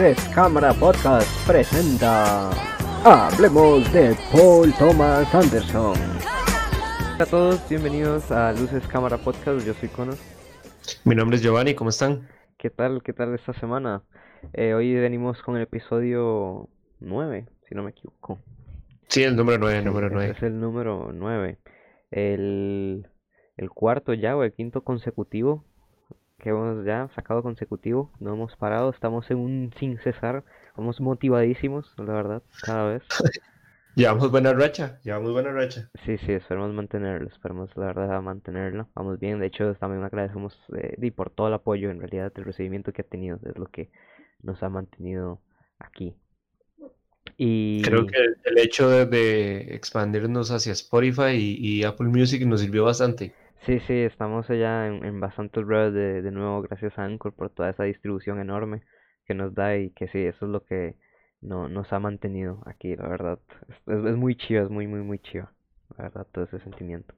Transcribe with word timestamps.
Luces 0.00 0.30
Cámara 0.34 0.72
Podcast 0.72 1.28
presenta 1.46 2.50
Hablemos 3.04 3.92
de 3.92 4.16
Paul 4.32 4.72
Thomas 4.78 5.34
Anderson. 5.34 5.94
Hola 7.16 7.18
a 7.18 7.26
todos, 7.26 7.68
bienvenidos 7.68 8.30
a 8.30 8.50
Luces 8.52 8.86
Cámara 8.86 9.18
Podcast. 9.18 9.66
Yo 9.66 9.74
soy 9.74 9.90
Conor. 9.90 10.14
Mi 11.04 11.14
nombre 11.14 11.36
es 11.36 11.42
Giovanni, 11.42 11.74
¿cómo 11.74 11.90
están? 11.90 12.26
¿Qué 12.56 12.70
tal? 12.70 13.02
¿Qué 13.02 13.12
tal 13.12 13.34
esta 13.34 13.52
semana? 13.52 14.02
Eh, 14.54 14.72
hoy 14.72 14.94
venimos 14.94 15.42
con 15.42 15.56
el 15.56 15.64
episodio 15.64 16.70
9, 17.00 17.46
si 17.68 17.74
no 17.74 17.82
me 17.82 17.90
equivoco. 17.90 18.38
Sí, 19.08 19.22
el 19.22 19.36
número 19.36 19.58
9, 19.58 19.82
número 19.82 20.06
Ese 20.06 20.14
9. 20.14 20.30
Es 20.34 20.42
el 20.42 20.60
número 20.60 21.10
9. 21.12 21.58
El, 22.10 23.06
el 23.58 23.68
cuarto 23.68 24.14
ya 24.14 24.34
o 24.34 24.44
el 24.44 24.54
quinto 24.54 24.82
consecutivo 24.82 25.66
que 26.40 26.50
hemos 26.50 26.84
ya 26.84 27.08
sacado 27.14 27.42
consecutivo. 27.42 28.10
No 28.18 28.34
hemos 28.34 28.56
parado, 28.56 28.90
estamos 28.90 29.30
en 29.30 29.38
un 29.38 29.72
sin 29.78 29.98
cesar. 29.98 30.42
Vamos 30.76 31.00
motivadísimos, 31.00 31.94
la 31.98 32.12
verdad, 32.12 32.42
cada 32.62 32.92
vez. 32.92 33.02
Llevamos 33.96 34.30
buena 34.30 34.52
racha, 34.52 35.00
llevamos 35.02 35.32
buena 35.32 35.50
racha. 35.50 35.90
Sí, 36.04 36.16
sí, 36.18 36.32
esperemos 36.32 36.72
mantenerlo, 36.72 37.28
esperemos 37.28 37.70
la 37.76 37.86
verdad 37.86 38.22
mantenerlo. 38.22 38.88
Vamos 38.94 39.18
bien, 39.18 39.40
de 39.40 39.46
hecho 39.46 39.74
también 39.74 40.04
agradecemos 40.04 40.56
eh, 40.76 40.94
y 41.00 41.10
por 41.10 41.30
todo 41.30 41.48
el 41.48 41.54
apoyo, 41.54 41.90
en 41.90 41.98
realidad 41.98 42.32
el 42.36 42.44
recibimiento 42.44 42.92
que 42.92 43.02
ha 43.02 43.04
tenido, 43.04 43.38
es 43.44 43.58
lo 43.58 43.66
que 43.66 43.90
nos 44.42 44.62
ha 44.62 44.68
mantenido 44.68 45.40
aquí. 45.78 46.14
Y 47.36 47.82
Creo 47.82 48.06
que 48.06 48.16
el, 48.44 48.58
hecho 48.58 48.88
de, 48.88 49.06
de 49.06 49.74
expandirnos 49.74 50.50
hacia 50.50 50.72
Spotify 50.72 51.32
y, 51.32 51.56
y 51.58 51.84
Apple 51.84 52.08
Music 52.08 52.46
nos 52.46 52.60
sirvió 52.60 52.84
bastante. 52.84 53.34
Sí, 53.66 53.80
sí, 53.80 53.94
estamos 53.94 54.48
allá 54.50 54.86
en, 54.88 55.04
en 55.04 55.20
bastantes 55.20 55.66
redes 55.66 55.94
de, 55.94 56.22
de 56.22 56.30
nuevo, 56.32 56.62
gracias 56.62 56.98
a 56.98 57.04
Anchor 57.04 57.34
por 57.34 57.50
toda 57.50 57.70
esa 57.70 57.84
distribución 57.84 58.40
enorme 58.40 58.82
que 59.26 59.34
nos 59.34 59.54
da 59.54 59.76
y 59.76 59.90
que 59.90 60.08
sí, 60.08 60.18
eso 60.24 60.46
es 60.46 60.52
lo 60.52 60.64
que 60.64 60.96
no, 61.40 61.68
nos 61.68 61.92
ha 61.92 62.00
mantenido 62.00 62.62
aquí, 62.66 62.96
la 62.96 63.08
verdad. 63.08 63.38
Es, 63.68 63.76
es, 63.86 64.16
muy 64.16 64.36
chido, 64.36 64.64
es 64.64 64.70
muy, 64.70 64.86
muy, 64.86 65.00
muy 65.02 65.18
chido, 65.20 65.48
la 65.96 66.04
verdad, 66.04 66.26
todo 66.32 66.44
ese 66.44 66.60
sentimiento. 66.60 67.14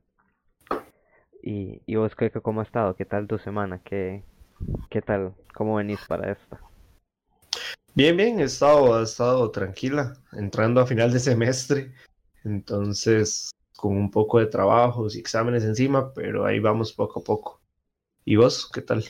Y, 1.43 1.83
y 1.87 1.97
vos, 1.97 2.15
¿qué, 2.17 2.31
qué- 2.31 2.41
¿cómo 2.41 2.61
has 2.63 2.69
estado? 2.69 2.97
¿Qué 2.97 3.05
tal 3.05 3.27
tu 3.27 3.39
semana? 3.39 3.81
¿Qué, 3.85 4.25
qué 4.91 5.03
tal? 5.03 5.35
¿Cómo 5.55 5.77
venís 5.77 6.01
para 6.09 6.33
esta? 6.33 6.61
Bien, 7.95 8.17
bien, 8.17 8.41
he 8.41 8.45
estado, 8.45 8.99
he 9.01 9.05
estado 9.05 9.51
tranquila, 9.51 10.15
entrando 10.33 10.81
a 10.81 10.87
final 10.87 11.13
de 11.13 11.19
semestre, 11.21 11.93
entonces 12.45 13.51
con 13.83 13.97
un 13.99 14.11
poco 14.13 14.39
de 14.41 14.47
trabajos 14.47 15.17
y 15.17 15.21
exámenes 15.21 15.65
encima, 15.65 16.15
pero 16.15 16.47
ahí 16.47 16.61
vamos 16.61 16.93
poco 16.95 17.21
a 17.21 17.25
poco. 17.25 17.63
¿Y 18.25 18.37
vos, 18.37 18.71
qué 18.73 18.83
tal? 18.83 19.05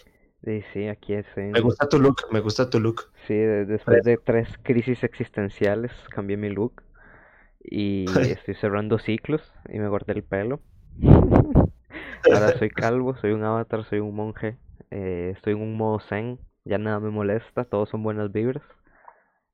Sí, 0.44 0.62
sí, 0.72 0.88
aquí 0.88 1.14
es 1.14 1.26
en- 1.36 1.54
Me 1.54 1.60
gusta 1.60 1.88
tu 1.88 2.00
look, 2.00 2.16
me 2.32 2.40
gusta 2.40 2.68
tu 2.68 2.80
look. 2.80 3.12
Sí, 3.26 3.34
de- 3.34 3.64
después 3.66 4.02
de 4.04 4.18
tres 4.18 4.48
crisis 4.62 5.02
existenciales 5.04 5.92
cambié 6.10 6.36
mi 6.36 6.50
look 6.50 6.82
y 7.62 8.30
estoy 8.32 8.54
cerrando 8.56 8.98
ciclos 8.98 9.42
y 9.68 9.78
me 9.78 9.88
corté 9.90 10.12
el 10.12 10.24
pelo. 10.24 10.62
Ahora 12.30 12.52
soy 12.52 12.70
calvo, 12.70 13.16
soy 13.16 13.32
un 13.32 13.44
avatar, 13.44 13.84
soy 13.84 14.00
un 14.00 14.14
monje, 14.14 14.58
eh, 14.90 15.32
estoy 15.36 15.54
en 15.54 15.60
un 15.62 15.76
modo 15.76 16.00
zen, 16.00 16.38
ya 16.64 16.78
nada 16.78 17.00
me 17.00 17.10
molesta, 17.10 17.64
todos 17.64 17.88
son 17.90 18.02
buenas 18.02 18.32
vibras. 18.32 18.62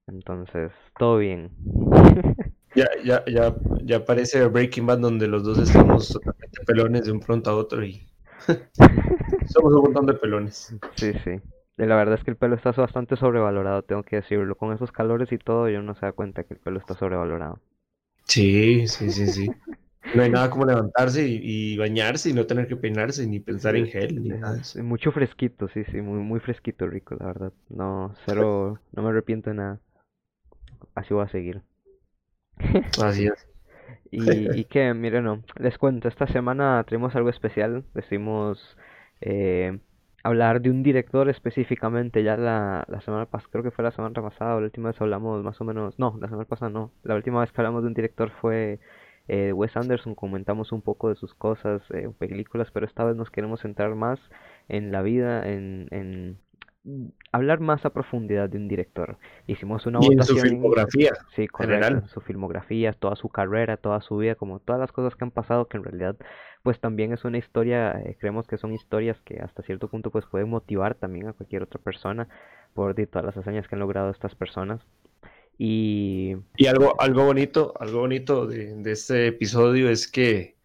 Entonces, 0.09 0.73
todo 0.99 1.19
bien. 1.19 1.51
Ya, 2.79 2.87
ya, 3.03 3.25
ya, 3.27 3.59
ya 3.85 4.05
parece 4.05 4.47
Breaking 4.47 4.87
Bad 4.87 4.99
donde 4.99 5.27
los 5.27 5.43
dos 5.43 5.59
estamos 5.59 6.13
totalmente 6.13 6.61
pelones 6.65 7.05
de 7.05 7.13
un 7.13 7.21
pronto 7.21 7.51
a 7.51 7.57
otro 7.57 7.85
y 7.85 8.07
somos 9.47 9.75
un 9.75 9.83
montón 9.83 10.07
de 10.07 10.15
pelones. 10.15 10.73
Sí, 10.95 11.13
sí. 11.25 11.41
Y 11.77 11.87
la 11.87 11.97
verdad 11.97 12.15
es 12.15 12.25
que 12.25 12.31
el 12.31 12.37
pelo 12.37 12.55
está 12.55 12.71
bastante 12.73 13.17
sobrevalorado, 13.17 13.83
tengo 13.83 14.03
que 14.03 14.17
decirlo. 14.17 14.57
Con 14.57 14.73
esos 14.73 14.93
calores 14.93 15.33
y 15.33 15.39
todo, 15.39 15.69
yo 15.69 15.83
no 15.83 15.95
se 15.95 16.07
da 16.07 16.13
cuenta 16.13 16.45
que 16.45 16.55
el 16.55 16.61
pelo 16.61 16.79
está 16.79 16.95
sobrevalorado. 16.95 17.61
Sí, 18.25 18.87
sí, 18.87 19.11
sí, 19.11 19.27
sí. 19.27 19.51
No 20.15 20.23
hay 20.23 20.31
nada 20.31 20.51
como 20.51 20.65
levantarse 20.65 21.27
y, 21.27 21.41
y 21.43 21.77
bañarse 21.77 22.31
y 22.31 22.33
no 22.33 22.47
tener 22.47 22.67
que 22.67 22.77
peinarse 22.77 23.27
ni 23.27 23.41
pensar 23.41 23.77
en 23.77 23.87
gel 23.87 24.23
ni 24.23 24.31
nada 24.31 24.61
mucho 24.83 25.13
fresquito, 25.13 25.69
sí, 25.69 25.85
sí, 25.85 26.01
muy, 26.01 26.21
muy 26.21 26.41
fresquito, 26.41 26.87
rico, 26.87 27.17
la 27.19 27.27
verdad. 27.27 27.53
No, 27.69 28.15
cero, 28.25 28.81
no 28.93 29.03
me 29.03 29.11
arrepiento 29.11 29.51
de 29.51 29.57
nada. 29.57 29.81
Así 30.95 31.15
voy 31.15 31.25
a 31.25 31.29
seguir. 31.29 31.63
Así. 33.03 33.29
Y, 34.11 34.61
y 34.61 34.65
que, 34.65 34.95
miren, 34.95 35.25
no, 35.25 35.43
les 35.59 35.77
cuento, 35.77 36.09
esta 36.09 36.27
semana 36.27 36.83
tenemos 36.89 37.15
algo 37.15 37.29
especial. 37.29 37.85
Decidimos 37.93 38.79
eh, 39.21 39.79
hablar 40.23 40.61
de 40.63 40.71
un 40.71 40.83
director 40.83 41.29
específicamente. 41.29 42.23
Ya 42.23 42.37
la, 42.37 42.85
la 42.89 43.01
semana 43.03 43.27
pasada, 43.27 43.51
creo 43.53 43.65
que 43.65 43.71
fue 43.71 43.85
la 43.85 43.91
semana 43.91 44.21
pasada, 44.23 44.53
la 44.61 44.65
última 44.67 44.91
vez 44.91 45.01
hablamos 45.01 45.43
más 45.45 45.61
o 45.61 45.65
menos, 45.65 45.99
no, 45.99 46.17
la 46.21 46.29
semana 46.29 46.47
pasada 46.47 46.71
no. 46.71 46.91
La 47.03 47.17
última 47.17 47.41
vez 47.41 47.53
que 47.53 47.61
hablamos 47.61 47.83
de 47.83 47.89
un 47.89 47.95
director 47.95 48.31
fue 48.41 48.81
eh, 49.29 49.53
Wes 49.53 49.77
Anderson. 49.77 50.15
Comentamos 50.15 50.73
un 50.73 50.83
poco 50.83 51.11
de 51.11 51.17
sus 51.17 51.35
cosas, 51.35 51.83
eh, 51.91 52.11
películas, 52.19 52.71
pero 52.73 52.87
esta 52.87 53.05
vez 53.05 53.17
nos 53.17 53.31
queremos 53.31 53.61
centrar 53.61 53.95
más 53.95 54.19
en 54.69 54.91
la 54.93 55.03
vida, 55.03 55.47
en, 55.49 55.89
en 55.91 56.39
hablar 57.33 57.61
más 57.61 57.85
a 57.85 57.91
profundidad 57.91 58.49
de 58.51 58.59
un 58.59 58.69
director. 58.69 59.19
Hicimos 59.47 59.87
una 59.87 60.01
Y 60.01 60.13
en 60.13 60.23
su 60.23 60.39
votación. 60.39 60.41
filmografía. 60.41 61.13
Sí, 61.37 61.47
general. 61.57 62.03
correcto, 62.03 62.09
su 62.09 62.21
filmografía, 62.21 62.93
toda 62.93 63.17
su 63.17 63.29
carrera, 63.31 63.77
toda 63.77 64.01
su 64.01 64.17
vida, 64.19 64.35
como 64.37 64.61
todas 64.61 64.81
las 64.81 64.93
cosas 64.93 65.17
que 65.17 65.25
han 65.25 65.31
pasado, 65.31 65.69
que 65.69 65.77
en 65.77 65.85
realidad 65.85 66.17
pues 66.63 66.81
también 66.81 67.13
es 67.13 67.25
una 67.25 67.39
historia, 67.39 67.93
eh, 68.01 68.17
creemos 68.21 68.47
que 68.47 68.59
son 68.59 68.75
historias 68.75 69.21
que 69.23 69.41
hasta 69.41 69.63
cierto 69.63 69.89
punto 69.89 70.11
pues 70.11 70.27
pueden 70.27 70.49
motivar 70.51 70.95
también 70.97 71.29
a 71.29 71.33
cualquier 71.33 71.63
otra 71.63 71.81
persona 71.81 72.29
por 72.75 72.95
de 72.95 73.07
todas 73.07 73.25
las 73.27 73.37
hazañas 73.37 73.69
que 73.69 73.75
han 73.77 73.81
logrado 73.81 74.11
estas 74.11 74.35
personas. 74.35 74.81
Y 75.59 76.37
Y 76.57 76.67
algo, 76.67 77.01
algo 77.01 77.25
bonito, 77.25 77.75
algo 77.81 78.01
bonito 78.01 78.47
de, 78.47 78.75
de 78.77 78.93
este 78.93 79.29
episodio 79.29 79.91
es 79.91 80.07
que 80.11 80.58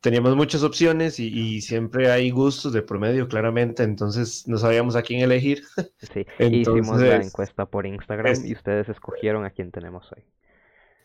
teníamos 0.00 0.36
muchas 0.36 0.62
opciones 0.62 1.18
y, 1.20 1.28
y 1.28 1.60
siempre 1.62 2.10
hay 2.10 2.30
gustos 2.30 2.72
de 2.72 2.82
promedio, 2.82 3.28
claramente, 3.28 3.82
entonces 3.82 4.46
no 4.48 4.58
sabíamos 4.58 4.96
a 4.96 5.02
quién 5.02 5.20
elegir. 5.20 5.62
sí, 6.12 6.26
hicimos 6.50 7.02
la 7.02 7.20
Entonces, 7.20 7.24
encuesta 7.24 7.66
por 7.66 7.86
Instagram 7.86 8.32
es- 8.32 8.44
y 8.44 8.52
ustedes 8.52 8.88
escogieron 8.88 9.44
a 9.44 9.50
quién 9.50 9.70
tenemos 9.70 10.10
hoy. 10.12 10.24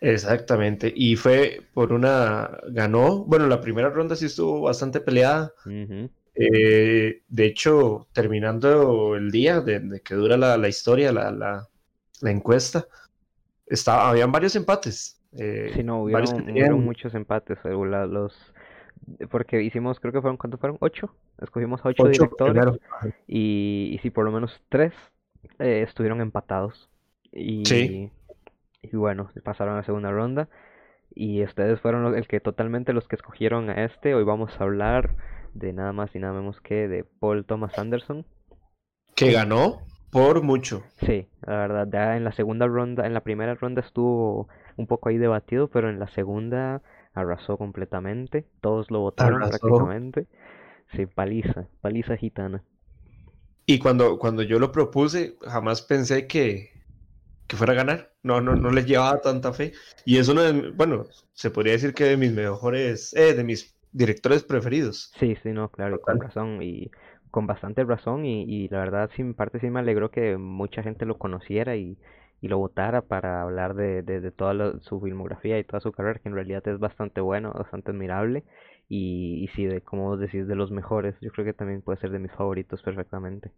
Exactamente, 0.01 0.91
y 0.93 1.15
fue 1.15 1.61
por 1.73 1.93
una, 1.93 2.59
ganó, 2.71 3.23
bueno, 3.23 3.47
la 3.47 3.61
primera 3.61 3.89
ronda 3.89 4.17
sí 4.17 4.25
estuvo 4.25 4.59
bastante 4.61 4.99
peleada, 4.99 5.53
eh, 6.35 7.21
de 7.27 7.45
hecho, 7.45 8.07
terminando 8.13 9.15
el 9.15 9.31
día 9.31 9.61
de, 9.61 9.79
de 9.79 10.01
que 10.01 10.15
dura 10.15 10.35
la, 10.37 10.57
la 10.57 10.67
historia, 10.67 11.13
la, 11.13 11.31
la, 11.31 11.69
la 12.21 12.31
encuesta, 12.31 12.87
estaba, 13.67 14.09
habían 14.09 14.31
varios 14.31 14.55
empates, 14.55 15.21
eh, 15.37 15.71
Sí, 15.73 15.83
no, 15.83 16.03
varios 16.09 16.33
hubieron, 16.33 16.35
que 16.35 16.43
hubieron 16.51 16.81
tenían- 16.81 16.83
muchos 16.83 17.13
empates, 17.15 17.57
la- 17.63 18.05
los 18.05 18.52
porque 19.29 19.61
hicimos, 19.61 19.99
creo 19.99 20.13
que 20.13 20.21
fueron, 20.21 20.37
¿cuántos 20.37 20.59
fueron? 20.59 20.77
Ocho. 20.81 21.13
Escogimos 21.41 21.83
a 21.85 21.89
ocho 21.89 22.03
ocho 22.03 22.11
directores. 22.11 22.53
primero. 22.53 22.77
Y, 23.27 23.91
y 23.93 23.97
sí, 23.99 24.09
por 24.09 24.25
lo 24.25 24.31
menos 24.31 24.61
tres 24.69 24.93
eh, 25.59 25.83
estuvieron 25.87 26.21
empatados. 26.21 26.89
Y, 27.31 27.65
Sí. 27.65 28.11
y 28.81 28.95
bueno, 28.95 29.29
pasaron 29.43 29.73
a 29.73 29.77
la 29.77 29.83
segunda 29.83 30.11
ronda. 30.11 30.49
Y 31.15 31.43
ustedes 31.43 31.79
fueron 31.79 32.03
los- 32.03 32.15
el 32.15 32.27
que 32.27 32.39
totalmente 32.39 32.93
los 32.93 33.07
que 33.07 33.15
escogieron 33.15 33.69
a 33.69 33.85
este. 33.85 34.15
Hoy 34.15 34.23
vamos 34.23 34.59
a 34.59 34.63
hablar 34.63 35.15
de 35.53 35.71
nada 35.73 35.93
más 35.93 36.15
y 36.15 36.19
nada 36.19 36.33
menos 36.33 36.59
que 36.61 36.87
de 36.87 37.03
Paul 37.03 37.45
Thomas 37.45 37.77
Anderson. 37.77 38.25
que 39.15 39.31
ganó 39.31 39.81
por 40.11 40.41
mucho. 40.41 40.81
Sí, 41.05 41.27
la 41.45 41.57
verdad, 41.57 41.87
ya 41.91 42.17
en 42.17 42.23
la 42.23 42.31
segunda 42.31 42.65
ronda, 42.65 43.05
en 43.05 43.13
la 43.13 43.21
primera 43.21 43.53
ronda 43.53 43.81
estuvo 43.81 44.47
un 44.75 44.87
poco 44.87 45.09
ahí 45.09 45.17
debatido, 45.19 45.67
pero 45.67 45.87
en 45.89 45.99
la 45.99 46.07
segunda 46.07 46.81
arrasó 47.13 47.57
completamente. 47.57 48.45
Todos 48.61 48.91
lo 48.91 48.99
votaron 49.01 49.45
Arrasó. 49.45 49.47
prácticamente. 49.47 50.27
Sí, 50.95 51.05
paliza, 51.07 51.67
paliza 51.81 52.17
gitana. 52.17 52.63
Y 53.65 53.79
cuando, 53.79 54.19
cuando 54.19 54.43
yo 54.43 54.59
lo 54.59 54.71
propuse, 54.71 55.37
jamás 55.41 55.81
pensé 55.81 56.27
que, 56.27 56.71
que 57.47 57.57
fuera 57.57 57.73
a 57.73 57.77
ganar. 57.77 58.15
No, 58.23 58.41
no, 58.41 58.55
no 58.55 58.71
les 58.71 58.85
llevaba 58.87 59.21
tanta 59.21 59.53
fe. 59.53 59.73
Y 60.05 60.17
es 60.17 60.27
uno 60.29 60.43
de, 60.43 60.53
mi- 60.53 60.71
bueno, 60.71 61.05
se 61.33 61.51
podría 61.51 61.73
decir 61.73 61.93
que 61.93 62.05
de 62.05 62.17
mis 62.17 62.33
mejores, 62.33 63.13
eh, 63.15 63.33
de 63.35 63.43
mis 63.45 63.77
directores 63.91 64.43
preferidos. 64.43 65.17
Sí, 65.19 65.35
sí, 65.43 65.49
no, 65.51 65.69
claro, 65.69 65.95
y 65.95 65.99
con 65.99 66.19
razón, 66.19 66.61
y 66.61 66.89
con 67.31 67.45
bastante 67.47 67.83
razón, 67.83 68.25
y, 68.25 68.43
y 68.43 68.67
la 68.69 68.79
verdad, 68.79 69.09
sí, 69.15 69.21
en 69.21 69.33
parte 69.35 69.59
sí 69.59 69.69
me 69.69 69.79
alegró 69.79 70.09
que 70.11 70.37
mucha 70.37 70.81
gente 70.83 71.05
lo 71.05 71.17
conociera 71.17 71.75
y, 71.75 71.97
y 72.43 72.49
lo 72.49 72.59
votara 72.59 73.01
para 73.03 73.41
hablar 73.43 73.75
de, 73.75 74.03
de, 74.03 74.21
de 74.21 74.31
toda 74.31 74.53
la- 74.55 74.79
su 74.81 75.01
filmografía 75.01 75.59
y 75.59 75.65
toda 75.65 75.81
su 75.81 75.93
carrera, 75.93 76.19
que 76.19 76.29
en 76.29 76.35
realidad 76.35 76.67
es 76.69 76.79
bastante 76.79 77.21
bueno, 77.21 77.53
bastante 77.53 77.91
admirable, 77.91 78.45
y, 78.89 79.43
y 79.45 79.49
sí, 79.49 79.65
de, 79.65 79.81
como 79.81 80.09
vos 80.09 80.21
decís, 80.21 80.47
de 80.47 80.55
los 80.55 80.71
mejores, 80.71 81.15
yo 81.21 81.31
creo 81.31 81.45
que 81.45 81.53
también 81.55 81.81
puede 81.83 81.99
ser 81.99 82.11
de 82.11 82.19
mis 82.19 82.33
favoritos 82.33 82.83
perfectamente. 82.83 83.51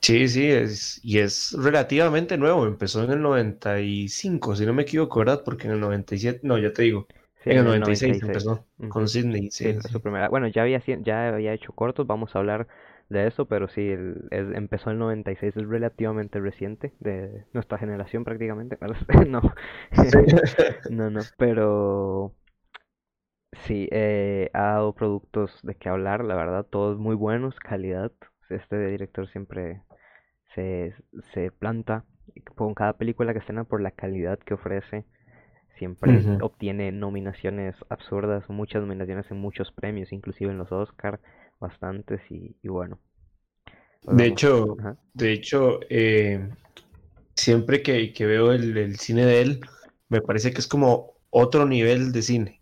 Sí, 0.00 0.28
sí, 0.28 0.50
es, 0.50 1.00
y 1.02 1.18
es 1.18 1.52
relativamente 1.52 2.36
nuevo. 2.36 2.66
Empezó 2.66 3.02
en 3.02 3.10
el 3.12 3.22
95, 3.22 4.54
si 4.54 4.66
no 4.66 4.74
me 4.74 4.82
equivoco, 4.82 5.18
¿verdad? 5.20 5.42
Porque 5.44 5.66
en 5.66 5.72
el 5.74 5.80
97, 5.80 6.40
no, 6.42 6.58
ya 6.58 6.72
te 6.72 6.82
digo, 6.82 7.08
Sí, 7.44 7.50
en 7.50 7.56
el 7.58 7.64
en 7.64 7.68
el 7.68 7.78
96 7.78 7.80
96. 7.80 8.22
empezó 8.22 8.66
con 8.86 9.08
Sidney, 9.08 9.50
Sí, 9.62 9.72
sí, 9.72 9.80
fue 9.80 9.90
sí. 9.90 9.90
su 9.90 10.00
primera. 10.00 10.28
Bueno, 10.28 10.48
ya 10.48 10.62
había, 10.62 10.80
ya 11.02 11.28
había 11.28 11.52
hecho 11.54 11.72
cortos, 11.72 12.06
vamos 12.06 12.34
a 12.34 12.38
hablar 12.38 12.68
de 13.14 13.28
eso, 13.28 13.46
pero 13.46 13.68
sí, 13.68 13.82
el, 13.90 14.28
es- 14.32 14.54
empezó 14.56 14.90
en 14.90 14.94
el 14.94 15.00
96, 15.00 15.56
es 15.56 15.68
relativamente 15.68 16.40
reciente, 16.40 16.94
de 17.00 17.46
nuestra 17.54 17.78
generación 17.78 18.24
prácticamente. 18.24 18.78
No, 19.28 19.42
no, 20.88 21.10
no, 21.10 21.28
pero 21.38 22.34
sí, 23.66 23.88
eh, 23.92 24.50
ha 24.52 24.62
dado 24.74 24.94
productos 24.94 25.58
de 25.62 25.74
qué 25.76 25.88
hablar, 25.88 26.24
la 26.24 26.34
verdad, 26.34 26.66
todos 26.66 26.98
muy 26.98 27.14
buenos, 27.14 27.58
calidad. 27.60 28.12
Este 28.50 28.78
director 28.88 29.28
siempre 29.28 29.82
se, 30.54 30.94
se 31.34 31.50
planta 31.52 32.04
con 32.56 32.74
cada 32.74 32.94
película 32.94 33.32
que 33.32 33.40
estrena 33.40 33.64
por 33.64 33.80
la 33.82 33.92
calidad 33.92 34.38
que 34.40 34.54
ofrece. 34.54 35.04
Siempre 35.78 36.26
obtiene 36.40 36.92
nominaciones 36.92 37.76
absurdas, 37.90 38.48
muchas 38.50 38.82
nominaciones 38.82 39.30
en 39.30 39.38
muchos 39.38 39.72
premios, 39.72 40.12
inclusive 40.12 40.50
en 40.52 40.58
los 40.58 40.72
Oscar, 40.72 41.20
bastantes 41.60 42.20
y, 42.30 42.56
y 42.62 42.68
bueno. 42.68 42.98
pues 44.02 44.16
De 44.16 44.26
hecho, 44.26 44.76
de 45.12 45.32
hecho, 45.32 45.80
eh, 45.88 46.48
siempre 47.34 47.82
que, 47.82 48.12
que 48.12 48.26
veo 48.26 48.52
el, 48.52 48.76
el 48.76 48.98
cine 48.98 49.24
de 49.26 49.42
él, 49.42 49.60
me 50.08 50.20
parece 50.20 50.52
que 50.52 50.60
es 50.60 50.66
como 50.66 51.14
otro 51.30 51.66
nivel 51.66 52.12
de 52.12 52.22
cine. 52.22 52.60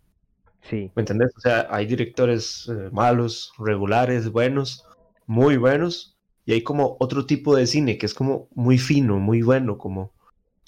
Sí, 0.61 0.91
¿Me 0.95 1.01
entendés? 1.01 1.31
O 1.35 1.39
sea, 1.41 1.67
hay 1.69 1.85
directores 1.85 2.67
eh, 2.69 2.89
malos, 2.91 3.51
regulares, 3.57 4.31
buenos, 4.31 4.85
muy 5.27 5.57
buenos, 5.57 6.17
y 6.45 6.53
hay 6.53 6.63
como 6.63 6.97
otro 6.99 7.25
tipo 7.25 7.55
de 7.55 7.67
cine 7.67 7.97
que 7.97 8.05
es 8.05 8.13
como 8.13 8.47
muy 8.55 8.77
fino, 8.77 9.19
muy 9.19 9.41
bueno, 9.41 9.77
como 9.77 10.11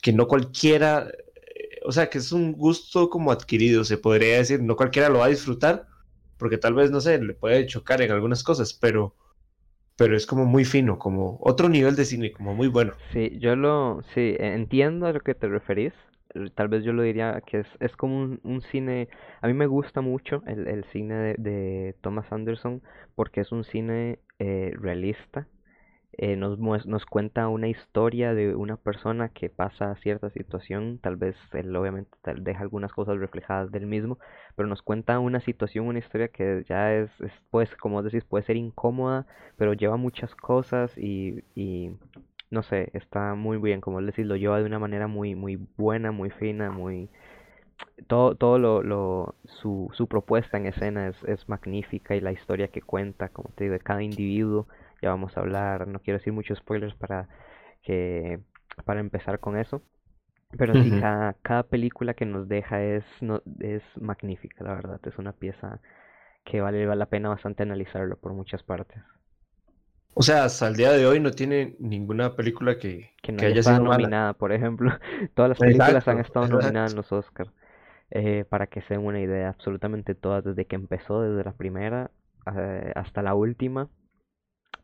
que 0.01 0.13
no 0.13 0.27
cualquiera, 0.27 1.07
eh, 1.09 1.79
o 1.85 1.91
sea, 1.91 2.09
que 2.09 2.17
es 2.19 2.31
un 2.31 2.53
gusto 2.53 3.09
como 3.09 3.31
adquirido, 3.31 3.83
se 3.83 3.97
podría 3.97 4.37
decir, 4.37 4.61
no 4.61 4.75
cualquiera 4.75 5.09
lo 5.09 5.19
va 5.19 5.25
a 5.25 5.29
disfrutar, 5.29 5.87
porque 6.37 6.57
tal 6.57 6.73
vez, 6.75 6.91
no 6.91 7.01
sé, 7.01 7.19
le 7.21 7.33
puede 7.33 7.65
chocar 7.67 8.01
en 8.01 8.11
algunas 8.11 8.43
cosas, 8.43 8.73
pero, 8.73 9.15
pero 9.97 10.17
es 10.17 10.25
como 10.27 10.45
muy 10.45 10.65
fino, 10.65 10.99
como 10.99 11.39
otro 11.41 11.69
nivel 11.69 11.95
de 11.95 12.05
cine, 12.05 12.33
como 12.33 12.55
muy 12.55 12.67
bueno. 12.69 12.95
sí, 13.11 13.37
yo 13.39 13.55
lo, 13.55 14.01
sí, 14.13 14.35
entiendo 14.39 15.07
a 15.07 15.13
lo 15.13 15.19
que 15.21 15.35
te 15.35 15.47
referís. 15.47 15.93
Tal 16.55 16.67
vez 16.67 16.83
yo 16.83 16.91
lo 16.91 17.01
diría 17.03 17.41
que 17.45 17.59
es, 17.59 17.67
es 17.79 17.95
como 17.95 18.17
un, 18.21 18.39
un 18.43 18.61
cine, 18.61 19.07
a 19.41 19.47
mí 19.47 19.53
me 19.53 19.67
gusta 19.67 20.01
mucho 20.01 20.43
el, 20.47 20.67
el 20.67 20.83
cine 20.91 21.15
de, 21.15 21.35
de 21.37 21.95
Thomas 22.01 22.29
Anderson 22.31 22.81
porque 23.15 23.39
es 23.41 23.51
un 23.53 23.63
cine 23.63 24.19
eh, 24.39 24.73
realista. 24.77 25.47
Eh, 26.17 26.35
nos, 26.37 26.57
nos 26.59 27.05
cuenta 27.05 27.47
una 27.49 27.67
historia 27.67 28.33
de 28.33 28.55
una 28.55 28.77
persona 28.77 29.29
que 29.29 29.49
pasa 29.49 29.95
cierta 29.97 30.29
situación, 30.29 30.99
tal 30.99 31.17
vez 31.17 31.35
él 31.53 31.75
obviamente 31.75 32.09
deja 32.37 32.61
algunas 32.61 32.93
cosas 32.93 33.17
reflejadas 33.19 33.71
del 33.71 33.85
mismo, 33.85 34.17
pero 34.55 34.67
nos 34.69 34.81
cuenta 34.81 35.19
una 35.19 35.41
situación, 35.41 35.87
una 35.87 35.99
historia 35.99 36.29
que 36.29 36.63
ya 36.67 36.93
es, 36.93 37.09
es, 37.21 37.31
pues, 37.51 37.75
como 37.77 38.01
decís, 38.03 38.23
puede 38.23 38.45
ser 38.45 38.55
incómoda, 38.57 39.27
pero 39.57 39.73
lleva 39.73 39.97
muchas 39.97 40.33
cosas 40.35 40.97
y, 40.97 41.43
y 41.55 41.91
no 42.49 42.63
sé, 42.63 42.89
está 42.93 43.35
muy 43.35 43.57
bien, 43.57 43.81
como 43.81 44.01
decís, 44.01 44.25
lo 44.25 44.35
lleva 44.37 44.59
de 44.59 44.65
una 44.65 44.79
manera 44.79 45.07
muy, 45.07 45.35
muy 45.35 45.57
buena, 45.77 46.11
muy 46.11 46.29
fina, 46.29 46.71
muy... 46.71 47.09
Todo, 48.07 48.35
todo 48.35 48.59
lo, 48.59 48.83
lo, 48.83 49.35
su, 49.45 49.89
su 49.93 50.07
propuesta 50.07 50.57
en 50.57 50.65
escena 50.67 51.07
es, 51.09 51.15
es 51.25 51.47
magnífica 51.49 52.15
y 52.15 52.21
la 52.21 52.31
historia 52.31 52.69
que 52.69 52.81
cuenta, 52.81 53.29
como 53.29 53.49
te 53.55 53.65
digo, 53.65 53.73
de 53.73 53.79
cada 53.79 54.03
individuo 54.03 54.67
ya 55.01 55.09
vamos 55.09 55.37
a 55.37 55.41
hablar, 55.41 55.87
no 55.87 55.99
quiero 56.01 56.19
decir 56.19 56.33
muchos 56.33 56.59
spoilers 56.59 56.95
para 56.95 57.29
que 57.83 58.39
para 58.85 58.99
empezar 59.01 59.39
con 59.39 59.57
eso, 59.57 59.83
pero 60.57 60.77
sí, 60.77 60.93
cada, 60.93 61.33
cada 61.43 61.63
película 61.63 62.13
que 62.15 62.25
nos 62.25 62.47
deja 62.49 62.83
es, 62.83 63.05
no, 63.21 63.41
es 63.59 63.83
magnífica, 64.01 64.63
la 64.63 64.75
verdad, 64.75 65.01
es 65.07 65.17
una 65.17 65.33
pieza 65.33 65.81
que 66.45 66.61
vale 66.61 66.85
la 66.95 67.07
pena 67.07 67.29
bastante 67.29 67.63
analizarlo 67.63 68.17
por 68.19 68.33
muchas 68.33 68.63
partes. 68.63 69.03
O 70.13 70.21
sea, 70.23 70.45
hasta 70.45 70.67
el 70.67 70.75
día 70.75 70.91
de 70.93 71.05
hoy 71.05 71.19
no 71.19 71.31
tiene 71.31 71.75
ninguna 71.79 72.35
película 72.35 72.77
que, 72.79 73.11
Que 73.21 73.31
no 73.31 73.45
que 73.45 73.45
haya 73.45 73.63
sido 73.63 73.79
mala. 73.83 74.15
nominada, 74.15 74.33
por 74.33 74.51
ejemplo, 74.51 74.91
todas 75.33 75.49
las 75.49 75.61
películas 75.61 76.07
han 76.07 76.19
Exacto, 76.19 76.19
estado 76.19 76.47
nominadas 76.47 76.91
en 76.91 76.95
exacto. 76.95 76.97
los 76.97 77.11
Oscars, 77.11 77.51
eh, 78.11 78.45
para 78.49 78.67
que 78.67 78.81
se 78.83 78.95
den 78.95 79.05
una 79.05 79.21
idea, 79.21 79.49
absolutamente 79.49 80.15
todas, 80.15 80.43
desde 80.43 80.65
que 80.67 80.75
empezó, 80.75 81.21
desde 81.21 81.43
la 81.45 81.53
primera 81.53 82.11
eh, 82.55 82.91
hasta 82.95 83.23
la 83.23 83.35
última, 83.35 83.89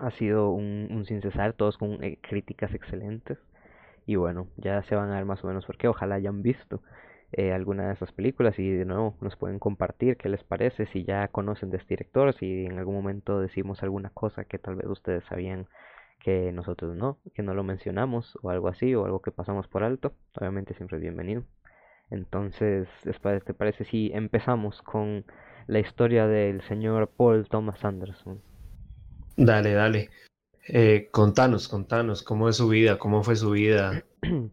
ha 0.01 0.11
sido 0.11 0.51
un, 0.51 0.87
un 0.91 1.05
sin 1.05 1.21
cesar, 1.21 1.53
todos 1.53 1.77
con 1.77 2.03
eh, 2.03 2.19
críticas 2.21 2.73
excelentes. 2.73 3.37
Y 4.05 4.15
bueno, 4.15 4.47
ya 4.57 4.81
se 4.83 4.95
van 4.95 5.11
a 5.11 5.15
ver 5.15 5.25
más 5.25 5.43
o 5.43 5.47
menos 5.47 5.65
por 5.65 5.77
qué. 5.77 5.87
Ojalá 5.87 6.15
hayan 6.15 6.41
visto 6.41 6.81
eh, 7.33 7.53
alguna 7.53 7.87
de 7.87 7.93
esas 7.93 8.11
películas 8.11 8.59
y 8.59 8.69
de 8.69 8.85
nuevo 8.85 9.15
nos 9.21 9.37
pueden 9.37 9.59
compartir 9.59 10.17
qué 10.17 10.27
les 10.27 10.43
parece, 10.43 10.85
si 10.87 11.05
ya 11.05 11.29
conocen 11.29 11.69
de 11.69 11.77
este 11.77 11.95
director, 11.95 12.33
si 12.33 12.65
en 12.65 12.77
algún 12.77 12.95
momento 12.95 13.39
decimos 13.39 13.83
alguna 13.83 14.09
cosa 14.09 14.43
que 14.43 14.57
tal 14.59 14.75
vez 14.75 14.87
ustedes 14.87 15.23
sabían 15.25 15.67
que 16.19 16.51
nosotros 16.51 16.95
no, 16.95 17.19
que 17.33 17.41
no 17.43 17.53
lo 17.53 17.63
mencionamos 17.63 18.37
o 18.41 18.49
algo 18.49 18.67
así, 18.67 18.93
o 18.95 19.05
algo 19.05 19.21
que 19.21 19.31
pasamos 19.31 19.67
por 19.67 19.83
alto. 19.83 20.13
Obviamente 20.35 20.73
siempre 20.73 20.97
es 20.97 21.01
bienvenido. 21.03 21.43
Entonces, 22.09 22.89
¿te 23.45 23.53
parece 23.53 23.85
si 23.85 24.11
empezamos 24.13 24.81
con 24.81 25.25
la 25.67 25.79
historia 25.79 26.27
del 26.27 26.61
señor 26.61 27.09
Paul 27.09 27.47
Thomas 27.47 27.85
Anderson? 27.85 28.50
Dale, 29.35 29.73
dale. 29.73 30.09
Eh, 30.67 31.09
contanos, 31.11 31.67
contanos, 31.67 32.23
cómo 32.23 32.49
es 32.49 32.57
su 32.57 32.69
vida, 32.69 32.99
cómo 32.99 33.23
fue 33.23 33.35
su 33.35 33.51
vida, 33.51 34.03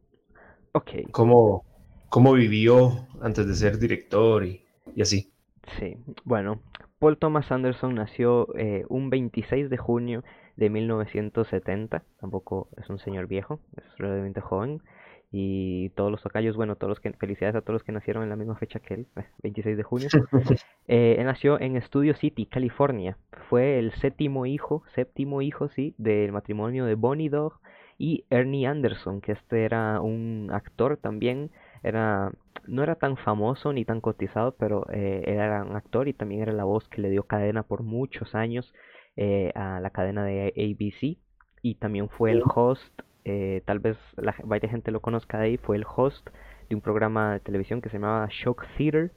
Ok, 0.73 0.91
cómo, 1.11 1.65
cómo 2.09 2.33
vivió 2.33 3.07
antes 3.21 3.47
de 3.47 3.55
ser 3.55 3.79
director 3.79 4.45
y, 4.45 4.65
y 4.95 5.03
así. 5.03 5.31
sí. 5.79 5.97
Bueno, 6.25 6.61
Paul 6.99 7.19
Thomas 7.19 7.51
Anderson 7.53 7.95
nació 7.95 8.49
eh, 8.57 8.85
un 8.89 9.11
26 9.11 9.71
de 9.71 9.77
junio 9.77 10.25
de 10.57 10.71
1970. 10.71 12.03
Tampoco 12.21 12.69
es 12.77 12.89
un 12.91 12.99
señor 12.99 13.27
viejo, 13.27 13.61
es 13.77 13.85
relativamente 13.99 14.41
joven. 14.41 14.83
Y 15.31 15.91
todos 15.91 16.11
los 16.11 16.23
tocayos, 16.23 16.57
bueno, 16.57 16.77
todos 16.77 16.89
los 16.89 17.01
que, 17.01 17.13
felicidades 17.13 17.57
a 17.57 17.61
todos 17.61 17.75
los 17.75 17.83
que 17.83 17.93
nacieron 17.93 18.23
en 18.23 18.31
la 18.31 18.37
misma 18.37 18.57
fecha 18.57 18.81
que 18.81 18.95
él, 18.95 19.07
eh, 19.17 19.27
26 19.43 19.77
de 19.77 19.83
junio. 19.83 20.09
Eh, 20.91 21.17
él 21.19 21.27
nació 21.27 21.61
en 21.61 21.79
Studio 21.83 22.15
City, 22.15 22.47
California. 22.47 23.19
Fue 23.51 23.79
el 23.79 23.93
séptimo 23.93 24.47
hijo, 24.47 24.85
séptimo 24.95 25.43
hijo, 25.43 25.69
sí, 25.69 25.95
del 25.99 26.33
matrimonio 26.33 26.87
de 26.87 26.95
Bonnie 26.95 27.29
Dog 27.29 27.61
y 27.99 28.25
Ernie 28.31 28.67
Anderson, 28.67 29.21
que 29.21 29.33
este 29.33 29.65
era 29.65 30.01
un 30.01 30.49
actor 30.53 30.97
también. 30.97 31.51
Era, 31.83 32.33
no 32.67 32.83
era 32.83 32.95
tan 32.95 33.17
famoso 33.17 33.73
ni 33.73 33.85
tan 33.85 34.01
cotizado, 34.01 34.53
pero 34.53 34.87
eh, 34.91 35.25
era 35.27 35.63
un 35.65 35.77
actor 35.77 36.09
y 36.09 36.15
también 36.15 36.43
era 36.43 36.53
la 36.53 36.65
voz 36.65 36.89
que 36.89 37.03
le 37.03 37.11
dio 37.11 37.25
cadena 37.25 37.65
por 37.65 37.83
muchos 37.83 38.35
años 38.35 38.73
eh, 39.17 39.53
a 39.55 39.81
la 39.81 39.91
cadena 39.91 40.25
de 40.25 40.55
ABC. 40.57 41.19
Y 41.61 41.75
también 41.75 42.09
fue 42.09 42.31
el 42.31 42.43
host, 42.43 43.03
eh, 43.29 43.63
tal 43.67 43.79
vez 43.81 43.99
la, 44.17 44.35
varias 44.45 44.73
gente 44.73 44.91
lo 44.93 45.01
conozca 45.01 45.39
de 45.39 45.45
ahí, 45.47 45.57
fue 45.59 45.77
el 45.77 45.87
host 45.97 46.29
de 46.69 46.75
un 46.77 46.81
programa 46.83 47.35
de 47.35 47.41
televisión 47.41 47.81
que 47.83 47.91
se 47.91 47.97
llamaba 47.99 48.29
Shock 48.31 48.67
Theater 48.77 49.13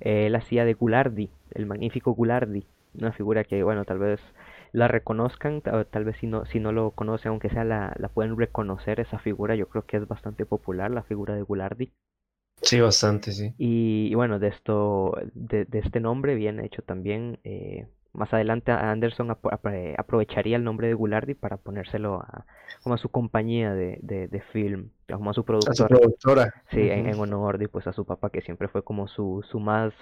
eh, 0.00 0.26
él 0.26 0.34
hacía 0.36 0.64
de 0.64 0.74
Gulardi, 0.74 1.30
el 1.54 1.66
magnífico 1.66 2.12
Gulardi, 2.12 2.66
una 2.94 3.12
figura 3.12 3.44
que, 3.44 3.62
bueno, 3.62 3.84
tal 3.84 3.98
vez 3.98 4.20
la 4.72 4.88
reconozcan, 4.88 5.60
ta- 5.62 5.84
tal 5.84 6.04
vez 6.04 6.16
si 6.18 6.26
no, 6.26 6.44
si 6.46 6.60
no 6.60 6.72
lo 6.72 6.92
conocen, 6.92 7.30
aunque 7.30 7.50
sea 7.50 7.64
la, 7.64 7.94
la 7.98 8.08
pueden 8.08 8.36
reconocer 8.38 9.00
esa 9.00 9.18
figura, 9.18 9.54
yo 9.56 9.68
creo 9.68 9.86
que 9.86 9.98
es 9.98 10.08
bastante 10.08 10.46
popular 10.46 10.90
la 10.90 11.02
figura 11.02 11.34
de 11.34 11.42
Gulardi. 11.42 11.92
Sí, 12.62 12.80
bastante, 12.80 13.32
sí. 13.32 13.54
Y, 13.58 14.08
y 14.10 14.14
bueno, 14.14 14.38
de 14.38 14.48
esto, 14.48 15.14
de, 15.34 15.64
de 15.64 15.78
este 15.78 16.00
nombre 16.00 16.34
viene 16.34 16.66
hecho 16.66 16.82
también, 16.82 17.38
eh, 17.44 17.86
más 18.16 18.32
adelante 18.32 18.72
Anderson 18.72 19.30
aprovecharía 19.98 20.56
el 20.56 20.64
nombre 20.64 20.88
de 20.88 20.94
Gulardi 20.94 21.34
para 21.34 21.56
ponérselo 21.56 22.20
a, 22.20 22.46
como 22.82 22.94
a 22.94 22.98
su 22.98 23.08
compañía 23.10 23.74
de, 23.74 23.98
de, 24.02 24.28
de 24.28 24.40
film, 24.52 24.90
como 25.12 25.30
a 25.30 25.34
su 25.34 25.40
A 25.40 25.42
su 25.42 25.44
productora. 25.44 25.88
productora. 25.88 26.54
Sí, 26.70 26.88
en, 26.90 27.14
honor 27.18 27.58
de 27.58 27.68
pues 27.68 27.86
a 27.86 27.92
su 27.92 28.04
papá, 28.04 28.30
que 28.30 28.40
siempre 28.40 28.68
fue 28.68 28.82
como 28.82 29.06
su, 29.08 29.44
su 29.50 29.60
más 29.60 29.92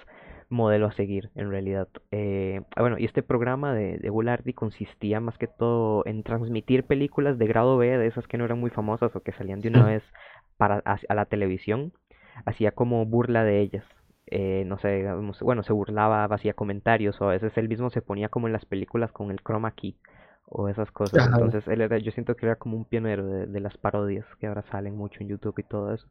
modelo 0.49 0.87
a 0.87 0.93
seguir, 0.93 1.29
en 1.35 1.49
realidad. 1.49 1.87
Eh, 2.11 2.61
ah, 2.75 2.81
bueno, 2.81 2.97
y 2.97 3.05
este 3.05 3.23
programa 3.23 3.73
de, 3.73 3.97
de 3.97 4.09
Gulardi 4.09 4.53
consistía 4.53 5.19
más 5.19 5.37
que 5.37 5.47
todo 5.47 6.03
en 6.05 6.23
transmitir 6.23 6.85
películas 6.85 7.37
de 7.37 7.47
grado 7.47 7.77
B, 7.77 7.97
de 7.97 8.07
esas 8.07 8.27
que 8.27 8.37
no 8.37 8.45
eran 8.45 8.59
muy 8.59 8.69
famosas 8.69 9.15
o 9.15 9.21
que 9.21 9.33
salían 9.33 9.61
de 9.61 9.69
una 9.69 9.85
vez 9.85 10.03
para, 10.57 10.81
a, 10.85 10.97
a 11.07 11.15
la 11.15 11.25
televisión. 11.25 11.93
Hacía 12.45 12.71
como 12.71 13.05
burla 13.05 13.43
de 13.43 13.61
ellas. 13.61 13.85
Eh, 14.27 14.63
no 14.65 14.77
sé, 14.79 14.89
digamos, 14.97 15.39
bueno, 15.41 15.63
se 15.63 15.73
burlaba, 15.73 16.25
hacía 16.25 16.53
comentarios, 16.53 17.19
o 17.21 17.25
a 17.29 17.33
veces 17.33 17.57
él 17.57 17.69
mismo 17.69 17.89
se 17.89 18.01
ponía 18.01 18.29
como 18.29 18.47
en 18.47 18.53
las 18.53 18.65
películas 18.65 19.11
con 19.11 19.31
el 19.31 19.39
chroma 19.41 19.71
key 19.75 19.97
o 20.45 20.69
esas 20.69 20.91
cosas. 20.91 21.27
Ajá. 21.27 21.29
Entonces, 21.29 21.67
él 21.67 21.81
era, 21.81 21.97
yo 21.99 22.11
siento 22.11 22.35
que 22.35 22.45
era 22.47 22.55
como 22.57 22.77
un 22.77 22.85
pionero 22.85 23.25
de, 23.27 23.47
de 23.47 23.59
las 23.59 23.77
parodias 23.77 24.25
que 24.39 24.47
ahora 24.47 24.63
salen 24.71 24.95
mucho 24.95 25.21
en 25.21 25.29
YouTube 25.29 25.59
y 25.59 25.63
todo 25.63 25.93
eso. 25.93 26.07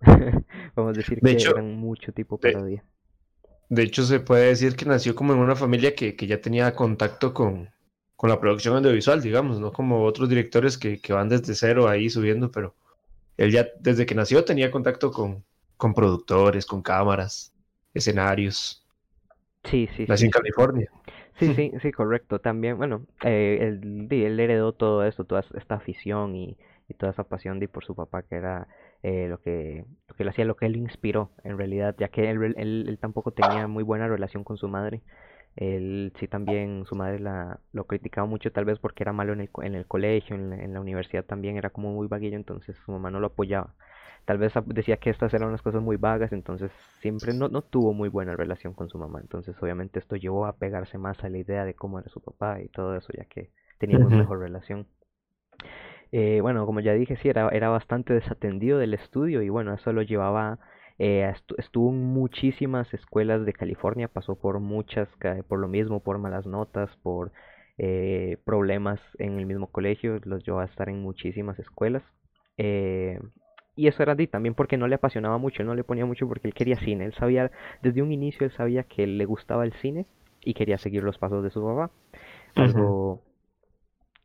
Vamos 0.76 0.94
a 0.94 0.98
decir 0.98 1.20
De 1.20 1.30
que 1.36 1.36
hecho, 1.36 1.50
eran 1.50 1.72
mucho 1.76 2.12
tipo 2.12 2.38
de, 2.42 2.52
parodia. 2.52 2.84
de 3.68 3.82
hecho, 3.82 4.04
se 4.04 4.20
puede 4.20 4.48
decir 4.48 4.76
que 4.76 4.84
nació 4.84 5.14
como 5.14 5.32
en 5.32 5.38
una 5.40 5.56
familia 5.56 5.94
que, 5.94 6.14
que 6.16 6.26
ya 6.26 6.40
tenía 6.40 6.74
contacto 6.74 7.32
con, 7.34 7.70
con 8.16 8.28
la 8.30 8.38
producción 8.40 8.76
audiovisual, 8.76 9.22
digamos, 9.22 9.60
no 9.60 9.72
como 9.72 10.04
otros 10.04 10.28
directores 10.28 10.76
que, 10.78 11.00
que 11.00 11.12
van 11.12 11.28
desde 11.28 11.54
cero 11.54 11.88
ahí 11.88 12.10
subiendo, 12.10 12.50
pero 12.50 12.76
él 13.38 13.52
ya 13.52 13.68
desde 13.80 14.06
que 14.06 14.14
nació 14.14 14.44
tenía 14.44 14.70
contacto 14.70 15.12
con, 15.12 15.44
con 15.82 15.94
productores, 15.94 16.64
con 16.64 16.80
cámaras, 16.80 17.52
escenarios. 17.92 18.86
Sí, 19.64 19.88
sí, 19.96 20.06
Nació 20.06 20.16
sí, 20.16 20.26
en. 20.26 20.30
California. 20.30 20.90
Sí, 21.40 21.52
sí, 21.56 21.72
sí, 21.82 21.90
correcto. 21.90 22.38
También, 22.38 22.78
bueno, 22.78 23.04
eh, 23.24 23.58
él, 23.82 24.08
heredó 24.38 24.74
todo 24.74 25.04
esto, 25.04 25.24
toda 25.24 25.44
esta 25.58 25.74
afición 25.74 26.36
y, 26.36 26.56
y 26.88 26.94
toda 26.94 27.10
esa 27.10 27.24
pasión 27.24 27.58
de 27.58 27.66
por 27.66 27.84
su 27.84 27.96
papá, 27.96 28.22
que 28.22 28.36
era 28.36 28.68
eh, 29.02 29.26
lo 29.28 29.40
que 29.40 29.84
lo 30.06 30.14
que 30.14 30.22
él 30.22 30.28
hacía, 30.28 30.44
lo 30.44 30.54
que 30.54 30.66
él 30.66 30.76
inspiró 30.76 31.32
en 31.42 31.58
realidad, 31.58 31.96
ya 31.98 32.06
que 32.06 32.30
él, 32.30 32.54
él, 32.56 32.86
él 32.88 32.98
tampoco 33.00 33.32
tenía 33.32 33.66
muy 33.66 33.82
buena 33.82 34.06
relación 34.06 34.44
con 34.44 34.58
su 34.58 34.68
madre. 34.68 35.02
Él 35.56 36.12
sí 36.20 36.28
también, 36.28 36.84
su 36.86 36.94
madre 36.94 37.18
la, 37.18 37.58
lo 37.72 37.88
criticaba 37.88 38.28
mucho 38.28 38.52
tal 38.52 38.66
vez 38.66 38.78
porque 38.78 39.02
era 39.02 39.12
malo 39.12 39.32
en 39.32 39.40
el, 39.40 39.50
en 39.62 39.74
el 39.74 39.86
colegio, 39.86 40.36
en 40.36 40.50
la, 40.50 40.56
en 40.62 40.74
la 40.74 40.80
universidad 40.80 41.24
también 41.24 41.56
era 41.56 41.70
como 41.70 41.92
muy 41.92 42.06
vaguillo, 42.06 42.36
entonces 42.36 42.76
su 42.86 42.92
mamá 42.92 43.10
no 43.10 43.18
lo 43.18 43.26
apoyaba. 43.28 43.74
Tal 44.24 44.38
vez 44.38 44.52
decía 44.66 44.98
que 44.98 45.10
estas 45.10 45.34
eran 45.34 45.48
unas 45.48 45.62
cosas 45.62 45.82
muy 45.82 45.96
vagas, 45.96 46.32
entonces 46.32 46.70
siempre 47.00 47.32
no, 47.34 47.48
no 47.48 47.62
tuvo 47.62 47.92
muy 47.92 48.08
buena 48.08 48.36
relación 48.36 48.74
con 48.74 48.88
su 48.88 48.98
mamá. 48.98 49.20
Entonces 49.20 49.56
obviamente 49.62 49.98
esto 49.98 50.16
llevó 50.16 50.46
a 50.46 50.56
pegarse 50.58 50.98
más 50.98 51.22
a 51.24 51.28
la 51.28 51.38
idea 51.38 51.64
de 51.64 51.74
cómo 51.74 51.98
era 51.98 52.08
su 52.10 52.20
papá 52.22 52.60
y 52.62 52.68
todo 52.68 52.96
eso, 52.96 53.08
ya 53.16 53.24
que 53.26 53.50
teníamos 53.78 54.14
mejor 54.14 54.40
relación. 54.40 54.86
Eh, 56.12 56.40
bueno, 56.42 56.66
como 56.66 56.80
ya 56.80 56.92
dije, 56.92 57.16
sí, 57.16 57.28
era, 57.28 57.48
era 57.50 57.68
bastante 57.70 58.12
desatendido 58.14 58.78
del 58.78 58.94
estudio 58.94 59.42
y 59.42 59.48
bueno, 59.48 59.74
eso 59.74 59.92
lo 59.92 60.02
llevaba, 60.02 60.58
eh, 60.98 61.32
estuvo 61.58 61.90
en 61.90 62.04
muchísimas 62.04 62.92
escuelas 62.94 63.44
de 63.46 63.52
California, 63.54 64.08
pasó 64.08 64.36
por 64.38 64.60
muchas, 64.60 65.08
por 65.48 65.58
lo 65.58 65.68
mismo, 65.68 66.00
por 66.02 66.18
malas 66.18 66.46
notas, 66.46 66.90
por 67.02 67.32
eh, 67.78 68.38
problemas 68.44 69.00
en 69.18 69.38
el 69.38 69.46
mismo 69.46 69.68
colegio, 69.72 70.20
los 70.24 70.44
llevó 70.44 70.60
a 70.60 70.66
estar 70.66 70.88
en 70.88 71.02
muchísimas 71.02 71.58
escuelas. 71.58 72.02
eh, 72.58 73.18
y 73.76 73.86
eso 73.88 74.02
era 74.02 74.16
también 74.26 74.54
porque 74.54 74.76
no 74.76 74.88
le 74.88 74.96
apasionaba 74.96 75.38
mucho, 75.38 75.62
él 75.62 75.68
no 75.68 75.74
le 75.74 75.84
ponía 75.84 76.06
mucho 76.06 76.28
porque 76.28 76.48
él 76.48 76.54
quería 76.54 76.78
cine, 76.78 77.06
él 77.06 77.14
sabía, 77.14 77.50
desde 77.82 78.02
un 78.02 78.12
inicio 78.12 78.46
él 78.46 78.52
sabía 78.52 78.84
que 78.84 79.06
le 79.06 79.24
gustaba 79.24 79.64
el 79.64 79.72
cine 79.74 80.06
y 80.44 80.54
quería 80.54 80.78
seguir 80.78 81.02
los 81.02 81.18
pasos 81.18 81.42
de 81.42 81.50
su 81.50 81.62
papá. 81.62 81.90
Algo 82.56 83.22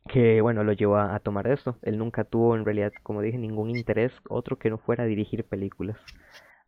que 0.08 0.40
bueno, 0.40 0.64
lo 0.64 0.72
llevó 0.72 0.96
a, 0.96 1.14
a 1.14 1.20
tomar 1.20 1.46
esto. 1.46 1.76
Él 1.82 1.98
nunca 1.98 2.24
tuvo 2.24 2.56
en 2.56 2.64
realidad, 2.64 2.92
como 3.02 3.20
dije, 3.22 3.38
ningún 3.38 3.70
interés 3.70 4.12
otro 4.28 4.58
que 4.58 4.70
no 4.70 4.78
fuera 4.78 5.04
dirigir 5.04 5.44
películas. 5.44 5.98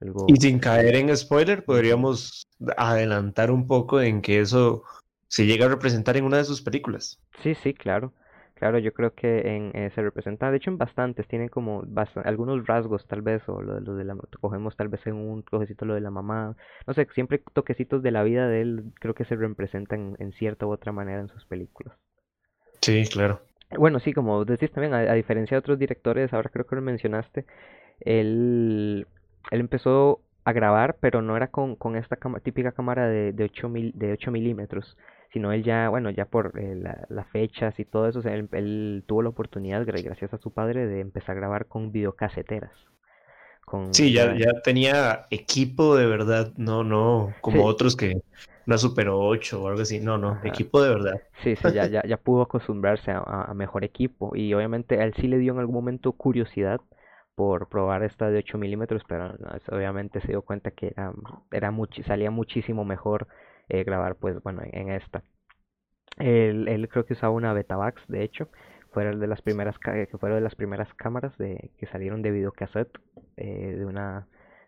Algo... 0.01 0.27
Y 0.27 0.37
sin 0.37 0.59
caer 0.59 0.97
en 0.97 1.17
spoiler, 1.17 1.65
podríamos 1.65 2.47
adelantar 2.77 3.51
un 3.51 3.67
poco 3.67 4.01
en 4.01 4.23
que 4.23 4.41
eso 4.41 4.83
se 5.29 5.47
llega 5.47 5.67
a 5.67 5.69
representar 5.69 6.17
en 6.17 6.25
una 6.25 6.39
de 6.39 6.45
sus 6.45 6.63
películas. 6.63 7.19
Sí, 7.43 7.55
sí, 7.57 7.75
claro. 7.75 8.13
Claro, 8.61 8.79
yo 8.79 8.93
creo 8.93 9.15
que 9.15 9.57
en, 9.57 9.73
eh, 9.75 9.91
se 9.95 10.03
representa, 10.03 10.51
de 10.51 10.59
hecho 10.59 10.71
en 10.71 10.79
bastantes, 10.79 11.27
tienen 11.29 11.49
como 11.49 11.83
bast- 11.83 12.23
algunos 12.25 12.67
rasgos 12.67 13.07
tal 13.09 13.23
vez, 13.23 13.43
o 13.49 13.63
lo, 13.63 13.75
de- 13.77 13.81
lo 13.81 13.95
de 13.97 14.05
la, 14.05 14.17
cogemos 14.41 14.77
tal 14.77 14.89
vez 14.89 15.07
en 15.09 15.17
un 15.17 15.43
toquecito 15.45 15.87
lo 15.87 15.95
de 15.95 16.03
la 16.03 16.13
mamá, 16.13 16.57
no 16.87 16.95
sé, 16.95 17.09
siempre 17.15 17.43
toquecitos 17.55 18.03
de 18.05 18.13
la 18.13 18.23
vida 18.23 18.49
de 18.49 18.61
él 18.63 18.85
creo 19.01 19.15
que 19.15 19.25
se 19.27 19.37
representan 19.37 20.17
en 20.21 20.33
cierta 20.33 20.67
u 20.67 20.73
otra 20.73 20.93
manera 20.93 21.21
en 21.23 21.29
sus 21.29 21.47
películas. 21.47 21.99
Sí, 22.83 23.05
claro. 23.11 23.41
Bueno, 23.79 24.01
sí, 24.01 24.13
como 24.13 24.45
decís 24.45 24.71
también, 24.73 24.95
a, 24.95 24.99
a 24.99 25.15
diferencia 25.15 25.55
de 25.57 25.61
otros 25.61 25.79
directores, 25.79 26.33
ahora 26.33 26.51
creo 26.51 26.67
que 26.67 26.77
lo 26.77 26.83
mencionaste, 26.83 27.47
él, 28.01 29.07
él 29.51 29.61
empezó 29.61 30.23
a 30.45 30.53
grabar, 30.53 30.97
pero 31.01 31.23
no 31.23 31.37
era 31.37 31.49
con, 31.49 31.77
con 31.77 31.97
esta 31.97 32.19
típica 32.43 32.73
cámara 32.73 33.09
de, 33.09 33.33
de 33.33 33.45
8 33.45 33.69
mil, 33.69 33.93
de 33.97 34.13
8 34.13 34.31
milímetros, 34.33 34.97
sino 35.33 35.53
él 35.53 35.63
ya, 35.65 35.89
bueno, 35.89 36.11
ya 36.11 36.27
por 36.27 36.59
eh, 36.59 36.75
la- 36.77 37.07
las 37.09 37.29
fechas 37.31 37.79
y 37.81 37.85
todo 37.85 38.09
eso, 38.09 38.21
él, 38.29 38.49
él 38.53 39.05
tuvo 39.07 39.23
la 39.23 39.31
oportunidad, 39.31 39.85
gra- 39.87 40.03
gracias 40.03 40.35
a 40.35 40.39
su 40.39 40.53
padre, 40.53 40.87
de 40.87 41.01
empezar 41.01 41.37
a 41.37 41.41
grabar 41.41 41.67
con 41.69 41.93
videocaseteras. 41.93 42.73
Con, 43.67 43.93
Sí, 43.93 44.13
ya, 44.13 44.35
ya- 44.37 44.61
tenía 44.63 45.27
equipo 45.31 45.97
de 45.97 46.07
verdad, 46.07 46.53
no, 46.57 46.85
no, 46.85 47.37
como 47.41 47.65
Sí. 47.65 47.65
otros 47.65 47.97
que 47.97 48.15
una 48.67 48.79
Super 48.79 49.09
8 49.09 49.63
o 49.63 49.69
algo 49.69 49.83
así, 49.83 49.99
no, 50.01 50.17
no, 50.19 50.41
Ajá. 50.41 50.43
equipo 50.45 50.81
de 50.83 50.91
verdad. 50.91 51.23
Sí, 51.43 51.57
sí, 51.57 51.73
ya, 51.73 51.87
ya, 51.89 52.03
ya 52.07 52.17
pudo 52.19 52.43
acostumbrarse 52.43 53.11
a, 53.13 53.53
mejor 53.55 53.85
equipo 53.85 54.37
y 54.37 54.55
obviamente 54.55 55.01
a 55.01 55.05
él 55.05 55.15
sí 55.17 55.29
le 55.29 55.39
dio 55.39 55.53
en 55.55 55.59
algún 55.61 55.75
momento 55.77 56.13
curiosidad 56.13 56.81
por 57.35 57.69
probar 57.69 58.03
esta 58.05 58.31
de 58.31 58.39
8 58.39 58.59
milímetros, 58.59 59.03
pero 59.09 59.31
no, 59.39 59.51
obviamente 59.73 60.21
se 60.21 60.29
dio 60.29 60.43
cuenta 60.43 60.71
que 60.73 60.89
era, 60.89 61.13
era 61.53 61.71
muchi- 61.73 62.05
salía 62.05 62.31
muchísimo 62.31 62.85
mejor 62.85 63.29
eh, 63.71 63.85
grabar 63.85 64.17
pues 64.17 64.43
bueno 64.43 64.63
en, 64.65 64.91
esta. 64.91 65.23
Él, 66.19 66.69
él 66.69 66.89
creo 66.89 67.05
que 67.07 67.15
usaba 67.15 67.33
una 67.35 67.53
Betamax, 67.53 68.07
de 68.09 68.23
hecho, 68.25 68.49
fue 68.93 69.05
de 69.05 69.27
las 69.27 69.43
primeras 69.43 69.79
que 69.79 70.09
fueron 70.19 70.39
de 70.39 70.43
las 70.45 70.55
primeras 70.55 70.93
cámaras 70.95 71.37
de 71.39 71.71
que 71.79 71.87
salieron 71.87 72.23
de 72.23 72.31
videocassette 72.33 72.91
eh, 73.37 73.75
de 73.79 73.87
una 73.87 74.27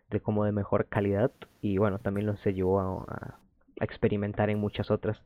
de 0.09 0.19
como 0.21 0.45
de 0.45 0.51
mejor 0.51 0.87
calidad 0.87 1.31
y 1.61 1.77
bueno 1.77 1.99
también 1.99 2.27
lo 2.27 2.37
se 2.37 2.53
llevó 2.53 2.79
a, 2.79 3.03
a- 3.03 3.39
a 3.79 3.83
experimentar 3.85 4.49
en 4.49 4.59
muchas 4.59 4.91
otras 4.91 5.21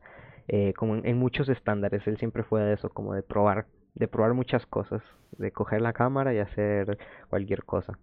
eh, 0.48 0.72
como 0.74 0.96
en, 0.96 1.06
en 1.06 1.18
muchos 1.18 1.48
estándares. 1.48 2.06
Él 2.06 2.18
siempre 2.18 2.42
fue 2.44 2.62
de 2.62 2.74
eso 2.74 2.88
como 2.90 3.14
de 3.14 3.22
probar 3.22 3.66
de 3.94 4.08
probar 4.08 4.34
muchas 4.34 4.66
cosas 4.66 5.02
de 5.32 5.52
coger 5.52 5.80
la 5.82 5.92
cámara 5.92 6.32
y 6.34 6.38
hacer 6.38 6.98
cualquier 7.30 7.64
cosa 7.64 7.98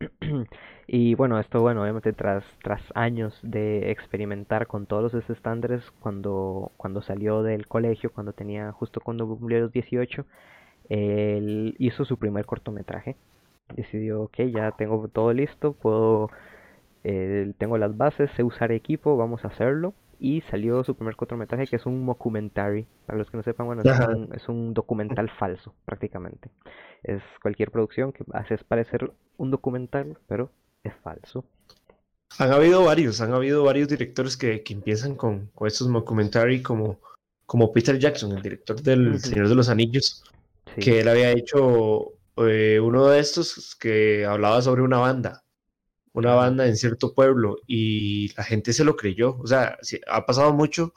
y 0.86 1.14
bueno, 1.14 1.38
esto, 1.38 1.60
bueno, 1.60 1.82
obviamente 1.82 2.12
tras, 2.12 2.44
tras 2.62 2.82
años 2.94 3.38
de 3.42 3.90
experimentar 3.90 4.66
con 4.66 4.86
todos 4.86 5.12
esos 5.14 5.30
estándares, 5.30 5.90
cuando, 6.00 6.72
cuando 6.76 7.02
salió 7.02 7.42
del 7.42 7.66
colegio, 7.66 8.12
cuando 8.12 8.32
tenía, 8.32 8.72
justo 8.72 9.00
cuando 9.00 9.26
cumplió 9.26 9.60
los 9.60 9.72
18, 9.72 10.24
él 10.88 11.76
hizo 11.78 12.04
su 12.04 12.18
primer 12.18 12.46
cortometraje. 12.46 13.16
Decidió, 13.76 14.22
ok, 14.22 14.38
ya 14.52 14.72
tengo 14.72 15.08
todo 15.08 15.32
listo, 15.32 15.72
puedo, 15.74 16.30
eh, 17.04 17.52
tengo 17.58 17.78
las 17.78 17.96
bases, 17.96 18.30
sé 18.36 18.42
usar 18.44 18.72
equipo, 18.72 19.16
vamos 19.16 19.44
a 19.44 19.48
hacerlo. 19.48 19.94
Y 20.22 20.42
salió 20.50 20.84
su 20.84 20.94
primer 20.94 21.16
cortometraje 21.16 21.66
que 21.66 21.76
es 21.76 21.86
un 21.86 22.04
mockumentary. 22.04 22.86
Para 23.06 23.18
los 23.18 23.30
que 23.30 23.38
no 23.38 23.42
sepan, 23.42 23.66
bueno, 23.66 23.82
es 23.82 23.98
un, 24.00 24.34
es 24.34 24.48
un 24.48 24.74
documental 24.74 25.30
falso, 25.38 25.74
prácticamente. 25.86 26.50
Es 27.02 27.22
cualquier 27.42 27.70
producción 27.70 28.12
que 28.12 28.24
hace 28.34 28.58
parecer 28.58 29.10
un 29.38 29.50
documental, 29.50 30.18
pero 30.28 30.52
es 30.84 30.92
falso. 31.02 31.44
Han 32.38 32.52
habido 32.52 32.84
varios, 32.84 33.20
han 33.22 33.32
habido 33.32 33.64
varios 33.64 33.88
directores 33.88 34.36
que, 34.36 34.62
que 34.62 34.74
empiezan 34.74 35.16
con, 35.16 35.46
con 35.54 35.66
estos 35.66 35.90
documentary 35.90 36.62
como, 36.62 37.00
como 37.46 37.72
Peter 37.72 37.98
Jackson, 37.98 38.32
el 38.32 38.42
director 38.42 38.80
del. 38.82 39.18
Señor 39.18 39.48
de 39.48 39.54
los 39.54 39.68
Anillos, 39.68 40.22
Sí. 40.76 40.82
que 40.82 41.00
él 41.00 41.08
había 41.08 41.32
hecho 41.32 42.12
eh, 42.36 42.78
uno 42.78 43.08
de 43.08 43.18
estos 43.18 43.74
que 43.74 44.24
hablaba 44.24 44.62
sobre 44.62 44.82
una 44.82 44.98
banda, 44.98 45.42
una 46.12 46.34
banda 46.34 46.66
en 46.66 46.76
cierto 46.76 47.14
pueblo 47.14 47.58
y 47.66 48.32
la 48.36 48.44
gente 48.44 48.72
se 48.72 48.84
lo 48.84 48.96
creyó. 48.96 49.36
O 49.38 49.46
sea, 49.46 49.78
ha 50.08 50.26
pasado 50.26 50.52
mucho 50.52 50.92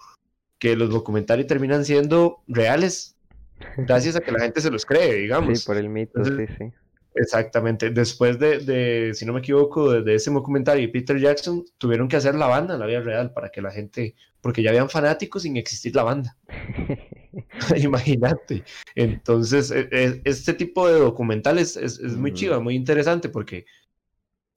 que 0.60 0.75
los 0.75 0.89
documentales 0.89 1.48
terminan 1.48 1.86
siendo 1.86 2.43
reales 2.48 3.15
gracias 3.77 4.15
a 4.15 4.22
que 4.22 4.32
la 4.32 4.39
gente 4.39 4.62
se 4.62 4.72
los 4.72 4.86
cree, 4.86 5.15
digamos. 5.15 5.60
Sí, 5.60 5.65
por 5.65 5.77
el 5.77 5.89
mito, 5.89 6.17
Entonces, 6.17 6.50
sí, 6.50 6.55
sí. 6.58 6.74
Exactamente. 7.15 7.91
Después 7.91 8.39
de, 8.39 8.60
de, 8.60 9.13
si 9.13 9.25
no 9.25 9.34
me 9.34 9.39
equivoco, 9.39 9.91
de, 9.91 10.01
de 10.01 10.15
ese 10.15 10.32
documental 10.32 10.79
y 10.79 10.88
Peter 10.88 11.20
Jackson, 11.20 11.63
tuvieron 11.77 12.08
que 12.08 12.15
hacer 12.15 12.34
la 12.34 12.48
banda 12.48 12.74
en 12.74 12.79
la 12.79 12.88
vida 12.88 13.01
real 13.01 13.32
para 13.34 13.50
que 13.50 13.62
la 13.62 13.70
gente, 13.72 14.15
porque 14.41 14.63
ya 14.63 14.72
habían 14.72 14.89
fanáticos 14.89 15.43
sin 15.43 15.58
existir 15.58 15.96
la 15.96 16.03
banda. 16.03 16.36
Imagínate. 17.77 18.63
Entonces, 18.96 19.72
e- 19.72 19.89
e- 19.91 20.22
este 20.25 20.53
tipo 20.53 20.88
de 20.88 21.00
documentales 21.00 21.77
es, 21.77 22.00
es 22.00 22.15
muy 22.15 22.34
chiva, 22.34 22.60
muy 22.60 22.75
interesante 22.75 23.29
porque, 23.29 23.65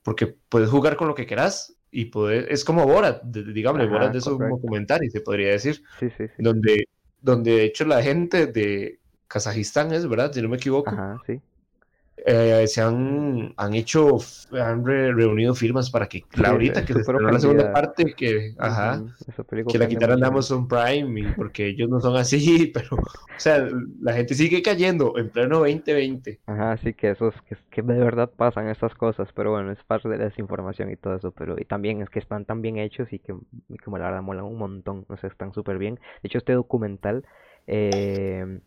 porque 0.07 0.29
puedes 0.49 0.71
jugar 0.71 0.97
con 0.97 1.09
lo 1.09 1.17
que 1.17 1.27
quieras 1.27 1.77
y 1.91 2.05
poder, 2.05 2.47
es 2.49 2.65
como 2.65 2.87
Borat, 2.87 3.25
digamos, 3.25 3.83
Ajá, 3.83 3.91
Borat 3.91 4.15
es 4.15 4.25
un 4.29 4.39
documental, 4.39 5.01
se 5.11 5.21
podría 5.21 5.49
decir, 5.49 5.83
Sí, 5.99 6.09
sí, 6.17 6.29
sí. 6.29 6.33
donde, 6.39 6.89
donde 7.21 7.51
de 7.51 7.65
hecho 7.65 7.85
la 7.85 8.01
gente 8.01 8.47
de 8.47 9.01
Kazajistán 9.27 9.93
es, 9.93 10.09
¿verdad? 10.09 10.33
Si 10.33 10.41
no 10.41 10.49
me 10.49 10.59
equivoco, 10.59 10.91
Ajá, 10.91 11.21
sí. 11.27 11.41
Eh, 12.25 12.67
se 12.67 12.81
han, 12.81 13.53
han 13.57 13.75
hecho, 13.75 14.17
han 14.53 14.85
re- 14.85 15.13
reunido 15.13 15.55
firmas 15.55 15.91
para 15.91 16.07
que 16.09 16.25
la 16.35 16.51
ahorita 16.51 16.81
es 16.81 16.87
que 16.87 16.95
se 16.95 17.13
la 17.13 17.39
segunda 17.41 17.73
parte, 17.73 18.15
que, 18.15 18.55
ajá, 18.59 19.05
que 19.67 19.79
la 19.79 19.89
quitaran 19.89 20.21
de. 20.21 20.27
Amazon 20.27 20.67
Prime, 20.67 21.21
y 21.21 21.33
porque 21.35 21.67
ellos 21.69 21.89
no 21.89 22.01
son 22.01 22.17
así, 22.17 22.71
pero, 22.75 22.97
o 22.97 23.01
sea, 23.37 23.69
la 24.01 24.13
gente 24.15 24.35
sigue 24.35 24.63
cayendo 24.63 25.17
en 25.19 25.31
pleno 25.31 25.59
2020. 25.59 26.41
Ajá, 26.47 26.77
sí 26.79 26.95
que 26.95 27.11
esos, 27.11 27.35
que, 27.43 27.57
que 27.71 27.83
de 27.83 27.99
verdad 27.99 28.31
pasan 28.37 28.69
estas 28.69 28.95
cosas, 28.95 29.29
pero 29.35 29.51
bueno, 29.51 29.73
es 29.73 29.83
parte 29.85 30.09
de 30.09 30.17
la 30.19 30.25
desinformación 30.25 30.91
y 30.91 30.97
todo 30.97 31.17
eso, 31.17 31.33
pero 31.33 31.57
y 31.59 31.65
también 31.65 32.03
es 32.03 32.09
que 32.11 32.21
están 32.21 32.45
tan 32.45 32.63
bien 32.63 32.79
hechos 32.79 33.13
y 33.13 33.19
que, 33.19 33.35
y 33.69 33.77
que 33.77 33.91
la 33.91 33.99
verdad 33.99 34.23
molan 34.23 34.45
un 34.45 34.57
montón, 34.59 35.05
o 35.09 35.17
sea, 35.17 35.29
están 35.29 35.53
súper 35.53 35.79
bien. 35.79 35.97
De 36.23 36.29
hecho, 36.29 36.39
este 36.39 36.53
documental 36.53 37.25
eh, 37.67 38.61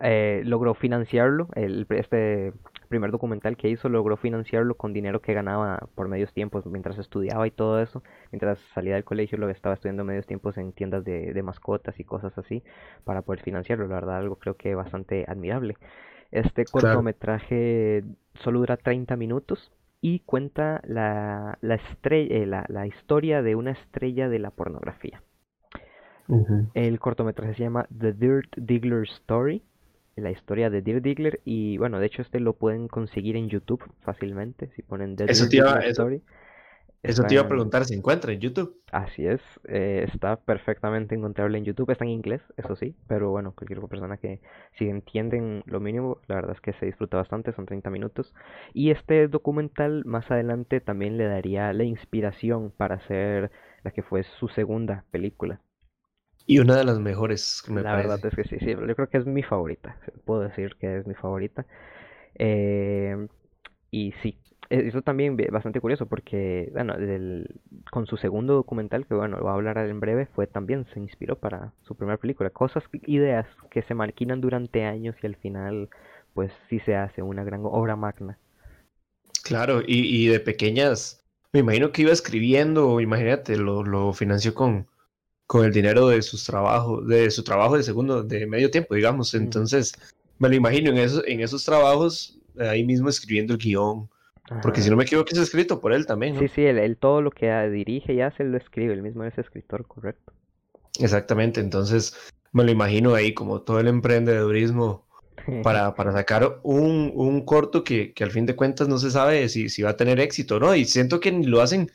eh, 0.00 0.42
logró 0.44 0.74
financiarlo, 0.74 1.48
el, 1.54 1.86
este 1.90 2.52
primer 2.88 3.10
documental 3.10 3.56
que 3.56 3.68
hizo 3.70 3.88
logró 3.88 4.16
financiarlo 4.16 4.76
con 4.76 4.92
dinero 4.92 5.20
que 5.20 5.34
ganaba 5.34 5.88
por 5.94 6.08
medios 6.08 6.32
tiempos 6.32 6.66
mientras 6.66 6.98
estudiaba 6.98 7.46
y 7.46 7.50
todo 7.50 7.80
eso, 7.80 8.02
mientras 8.32 8.58
salía 8.74 8.94
del 8.94 9.04
colegio 9.04 9.38
lo 9.38 9.48
estaba 9.48 9.74
estudiando 9.74 10.04
medios 10.04 10.26
tiempos 10.26 10.58
en 10.58 10.72
tiendas 10.72 11.04
de, 11.04 11.32
de 11.32 11.42
mascotas 11.42 11.98
y 12.00 12.04
cosas 12.04 12.36
así 12.38 12.62
para 13.04 13.22
poder 13.22 13.42
financiarlo, 13.42 13.86
la 13.88 13.94
verdad 13.96 14.16
algo 14.18 14.36
creo 14.36 14.56
que 14.56 14.74
bastante 14.74 15.24
admirable. 15.28 15.76
Este 16.30 16.64
Claro. 16.64 16.70
cortometraje 16.72 18.04
solo 18.34 18.60
dura 18.60 18.76
30 18.76 19.16
minutos 19.16 19.72
y 20.00 20.20
cuenta 20.20 20.82
la, 20.84 21.58
la, 21.62 21.74
estrella, 21.76 22.46
la, 22.46 22.64
la 22.68 22.86
historia 22.86 23.42
de 23.42 23.54
una 23.56 23.72
estrella 23.72 24.28
de 24.28 24.38
la 24.38 24.50
pornografía. 24.50 25.22
El 26.74 26.98
cortometraje 27.00 27.54
se 27.54 27.62
llama 27.62 27.86
The 27.96 28.12
Dirt 28.12 28.56
Diggler 28.56 29.04
Story, 29.04 29.62
la 30.16 30.30
historia 30.30 30.70
de 30.70 30.82
Dirt 30.82 31.02
Diggler, 31.02 31.40
y 31.44 31.76
bueno, 31.78 31.98
de 31.98 32.06
hecho 32.06 32.22
este 32.22 32.40
lo 32.40 32.54
pueden 32.54 32.88
conseguir 32.88 33.36
en 33.36 33.48
YouTube 33.48 33.82
fácilmente, 34.02 34.70
si 34.76 34.82
ponen 34.82 35.16
The 35.16 35.24
Eso 35.24 35.44
eso- 35.44 35.78
Story. 35.88 36.22
Eso 37.02 37.20
Está 37.20 37.26
te 37.28 37.34
iba 37.34 37.42
a 37.42 37.48
preguntar, 37.48 37.84
¿se 37.84 37.94
encuentra 37.94 38.32
en 38.32 38.40
YouTube? 38.40 38.80
Así 38.90 39.26
es, 39.26 39.42
eh, 39.64 40.06
está 40.10 40.36
perfectamente 40.36 41.14
encontrable 41.14 41.58
en 41.58 41.64
YouTube, 41.64 41.90
está 41.90 42.04
en 42.04 42.10
inglés, 42.12 42.40
eso 42.56 42.76
sí, 42.76 42.94
pero 43.08 43.30
bueno, 43.30 43.52
cualquier 43.54 43.80
persona 43.88 44.16
que 44.16 44.40
si 44.78 44.88
entienden 44.88 45.62
lo 45.66 45.80
mínimo, 45.80 46.18
la 46.28 46.36
verdad 46.36 46.52
es 46.52 46.60
que 46.62 46.72
se 46.74 46.86
disfruta 46.86 47.18
bastante, 47.18 47.52
son 47.52 47.66
30 47.66 47.90
minutos. 47.90 48.32
Y 48.72 48.90
este 48.90 49.28
documental 49.28 50.04
más 50.06 50.30
adelante 50.30 50.80
también 50.80 51.18
le 51.18 51.26
daría 51.26 51.72
la 51.74 51.84
inspiración 51.84 52.70
para 52.70 52.94
hacer 52.94 53.50
la 53.82 53.90
que 53.90 54.02
fue 54.02 54.22
su 54.22 54.48
segunda 54.48 55.04
película. 55.10 55.60
Y 56.46 56.58
una 56.58 56.76
de 56.76 56.84
las 56.84 56.98
mejores, 57.00 57.62
me 57.68 57.84
La 57.84 57.94
parece. 57.94 57.96
verdad 57.96 58.24
es 58.24 58.34
que 58.36 58.44
sí, 58.44 58.58
sí, 58.60 58.66
yo 58.70 58.94
creo 58.94 59.08
que 59.08 59.18
es 59.18 59.26
mi 59.26 59.42
favorita, 59.42 59.96
puedo 60.24 60.40
decir 60.42 60.76
que 60.76 60.98
es 60.98 61.06
mi 61.06 61.14
favorita. 61.14 61.66
Eh, 62.36 63.28
y 63.90 64.12
sí, 64.22 64.38
e- 64.70 64.88
eso 64.88 65.02
también 65.02 65.36
bastante 65.52 65.80
curioso 65.80 66.06
porque, 66.06 66.70
bueno, 66.72 66.94
con 67.90 68.06
su 68.06 68.16
segundo 68.18 68.54
documental, 68.54 69.06
que 69.06 69.14
bueno, 69.14 69.36
lo 69.38 69.42
voy 69.44 69.50
a 69.52 69.54
hablar 69.54 69.78
en 69.78 70.00
breve, 70.00 70.26
fue 70.34 70.46
también, 70.46 70.86
se 70.94 71.00
inspiró 71.00 71.36
para 71.38 71.72
su 71.82 71.96
primera 71.96 72.18
película. 72.18 72.50
Cosas, 72.50 72.84
ideas 73.06 73.46
que 73.70 73.82
se 73.82 73.94
maquinan 73.94 74.40
durante 74.40 74.84
años 74.84 75.16
y 75.22 75.26
al 75.26 75.36
final, 75.36 75.88
pues 76.34 76.52
sí 76.70 76.80
se 76.80 76.96
hace 76.96 77.22
una 77.22 77.44
gran 77.44 77.62
obra 77.64 77.96
magna. 77.96 78.38
Claro, 79.44 79.82
y, 79.86 80.24
y 80.24 80.26
de 80.26 80.40
pequeñas, 80.40 81.24
me 81.52 81.60
imagino 81.60 81.92
que 81.92 82.02
iba 82.02 82.12
escribiendo, 82.12 83.00
imagínate, 83.00 83.56
lo, 83.56 83.82
lo 83.84 84.12
financió 84.12 84.54
con, 84.54 84.88
con 85.54 85.64
el 85.64 85.72
dinero 85.72 86.08
de 86.08 86.20
sus 86.20 86.42
trabajos, 86.42 87.06
de 87.06 87.30
su 87.30 87.44
trabajo 87.44 87.76
de 87.76 87.84
segundo, 87.84 88.24
de 88.24 88.44
medio 88.44 88.72
tiempo, 88.72 88.96
digamos. 88.96 89.34
Entonces, 89.34 89.94
me 90.40 90.48
lo 90.48 90.56
imagino 90.56 90.90
en 90.90 90.98
esos, 90.98 91.22
en 91.28 91.42
esos 91.42 91.64
trabajos, 91.64 92.40
ahí 92.58 92.82
mismo 92.82 93.08
escribiendo 93.08 93.52
el 93.52 93.60
guion, 93.60 94.10
porque 94.62 94.82
si 94.82 94.90
no 94.90 94.96
me 94.96 95.04
equivoco 95.04 95.28
es 95.30 95.38
escrito 95.38 95.80
por 95.80 95.92
él 95.92 96.06
también, 96.06 96.34
¿no? 96.34 96.40
Sí, 96.40 96.48
sí, 96.48 96.64
él, 96.64 96.78
él 96.78 96.96
todo 96.96 97.22
lo 97.22 97.30
que 97.30 97.52
dirige 97.68 98.14
y 98.14 98.20
hace 98.20 98.42
lo 98.42 98.56
escribe, 98.56 98.94
él 98.94 99.02
mismo 99.02 99.22
es 99.22 99.38
escritor, 99.38 99.86
correcto. 99.86 100.32
Exactamente, 100.98 101.60
entonces 101.60 102.16
me 102.50 102.64
lo 102.64 102.72
imagino 102.72 103.14
ahí 103.14 103.32
como 103.32 103.62
todo 103.62 103.78
el 103.78 103.86
emprendedurismo 103.86 105.06
para, 105.62 105.94
para 105.94 106.10
sacar 106.10 106.58
un, 106.64 107.12
un 107.14 107.44
corto 107.44 107.84
que, 107.84 108.12
que 108.12 108.24
al 108.24 108.32
fin 108.32 108.44
de 108.44 108.56
cuentas 108.56 108.88
no 108.88 108.98
se 108.98 109.12
sabe 109.12 109.48
si, 109.48 109.68
si 109.68 109.82
va 109.82 109.90
a 109.90 109.96
tener 109.96 110.18
éxito 110.18 110.58
no. 110.58 110.74
Y 110.74 110.84
siento 110.84 111.20
que 111.20 111.30
lo 111.30 111.62
hacen 111.62 111.92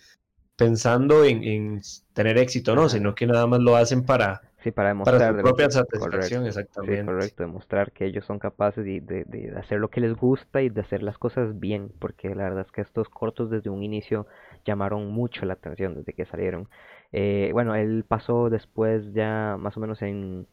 pensando 0.59 1.23
en, 1.25 1.43
en 1.43 1.81
tener 2.13 2.37
éxito 2.37 2.75
no, 2.75 2.81
Ajá. 2.81 2.89
sino 2.89 3.15
que 3.15 3.25
nada 3.27 3.47
más 3.47 3.61
lo 3.61 3.75
hacen 3.75 4.05
para, 4.05 4.41
Sí, 4.63 4.71
para 4.71 4.89
para 5.03 5.19
demostrar 5.19 5.31
su 5.31 5.37
de- 5.37 5.41
propia 5.41 5.69
correcto. 5.69 5.79
satisfacción, 5.91 6.43
Sí, 6.43 6.47
exactamente. 6.49 7.05
correcto, 7.05 7.43
demostrar 7.43 7.91
que 7.93 8.05
ellos 8.05 8.25
son 8.25 8.39
capaces 8.39 8.83
de, 8.85 8.99
de- 9.01 9.23
de 9.25 9.57
hacer 9.57 9.79
lo 9.79 9.89
que 9.89 10.01
les 10.01 10.15
gusta 10.15 10.61
y 10.61 10.69
de 10.69 10.81
hacer 10.81 11.01
las 11.03 11.17
cosas 11.17 11.59
bien, 11.59 11.91
porque 11.99 12.35
la 12.35 12.43
verdad 12.43 12.65
es 12.65 12.71
que 12.71 12.81
estos 12.81 13.07
cortos 13.09 13.49
desde 13.49 13.69
un 13.69 13.83
inicio 13.83 14.27
llamaron 14.65 15.07
mucho 15.07 15.45
la 15.45 15.53
atención 15.53 15.95
desde 15.95 16.13
que 16.13 16.25
salieron. 16.25 16.67
Eh, 17.13 17.51
bueno, 17.53 17.75
él 17.75 18.03
pasó 18.07 18.49
después 18.49 19.13
ya 19.13 19.55
más 19.59 19.77
o 19.77 19.79
menos 19.79 20.01
en, 20.01 20.45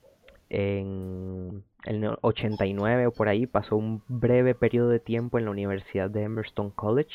en 0.48 1.64
el 1.84 2.00
no- 2.00 2.18
89 2.22 3.06
o 3.08 3.12
por 3.12 3.28
ahí, 3.28 3.46
pasó 3.46 3.76
un 3.76 4.02
breve 4.08 4.54
periodo 4.54 4.88
de 4.88 5.00
tiempo 5.00 5.38
en 5.38 5.44
la 5.46 5.50
Universidad 5.50 6.10
de 6.10 6.22
Emerson 6.22 6.70
College 6.70 7.10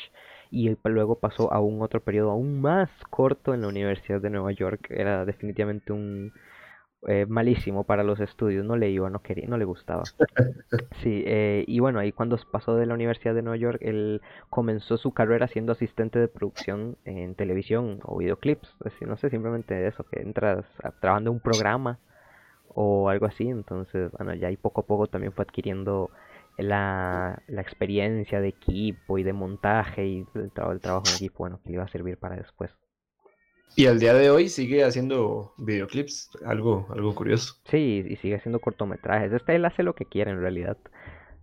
y 0.52 0.76
luego 0.84 1.20
pasó 1.20 1.52
a 1.52 1.60
un 1.60 1.82
otro 1.82 2.02
periodo 2.02 2.32
aún 2.32 2.60
más 2.62 2.90
corto 3.10 3.54
en 3.54 3.62
la 3.62 3.68
Universidad 3.68 4.20
de 4.22 4.30
Nueva 4.30 4.52
York. 4.52 4.88
Era 4.90 5.24
definitivamente 5.26 5.92
un 5.94 6.32
eh, 7.08 7.26
malísimo 7.28 7.84
para 7.84 8.04
los 8.04 8.20
estudios, 8.20 8.64
no 8.64 8.76
le 8.76 8.90
iba, 8.90 9.10
no 9.10 9.22
quería, 9.22 9.48
no 9.48 9.58
le 9.58 9.64
gustaba. 9.64 10.12
Sí, 11.02 11.22
eh, 11.26 11.64
y 11.66 11.80
bueno, 11.80 11.98
ahí 12.00 12.12
cuando 12.12 12.38
pasó 12.50 12.76
de 12.76 12.86
la 12.86 12.94
Universidad 12.94 13.34
de 13.34 13.42
Nueva 13.42 13.56
York, 13.56 13.78
él 13.82 14.20
comenzó 14.50 14.96
su 14.98 15.12
carrera 15.12 15.48
siendo 15.48 15.72
asistente 15.72 16.18
de 16.18 16.28
producción 16.28 16.96
en 17.04 17.34
televisión 17.34 18.00
o 18.04 18.18
videoclips, 18.18 18.76
así, 18.84 19.04
no 19.04 19.16
sé, 19.16 19.30
simplemente 19.30 19.86
eso, 19.86 20.04
que 20.04 20.20
entras 20.20 20.64
a- 20.82 20.92
trabajando 20.92 21.30
en 21.30 21.36
un 21.36 21.40
programa 21.40 21.98
o 22.68 23.08
algo 23.08 23.26
así, 23.26 23.48
entonces, 23.48 24.10
bueno, 24.12 24.34
ya 24.34 24.48
ahí 24.48 24.56
poco 24.56 24.82
a 24.82 24.86
poco 24.86 25.06
también 25.08 25.32
fue 25.32 25.44
adquiriendo 25.44 26.10
la, 26.58 27.42
la 27.48 27.60
experiencia 27.62 28.40
de 28.40 28.48
equipo 28.48 29.18
y 29.18 29.22
de 29.22 29.32
montaje 29.32 30.06
y 30.06 30.18
el, 30.34 30.52
tra- 30.54 30.72
el 30.72 30.80
trabajo 30.80 31.08
en 31.08 31.16
equipo, 31.16 31.38
bueno, 31.40 31.60
que 31.62 31.70
le 31.70 31.74
iba 31.76 31.84
a 31.84 31.88
servir 31.88 32.18
para 32.18 32.36
después. 32.36 32.70
Y 33.76 33.84
al 33.86 33.98
día 34.00 34.14
de 34.14 34.30
hoy 34.30 34.48
sigue 34.48 34.82
haciendo 34.82 35.52
videoclips, 35.58 36.30
algo, 36.46 36.86
algo 36.90 37.14
curioso. 37.14 37.56
Sí, 37.70 38.04
y 38.08 38.16
sigue 38.16 38.36
haciendo 38.36 38.60
cortometrajes. 38.60 39.32
Este 39.32 39.56
él 39.56 39.64
hace 39.64 39.82
lo 39.82 39.94
que 39.94 40.04
quiere 40.06 40.30
en 40.30 40.40
realidad. 40.40 40.76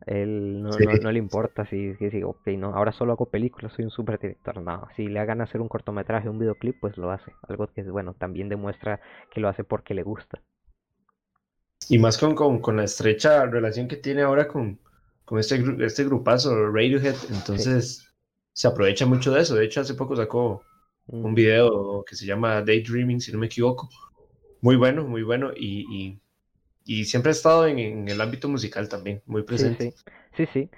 Él 0.07 0.61
no, 0.63 0.79
Sí. 0.79 0.85
no, 0.85 0.97
no 0.97 1.11
le 1.11 1.19
importa 1.19 1.65
si, 1.67 1.95
si 1.95 2.09
digo, 2.09 2.31
ok, 2.31 2.47
no, 2.57 2.75
ahora 2.75 2.91
solo 2.93 3.13
hago 3.13 3.29
películas, 3.29 3.73
soy 3.73 3.85
un 3.85 3.91
super 3.91 4.19
director. 4.19 4.61
No, 4.61 4.87
si 4.95 5.07
le 5.07 5.19
hagan 5.19 5.41
hacer 5.41 5.61
un 5.61 5.69
cortometraje, 5.69 6.29
un 6.29 6.39
videoclip, 6.39 6.79
pues 6.79 6.97
lo 6.97 7.11
hace. 7.11 7.33
Algo 7.49 7.67
que, 7.67 7.83
bueno, 7.83 8.13
también 8.15 8.49
demuestra 8.49 9.01
que 9.31 9.41
lo 9.41 9.49
hace 9.49 9.63
porque 9.65 9.93
le 9.93 10.03
gusta. 10.03 10.41
Y 11.89 11.97
más 11.97 12.17
con, 12.17 12.35
con, 12.35 12.59
con 12.61 12.77
la 12.77 12.85
estrecha 12.85 13.45
relación 13.45 13.89
que 13.89 13.97
tiene 13.97 14.21
ahora 14.21 14.47
con, 14.47 14.79
con 15.29 15.39
este, 15.39 15.63
este 15.85 16.03
grupazo 16.05 16.71
Radiohead, 16.71 17.15
entonces 17.29 18.15
se 18.51 18.67
aprovecha 18.67 19.05
mucho 19.05 19.31
de 19.31 19.41
eso. 19.41 19.55
De 19.55 19.65
hecho, 19.65 19.81
hace 19.81 19.93
poco 19.93 20.15
sacó 20.15 20.67
un 21.21 21.33
Mm, 21.33 21.35
video 21.35 22.03
que 22.05 22.15
se 22.15 22.25
llama 22.25 22.61
Daydreaming, 22.63 23.21
si 23.21 23.31
no 23.31 23.39
me 23.39 23.47
equivoco. 23.47 23.89
Muy 24.61 24.75
bueno, 24.77 25.05
muy 25.07 25.23
bueno. 25.23 25.51
Y, 25.55 26.19
y, 26.85 27.01
y 27.01 27.05
siempre 27.05 27.31
ha 27.31 27.33
estado 27.33 27.67
en, 27.67 27.79
en 27.79 28.09
el 28.09 28.21
ámbito 28.21 28.49
musical 28.49 28.89
también, 28.89 29.23
muy 29.27 29.43
presente. 29.43 29.95
sí, 30.37 30.45
sí, 30.53 30.69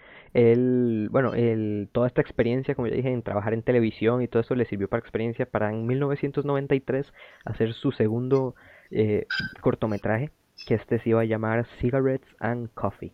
bueno, 1.12 1.34
él, 1.34 1.90
toda 1.92 2.08
esta 2.08 2.22
experiencia, 2.22 2.76
como 2.76 2.88
ya 2.88 2.96
dije, 2.96 3.12
en 3.12 3.24
trabajar 3.24 3.54
en 3.54 3.64
televisión 3.64 4.22
y 4.22 4.28
todo 4.28 4.42
eso 4.42 4.56
le 4.56 4.66
sirvió 4.66 4.88
para 4.90 5.00
experiencia 5.02 5.46
para 5.46 5.70
en 5.70 5.86
1993 5.86 7.14
hacer 7.46 7.74
su 7.74 7.92
segundo 7.92 8.56
eh, 8.92 9.28
cortometraje, 9.62 10.32
que 10.66 10.76
este 10.76 11.00
se 11.00 11.10
iba 11.10 11.22
a 11.22 11.26
llamar 11.26 11.66
Cigarettes 11.80 12.30
and 12.40 12.70
Coffee. 12.74 13.14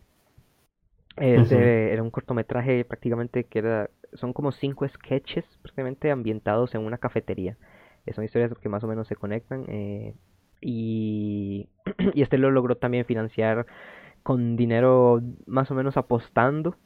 Este 1.20 1.92
era 1.92 2.02
un 2.02 2.10
cortometraje 2.10 2.84
prácticamente 2.84 3.44
que 3.44 3.58
era, 3.60 3.90
son 4.14 4.32
como 4.32 4.52
cinco 4.52 4.86
sketches 4.88 5.44
prácticamente 5.62 6.10
ambientados 6.10 6.74
en 6.74 6.82
una 6.82 6.98
cafetería. 6.98 7.56
Eh, 8.06 8.12
Son 8.14 8.24
historias 8.24 8.52
que 8.60 8.68
más 8.68 8.84
o 8.84 8.88
menos 8.88 9.08
se 9.08 9.16
conectan 9.16 9.64
eh, 9.68 10.14
y, 10.60 11.68
y 12.14 12.22
este 12.22 12.38
lo 12.38 12.50
logró 12.50 12.76
también 12.76 13.04
financiar 13.04 13.66
con 14.22 14.56
dinero 14.56 15.22
más 15.46 15.70
o 15.70 15.74
menos 15.74 15.96
apostando, 15.96 16.76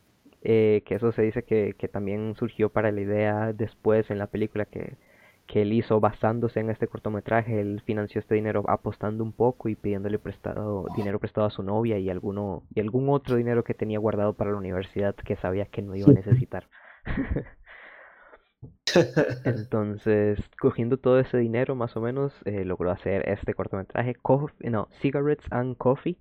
eh, 0.42 0.82
que 0.86 0.96
eso 0.96 1.12
se 1.12 1.22
dice 1.22 1.44
que, 1.44 1.74
que 1.78 1.88
también 1.88 2.34
surgió 2.36 2.70
para 2.70 2.92
la 2.92 3.00
idea 3.00 3.52
después 3.52 4.10
en 4.10 4.18
la 4.18 4.28
película 4.28 4.64
que, 4.66 4.96
que 5.46 5.62
él 5.62 5.72
hizo 5.72 6.00
basándose 6.00 6.60
en 6.60 6.70
este 6.70 6.86
cortometraje, 6.88 7.60
él 7.60 7.82
financió 7.84 8.20
este 8.20 8.34
dinero 8.36 8.64
apostando 8.68 9.24
un 9.24 9.32
poco 9.32 9.68
y 9.68 9.76
pidiéndole 9.76 10.18
prestado 10.18 10.88
dinero 10.90 11.18
prestado 11.20 11.46
a 11.46 11.50
su 11.50 11.62
novia 11.62 11.98
y 11.98 12.08
alguno 12.10 12.64
y 12.74 12.80
algún 12.80 13.08
otro 13.10 13.36
dinero 13.36 13.64
que 13.64 13.74
tenía 13.74 13.98
guardado 13.98 14.34
para 14.36 14.52
la 14.52 14.58
universidad 14.58 15.14
que 15.16 15.36
sabía 15.36 15.66
que 15.66 15.82
no 15.82 15.94
iba 15.96 16.10
a 16.10 16.14
necesitar. 16.14 16.68
Entonces, 19.44 20.38
cogiendo 20.60 20.98
todo 20.98 21.18
ese 21.20 21.36
dinero 21.38 21.74
más 21.74 21.96
o 21.96 22.00
menos, 22.00 22.32
eh, 22.44 22.64
logró 22.64 22.90
hacer 22.92 23.28
este 23.28 23.54
cortometraje, 23.54 24.14
Cof- 24.22 24.52
no, 24.60 24.88
Cigarettes 25.00 25.46
and 25.50 25.76
Coffee, 25.76 26.18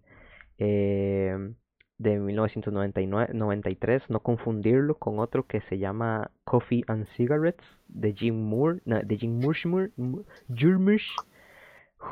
eh, 0.58 1.54
de 2.02 2.18
1993, 2.20 4.04
no 4.10 4.20
confundirlo 4.22 4.96
con 4.96 5.20
otro 5.20 5.46
que 5.46 5.62
se 5.62 5.78
llama 5.78 6.32
Coffee 6.44 6.84
and 6.88 7.08
Cigarettes, 7.16 7.66
de 7.88 8.14
Jim 8.14 8.36
Moore, 8.36 8.80
no, 8.86 9.00
de 9.02 9.18
Jim 9.18 9.40
Mushmore, 9.40 9.92
Mu- 9.98 10.24
Jurmush, 10.50 11.06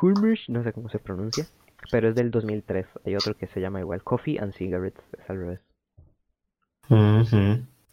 Hurmush, 0.01 0.47
no 0.49 0.63
sé 0.63 0.73
cómo 0.73 0.89
se 0.89 0.99
pronuncia, 0.99 1.47
pero 1.91 2.09
es 2.09 2.15
del 2.15 2.29
2003. 2.31 2.85
Hay 3.05 3.15
otro 3.15 3.35
que 3.35 3.47
se 3.47 3.61
llama 3.61 3.79
igual, 3.79 4.03
Coffee 4.03 4.37
and 4.39 4.53
Cigarettes, 4.53 5.03
es 5.17 5.29
al 5.29 5.37
revés. 5.37 5.59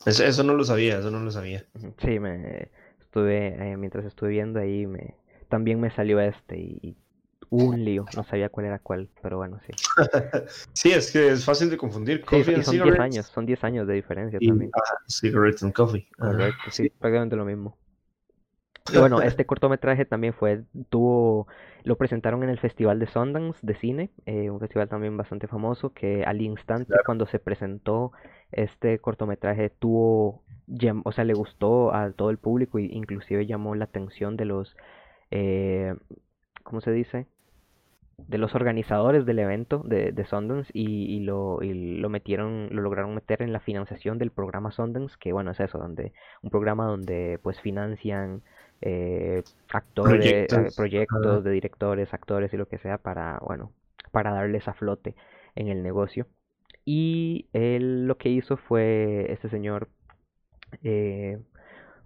Eso, 0.04 0.24
eso 0.24 0.42
no 0.44 0.54
lo 0.54 0.64
sabía, 0.64 0.98
eso 0.98 1.10
no 1.10 1.20
lo 1.20 1.30
sabía. 1.30 1.64
Sí, 1.98 2.18
me 2.20 2.68
estuve, 3.00 3.72
eh, 3.72 3.76
mientras 3.76 4.04
estuve 4.04 4.30
viendo 4.30 4.60
ahí, 4.60 4.86
me, 4.86 5.14
también 5.48 5.80
me 5.80 5.90
salió 5.90 6.20
este 6.20 6.58
y, 6.58 6.96
un 7.50 7.84
lío, 7.84 8.06
no 8.14 8.24
sabía 8.24 8.48
cuál 8.48 8.66
era 8.66 8.78
cuál, 8.78 9.08
pero 9.22 9.38
bueno, 9.38 9.58
sí. 9.66 9.72
Sí, 10.72 10.92
es 10.92 11.10
que 11.10 11.30
es 11.30 11.44
fácil 11.44 11.70
de 11.70 11.76
confundir. 11.76 12.18
Sí, 12.20 12.24
Coffee 12.26 12.52
y 12.52 12.54
and 12.56 12.64
son 12.64 12.74
10 12.74 12.82
cigarettes 12.82 13.00
años, 13.00 13.26
son 13.26 13.46
10 13.46 13.64
años 13.64 13.86
de 13.86 13.94
diferencia 13.94 14.38
y 14.40 14.48
también. 14.48 14.70
ajá, 14.72 14.98
cigarettes 15.08 15.62
and 15.62 15.72
coffee. 15.72 16.08
Correcto, 16.18 16.70
sí, 16.70 16.90
prácticamente 16.90 17.36
lo 17.36 17.44
mismo. 17.44 17.76
Y 18.92 18.98
bueno, 18.98 19.20
este 19.20 19.46
cortometraje 19.46 20.04
también 20.04 20.32
fue, 20.32 20.64
tuvo, 20.90 21.46
lo 21.84 21.96
presentaron 21.96 22.42
en 22.42 22.50
el 22.50 22.58
Festival 22.58 22.98
de 22.98 23.06
Sundance 23.06 23.58
de 23.62 23.74
cine, 23.74 24.10
eh, 24.26 24.50
un 24.50 24.60
festival 24.60 24.88
también 24.88 25.16
bastante 25.16 25.48
famoso, 25.48 25.92
que 25.92 26.24
al 26.24 26.40
instante 26.40 26.92
cuando 27.04 27.26
se 27.26 27.38
presentó 27.38 28.12
este 28.52 28.98
cortometraje 28.98 29.70
tuvo, 29.70 30.42
o 31.04 31.12
sea, 31.12 31.24
le 31.24 31.34
gustó 31.34 31.94
a 31.94 32.10
todo 32.12 32.30
el 32.30 32.38
público 32.38 32.78
e 32.78 32.82
inclusive 32.82 33.46
llamó 33.46 33.74
la 33.74 33.84
atención 33.84 34.36
de 34.36 34.44
los, 34.44 34.76
eh, 35.30 35.94
¿cómo 36.62 36.80
se 36.80 36.92
dice? 36.92 37.26
De 38.18 38.38
los 38.38 38.54
organizadores 38.54 39.26
del 39.26 39.38
evento 39.38 39.82
de, 39.84 40.10
de 40.12 40.24
Sundance 40.24 40.70
y, 40.72 41.20
lo, 41.20 41.62
y, 41.62 41.98
lo, 41.98 42.08
metieron, 42.08 42.68
lo 42.72 42.82
lograron 42.82 43.14
meter 43.14 43.42
en 43.42 43.52
la 43.52 43.60
financiación 43.60 44.18
del 44.18 44.30
programa 44.30 44.72
Sundance, 44.72 45.16
que 45.20 45.32
bueno, 45.32 45.50
es 45.50 45.60
eso, 45.60 45.78
donde 45.78 46.12
un 46.42 46.50
programa 46.50 46.86
donde 46.86 47.38
pues 47.42 47.60
financian 47.60 48.42
eh, 48.80 49.42
actores, 49.70 50.48
proyectos, 50.76 51.44
de 51.44 51.50
directores, 51.50 52.12
actores 52.14 52.52
y 52.52 52.56
lo 52.56 52.68
que 52.68 52.78
sea 52.78 52.98
para, 52.98 53.38
bueno, 53.40 53.72
para 54.12 54.32
darles 54.32 54.66
a 54.66 54.74
flote 54.74 55.14
en 55.54 55.68
el 55.68 55.82
negocio. 55.82 56.26
Y 56.84 57.48
él 57.52 58.06
lo 58.06 58.16
que 58.16 58.28
hizo 58.28 58.56
fue, 58.56 59.26
este 59.30 59.48
señor, 59.48 59.88
eh, 60.82 61.38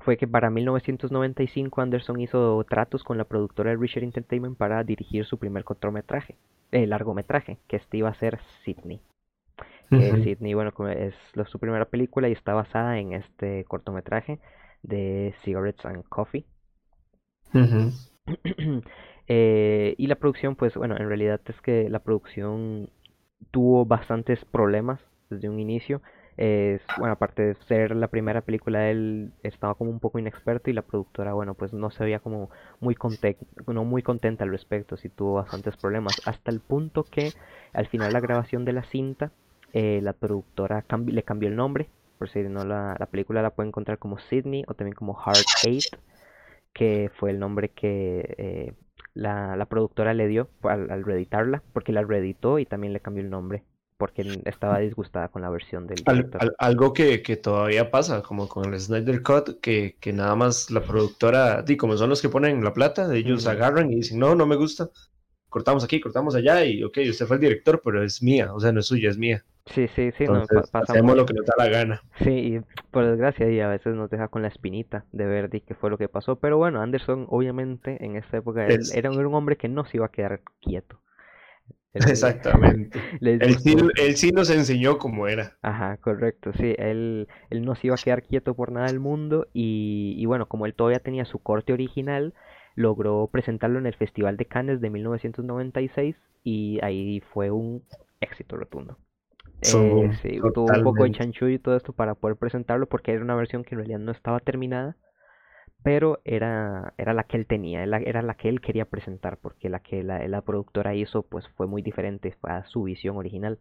fue 0.01 0.17
que 0.17 0.27
para 0.27 0.51
1995 0.51 1.81
Anderson 1.81 2.21
hizo 2.21 2.65
tratos 2.69 3.05
con 3.05 3.19
la 3.19 3.25
productora 3.25 3.71
de 3.71 3.77
Richard 3.77 4.05
Entertainment 4.05 4.57
para 4.57 4.83
dirigir 4.85 5.25
su 5.25 5.39
primer 5.39 5.65
cortometraje, 5.65 6.37
eh, 6.73 6.87
largometraje, 6.87 7.59
que 7.69 7.77
este 7.77 7.99
iba 7.99 8.09
a 8.09 8.15
ser 8.15 8.39
Sydney. 8.65 9.01
Sydney, 9.91 10.55
bueno, 10.55 10.73
es 10.89 11.15
su 11.47 11.59
primera 11.59 11.85
película 11.85 12.29
y 12.29 12.33
está 12.33 12.55
basada 12.55 12.99
en 12.99 13.13
este 13.13 13.65
cortometraje 13.65 14.39
de 14.83 15.35
Cigarettes 15.43 15.85
and 15.85 16.05
Coffee. 16.09 16.47
Eh, 19.33 19.95
y 19.97 20.09
la 20.09 20.17
producción, 20.17 20.57
pues 20.57 20.75
bueno, 20.75 20.97
en 20.97 21.07
realidad 21.07 21.41
es 21.47 21.61
que 21.61 21.89
la 21.89 22.01
producción 22.01 22.91
tuvo 23.53 23.85
bastantes 23.85 24.45
problemas 24.47 24.99
desde 25.29 25.49
un 25.49 25.61
inicio. 25.61 26.03
Es, 26.43 26.81
bueno, 26.97 27.13
aparte 27.13 27.43
de 27.43 27.55
ser 27.69 27.95
la 27.95 28.09
primera 28.09 28.41
película, 28.41 28.91
él 28.91 29.31
estaba 29.43 29.75
como 29.75 29.91
un 29.91 30.01
poco 30.01 30.19
inexperto 30.19 30.71
y 30.71 30.73
la 30.73 30.81
productora, 30.81 31.35
bueno, 31.35 31.53
pues 31.53 31.75
no 31.75 31.91
se 31.91 32.03
veía 32.03 32.21
como 32.21 32.49
muy, 32.81 32.97
no 33.67 33.85
muy 33.85 34.03
contenta 34.03 34.45
al 34.45 34.51
respecto, 34.51 34.97
sí 34.97 35.11
tuvo 35.11 35.35
bastantes 35.35 35.77
problemas, 35.77 36.27
hasta 36.27 36.51
el 36.51 36.61
punto 36.61 37.05
que 37.05 37.35
al 37.75 37.89
final 37.89 38.15
la 38.15 38.21
grabación 38.21 38.65
de 38.65 38.73
la 38.73 38.85
cinta, 38.85 39.33
eh, 39.75 40.01
la 40.03 40.15
productora 40.15 40.83
le 41.05 41.23
cambió 41.25 41.51
el 41.51 41.57
nombre, 41.57 41.91
por 42.17 42.31
si 42.31 42.41
no 42.41 42.65
la, 42.65 42.97
la, 42.99 43.05
película 43.05 43.43
la 43.43 43.51
puede 43.51 43.69
encontrar 43.69 43.99
como 43.99 44.19
Sydney 44.19 44.65
o 44.67 44.73
también 44.73 44.95
como 44.95 45.13
Heart 45.13 45.45
Eight, 45.67 45.95
que 46.73 47.11
fue 47.19 47.33
el 47.33 47.39
nombre 47.39 47.69
que 47.69 48.35
eh, 48.39 48.73
la, 49.13 49.57
la, 49.57 49.67
productora 49.67 50.15
le 50.15 50.27
dio 50.27 50.49
al, 50.63 50.91
al 50.91 51.05
reeditarla, 51.05 51.63
porque 51.75 51.93
la 51.93 52.01
reeditó 52.01 52.59
y 52.59 52.65
también 52.65 52.95
le 52.95 53.01
cambió 53.01 53.23
el 53.23 53.29
nombre 53.29 53.63
porque 54.01 54.41
estaba 54.47 54.79
disgustada 54.79 55.29
con 55.29 55.43
la 55.43 55.51
versión 55.51 55.87
del 55.87 56.03
algo 56.57 56.95
que, 56.95 57.21
que, 57.21 57.37
todavía 57.37 57.91
pasa, 57.91 58.23
como 58.23 58.49
con 58.49 58.73
el 58.73 58.81
Snyder 58.81 59.23
Cut, 59.23 59.61
que, 59.61 59.99
que 60.01 60.15
nada 60.15 60.35
más 60.35 60.71
la 60.71 60.81
productora, 60.81 61.61
di, 61.61 61.77
como 61.77 61.99
son 61.99 62.09
los 62.09 62.23
que 62.23 62.31
ponen 62.31 62.65
la 62.65 62.73
plata, 62.73 63.15
ellos 63.15 63.47
agarran 63.47 63.93
y 63.93 63.97
dicen, 63.97 64.19
no, 64.19 64.35
no 64.35 64.47
me 64.47 64.57
gusta, 64.57 64.89
cortamos 65.51 65.85
aquí, 65.85 66.01
cortamos 66.01 66.35
allá, 66.35 66.65
y 66.65 66.83
ok, 66.83 66.97
usted 67.11 67.27
fue 67.27 67.37
el 67.37 67.43
director, 67.43 67.83
pero 67.85 68.03
es 68.03 68.23
mía, 68.23 68.55
o 68.55 68.59
sea, 68.59 68.73
no 68.73 68.81
es 68.81 68.87
suya, 68.87 69.11
es 69.11 69.19
mía. 69.19 69.45
Sí, 69.67 69.87
sí, 69.89 70.11
sí, 70.17 70.25
no, 70.25 70.45
hacemos 70.73 71.15
lo 71.15 71.27
que 71.27 71.35
nos 71.35 71.45
da 71.45 71.53
la 71.59 71.69
gana. 71.69 72.03
Sí, 72.25 72.31
y 72.31 72.61
por 72.91 73.05
desgracia, 73.05 73.51
y 73.51 73.61
a 73.61 73.69
veces 73.69 73.95
nos 73.95 74.09
deja 74.09 74.29
con 74.29 74.41
la 74.41 74.49
espinita 74.49 75.05
de 75.13 75.27
ver 75.27 75.51
qué 75.51 75.75
fue 75.75 75.91
lo 75.91 75.99
que 75.99 76.09
pasó, 76.09 76.37
pero 76.37 76.57
bueno, 76.57 76.81
Anderson, 76.81 77.27
obviamente, 77.29 78.03
en 78.03 78.17
esta 78.17 78.39
época, 78.39 78.65
era, 78.65 78.83
era 78.95 79.11
un 79.11 79.35
hombre 79.35 79.59
que 79.59 79.69
no 79.69 79.85
se 79.85 79.99
iba 79.99 80.07
a 80.07 80.11
quedar 80.11 80.41
quieto. 80.63 80.99
Exactamente. 81.95 83.01
él, 83.21 83.59
sí, 83.59 83.77
él, 83.97 84.17
sí, 84.17 84.31
nos 84.31 84.49
enseñó 84.51 84.99
cómo 84.99 85.27
era. 85.27 85.57
Ajá, 85.63 85.97
correcto, 85.97 86.53
sí. 86.53 86.75
Él, 86.79 87.27
él 87.51 87.65
no 87.65 87.75
se 87.75 87.89
iba 87.89 87.97
a 87.97 87.99
quedar 87.99 88.23
quieto 88.23 88.55
por 88.55 88.71
nada 88.71 88.87
del 88.87 89.01
mundo 89.01 89.49
y, 89.53 90.15
y, 90.17 90.27
bueno, 90.27 90.47
como 90.47 90.67
él 90.67 90.75
todavía 90.75 91.01
tenía 91.01 91.25
su 91.25 91.41
corte 91.41 91.73
original, 91.73 92.33
logró 92.77 93.29
presentarlo 93.33 93.79
en 93.79 93.87
el 93.87 93.95
Festival 93.95 94.37
de 94.37 94.47
Cannes 94.47 94.81
de 94.81 94.91
1996 94.91 96.17
y 96.45 96.79
ahí 96.83 97.21
fue 97.33 97.51
un 97.51 97.83
éxito 98.21 98.57
rotundo. 98.57 98.97
Eh, 99.63 100.11
sí, 100.23 100.41
tuvo 100.55 100.73
un 100.73 100.85
poco 100.85 101.05
de 101.05 101.11
chanchullo 101.11 101.53
y 101.53 101.59
todo 101.59 101.77
esto 101.77 101.93
para 101.93 102.15
poder 102.15 102.37
presentarlo 102.37 102.87
porque 102.87 103.13
era 103.13 103.23
una 103.23 103.35
versión 103.35 103.63
que 103.63 103.75
en 103.75 103.81
realidad 103.81 103.99
no 103.99 104.13
estaba 104.13 104.41
terminada 104.41 104.97
pero 105.83 106.21
era, 106.25 106.93
era 106.99 107.15
la 107.15 107.25
que 107.25 107.37
él 107.37 107.47
tenía, 107.47 107.83
era 107.83 108.23
la 108.23 108.35
que 108.35 108.49
él 108.49 108.61
quería 108.61 108.85
presentar, 108.85 109.39
porque 109.39 109.69
la 109.69 109.81
que 109.81 110.03
la, 110.03 110.27
la 110.29 110.43
productora 110.43 110.95
hizo 110.95 111.23
pues 111.23 111.47
fue 111.57 111.67
muy 111.67 111.83
diferente 111.83 112.37
a 112.43 112.65
su 112.65 112.85
visión 112.85 113.17
original. 113.17 113.59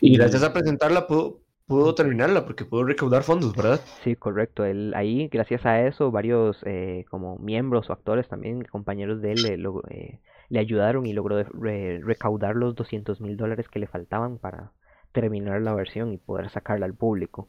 Y, 0.00 0.16
gracias 0.16 0.42
a 0.42 0.52
presentarla 0.52 1.06
pudo, 1.06 1.40
pudo 1.66 1.94
terminarla, 1.94 2.44
porque 2.46 2.64
pudo 2.64 2.84
recaudar 2.84 3.22
fondos, 3.22 3.54
¿verdad? 3.54 3.80
Sí, 4.02 4.16
correcto. 4.16 4.64
Él, 4.64 4.92
ahí, 4.94 5.28
gracias 5.28 5.66
a 5.66 5.86
eso, 5.86 6.10
varios 6.10 6.62
eh, 6.64 7.04
como 7.10 7.36
miembros 7.38 7.90
o 7.90 7.92
actores 7.92 8.28
también, 8.28 8.62
compañeros 8.64 9.20
de 9.20 9.32
él, 9.32 9.42
le, 9.42 9.54
eh, 9.90 10.18
le 10.48 10.58
ayudaron 10.58 11.06
y 11.06 11.12
logró 11.12 11.42
recaudar 11.42 12.56
los 12.56 12.74
200 12.74 13.20
mil 13.20 13.36
dólares 13.36 13.68
que 13.68 13.78
le 13.78 13.86
faltaban 13.86 14.38
para 14.38 14.72
terminar 15.12 15.60
la 15.60 15.74
versión 15.74 16.12
y 16.12 16.18
poder 16.18 16.50
sacarla 16.50 16.86
al 16.86 16.94
público. 16.94 17.48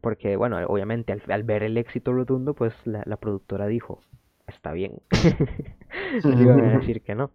Porque, 0.00 0.36
bueno, 0.36 0.58
obviamente 0.66 1.12
al, 1.12 1.42
ver 1.42 1.62
el 1.62 1.76
éxito 1.76 2.12
rotundo, 2.12 2.54
pues 2.54 2.74
la, 2.84 3.16
productora 3.16 3.66
dijo, 3.66 4.00
está 4.46 4.72
bien. 4.72 5.00
no 6.24 6.40
iban 6.40 6.60
a 6.60 6.78
decir 6.78 7.02
que 7.02 7.14
no. 7.14 7.32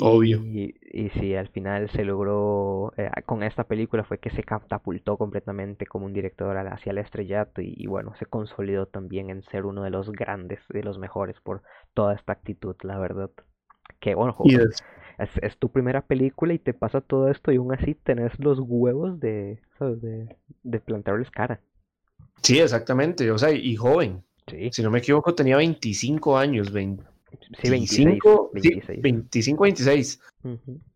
Obvio. 0.00 0.38
Y, 0.44 0.76
y 0.92 1.10
sí, 1.10 1.34
al 1.34 1.48
final 1.48 1.90
se 1.90 2.04
logró, 2.04 2.92
eh, 2.96 3.10
con 3.26 3.42
esta 3.42 3.64
película 3.64 4.04
fue 4.04 4.18
que 4.18 4.30
se 4.30 4.44
catapultó 4.44 5.16
completamente 5.16 5.86
como 5.86 6.06
un 6.06 6.12
director 6.12 6.56
hacia 6.56 6.92
el 6.92 6.98
estrellato 6.98 7.60
y, 7.60 7.86
bueno, 7.86 8.14
se 8.18 8.26
consolidó 8.26 8.86
también 8.86 9.30
en 9.30 9.42
ser 9.42 9.66
uno 9.66 9.82
de 9.82 9.90
los 9.90 10.10
grandes, 10.12 10.60
de 10.68 10.84
los 10.84 10.98
mejores 10.98 11.40
por 11.40 11.62
toda 11.94 12.14
esta 12.14 12.32
actitud, 12.32 12.76
la 12.82 12.98
verdad. 12.98 13.30
Que 14.00 14.14
bueno, 14.14 14.36
es, 15.18 15.30
es, 15.42 15.56
tu 15.58 15.70
primera 15.70 16.02
película 16.02 16.54
y 16.54 16.58
te 16.58 16.74
pasa 16.74 17.00
todo 17.00 17.30
esto 17.30 17.52
y 17.52 17.56
aún 17.56 17.72
así 17.72 17.94
tenés 17.94 18.32
los 18.38 18.58
huevos 18.60 19.18
de, 19.20 19.60
de, 19.80 20.36
de 20.62 20.80
plantarles 20.80 21.30
cara. 21.30 21.60
Sí, 22.42 22.58
exactamente, 22.58 23.30
o 23.30 23.38
sea, 23.38 23.50
y 23.50 23.74
joven. 23.76 24.22
Sí. 24.48 24.70
Si 24.72 24.82
no 24.82 24.90
me 24.90 25.00
equivoco, 25.00 25.34
tenía 25.34 25.56
25 25.56 26.38
años, 26.38 26.72
20, 26.72 27.04
sí, 27.62 27.70
25, 27.70 28.50
26. 28.54 29.02
25, 29.02 29.62
26. 29.62 30.20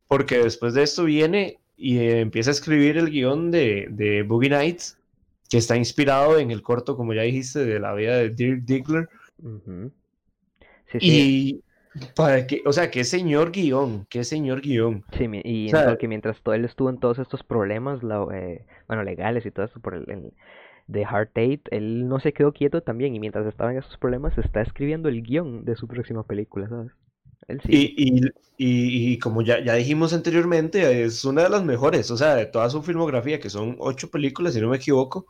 Porque 0.08 0.38
después 0.38 0.74
de 0.74 0.82
esto 0.82 1.04
viene 1.04 1.58
y 1.76 1.98
empieza 1.98 2.50
a 2.50 2.52
escribir 2.52 2.96
el 2.96 3.10
guion 3.10 3.50
de, 3.50 3.88
de 3.90 4.22
Boogie 4.22 4.50
Nights, 4.50 4.98
que 5.50 5.58
está 5.58 5.76
inspirado 5.76 6.38
en 6.38 6.50
el 6.50 6.62
corto, 6.62 6.96
como 6.96 7.12
ya 7.12 7.22
dijiste, 7.22 7.64
de 7.64 7.80
la 7.80 7.92
vida 7.94 8.16
de 8.16 8.30
Dirk 8.30 8.62
Diggler. 8.64 9.08
sí, 10.92 10.98
y 11.00 11.62
para 12.14 12.46
que, 12.46 12.62
o 12.64 12.72
sea, 12.72 12.90
qué 12.90 13.04
señor 13.04 13.52
guion, 13.52 14.06
qué 14.08 14.24
señor 14.24 14.60
guion. 14.60 15.04
Sí, 15.16 15.26
y 15.44 15.70
que 15.98 16.08
mientras 16.08 16.40
todo 16.42 16.54
él 16.54 16.64
estuvo 16.64 16.90
en 16.90 16.98
todos 16.98 17.18
estos 17.18 17.42
problemas, 17.42 18.02
la, 18.02 18.26
eh, 18.34 18.64
bueno, 18.88 19.02
legales 19.02 19.44
y 19.46 19.50
todo 19.50 19.66
eso 19.66 19.80
por 19.80 19.94
el, 19.94 20.32
de 20.86 21.04
Heart 21.04 21.36
Eight, 21.36 21.68
él 21.70 22.08
no 22.08 22.20
se 22.20 22.32
quedó 22.32 22.52
quieto 22.52 22.82
también 22.82 23.14
y 23.14 23.20
mientras 23.20 23.46
estaba 23.46 23.72
en 23.72 23.78
esos 23.78 23.96
problemas 23.98 24.36
está 24.38 24.62
escribiendo 24.62 25.08
el 25.08 25.22
guion 25.22 25.64
de 25.64 25.76
su 25.76 25.86
próxima 25.86 26.24
película, 26.24 26.68
¿sabes? 26.68 26.92
Él 27.48 27.60
sí. 27.64 27.94
y, 27.96 28.26
y, 28.56 29.12
y, 29.12 29.18
como 29.18 29.42
ya, 29.42 29.62
ya 29.62 29.74
dijimos 29.74 30.12
anteriormente, 30.12 31.02
es 31.02 31.24
una 31.24 31.42
de 31.42 31.50
las 31.50 31.64
mejores, 31.64 32.10
o 32.10 32.16
sea, 32.16 32.36
de 32.36 32.46
toda 32.46 32.70
su 32.70 32.82
filmografía, 32.82 33.40
que 33.40 33.50
son 33.50 33.76
ocho 33.80 34.10
películas, 34.10 34.54
si 34.54 34.60
no 34.60 34.68
me 34.68 34.76
equivoco, 34.76 35.26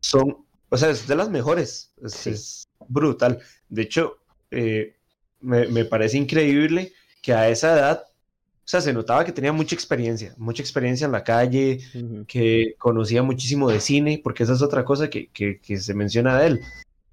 son, 0.00 0.38
o 0.70 0.76
sea, 0.76 0.90
es 0.90 1.06
de 1.06 1.16
las 1.16 1.28
mejores, 1.28 1.92
es, 2.02 2.26
es 2.26 2.68
brutal. 2.88 3.40
De 3.68 3.82
hecho, 3.82 4.16
eh, 4.50 4.96
me, 5.44 5.84
parece 5.84 6.16
increíble 6.16 6.92
que 7.22 7.32
a 7.32 7.48
esa 7.48 7.74
edad, 7.74 8.04
o 8.06 8.66
sea, 8.66 8.80
se 8.80 8.92
notaba 8.92 9.24
que 9.24 9.32
tenía 9.32 9.52
mucha 9.52 9.74
experiencia, 9.74 10.34
mucha 10.38 10.62
experiencia 10.62 11.04
en 11.04 11.12
la 11.12 11.24
calle, 11.24 11.80
que 12.26 12.74
conocía 12.78 13.22
muchísimo 13.22 13.70
de 13.70 13.80
cine, 13.80 14.20
porque 14.22 14.42
esa 14.42 14.54
es 14.54 14.62
otra 14.62 14.84
cosa 14.84 15.10
que, 15.10 15.28
que, 15.30 15.78
se 15.78 15.94
menciona 15.94 16.38
de 16.38 16.46
él. 16.46 16.60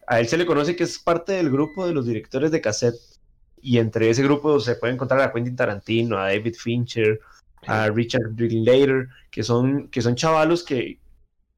A 0.07 0.19
él 0.19 0.27
se 0.27 0.37
le 0.37 0.45
conoce 0.45 0.75
que 0.75 0.83
es 0.83 0.97
parte 0.99 1.33
del 1.33 1.49
grupo 1.49 1.85
de 1.85 1.93
los 1.93 2.05
directores 2.05 2.51
de 2.51 2.61
cassette, 2.61 2.95
y 3.61 3.77
entre 3.77 4.09
ese 4.09 4.23
grupo 4.23 4.59
se 4.59 4.75
puede 4.75 4.93
encontrar 4.93 5.21
a 5.21 5.31
Quentin 5.31 5.55
Tarantino, 5.55 6.17
a 6.17 6.27
David 6.27 6.55
Fincher, 6.55 7.19
a 7.67 7.89
Richard 7.89 8.33
Linklater, 8.37 9.07
que 9.29 9.43
son, 9.43 9.87
que 9.89 10.01
son 10.01 10.15
chavalos 10.15 10.63
que, 10.63 10.99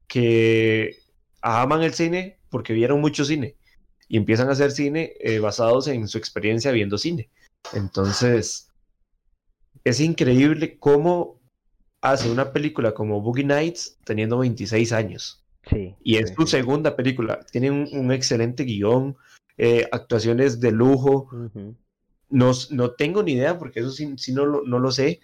que 0.06 0.96
aman 1.40 1.82
el 1.82 1.94
cine 1.94 2.38
porque 2.50 2.74
vieron 2.74 3.00
mucho 3.00 3.24
cine 3.24 3.56
y 4.08 4.16
empiezan 4.16 4.48
a 4.48 4.52
hacer 4.52 4.70
cine 4.70 5.14
eh, 5.20 5.38
basados 5.38 5.88
en 5.88 6.08
su 6.08 6.18
experiencia 6.18 6.70
viendo 6.72 6.98
cine. 6.98 7.30
Entonces, 7.72 8.68
es 9.84 10.00
increíble 10.00 10.78
cómo 10.78 11.40
hace 12.00 12.30
una 12.30 12.52
película 12.52 12.92
como 12.92 13.20
Boogie 13.20 13.44
Nights 13.44 13.98
teniendo 14.04 14.38
26 14.38 14.92
años. 14.92 15.44
Sí, 15.70 15.94
y 16.02 16.16
es 16.16 16.34
su 16.36 16.46
segunda 16.46 16.94
película. 16.94 17.40
Tiene 17.50 17.70
un, 17.70 18.12
excelente 18.12 18.64
guion, 18.64 19.16
eh, 19.56 19.88
actuaciones 19.90 20.60
de 20.60 20.72
lujo. 20.72 21.30
no, 22.28 22.52
no, 22.70 22.90
tengo 22.92 23.22
ni 23.22 23.32
idea, 23.32 23.58
porque 23.58 23.80
eso 23.80 23.90
sí, 23.90 24.32
no, 24.32 24.62
no, 24.62 24.78
lo 24.78 24.92
sé, 24.92 25.20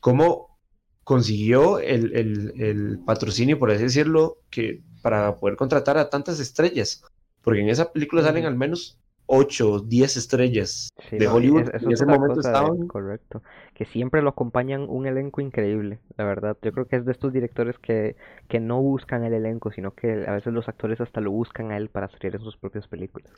cómo 0.00 0.58
consiguió 1.04 1.78
el, 1.78 2.16
el, 2.16 2.52
el, 2.60 2.98
patrocinio, 3.04 3.58
por 3.58 3.70
así 3.70 3.82
decirlo, 3.82 4.38
que 4.50 4.82
para 5.02 5.36
poder 5.36 5.56
contratar 5.56 5.98
a 5.98 6.08
tantas 6.08 6.40
estrellas 6.40 7.02
porque 7.42 7.60
en 7.60 7.68
esa 7.68 7.92
película 7.92 8.22
salen 8.22 8.44
al 8.44 8.56
menos 8.56 8.98
8, 9.26 9.80
10 9.80 10.16
estrellas 10.16 10.88
Sí, 11.10 11.18
de 11.18 11.26
Hollywood. 11.28 11.68
es- 11.68 11.82
en 11.82 11.88
es 11.92 11.94
ese 12.00 12.06
momento 12.06 12.34
de- 12.40 12.40
estaban. 12.40 12.86
correcto. 12.88 13.42
Que 13.74 13.84
siempre 13.84 14.22
lo 14.22 14.30
acompañan 14.30 14.86
un 14.88 15.06
elenco 15.06 15.40
increíble, 15.42 15.98
la 16.16 16.24
verdad. 16.24 16.56
Yo 16.62 16.72
creo 16.72 16.86
que 16.86 16.96
es 16.96 17.04
de 17.04 17.12
estos 17.12 17.32
directores 17.32 17.76
que, 17.78 18.16
que 18.48 18.58
no 18.58 18.80
buscan 18.80 19.24
el 19.24 19.34
elenco, 19.34 19.70
sino 19.70 19.92
que 19.94 20.24
a 20.26 20.32
veces 20.32 20.52
los 20.52 20.66
actores 20.68 21.00
hasta 21.00 21.20
lo 21.20 21.30
buscan 21.30 21.72
a 21.72 21.76
él 21.76 21.88
para 21.90 22.08
salir 22.08 22.36
en 22.36 22.40
sus 22.40 22.56
propias 22.56 22.88
películas. 22.88 23.30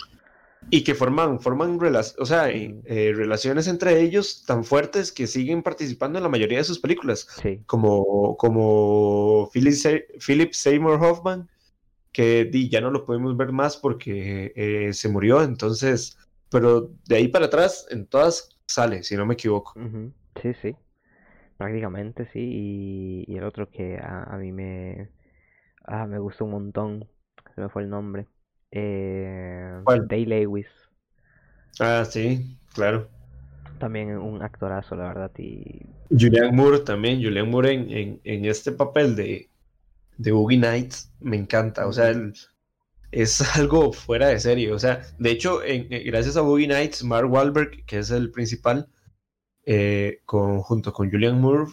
Y 0.69 0.85
que 0.85 0.95
forman, 0.95 1.41
forman 1.41 1.81
rela- 1.81 2.15
o 2.19 2.27
sea, 2.27 2.51
eh, 2.51 2.77
eh, 2.85 3.13
relaciones 3.17 3.67
entre 3.67 4.01
ellos 4.01 4.45
tan 4.47 4.63
fuertes 4.63 5.11
que 5.11 5.27
siguen 5.27 5.63
participando 5.65 6.19
en 6.19 6.23
la 6.23 6.29
mayoría 6.29 6.59
de 6.59 6.65
sus 6.65 6.79
películas. 6.79 7.27
Sí, 7.43 7.63
Como, 7.67 8.37
como 8.37 9.49
Philip, 9.53 9.75
Philip 10.25 10.53
Seymour 10.53 11.03
Hoffman, 11.03 11.49
que 12.13 12.45
di, 12.45 12.69
ya 12.69 12.81
no 12.81 12.91
lo 12.91 13.05
podemos 13.05 13.37
ver 13.37 13.53
más 13.53 13.77
porque 13.77 14.53
eh, 14.57 14.93
se 14.93 15.09
murió. 15.09 15.43
Entonces, 15.43 16.19
pero 16.51 16.91
de 17.07 17.17
ahí 17.17 17.29
para 17.29 17.47
atrás, 17.47 17.87
en 17.91 18.07
todas 18.07 18.59
sale, 18.67 19.03
si 19.03 19.17
no 19.17 19.27
me 19.27 19.35
equivoco. 19.35 19.75
Sí, 20.41 20.55
sí. 20.55 20.77
Prácticamente 21.57 22.27
sí. 22.33 22.41
Y, 22.41 23.25
y 23.33 23.37
el 23.37 23.45
otro 23.45 23.71
que 23.71 23.99
a, 23.99 24.25
a 24.25 24.39
mí 24.39 24.53
me, 24.53 25.11
ah, 25.85 26.07
me 26.07 26.19
gusta 26.19 26.45
un 26.45 26.53
montón, 26.53 27.09
se 27.55 27.61
me 27.61 27.69
fue 27.69 27.83
el 27.83 27.91
nombre. 27.91 28.27
Eh, 28.71 29.81
¿Cuál? 29.85 30.07
Day 30.07 30.25
Lewis. 30.25 30.69
Ah, 31.79 32.05
sí, 32.05 32.57
claro. 32.75 33.09
También 33.79 34.17
un 34.19 34.43
actorazo, 34.43 34.95
la 34.95 35.09
verdad. 35.09 35.31
Y 35.39 35.87
Julianne 36.11 36.53
Moore 36.53 36.81
también, 36.81 37.23
Julianne 37.23 37.51
Moore 37.51 37.73
en, 37.73 37.91
en, 37.91 38.21
en 38.25 38.45
este 38.45 38.73
papel 38.73 39.17
de, 39.17 39.49
de 40.23 40.33
Boogie 40.33 40.59
Nights 40.59 41.11
me 41.21 41.37
encanta, 41.37 41.87
o 41.87 41.93
sea, 41.93 42.11
el- 42.11 42.35
es 43.13 43.41
algo 43.57 43.93
fuera 43.93 44.29
de 44.29 44.39
serie, 44.39 44.73
o 44.73 44.79
sea, 44.79 45.03
de 45.19 45.31
hecho, 45.31 45.63
en- 45.65 45.93
en- 45.93 46.05
gracias 46.07 46.37
a 46.37 46.43
Boogie 46.43 46.69
Nights, 46.69 47.03
Mark 47.05 47.31
Wahlberg, 47.33 47.85
que 47.87 47.99
es 47.99 48.11
el 48.11 48.31
principal, 48.31 48.89
eh, 49.65 50.21
con, 50.27 50.61
junto 50.61 50.93
con 50.93 51.11
Julianne 51.11 51.41
Moore, 51.41 51.71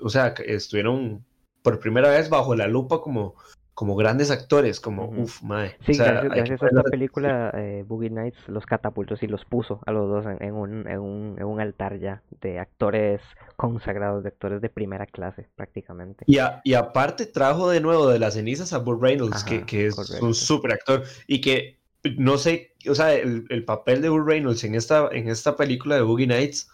o 0.00 0.08
sea, 0.08 0.28
estuvieron 0.46 1.24
por 1.62 1.78
primera 1.80 2.08
vez 2.10 2.28
bajo 2.30 2.54
la 2.54 2.66
lupa 2.68 3.00
como, 3.00 3.34
como 3.80 3.96
grandes 3.96 4.30
actores, 4.30 4.78
como, 4.78 5.06
Ujú. 5.06 5.22
uff, 5.22 5.42
mae, 5.42 5.74
Sí, 5.86 5.92
o 5.92 5.94
sea, 5.94 6.20
gracias, 6.20 6.62
a 6.62 6.66
esta 6.66 6.82
película, 6.82 7.50
eh, 7.54 7.82
Boogie 7.88 8.10
Nights 8.10 8.36
los 8.46 8.66
catapultó 8.66 9.14
y 9.18 9.26
los 9.26 9.46
puso 9.46 9.80
a 9.86 9.90
los 9.90 10.06
dos 10.06 10.26
en, 10.26 10.46
en 10.46 10.52
un, 10.54 10.86
en, 10.86 10.98
un, 10.98 11.36
en 11.38 11.44
un 11.46 11.60
altar 11.62 11.98
ya 11.98 12.20
de 12.42 12.58
actores 12.58 13.22
consagrados, 13.56 14.22
de 14.22 14.28
actores 14.28 14.60
de 14.60 14.68
primera 14.68 15.06
clase, 15.06 15.48
prácticamente. 15.56 16.26
Y, 16.26 16.36
a- 16.36 16.60
y 16.62 16.74
aparte 16.74 17.24
trajo 17.24 17.70
de 17.70 17.80
nuevo 17.80 18.06
de 18.08 18.18
las 18.18 18.34
cenizas 18.34 18.74
a 18.74 18.78
Burt 18.80 19.00
Reynolds, 19.00 19.42
que, 19.44 19.54
Ajá, 19.54 19.66
que 19.66 19.86
es 19.86 19.94
correcto. 19.94 20.26
un 20.26 20.34
súper 20.34 20.72
actor. 20.72 21.04
Y 21.26 21.40
que 21.40 21.78
no 22.18 22.36
sé, 22.36 22.74
o 22.86 22.94
sea, 22.94 23.14
el, 23.14 23.46
el 23.48 23.64
papel 23.64 24.02
de 24.02 24.10
Burt 24.10 24.26
Reynolds 24.26 24.62
en 24.64 24.74
esta, 24.74 25.08
en 25.10 25.26
esta 25.30 25.56
película 25.56 25.94
de 25.94 26.02
Boogie 26.02 26.26
Nights 26.26 26.70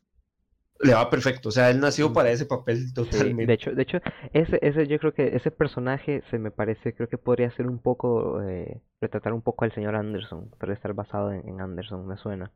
le 0.81 0.95
va 0.95 1.09
perfecto. 1.11 1.49
O 1.49 1.53
sea, 1.53 1.71
él 1.71 1.81
nació 1.81 2.13
para 2.13 2.31
ese 2.31 2.47
papel 2.47 2.79
Sí, 2.79 2.95
totalmente. 2.95 3.47
de 3.47 3.53
hecho, 3.55 3.75
de 3.75 3.83
hecho, 3.83 3.99
ese, 4.33 4.59
ese, 4.63 4.87
yo 4.87 4.99
creo 4.99 5.15
que 5.15 5.37
ese 5.37 5.51
personaje 5.51 6.23
se 6.31 6.39
me 6.39 6.51
parece, 6.51 6.95
creo 6.95 7.09
que 7.09 7.19
podría 7.19 7.51
ser 7.51 7.67
un 7.67 7.79
poco, 7.81 8.43
eh, 8.43 8.81
retratar 9.01 9.33
un 9.33 9.43
poco 9.43 9.65
al 9.65 9.73
señor 9.73 9.95
Anderson, 9.97 10.51
podría 10.59 10.75
estar 10.75 10.93
basado 10.95 11.33
en, 11.33 11.49
en 11.49 11.61
Anderson, 11.61 12.07
me 12.07 12.17
suena. 12.17 12.53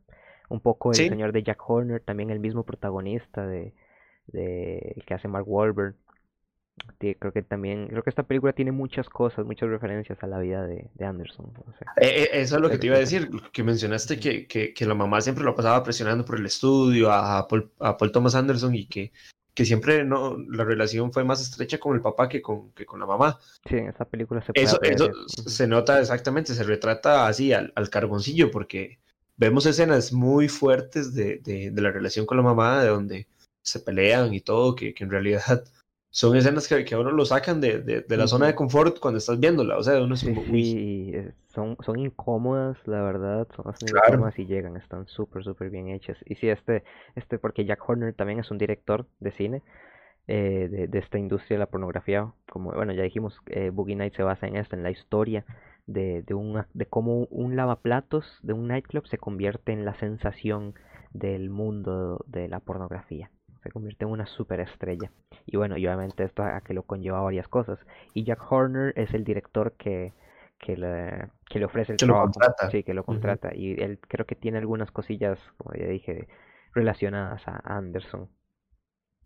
Un 0.49 0.61
poco 0.61 0.95
el 0.95 0.97
Sí. 0.97 1.09
señor 1.09 1.33
de 1.33 1.43
Jack 1.45 1.63
Horner, 1.69 2.01
también 2.03 2.31
el 2.31 2.41
mismo 2.41 2.65
protagonista 2.65 3.47
de, 3.47 3.75
de 4.27 4.95
el 4.97 5.05
que 5.05 5.15
hace 5.15 5.29
Mark 5.29 5.45
Wahlberg. 5.49 5.95
Creo 6.99 7.33
que 7.33 7.43
también, 7.43 7.89
creo 7.89 8.03
que 8.03 8.11
esta 8.11 8.25
película 8.25 8.53
tiene 8.53 8.73
muchas 8.73 9.09
cosas, 9.09 9.47
muchas 9.47 9.71
referencias 9.71 10.23
a 10.23 10.27
la 10.27 10.39
vida 10.39 10.67
de, 10.67 10.91
de 10.95 11.05
Anderson. 11.07 11.51
Eh, 11.97 12.25
eh, 12.25 12.29
eso 12.35 12.57
es 12.57 12.61
lo 12.61 12.69
que 12.69 12.77
te 12.77 12.89
iba 12.89 12.97
a 12.97 13.01
decir, 13.01 13.31
que 13.53 13.63
mencionaste 13.63 14.21
que, 14.21 14.47
que, 14.47 14.75
que 14.75 14.87
la 14.87 14.95
mamá 14.95 15.21
siempre 15.23 15.45
lo 15.45 15.55
pasaba 15.55 15.83
presionando 15.83 16.25
por 16.27 16.39
el 16.39 16.45
estudio 16.45 17.11
a 17.11 17.47
Paul, 17.49 17.71
a 17.81 17.97
Paul 17.97 18.13
Thomas 18.13 18.35
Anderson 18.35 18.75
y 18.75 18.87
que, 18.87 19.13
que 19.55 19.65
siempre 19.65 20.05
no, 20.05 20.37
la 20.37 20.65
relación 20.65 21.11
fue 21.11 21.25
más 21.25 21.41
estrecha 21.41 21.79
con 21.79 21.95
el 21.97 22.03
papá 22.03 22.29
que 22.29 22.43
con, 22.43 22.73
que 22.73 22.85
con 22.85 23.01
la 23.01 23.07
mamá. 23.07 23.39
sí, 23.67 23.77
en 23.77 23.89
esta 23.89 24.05
película 24.05 24.43
se 24.43 24.53
puede 24.53 24.67
Eso, 24.67 24.79
eso 24.83 25.11
se 25.49 25.67
nota 25.67 26.01
exactamente, 26.01 26.55
se 26.55 26.65
retrata 26.65 27.27
así 27.27 27.55
al, 27.55 27.73
al 27.77 27.89
carboncillo, 27.89 28.51
porque 28.51 28.99
vemos 29.39 29.65
escenas 29.65 30.13
muy 30.13 30.49
fuertes 30.49 31.15
de, 31.15 31.39
de- 31.39 31.71
de 31.71 31.83
la 31.83 31.91
relación 31.91 32.27
con 32.27 32.37
la 32.37 32.43
mamá, 32.43 32.83
de 32.83 32.89
donde 32.91 33.27
se 33.63 33.81
pelean 33.81 34.35
y 34.35 34.41
todo, 34.41 34.75
que, 34.75 34.93
que 34.93 35.05
en 35.05 35.11
realidad 35.11 35.65
son 36.11 36.37
escenas 36.37 36.69
que, 36.69 36.85
que 36.85 36.95
a 36.95 36.99
uno 37.01 37.13
lo 37.13 37.25
sacan 37.25 37.61
de, 37.61 37.81
de- 37.81 38.03
de 38.03 38.17
la 38.17 38.27
zona 38.29 38.47
de 38.47 38.55
confort 38.55 38.99
cuando 39.01 39.19
estás 39.19 39.39
viéndola, 39.41 39.79
o 39.79 39.83
sea, 39.83 40.03
uno 40.03 40.15
es 40.15 40.25
Sí, 40.25 40.35
como, 40.35 40.43
uy, 40.43 40.63
sí, 40.63 41.13
son, 41.49 41.77
son 41.81 41.99
incómodas, 41.99 42.77
la 42.87 43.01
verdad, 43.03 43.49
son 43.57 43.65
bastante 43.65 43.93
Claro. 43.93 43.95
incómodas 43.95 44.39
y 44.39 44.45
llegan, 44.47 44.77
están 44.77 45.07
súper, 45.07 45.43
súper 45.45 45.71
bien 45.71 45.89
hechas. 45.89 46.19
Y 46.27 46.35
sí, 46.35 46.49
este, 46.51 46.85
este, 47.15 47.39
porque 47.39 47.65
Jack 47.65 47.89
Horner 47.89 48.13
también 48.15 48.39
es 48.41 48.51
un 48.51 48.59
director 48.59 49.07
de 49.21 49.31
cine, 49.33 49.63
eh, 50.29 50.69
de, 50.71 50.89
de 50.89 50.99
esta 51.01 51.19
industria 51.19 51.57
de 51.57 51.61
la 51.61 51.67
pornografía, 51.71 52.33
como, 52.51 52.73
bueno, 52.73 52.93
ya 52.95 53.03
dijimos, 53.05 53.39
eh, 53.49 53.71
Boogie 53.71 53.97
Nights 53.97 54.17
se 54.17 54.23
basa 54.25 54.47
en 54.49 54.57
esto, 54.57 54.77
en 54.77 54.83
la 54.85 54.91
historia 54.93 55.45
de, 55.87 56.23
de, 56.23 56.35
un, 56.35 56.65
de 56.75 56.87
cómo 56.87 57.27
un 57.31 57.57
lavaplatos 57.57 58.39
de 58.43 58.55
un 58.55 58.69
nightclub 58.69 59.07
se 59.09 59.19
convierte 59.19 59.73
en 59.73 59.85
la 59.87 59.95
sensación 59.95 60.75
del 61.13 61.51
mundo 61.51 62.25
de 62.29 62.49
la 62.49 62.61
pornografía. 62.61 63.31
Se 63.63 63.71
convierte 63.71 64.05
en 64.05 64.11
una 64.11 64.27
superestrella. 64.27 65.13
Y 65.47 65.57
bueno, 65.57 65.77
y 65.77 65.87
obviamente 65.87 66.25
esto 66.25 66.43
a 66.43 66.61
que 66.63 66.75
lo 66.75 66.85
conlleva 66.85 67.21
varias 67.23 67.49
cosas. 67.49 67.79
Y 68.15 68.25
Jack 68.25 68.51
Horner 68.51 68.93
es 68.97 69.13
el 69.15 69.25
director 69.25 69.73
que, 69.77 70.15
que, 70.59 70.77
le, 70.77 71.29
que 71.49 71.59
le 71.59 71.67
ofrece 71.67 71.93
el 71.93 71.99
Que 71.99 72.07
lo 72.07 72.17
contrata. 72.17 72.71
Sí, 72.71 72.83
que 72.85 72.95
lo 72.95 73.05
contrata. 73.05 73.55
Y 73.55 73.73
él 73.83 73.99
creo 74.01 74.27
que 74.27 74.35
tiene 74.37 74.59
algunas 74.59 74.91
cosillas, 74.93 75.39
como 75.59 75.75
ya 75.75 75.87
dije, 75.87 76.29
relacionadas 76.75 77.47
a 77.49 77.59
Anderson. 77.77 78.31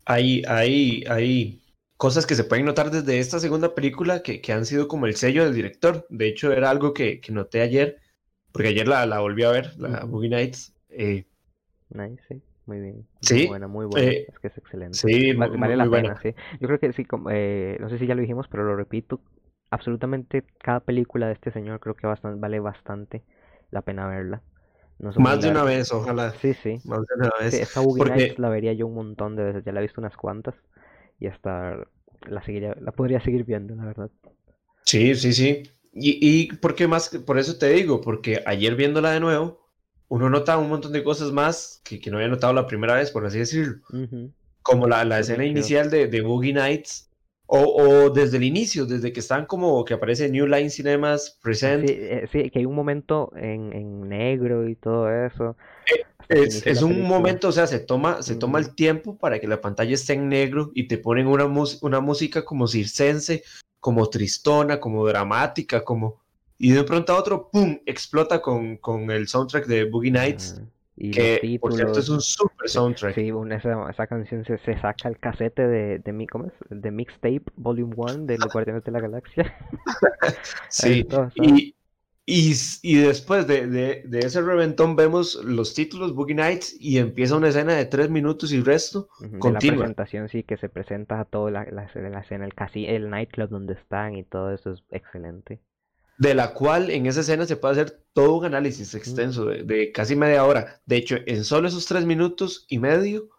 hay, 0.05 0.43
hay, 0.47 1.03
hay 1.09 1.63
cosas 1.97 2.25
que 2.25 2.35
se 2.35 2.43
pueden 2.43 2.65
notar 2.65 2.91
desde 2.91 3.19
esta 3.19 3.39
segunda 3.39 3.73
película 3.75 4.21
que, 4.23 4.41
que 4.41 4.53
han 4.53 4.65
sido 4.65 4.87
como 4.87 5.05
el 5.05 5.15
sello 5.15 5.43
del 5.45 5.55
director. 5.55 6.05
De 6.09 6.27
hecho, 6.27 6.51
era 6.53 6.69
algo 6.69 6.93
que, 6.93 7.19
que 7.21 7.31
noté 7.31 7.61
ayer, 7.61 7.97
porque 8.51 8.69
ayer 8.69 8.87
la, 8.87 9.05
la 9.05 9.19
volví 9.19 9.43
a 9.43 9.51
ver, 9.51 9.77
la. 9.79 10.05
Boogie 10.05 10.29
Nights. 10.29 10.75
eh, 10.89 11.25
Nice, 11.89 12.21
sí, 12.27 12.41
muy 12.65 12.79
bien. 12.79 12.95
Muy 12.95 13.07
Sí, 13.21 13.47
buena, 13.47 13.67
muy 13.67 13.85
buena. 13.85 14.11
eh, 14.11 14.25
es 14.29 14.39
que 14.39 14.47
es 14.47 14.57
excelente. 14.57 14.97
sí, 14.97 15.33
Va- 15.33 15.47
muy- 15.47 15.57
vale 15.57 15.75
muy 15.75 15.83
la 15.83 15.89
buena. 15.89 16.15
pena, 16.15 16.21
sí. 16.21 16.57
Yo 16.59 16.67
creo 16.67 16.79
que 16.79 16.93
sí, 16.93 17.05
como, 17.05 17.29
eh, 17.31 17.77
no 17.79 17.89
sé 17.89 17.97
si 17.97 18.07
ya 18.07 18.15
lo 18.15 18.21
dijimos, 18.21 18.47
pero 18.47 18.63
lo 18.63 18.75
repito, 18.75 19.19
absolutamente 19.69 20.43
cada 20.59 20.79
película 20.79 21.27
de 21.27 21.33
este 21.33 21.51
señor 21.51 21.79
creo 21.79 21.95
que 21.95 22.07
vale 22.07 22.59
bastante 22.59 23.23
la 23.71 23.81
pena 23.81 24.07
verla. 24.07 24.41
No 24.99 25.11
muy 25.11 25.23
Más 25.23 25.41
de 25.41 25.49
una 25.49 25.63
vez, 25.63 25.91
ojalá. 25.91 26.33
Sí, 26.41 26.53
sí. 26.63 26.81
Más 26.85 27.01
de 27.01 27.15
una 27.15 27.29
vez. 27.39 27.53
Sí, 27.55 27.61
esta 27.61 27.81
porque- 27.83 28.35
la 28.37 28.49
vería 28.49 28.73
yo 28.73 28.87
un 28.87 28.95
montón 28.95 29.35
de 29.35 29.43
veces, 29.43 29.63
ya 29.65 29.71
la 29.71 29.79
he 29.79 29.83
visto 29.83 29.99
unas 30.01 30.15
cuantas 30.15 30.55
y 31.19 31.27
hasta 31.27 31.77
la 32.27 32.41
seguiría, 32.43 32.75
la 32.79 32.91
podría 32.91 33.19
seguir 33.21 33.43
viendo, 33.43 33.75
la 33.75 33.85
verdad. 33.85 34.09
Sí, 34.83 35.15
sí, 35.15 35.33
sí. 35.33 35.63
Y, 35.93 36.19
y 36.21 36.47
¿por 36.57 36.75
qué 36.75 36.87
más? 36.87 37.09
Por 37.25 37.37
eso 37.39 37.57
te 37.57 37.69
digo, 37.69 38.01
porque 38.01 38.41
ayer 38.45 38.75
viéndola 38.75 39.11
de 39.11 39.19
nuevo, 39.19 39.64
uno 40.07 40.29
nota 40.29 40.57
un 40.57 40.69
montón 40.69 40.91
de 40.91 41.03
cosas 41.03 41.31
más 41.31 41.81
que, 41.83 41.99
que 41.99 42.11
no 42.11 42.17
había 42.17 42.29
notado 42.29 42.53
la 42.53 42.67
primera 42.67 42.95
vez, 42.95 43.11
por 43.11 43.25
así 43.25 43.39
decirlo. 43.39 43.77
Ujú. 43.91 44.31
Como 44.61 44.87
la, 44.87 45.05
la 45.05 45.19
escena 45.19 45.45
inicial 45.45 45.89
de, 45.89 46.07
de 46.07 46.21
Boogie 46.21 46.53
Nights, 46.53 47.09
o, 47.47 47.59
o 47.59 48.09
desde 48.09 48.37
el 48.37 48.43
inicio, 48.43 48.85
desde 48.85 49.13
que 49.13 49.19
están 49.19 49.45
como 49.45 49.85
que 49.85 49.93
aparece 49.93 50.29
New 50.29 50.47
Line 50.47 50.69
Cinemas 50.69 51.37
Present. 51.43 51.87
Sí, 51.87 51.95
eh, 51.95 52.27
sí, 52.31 52.49
que 52.49 52.59
hay 52.59 52.65
un 52.65 52.73
momento 52.75 53.31
en, 53.35 53.71
en 53.73 54.09
negro 54.09 54.67
y 54.67 54.75
todo 54.75 55.11
eso. 55.11 55.55
que 55.85 56.05
Es, 56.27 56.65
es 56.65 56.81
un 56.81 56.89
película. 56.89 57.07
momento, 57.07 57.49
o 57.49 57.51
sea, 57.51 57.67
se 57.67 57.79
toma, 57.79 58.23
se 58.23 58.35
toma 58.35 58.59
Ujú. 58.59 58.69
el 58.69 58.75
tiempo 58.75 59.17
para 59.17 59.39
que 59.39 59.47
la 59.47 59.61
pantalla 59.61 59.93
esté 59.93 60.13
en 60.13 60.27
negro 60.27 60.71
y 60.73 60.87
te 60.87 60.97
ponen 60.97 61.27
una, 61.27 61.45
una 61.45 61.99
música 61.99 62.43
como 62.43 62.67
circense, 62.67 63.43
como 63.79 64.09
tristona, 64.09 64.79
como 64.79 65.05
dramática, 65.05 65.83
como... 65.83 66.24
Y 66.57 66.71
de 66.71 66.83
pronto 66.83 67.13
a 67.13 67.17
otro, 67.19 67.49
¡pum!, 67.51 67.79
explota 67.85 68.41
con, 68.41 68.77
con 68.77 69.11
el 69.11 69.27
soundtrack 69.27 69.65
de 69.65 69.83
Boogie 69.85 70.11
Nights, 70.11 70.53
Ajá. 70.57 70.67
Y 70.97 71.11
que 71.11 71.59
por 71.61 71.73
cierto 71.73 71.99
es 71.99 72.07
un 72.07 72.21
super 72.21 72.69
soundtrack. 72.69 73.15
Sí, 73.15 73.29
un- 73.29 73.51
esa, 73.51 73.89
esa 73.89 74.07
canción 74.07 74.45
se, 74.45 74.57
se 74.59 74.79
saca 74.79 75.09
el 75.09 75.19
casete 75.19 75.67
de, 75.67 75.99
de, 75.99 76.13
mi- 76.13 76.25
¿cómo 76.25 76.45
es? 76.45 76.53
de 76.69 76.89
Mixtape 76.89 77.43
Volume 77.57 77.93
1 77.97 78.25
de 78.25 78.37
los 78.37 78.53
Guardianes 78.53 78.83
de 78.85 78.91
la 78.91 79.01
Galaxia. 79.01 79.43
Sí, 80.69 81.05
y, 81.35 81.75
y, 82.25 82.53
y 82.81 82.95
después 82.97 83.45
de, 83.47 83.67
de, 83.67 84.03
de 84.05 84.19
ese 84.19 84.41
reventón 84.41 84.95
vemos 84.95 85.35
los 85.43 85.73
títulos 85.73 86.13
Boogie 86.15 86.35
Nights 86.35 86.75
y 86.79 86.97
empieza 86.97 87.35
una 87.35 87.49
escena 87.49 87.73
de 87.73 87.85
tres 87.85 88.09
minutos 88.09 88.51
y 88.51 88.61
resto 88.61 89.09
De 89.19 89.27
la 89.27 89.39
continua. 89.39 89.77
presentación, 89.77 90.29
sí, 90.29 90.43
que 90.43 90.57
se 90.57 90.69
presenta 90.69 91.19
a 91.19 91.25
toda 91.25 91.51
la, 91.51 91.63
la, 91.65 91.89
la 91.93 92.19
escena, 92.21 92.45
el, 92.45 92.53
casi, 92.53 92.85
el 92.85 93.09
nightclub 93.09 93.49
donde 93.49 93.73
están 93.73 94.15
y 94.15 94.23
todo 94.23 94.53
eso 94.53 94.71
es 94.71 94.83
excelente. 94.91 95.59
De 96.17 96.33
la 96.35 96.53
cual 96.53 96.89
en 96.91 97.05
esa 97.07 97.21
escena 97.21 97.45
se 97.45 97.57
puede 97.57 97.73
hacer 97.73 98.03
todo 98.13 98.37
un 98.37 98.45
análisis 98.45 98.93
extenso 98.95 99.45
de, 99.45 99.63
de 99.63 99.91
casi 99.91 100.15
media 100.15 100.45
hora. 100.45 100.81
De 100.85 100.95
hecho, 100.97 101.17
en 101.25 101.43
solo 101.43 101.67
esos 101.67 101.85
tres 101.85 102.05
minutos 102.05 102.65
y 102.69 102.79
medio 102.79 103.29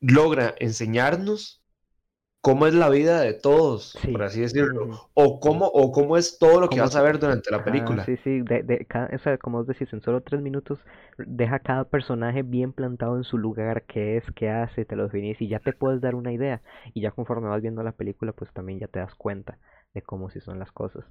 logra 0.00 0.54
enseñarnos 0.60 1.62
cómo 2.40 2.66
es 2.66 2.74
la 2.74 2.88
vida 2.90 3.20
de 3.20 3.34
todos, 3.34 3.94
Sí. 4.02 4.12
por 4.12 4.22
así 4.24 4.40
decirlo, 4.40 5.10
o 5.14 5.40
cómo, 5.40 5.66
o 5.66 5.92
cómo 5.92 6.16
es 6.16 6.38
todo 6.38 6.60
lo 6.60 6.70
que 6.70 6.80
vas 6.80 6.96
a 6.96 7.02
ver 7.02 7.18
durante 7.18 7.50
la 7.50 7.64
película. 7.64 8.04
sí, 8.06 8.16
sí, 8.18 8.40
de, 8.42 8.62
de 8.62 8.86
cada- 8.86 9.10
o 9.14 9.18
sea, 9.18 9.38
como 9.38 9.58
vos 9.58 9.66
decís, 9.66 9.92
en 9.92 10.00
solo 10.02 10.22
tres 10.22 10.40
minutos 10.40 10.78
deja 11.18 11.58
cada 11.60 11.84
personaje 11.88 12.42
bien 12.42 12.72
plantado 12.72 13.16
en 13.16 13.24
su 13.24 13.38
lugar, 13.38 13.84
qué 13.86 14.16
es, 14.16 14.24
qué 14.34 14.50
hace, 14.50 14.84
te 14.84 14.96
lo 14.96 15.04
definís 15.04 15.40
y 15.40 15.48
ya 15.48 15.60
te 15.60 15.72
puedes 15.72 16.00
dar 16.00 16.14
una 16.14 16.32
idea. 16.32 16.62
Y 16.94 17.00
ya 17.02 17.10
conforme 17.12 17.48
vas 17.48 17.62
viendo 17.62 17.82
la 17.82 17.92
película, 17.92 18.32
pues 18.32 18.52
también 18.52 18.78
ya 18.80 18.88
te 18.88 18.98
das 19.00 19.14
cuenta 19.14 19.58
de 19.94 20.02
cómo 20.02 20.30
sí 20.30 20.40
son 20.40 20.58
las 20.58 20.72
cosas. 20.72 21.04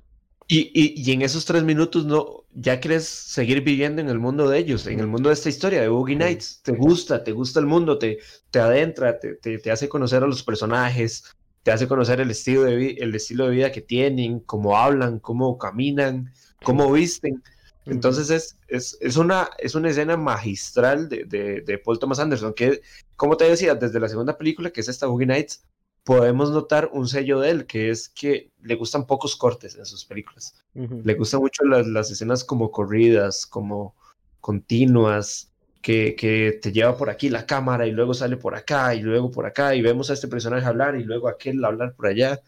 Y, 0.47 0.71
y, 0.73 1.01
y 1.01 1.12
en 1.12 1.23
esos 1.23 1.43
tres 1.43 1.63
minutos 1.63 2.05
no, 2.05 2.43
ya 2.53 2.79
quieres 2.79 3.05
seguir 3.08 3.62
viviendo 3.62 3.99
en 3.99 4.10
el 4.10 4.19
mundo 4.19 4.47
de 4.47 4.60
ellos, 4.60 4.86
en 4.86 4.99
el 4.99 5.08
mundo 5.08 5.29
de 5.29 5.34
esta 5.34 5.49
historia 5.49 5.81
de 5.81 5.88
Boogie. 5.88 6.15
Nights. 6.15 6.62
Te 6.62 6.71
gusta, 6.73 7.23
te 7.23 7.31
gusta 7.31 7.60
el 7.60 7.65
mundo, 7.65 7.97
te, 7.97 8.19
te 8.51 8.60
adentra, 8.60 9.19
te, 9.19 9.36
te, 9.36 9.58
te 9.58 9.71
hace 9.71 9.89
conocer 9.89 10.21
a 10.23 10.27
los 10.27 10.43
personajes, 10.43 11.23
te 11.63 11.71
hace 11.71 11.88
conocer 11.88 12.21
el 12.21 12.29
estilo 12.29 12.62
de, 12.63 12.75
vi- 12.75 12.97
el 12.99 13.15
estilo 13.15 13.45
de 13.47 13.55
vida 13.55 13.71
que 13.71 13.81
tienen, 13.81 14.39
cómo 14.41 14.77
hablan, 14.77 15.17
cómo 15.19 15.58
caminan, 15.58 16.31
cómo 16.63 16.91
visten. 16.91 17.41
Entonces 17.86 18.29
es, 18.29 18.58
es, 18.67 18.97
es, 19.01 19.17
una, 19.17 19.49
es 19.58 19.73
una 19.73 19.89
escena 19.89 20.15
magistral 20.15 21.10
de, 21.10 21.25
de, 21.25 21.62
de 21.62 21.77
Paul 21.79 21.97
Thomas 21.97 22.19
Anderson, 22.19 22.53
que, 22.53 22.81
como 23.15 23.36
te 23.36 23.45
decía, 23.45 23.73
desde 23.73 23.99
la 23.99 24.10
segunda 24.10 24.38
película, 24.38 24.69
que 24.69 24.81
es 24.81 24.89
esta 24.89 25.08
Boogie 25.08 25.25
Nights, 25.25 25.63
podemos 26.05 26.51
notar 26.51 26.89
un 26.93 27.07
sello 27.07 27.39
de 27.41 27.49
él, 27.49 27.65
que 27.65 27.89
es 27.89 28.07
que 28.07 28.51
le 28.61 28.75
gustan 28.75 29.05
pocos 29.05 29.35
cortes 29.35 29.75
en 29.75 29.85
sus 29.85 30.05
películas. 30.05 30.55
Ujú. 30.75 31.01
Le 31.03 31.15
gustan 31.15 31.41
mucho 31.41 31.65
las, 31.65 31.85
las 31.87 32.09
escenas 32.11 32.45
como 32.45 32.71
corridas, 32.71 33.45
como 33.45 33.95
continuas, 34.39 35.51
que, 35.81 36.15
que 36.15 36.59
te 36.61 36.71
lleva 36.71 36.95
por 36.95 37.09
aquí 37.09 37.29
la 37.29 37.45
cámara 37.45 37.85
y 37.85 37.91
luego 37.91 38.13
sale 38.13 38.37
por 38.37 38.55
acá 38.55 38.95
y 38.95 39.01
luego 39.01 39.29
por 39.29 39.45
acá 39.45 39.75
y 39.75 39.81
vemos 39.81 40.09
a 40.09 40.13
este 40.13 40.27
personaje 40.27 40.65
hablar 40.65 40.95
y 40.95 41.03
luego 41.03 41.27
aquel 41.27 41.63
hablar 41.65 41.93
por 41.95 42.07
allá. 42.07 42.39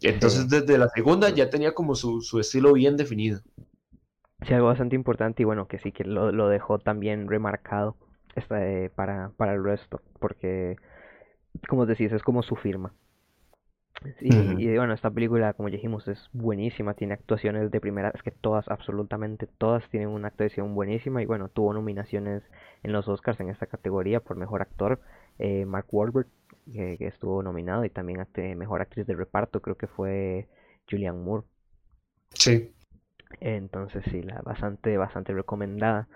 Entonces 0.00 0.42
Sí. 0.42 0.60
desde 0.60 0.78
la 0.78 0.88
segunda 0.88 1.30
ya 1.30 1.48
tenía 1.48 1.72
como 1.74 1.94
su, 1.94 2.20
su 2.20 2.40
estilo 2.40 2.72
bien 2.72 2.96
definido. 2.96 3.40
Sí, 4.46 4.54
algo 4.54 4.66
bastante 4.66 4.96
importante 4.96 5.42
y 5.42 5.44
bueno, 5.44 5.68
que 5.68 5.78
sí 5.78 5.92
que 5.92 6.04
lo, 6.04 6.32
lo 6.32 6.48
dejó 6.48 6.80
también 6.80 7.28
remarcado 7.28 7.96
esta, 8.34 8.66
eh, 8.66 8.90
para, 8.90 9.30
para 9.36 9.54
el 9.54 9.62
resto, 9.62 10.00
porque, 10.18 10.76
como 11.68 11.86
decís, 11.86 12.12
es 12.12 12.22
como 12.22 12.42
su 12.42 12.56
firma. 12.56 12.92
Y, 14.20 14.76
bueno, 14.76 14.94
esta 14.94 15.10
película, 15.10 15.52
como 15.52 15.68
ya 15.68 15.76
dijimos, 15.76 16.08
es 16.08 16.28
buenísima, 16.32 16.94
tiene 16.94 17.14
actuaciones 17.14 17.70
de 17.70 17.80
primera, 17.80 18.10
es 18.14 18.22
que 18.22 18.32
todas, 18.32 18.68
absolutamente 18.68 19.46
todas 19.46 19.88
tienen 19.90 20.08
una 20.08 20.28
actuación 20.28 20.74
buenísima 20.74 21.22
y 21.22 21.26
bueno, 21.26 21.48
tuvo 21.48 21.72
nominaciones 21.72 22.42
en 22.82 22.92
los 22.92 23.06
Oscars 23.06 23.38
en 23.40 23.48
esta 23.48 23.66
categoría 23.66 24.18
por 24.20 24.36
Mejor 24.36 24.62
Actor, 24.62 25.00
eh, 25.38 25.64
Mark 25.66 25.86
Wahlberg, 25.92 26.26
que, 26.72 26.96
que 26.98 27.06
estuvo 27.06 27.42
nominado 27.42 27.84
y 27.84 27.90
también 27.90 28.26
Mejor 28.56 28.80
Actriz 28.80 29.06
de 29.06 29.14
Reparto, 29.14 29.60
creo 29.60 29.76
que 29.76 29.86
fue 29.86 30.48
Julianne 30.90 31.22
Moore. 31.22 31.46
Sí. 32.34 32.72
Entonces 33.40 34.04
sí, 34.10 34.22
la 34.22 34.40
bastante, 34.42 34.96
bastante 34.96 35.32
recomendada. 35.32 36.08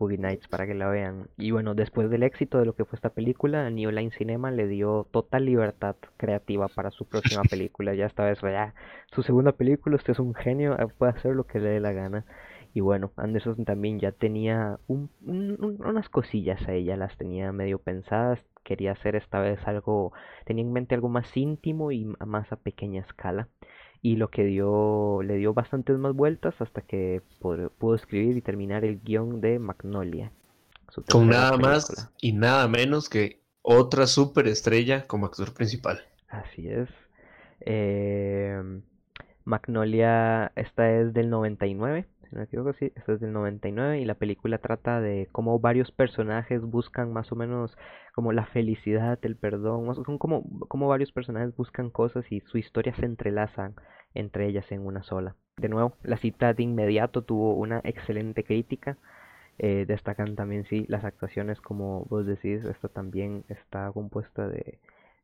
Boogie 0.00 0.18
Nights 0.18 0.48
para 0.48 0.66
que 0.66 0.74
la 0.74 0.88
vean. 0.88 1.28
Y 1.38 1.52
bueno, 1.52 1.74
después 1.76 2.10
del 2.10 2.24
éxito 2.24 2.58
de 2.58 2.66
lo 2.66 2.74
que 2.74 2.84
fue 2.86 2.96
esta 2.96 3.10
película, 3.10 3.70
New 3.70 3.90
Line 3.92 4.10
Cinema 4.12 4.50
le 4.50 4.66
dio 4.68 5.06
total 5.12 5.44
libertad 5.46 5.96
creativa 6.16 6.68
para 6.68 6.90
su 6.90 7.06
próxima 7.06 7.44
película. 7.46 7.94
Ya 7.94 8.06
esta 8.06 8.24
vez, 8.24 8.40
ya, 8.42 8.74
su 9.12 9.22
segunda 9.22 9.52
película, 9.52 9.96
usted 9.96 10.12
es 10.14 10.18
un 10.20 10.34
genio, 10.34 10.78
eh, 10.80 10.88
puede 10.98 11.12
hacer 11.12 11.36
lo 11.36 11.44
que 11.46 11.60
le 11.60 11.70
dé 11.70 11.80
la 11.80 11.92
gana. 11.92 12.26
Y 12.74 12.80
bueno, 12.80 13.12
Anderson 13.16 13.64
también 13.64 13.98
ya 14.00 14.12
tenía 14.12 14.78
un- 14.88 15.10
un- 15.26 15.56
un- 15.62 15.84
unas 15.86 16.08
cosillas 16.08 16.66
ahí, 16.68 16.84
ya 16.84 16.96
las 16.96 17.16
tenía 17.16 17.52
medio 17.52 17.78
pensadas. 17.80 18.40
Quería 18.64 18.92
hacer 18.92 19.16
esta 19.16 19.40
vez 19.40 19.58
algo, 19.66 20.12
tenía 20.44 20.64
en 20.64 20.72
mente 20.72 20.94
algo 20.94 21.08
más 21.08 21.36
íntimo 21.36 21.92
y 21.92 22.04
más 22.04 22.52
a 22.52 22.56
pequeña 22.56 23.00
escala 23.02 23.48
y 24.02 24.16
lo 24.16 24.28
que 24.28 24.44
dio 24.44 25.22
le 25.22 25.36
dio 25.36 25.52
bastantes 25.52 25.98
más 25.98 26.14
vueltas 26.14 26.54
hasta 26.60 26.80
que 26.80 27.22
pudo, 27.40 27.94
escribir 27.94 28.36
y 28.36 28.42
terminar 28.42 28.84
el 28.84 29.00
guion 29.00 29.40
de 29.40 29.58
Magnolia. 29.58 30.32
Con 31.10 31.28
nada 31.28 31.56
más 31.56 32.10
y 32.20 32.32
nada 32.32 32.66
menos 32.66 33.08
que 33.08 33.40
otra 33.62 34.06
superestrella 34.06 35.06
como 35.06 35.26
actor 35.26 35.54
principal. 35.54 36.00
Así 36.28 36.68
es. 36.68 36.88
Eh, 37.60 38.60
Magnolia, 39.44 40.52
esta 40.56 40.90
es 40.92 41.12
del 41.12 41.30
99, 41.30 42.06
si 42.30 42.36
no 42.36 42.42
equivoco, 42.42 42.72
sí, 42.74 42.92
esta 42.96 43.12
es 43.12 43.20
del 43.20 43.32
99 43.32 44.00
y 44.00 44.04
la 44.04 44.14
película 44.14 44.58
trata 44.58 45.00
de 45.00 45.28
cómo 45.32 45.58
varios 45.60 45.90
personajes 45.92 46.62
buscan 46.62 47.12
más 47.12 47.30
o 47.32 47.36
menos 47.36 47.76
como 48.14 48.32
la 48.32 48.46
felicidad, 48.46 49.18
el 49.22 49.36
perdón, 49.36 49.94
son 50.04 50.18
como, 50.18 50.44
como 50.68 50.88
varios 50.88 51.12
personajes 51.12 51.54
buscan 51.56 51.90
cosas 51.90 52.24
y 52.30 52.40
su 52.42 52.58
historia 52.58 52.94
se 52.94 53.06
entrelazan 53.06 53.74
entre 54.14 54.46
ellas 54.48 54.70
en 54.72 54.86
una 54.86 55.02
sola. 55.02 55.36
De 55.56 55.68
nuevo, 55.68 55.96
la 56.02 56.16
cita 56.18 56.54
de 56.54 56.62
inmediato 56.62 57.22
tuvo 57.22 57.54
una 57.54 57.80
excelente 57.84 58.44
crítica. 58.44 58.96
eh, 59.58 59.84
destacan 59.86 60.36
también, 60.36 60.64
sí, 60.66 60.86
las 60.88 61.04
actuaciones, 61.04 61.60
como 61.60 62.04
vos 62.06 62.26
decís, 62.26 62.64
esta 62.64 62.88
también 62.88 63.44
está 63.48 63.90
compuesta 63.92 64.48
de, 64.48 64.78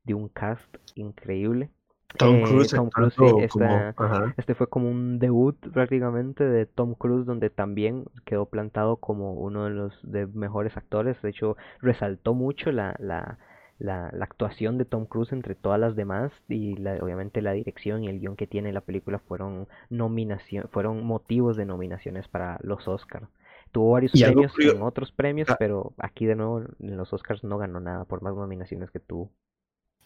de 0.05 0.15
un 0.15 0.29
cast 0.29 0.77
increíble. 0.95 1.71
Tom 2.19 2.37
Eh, 2.37 2.43
Cruise 2.45 2.71
Tom 2.71 2.89
Cruise, 2.89 3.15
sí, 3.15 3.25
esta- 3.41 3.93
como- 3.95 4.33
este 4.37 4.55
fue 4.55 4.69
como 4.69 4.89
un 4.89 5.19
debut 5.19 5.57
prácticamente 5.73 6.45
de 6.45 6.65
Tom 6.65 6.95
Cruise, 6.95 7.27
donde 7.27 7.51
también 7.51 8.05
quedó 8.25 8.47
plantado 8.47 8.97
como 8.97 9.33
uno 9.35 9.65
de 9.65 9.71
los 9.71 9.99
de 10.03 10.27
mejores 10.27 10.77
actores. 10.77 11.21
De 11.21 11.31
hecho, 11.31 11.57
resaltó 11.81 12.33
mucho 12.33 12.73
la, 12.73 12.95
la, 13.01 13.39
la, 13.79 14.11
la 14.13 14.25
actuación 14.25 14.79
de 14.79 14.87
Tom 14.87 15.05
Cruise 15.07 15.33
entre 15.33 15.55
todas 15.55 15.79
las 15.79 15.95
demás 15.97 16.33
y 16.49 16.77
la- 16.77 16.95
obviamente 17.03 17.43
la 17.43 17.53
dirección 17.53 18.05
y 18.05 18.09
el 18.09 18.21
guion 18.21 18.37
que 18.37 18.47
tiene 18.47 18.73
la 18.73 18.81
película 18.81 19.19
fueron 19.19 19.69
nominación, 19.91 20.69
fueron 20.71 21.05
motivos 21.05 21.57
de 21.57 21.67
nominaciones 21.67 22.29
para 22.29 22.59
los 22.63 22.87
Oscars. 22.89 23.27
Tuvo 23.73 23.91
varios 23.91 24.15
Y 24.15 24.23
premios 24.23 24.55
en 24.59 24.81
otros 24.81 25.13
premios, 25.13 25.51
Ah. 25.51 25.57
pero 25.59 25.93
aquí 25.99 26.25
de 26.25 26.37
nuevo 26.37 26.63
en 26.81 26.97
los 26.97 27.13
Oscars 27.13 27.45
no 27.45 27.59
ganó 27.59 27.81
nada 27.81 28.05
por 28.07 28.23
más 28.23 28.35
nominaciones 28.35 28.91
que 28.91 29.01
tuvo. 29.01 29.31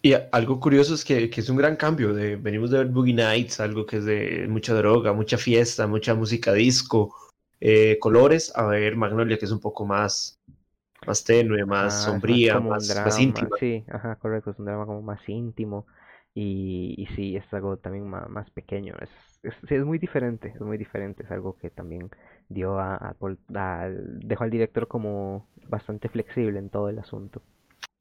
Y 0.03 0.15
a- 0.15 0.29
algo 0.33 0.61
curioso 0.61 0.95
es 0.95 1.05
que, 1.05 1.29
que 1.31 1.41
es 1.41 1.49
un 1.51 1.57
gran 1.57 1.77
cambio. 1.77 2.15
De, 2.15 2.37
venimos 2.37 2.71
de 2.71 2.79
ver 2.79 2.87
Boogie 2.89 3.15
Nights, 3.15 3.61
algo 3.61 3.85
que 3.87 3.99
es 3.99 4.05
de 4.05 4.47
mucha 4.49 4.75
droga, 4.75 5.13
mucha 5.13 5.37
fiesta, 5.39 5.87
mucha 5.87 6.15
música 6.15 6.53
disco, 6.53 7.15
eh, 7.61 7.99
colores, 8.01 8.53
a 8.57 8.65
ver 8.67 8.97
Magnolia, 8.97 9.39
que 9.39 9.45
es 9.45 9.51
un 9.53 9.61
poco 9.61 9.85
más, 9.87 10.39
más 11.07 11.25
tenue, 11.25 11.65
más 11.67 12.03
Ah, 12.03 12.03
sombría, 12.03 12.61
más, 12.61 13.03
más 13.05 13.19
drama, 13.19 13.21
íntima. 13.21 13.59
Sí, 13.59 13.85
ajá, 13.89 14.17
correcto, 14.17 14.51
es 14.51 14.59
un 14.59 14.67
drama 14.67 14.87
como 14.87 15.03
más 15.03 15.27
íntimo 15.29 15.87
y, 16.35 16.95
y 16.99 17.07
sí, 17.17 17.37
es 17.37 17.53
algo 17.55 17.77
también 17.79 18.07
ma- 18.09 18.27
más, 18.29 18.51
pequeño, 18.51 18.95
es, 19.01 19.09
es, 19.43 19.55
es 19.71 19.85
muy 19.85 19.99
diferente, 19.99 20.49
es 20.55 20.61
muy 20.61 20.77
diferente, 20.79 21.23
es 21.25 21.31
algo 21.31 21.57
que 21.57 21.71
también 21.71 22.11
dio 22.49 22.79
a, 22.79 22.97
a 22.97 23.17
al- 23.55 24.19
dejó 24.21 24.45
al 24.45 24.51
director 24.51 24.89
como 24.89 25.47
bastante 25.69 26.09
flexible 26.09 26.59
en 26.59 26.69
todo 26.71 26.89
el 26.91 26.99
asunto. 26.99 27.43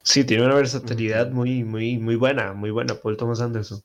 Sí, 0.04 0.26
tiene 0.26 0.46
una 0.46 0.56
versatilidad 0.56 1.32
muy, 1.32 1.64
muy, 1.64 1.98
muy 1.98 2.16
buena, 2.18 2.54
muy 2.54 2.72
buena, 2.72 2.96
Paul 2.96 3.16
Thomas 3.18 3.42
Anderson. 3.42 3.82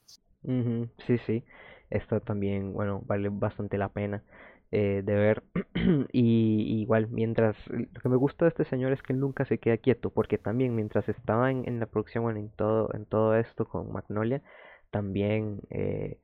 Sí, 1.07 1.19
sí, 1.27 1.45
esto 1.91 2.21
también, 2.21 2.73
bueno, 2.73 3.03
vale 3.07 3.29
bastante 3.31 3.79
la 3.79 3.91
pena 3.91 4.23
eh, 4.71 5.03
de 5.05 5.15
ver. 5.15 5.43
Y 6.13 6.81
igual, 6.83 7.09
mientras, 7.09 7.57
lo 7.69 8.01
que 8.01 8.09
me 8.09 8.17
gusta 8.17 8.45
de 8.45 8.51
este 8.51 8.65
señor 8.65 8.93
es 8.93 9.03
que 9.03 9.13
él 9.13 9.21
nunca 9.21 9.45
se 9.45 9.59
queda 9.59 9.77
quieto, 9.79 10.11
porque 10.11 10.39
también 10.39 10.75
mientras 10.75 11.09
estaba 11.09 11.51
en, 11.51 11.69
en 11.69 11.81
la 11.81 11.87
producción, 11.87 12.25
bueno, 12.25 12.41
en 12.41 12.51
todo, 12.51 12.91
en 12.95 13.07
todo 13.07 13.35
esto 13.37 13.67
con 13.69 13.93
Magnolia, 13.93 14.43
también 14.91 15.61
eh, 15.71 16.19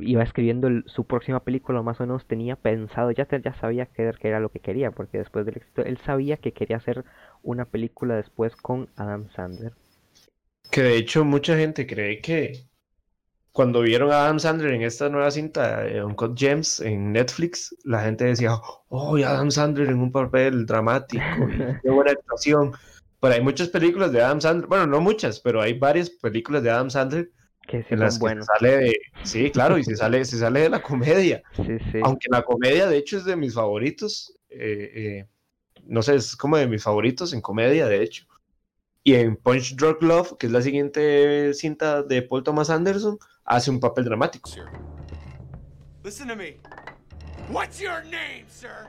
iba 0.00 0.22
escribiendo 0.22 0.68
el- 0.68 0.84
su 0.86 1.04
próxima 1.04 1.40
película, 1.40 1.82
más 1.82 2.00
o 2.00 2.04
menos 2.04 2.26
tenía 2.26 2.56
pensado, 2.56 3.10
ya, 3.10 3.26
ya 3.28 3.54
sabía 3.54 3.86
qué 3.86 4.12
era, 4.20 4.40
lo 4.40 4.48
que 4.48 4.60
quería, 4.60 4.90
porque 4.90 5.18
después 5.18 5.44
del 5.46 5.56
éxito, 5.56 5.82
él 5.84 5.98
sabía 5.98 6.36
que 6.36 6.52
quería 6.52 6.78
hacer 6.78 7.04
una 7.42 7.64
película 7.64 8.16
después 8.16 8.56
con 8.56 8.88
Adam 8.96 9.28
Sandler. 9.34 9.72
Que 10.70 10.82
de 10.82 10.96
hecho 10.96 11.24
mucha 11.24 11.56
gente 11.56 11.86
cree 11.86 12.20
que 12.20 12.64
cuando 13.52 13.82
vieron 13.82 14.10
a 14.10 14.24
Adam 14.24 14.38
Sandler 14.38 14.72
en 14.72 14.82
esta 14.82 15.10
nueva 15.10 15.30
cinta, 15.30 15.84
Uncut 16.04 16.38
Gems, 16.38 16.80
en 16.80 17.12
Netflix, 17.12 17.76
la 17.84 18.02
gente 18.02 18.24
decía, 18.24 18.52
oh, 18.88 19.18
y 19.18 19.22
Adam 19.24 19.50
Sandler 19.50 19.88
en 19.90 19.98
un 20.00 20.10
papel 20.10 20.64
dramático, 20.64 21.22
qué 21.82 21.90
buena 21.90 22.12
actuación. 22.12 22.72
Pero 23.20 23.34
hay 23.34 23.42
muchas 23.42 23.68
películas 23.68 24.10
de 24.10 24.22
Adam 24.22 24.40
Sandler, 24.40 24.66
bueno, 24.66 24.86
no 24.86 25.00
muchas, 25.00 25.38
pero 25.38 25.60
hay 25.60 25.78
varias 25.78 26.08
películas 26.08 26.62
de 26.62 26.70
Adam 26.70 26.88
Sandler 26.88 27.30
Que 27.72 27.82
sí 27.84 27.94
en 27.94 28.00
las 28.00 28.18
que 28.18 28.28
se 28.28 28.42
sale 28.42 28.76
de, 28.76 28.98
sí, 29.22 29.50
claro, 29.50 29.78
y 29.78 29.84
se 29.84 29.96
sale, 29.96 30.22
se 30.26 30.38
sale 30.38 30.60
de 30.60 30.68
la 30.68 30.82
comedia. 30.82 31.42
Sí, 31.56 31.78
sí. 31.90 32.00
Aunque 32.02 32.28
la 32.30 32.42
comedia, 32.42 32.86
de 32.86 32.98
hecho, 32.98 33.16
es 33.16 33.24
de 33.24 33.34
mis 33.34 33.54
favoritos. 33.54 34.36
eh, 34.50 34.90
eh, 34.94 35.26
no 35.86 36.02
sé, 36.02 36.16
es 36.16 36.36
como 36.36 36.58
de 36.58 36.66
mis 36.66 36.82
favoritos 36.82 37.32
en 37.32 37.40
comedia, 37.40 37.86
de 37.86 38.02
hecho. 38.02 38.26
Y 39.02 39.14
en 39.14 39.36
Punch 39.36 39.74
Drug 39.74 40.02
Love, 40.02 40.36
que 40.38 40.48
es 40.48 40.52
la 40.52 40.60
siguiente 40.60 41.54
cinta 41.54 42.02
de 42.02 42.20
Paul 42.20 42.42
Thomas 42.42 42.68
Anderson, 42.68 43.18
hace 43.46 43.70
un 43.70 43.80
papel 43.80 44.04
dramático. 44.04 44.50
Sir. 44.50 44.66
Listen 46.04 46.28
to 46.28 46.36
me. 46.36 46.58
What's 47.48 47.80
your 47.80 48.04
name, 48.04 48.44
sir? 48.48 48.86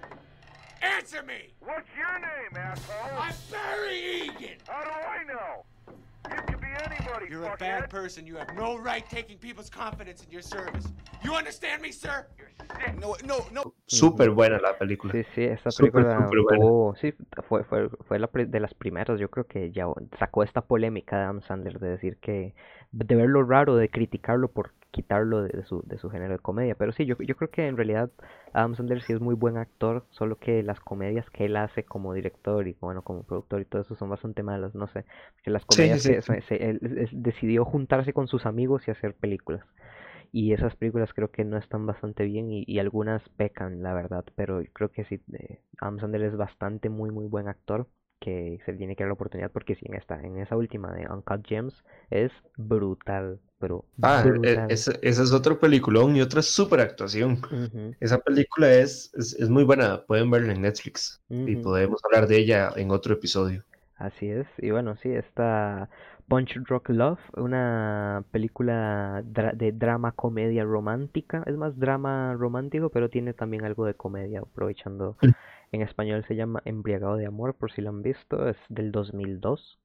Answer 0.82 1.24
me. 1.24 1.54
What's 1.62 1.88
your 1.96 2.20
name, 2.20 2.54
asshole? 2.54 3.18
I'm 3.18 3.34
Barry 3.50 4.26
Egan. 4.26 4.58
How 4.68 4.84
do 4.84 4.92
I 4.92 5.24
know? 5.24 5.64
Be 6.90 7.30
You're 7.30 7.46
a 7.46 7.56
bad 7.58 7.90
person. 7.90 8.26
You 8.28 8.38
have 8.38 8.54
no 8.56 8.78
right 8.78 9.08
taking 9.10 9.38
people's 9.38 9.70
confidence 9.70 10.24
in 10.24 10.32
your 10.32 10.42
service. 10.44 10.92
You 11.24 11.34
understand 11.36 11.82
me, 11.82 11.92
sir? 11.94 12.28
No, 13.00 13.16
no, 13.26 13.38
no. 13.52 13.74
Súper 13.88 14.32
buena 14.32 14.60
la 14.60 14.78
película. 14.78 15.14
Sí, 15.14 15.24
sí, 15.34 15.44
esta 15.44 15.70
película 15.72 16.26
súper 16.28 16.42
buena. 16.42 16.66
tuvo- 16.66 16.96
sí, 16.96 17.14
fue, 17.48 17.64
fue, 17.64 17.90
fue 17.90 18.20
la 18.20 18.30
de 18.34 18.60
las 18.60 18.74
primeras, 18.74 19.20
yo 19.20 19.30
creo 19.30 19.46
que 19.48 19.72
ya 19.72 19.86
sacó 20.20 20.44
esta 20.44 20.62
polémica 20.62 21.18
de 21.18 21.24
Adam 21.24 21.42
Sandler 21.42 21.80
de 21.80 21.90
decir 21.90 22.18
que, 22.18 22.56
de 22.92 23.16
verlo 23.16 23.44
raro, 23.44 23.76
de 23.76 23.90
criticarlo 23.90 24.50
por 24.50 24.74
quitarlo 24.94 25.44
de, 25.44 25.50
de 25.52 25.66
su, 25.66 25.84
de 25.86 26.00
su 26.00 26.10
género 26.12 26.34
de 26.36 26.40
comedia, 26.40 26.76
pero 26.76 26.94
sí, 26.94 27.06
yo, 27.08 27.18
yo 27.20 27.36
creo 27.38 27.52
que 27.52 27.68
en 27.68 27.78
realidad 27.78 28.12
Adam 28.54 28.76
Sandler 28.76 29.04
sí 29.04 29.14
es 29.14 29.22
muy 29.22 29.36
buen 29.36 29.58
actor, 29.58 30.06
solo 30.12 30.38
que 30.40 30.64
las 30.64 30.80
comedias 30.82 31.30
que 31.32 31.46
él 31.46 31.58
hace 31.58 31.84
como 31.86 32.14
director 32.14 32.68
y 32.70 32.78
bueno, 32.82 33.04
como 33.04 33.24
productor 33.24 33.62
y 33.62 33.66
todo 33.66 33.84
eso 33.84 33.96
son 33.96 34.10
bastante 34.12 34.44
malas, 34.44 34.76
no 34.76 34.88
sé, 34.88 35.06
que 35.44 35.52
las 35.52 35.66
Sí, 35.70 35.90
comedias 35.90 36.02
sí, 36.02 36.16
que 36.16 36.22
sí. 36.22 36.24
se- 36.24 36.42
se- 36.44 36.70
él 36.70 36.80
decidió 37.14 37.66
juntarse 37.66 38.14
con 38.14 38.28
sus 38.30 38.46
amigos 38.48 38.88
y 38.88 38.92
hacer 38.92 39.16
películas. 39.16 39.66
Y 40.32 40.54
esas 40.54 40.76
películas 40.76 41.14
creo 41.14 41.32
que 41.32 41.46
no 41.46 41.58
están 41.58 41.86
bastante 41.86 42.24
bien 42.26 42.52
y, 42.52 42.64
y 42.68 42.80
algunas 42.80 43.28
pecan, 43.30 43.84
la 43.84 43.94
verdad. 43.94 44.26
Pero 44.36 44.62
creo 44.74 44.92
que 44.92 45.06
sí, 45.06 45.22
eh, 45.34 45.60
Adam 45.80 46.00
Sandler 46.00 46.24
es 46.24 46.36
bastante 46.38 46.90
muy 46.90 47.12
muy 47.12 47.28
buen 47.28 47.48
actor 47.48 47.88
que 48.24 48.60
se 48.66 48.74
tiene 48.74 48.96
que 48.96 49.04
dar 49.04 49.10
la 49.10 49.16
oportunidad 49.16 49.52
porque 49.52 49.76
sí, 49.76 49.86
en 49.88 49.96
esta, 49.96 50.20
en 50.22 50.38
esa 50.40 50.58
última 50.58 50.94
de 50.94 51.08
Uncut 51.12 51.46
Gems 51.48 51.84
es 52.12 52.32
brutal, 52.58 53.40
pero 53.60 53.86
Ah, 54.02 54.38
e- 54.44 54.64
brutal. 54.64 54.68
esa, 54.68 54.92
esa 55.02 55.24
es 55.24 55.32
otro 55.32 55.60
peliculón 55.60 56.16
y 56.16 56.22
otra 56.22 56.42
super 56.42 56.80
actuación. 56.82 57.42
Esa 58.00 58.20
película 58.20 58.74
es, 58.74 59.12
es, 59.14 59.34
es 59.34 59.50
muy 59.50 59.64
buena, 59.64 60.06
pueden 60.06 60.30
verla 60.30 60.52
en 60.54 60.62
Netflix 60.62 61.22
y 61.46 61.56
podemos 61.56 62.02
hablar 62.04 62.28
de 62.28 62.38
ella 62.40 62.72
en 62.76 62.92
otro 62.92 63.14
episodio. 63.14 63.64
Así 63.96 64.30
es, 64.30 64.48
y 64.58 64.72
bueno, 64.72 64.96
sí, 64.98 65.10
está 65.14 65.88
Punch 66.28 66.56
Drunk 66.68 66.90
Love, 66.90 67.20
una 67.38 68.24
película 68.32 69.24
dra- 69.26 69.54
de 69.54 69.72
drama 69.72 70.12
comedia 70.14 70.64
romántica, 70.66 71.44
es 71.46 71.56
más 71.56 71.78
drama 71.80 72.34
romántico, 72.34 72.90
pero 72.90 73.10
tiene 73.10 73.34
también 73.34 73.64
algo 73.66 73.86
de 73.86 73.94
comedia, 73.94 74.42
aprovechando. 74.42 75.16
en 75.74 75.84
español 75.84 76.26
se 76.28 76.36
llama 76.38 76.62
Embriagado 76.66 77.18
de 77.18 77.28
Amor, 77.28 77.56
por 77.58 77.72
si 77.74 77.82
lo 77.82 77.90
han 77.92 78.04
visto, 78.04 78.50
es 78.50 78.58
del 78.70 78.92
2002. 78.94 79.80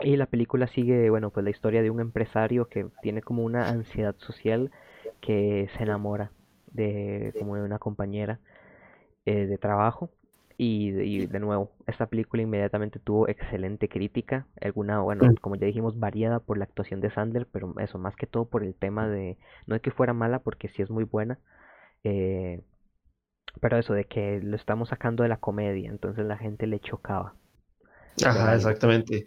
Y 0.00 0.16
la 0.16 0.26
película 0.26 0.66
sigue, 0.68 1.10
bueno, 1.10 1.30
pues 1.32 1.44
la 1.44 1.50
historia 1.50 1.82
de 1.82 1.90
un 1.90 2.00
empresario 2.00 2.68
que 2.68 2.88
tiene 3.02 3.22
como 3.22 3.44
una 3.44 3.70
ansiedad 3.70 4.16
social 4.18 4.70
que 5.20 5.68
se 5.76 5.84
enamora 5.84 6.32
de 6.66 7.34
como 7.38 7.56
de 7.56 7.62
una 7.62 7.78
compañera 7.78 8.40
eh, 9.26 9.46
de 9.46 9.58
trabajo. 9.58 10.10
Y, 10.58 10.90
de- 10.92 11.06
y 11.06 11.26
de 11.26 11.40
nuevo, 11.40 11.72
esta 11.86 12.06
película 12.06 12.42
inmediatamente 12.42 13.00
tuvo 13.00 13.26
excelente 13.28 13.88
crítica, 13.88 14.46
alguna, 14.60 15.00
bueno, 15.00 15.30
Mm. 15.30 15.36
como 15.40 15.56
ya 15.56 15.66
dijimos, 15.66 15.98
variada 15.98 16.40
por 16.40 16.58
la 16.58 16.64
actuación 16.64 17.00
de 17.00 17.10
Sandler, 17.10 17.48
pero 17.50 17.74
eso, 17.80 17.98
más 17.98 18.14
que 18.16 18.26
todo 18.26 18.48
por 18.48 18.62
el 18.62 18.74
tema 18.74 19.08
de, 19.08 19.38
no 19.66 19.74
es 19.74 19.82
que 19.82 19.90
fuera 19.90 20.12
mala, 20.12 20.40
porque 20.40 20.68
sí 20.68 20.82
es 20.82 20.90
muy 20.90 21.04
buena, 21.04 21.40
eh, 22.04 22.62
pero 23.60 23.78
eso 23.78 23.92
de 23.94 24.04
que 24.04 24.40
lo 24.42 24.56
estamos 24.56 24.88
sacando 24.88 25.22
de 25.22 25.28
la 25.28 25.38
comedia, 25.38 25.90
entonces 25.90 26.24
la 26.26 26.38
gente 26.38 26.66
le 26.66 26.80
chocaba. 26.80 27.34
Ajá, 28.24 28.54
exactamente. 28.54 29.26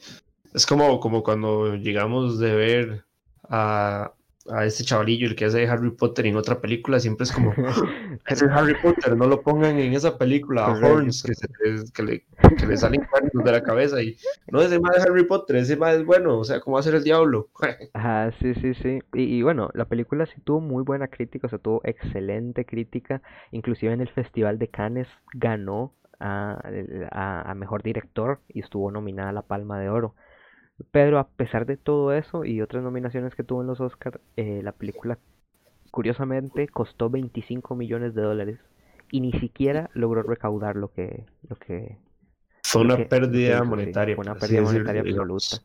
Es 0.54 0.66
como, 0.66 1.00
como 1.00 1.24
cuando 1.24 1.76
llegamos 1.76 2.40
de 2.40 2.56
ver 2.56 3.06
a, 3.44 4.14
a 4.50 4.66
este 4.66 4.84
chavalillo, 4.84 5.28
el 5.28 5.36
que 5.36 5.46
hace 5.46 5.68
Harry 5.68 5.92
Potter 5.92 6.26
en 6.26 6.36
otra 6.36 6.62
película, 6.62 7.00
siempre 7.00 7.24
es 7.24 7.32
como, 7.32 7.52
ese 8.28 8.46
es 8.46 8.52
Harry 8.52 8.76
Potter, 8.82 9.16
no 9.16 9.28
lo 9.28 9.42
pongan 9.42 9.80
en 9.80 9.94
esa 9.94 10.18
película, 10.18 10.66
a. 10.66 10.72
Horns, 10.74 11.24
que, 11.24 11.34
se 11.34 11.48
que 11.94 12.04
le, 12.04 12.26
que 12.58 12.66
le 12.66 12.78
salen 12.78 13.06
cuernos 13.10 13.44
de 13.44 13.52
la 13.52 13.64
cabeza 13.64 14.02
y 14.02 14.18
no, 14.52 14.62
ese 14.62 14.80
más 14.80 14.96
de 14.96 15.02
Harry 15.02 15.26
Potter, 15.26 15.58
ese 15.58 15.78
más 15.78 15.96
es 15.96 16.06
bueno, 16.06 16.38
o 16.38 16.44
sea, 16.44 16.60
¿cómo 16.60 16.76
va 16.76 16.82
a 16.82 16.84
ser 16.84 16.96
el 16.96 17.04
diablo? 17.04 17.50
Ajá, 17.94 18.32
sí, 18.40 18.54
sí, 18.56 18.74
sí. 18.76 19.00
Y, 19.14 19.38
y 19.38 19.42
bueno, 19.42 19.70
la 19.74 19.86
película 19.86 20.26
sí 20.26 20.42
tuvo 20.44 20.62
muy 20.62 20.84
buena 20.84 21.08
crítica, 21.08 21.48
o 21.48 21.50
sea, 21.50 21.60
tuvo 21.60 21.82
excelente 21.84 22.66
crítica. 22.66 23.22
Inclusive 23.52 23.94
en 23.94 24.02
el 24.02 24.10
Festival 24.10 24.60
de 24.60 24.68
Cannes 24.68 25.08
ganó 25.34 25.94
a, 26.20 26.62
a, 27.12 27.52
a 27.52 27.56
Mejor 27.56 27.84
Director 27.84 28.40
y 28.48 28.60
estuvo 28.60 28.92
nominada 28.92 29.30
a 29.30 29.34
la 29.34 29.42
Palma 29.42 29.80
de 29.80 29.90
Oro. 29.90 30.16
Pero 30.92 31.20
a 31.20 31.28
pesar 31.28 31.66
de 31.66 31.78
todo 31.78 32.14
eso 32.14 32.46
y 32.46 32.62
otras 32.62 32.84
nominaciones 32.84 33.36
que 33.36 33.44
tuvo 33.44 33.62
en 33.62 33.68
los 33.68 33.82
Oscar, 33.82 34.20
eh, 34.36 34.62
la 34.64 34.72
película 34.74 35.18
curiosamente 35.92 36.68
costó 36.70 37.10
25 37.10 37.76
millones 37.76 38.16
de 38.16 38.22
dólares 38.24 38.60
y 39.12 39.22
ni 39.22 39.34
siquiera 39.34 39.90
logró 39.94 40.24
recaudar 40.24 40.76
lo 40.78 40.92
que, 40.94 41.26
lo 41.50 41.58
que, 41.58 41.98
Fue 42.64 42.82
una 42.82 43.08
que- 43.08 43.14
lo 43.28 43.42
que 43.44 43.62
pérdida 43.62 43.64
sí, 43.64 43.64
monetaria. 43.64 44.16
fue 44.16 44.24
una 44.24 44.36
pérdida 44.36 44.62
monetaria 44.64 45.02
absoluta. 45.02 45.64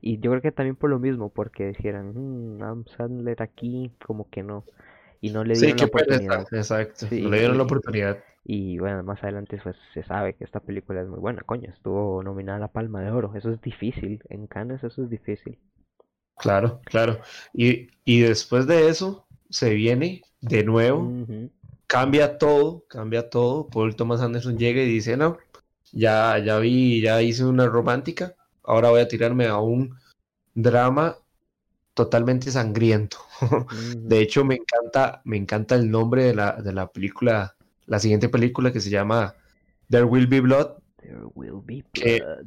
Y 0.00 0.20
yo 0.20 0.30
creo 0.32 0.42
que 0.42 0.52
también 0.52 0.76
por 0.76 0.90
lo 0.90 0.98
mismo, 1.00 1.30
porque 1.30 1.68
dijeran, 1.68 2.12
"Mm, 2.58 2.62
Adam 2.62 2.84
Sandler 2.96 3.42
aquí, 3.42 3.92
como 4.06 4.28
que 4.30 4.42
no. 4.42 4.64
Y 5.20 5.30
no 5.30 5.44
le 5.44 5.56
Sí, 5.56 5.58
dieron 5.58 5.78
la 5.78 5.86
pereza, 5.88 6.24
oportunidad. 6.24 6.48
exacto. 6.52 7.06
Sí, 7.08 7.20
no 7.20 7.28
le 7.30 7.38
dieron 7.38 7.56
la 7.58 7.64
oportunidad. 7.64 8.24
Y 8.50 8.78
bueno, 8.78 9.02
más 9.02 9.22
adelante 9.22 9.60
pues 9.62 9.76
se 9.92 10.02
sabe 10.04 10.32
que 10.34 10.44
esta 10.44 10.60
película 10.60 11.02
es 11.02 11.06
muy 11.06 11.18
buena, 11.18 11.42
coño, 11.42 11.68
estuvo 11.68 12.22
nominada 12.22 12.56
a 12.56 12.60
la 12.60 12.68
Palma 12.68 13.02
de 13.02 13.10
Oro. 13.10 13.34
Eso 13.34 13.50
es 13.50 13.60
difícil, 13.60 14.22
en 14.30 14.46
Cannes 14.46 14.82
eso 14.82 15.02
es 15.02 15.10
difícil. 15.10 15.58
Claro, 16.38 16.80
claro. 16.86 17.20
Y, 17.52 17.90
y 18.06 18.20
después 18.20 18.66
de 18.66 18.88
eso, 18.88 19.26
se 19.50 19.74
viene 19.74 20.22
de 20.40 20.64
nuevo, 20.64 21.12
cambia 21.86 22.38
todo, 22.38 22.86
cambia 22.88 23.28
todo. 23.28 23.68
Paul 23.68 23.94
Thomas 23.94 24.22
Anderson 24.22 24.56
llega 24.56 24.80
y 24.80 24.86
dice, 24.86 25.18
no, 25.18 25.36
ya, 25.92 26.38
ya 26.38 26.58
vi, 26.58 27.02
ya 27.02 27.20
hice 27.20 27.44
una 27.44 27.66
romántica, 27.66 28.34
ahora 28.62 28.88
voy 28.88 29.02
a 29.02 29.08
tirarme 29.08 29.44
a 29.44 29.58
un 29.58 29.94
drama 30.54 31.18
totalmente 31.92 32.50
sangriento. 32.50 33.18
De 33.96 34.20
hecho, 34.20 34.42
me 34.42 34.54
encanta, 34.54 35.20
me 35.24 35.36
encanta 35.36 35.74
el 35.74 35.90
nombre 35.90 36.24
de 36.24 36.34
la, 36.34 36.52
de 36.52 36.72
la 36.72 36.90
película, 36.90 37.57
la 37.88 37.98
siguiente 37.98 38.28
película 38.28 38.72
que 38.72 38.80
se 38.80 38.90
llama 38.90 39.34
There 39.90 40.04
Will 40.04 40.26
Be 40.28 40.40
Blood. 40.40 40.68
There 41.00 41.18
will 41.34 41.60
be 41.64 41.84
que- 41.92 42.20
blood. 42.20 42.46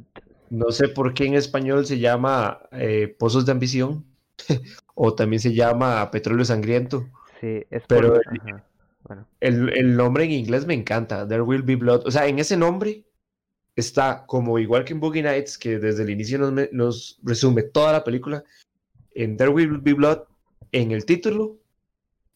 No 0.50 0.70
sé 0.70 0.88
por 0.88 1.14
qué 1.14 1.24
en 1.26 1.34
español 1.34 1.86
se 1.86 1.98
llama 1.98 2.58
eh, 2.72 3.14
Pozos 3.18 3.46
de 3.46 3.52
Ambición 3.52 4.04
o 4.94 5.14
también 5.14 5.40
se 5.40 5.54
llama 5.54 6.10
Petróleo 6.10 6.44
Sangriento. 6.44 7.08
Sí, 7.40 7.64
es 7.70 7.82
pero 7.88 8.14
por... 8.14 8.22
el- 8.32 8.62
Bueno, 9.04 9.26
El, 9.40 9.76
el 9.76 9.96
nombre 9.96 10.24
en 10.24 10.30
inglés 10.32 10.64
me 10.66 10.74
encanta, 10.74 11.26
There 11.26 11.42
Will 11.42 11.62
Be 11.62 11.76
Blood. 11.76 12.06
O 12.06 12.10
sea, 12.10 12.26
en 12.28 12.38
ese 12.38 12.56
nombre 12.56 13.04
está 13.74 14.24
como 14.26 14.58
igual 14.58 14.84
que 14.84 14.92
en 14.92 15.00
Boogie 15.00 15.22
Nights, 15.22 15.56
que 15.58 15.78
desde 15.78 16.02
el 16.02 16.10
inicio 16.10 16.38
nos, 16.38 16.52
nos 16.72 17.18
resume 17.24 17.62
toda 17.62 17.92
la 17.92 18.04
película. 18.04 18.44
En 19.14 19.36
There 19.38 19.50
Will 19.50 19.78
Be 19.78 19.94
Blood, 19.94 20.18
en 20.70 20.92
el 20.92 21.04
título, 21.06 21.56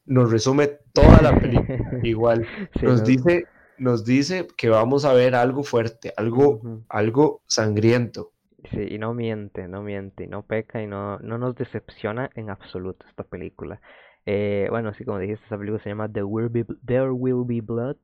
nos 0.07 0.31
resume 0.31 0.79
toda 1.01 1.23
la 1.23 1.33
película. 1.41 2.01
igual. 2.03 2.47
sí, 2.79 2.87
Nos 2.87 3.01
¿no? 3.01 3.07
dice, 3.07 3.45
nos 3.79 4.05
dice 4.05 4.47
que 4.57 4.69
vamos 4.69 5.05
a 5.05 5.13
ver 5.13 5.35
algo 5.35 5.63
fuerte, 5.63 6.13
algo, 6.17 6.61
algo 6.89 7.41
sangriento. 7.47 8.33
Sí, 8.73 8.81
y 8.91 8.99
no 8.99 9.15
miente, 9.15 9.69
no 9.69 9.83
miente, 9.83 10.25
y 10.25 10.27
no 10.27 10.43
peca 10.43 10.83
y 10.83 10.87
no, 10.89 11.19
no 11.21 11.39
nos 11.39 11.55
decepciona 11.55 12.31
en 12.35 12.51
absoluto 12.51 13.07
esta 13.09 13.23
película. 13.23 13.81
Eh, 14.25 14.67
bueno, 14.71 14.89
así 14.89 15.05
como 15.05 15.19
dijiste, 15.21 15.45
esta 15.45 15.57
película 15.57 15.81
se 15.85 15.91
llama 15.91 16.09
The 16.11 16.25
Will 16.25 16.49
Be, 16.49 16.65
There 16.85 17.11
Will 17.13 17.45
Be 17.47 17.61
Blood 17.61 17.97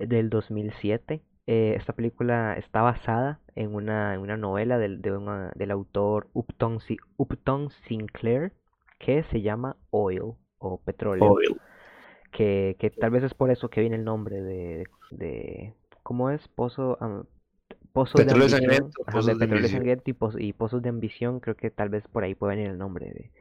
eh, 0.00 0.06
del 0.08 0.28
2007. 0.28 1.22
Eh, 1.46 1.74
esta 1.76 1.92
película 1.92 2.54
está 2.56 2.82
basada 2.82 3.38
en 3.54 3.74
una, 3.74 4.14
en 4.14 4.20
una 4.20 4.36
novela 4.36 4.78
del, 4.78 5.00
de 5.00 5.12
una- 5.16 5.52
del 5.54 5.70
autor 5.70 6.26
Upton, 6.32 6.80
Si- 6.80 6.96
Upton 7.16 7.70
Sinclair 7.86 8.52
que 8.98 9.22
se 9.30 9.42
llama 9.42 9.76
Oil 9.90 10.32
o 10.58 10.80
Petróleo. 10.84 11.32
Oil. 11.32 11.56
Que, 12.32 12.76
que 12.78 12.90
tal 12.90 13.10
vez 13.10 13.24
es 13.24 13.34
por 13.34 13.50
eso 13.50 13.70
que 13.70 13.80
viene 13.80 13.96
el 13.96 14.04
nombre 14.04 14.40
de, 14.42 14.88
de 15.10 15.74
¿cómo 16.02 16.30
es? 16.30 16.46
Pozo, 16.48 16.98
pozos 17.92 18.24
de 18.24 18.30
Petróleo 18.30 18.48
ambición, 18.48 18.54
sangriento, 18.54 19.02
ajá, 19.06 19.22
pozos 19.22 19.38
de 19.38 19.44
ambición. 19.46 19.68
sangriento 19.68 20.10
y, 20.10 20.14
poz- 20.14 20.36
y 20.40 20.52
pozos 20.52 20.82
de 20.82 20.88
ambición, 20.90 21.40
creo 21.40 21.56
que 21.56 21.70
tal 21.70 21.88
vez 21.90 22.06
por 22.08 22.24
ahí 22.24 22.34
puede 22.34 22.56
venir 22.56 22.70
el 22.70 22.78
nombre 22.78 23.06
de, 23.12 23.32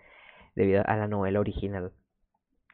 debido 0.56 0.84
a 0.88 0.98
la 0.98 1.08
novela 1.08 1.40
original. 1.42 1.94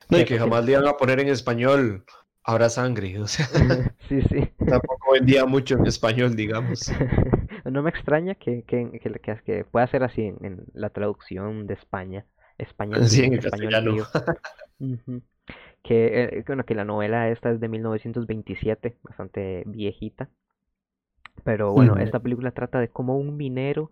No, 0.09 0.19
y 0.19 0.25
que 0.25 0.37
sí. 0.39 0.39
jamás 0.39 0.63
le 0.65 0.73
iban 0.73 0.87
a 0.87 0.97
poner 0.97 1.19
en 1.19 1.29
español, 1.29 2.05
habrá 2.43 2.69
sangre. 2.69 3.19
O 3.19 3.27
sea, 3.27 3.47
sí, 4.09 4.21
sí. 4.29 4.51
tampoco 4.67 5.13
vendía 5.13 5.45
mucho 5.45 5.75
en 5.75 5.87
español, 5.87 6.35
digamos. 6.35 6.89
No 7.65 7.81
me 7.83 7.89
extraña 7.89 8.35
que, 8.35 8.63
que, 8.63 8.91
que, 8.99 9.41
que- 9.45 9.65
pueda 9.65 9.87
ser 9.87 10.03
así 10.03 10.21
en, 10.23 10.37
en 10.45 10.65
la 10.73 10.89
traducción 10.89 11.67
de 11.67 11.73
España. 11.75 12.25
Español, 12.57 13.09
Sí, 13.09 13.23
en 13.23 13.33
español 13.33 13.39
castellano. 13.39 13.83
tío. 13.83 14.07
Ujú. 14.79 15.21
Que, 15.87 16.23
eh, 16.23 16.43
bueno, 16.47 16.65
que 16.65 16.75
la 16.75 16.83
novela 16.85 17.29
esta 17.29 17.51
es 17.51 17.59
de 17.59 17.69
1927, 17.69 18.97
bastante 19.03 19.63
viejita. 19.67 20.29
Pero 21.43 21.71
bueno, 21.73 21.95
esta 21.97 22.19
película 22.19 22.51
trata 22.51 22.79
de 22.79 22.89
cómo 22.89 23.17
un 23.17 23.37
minero 23.37 23.91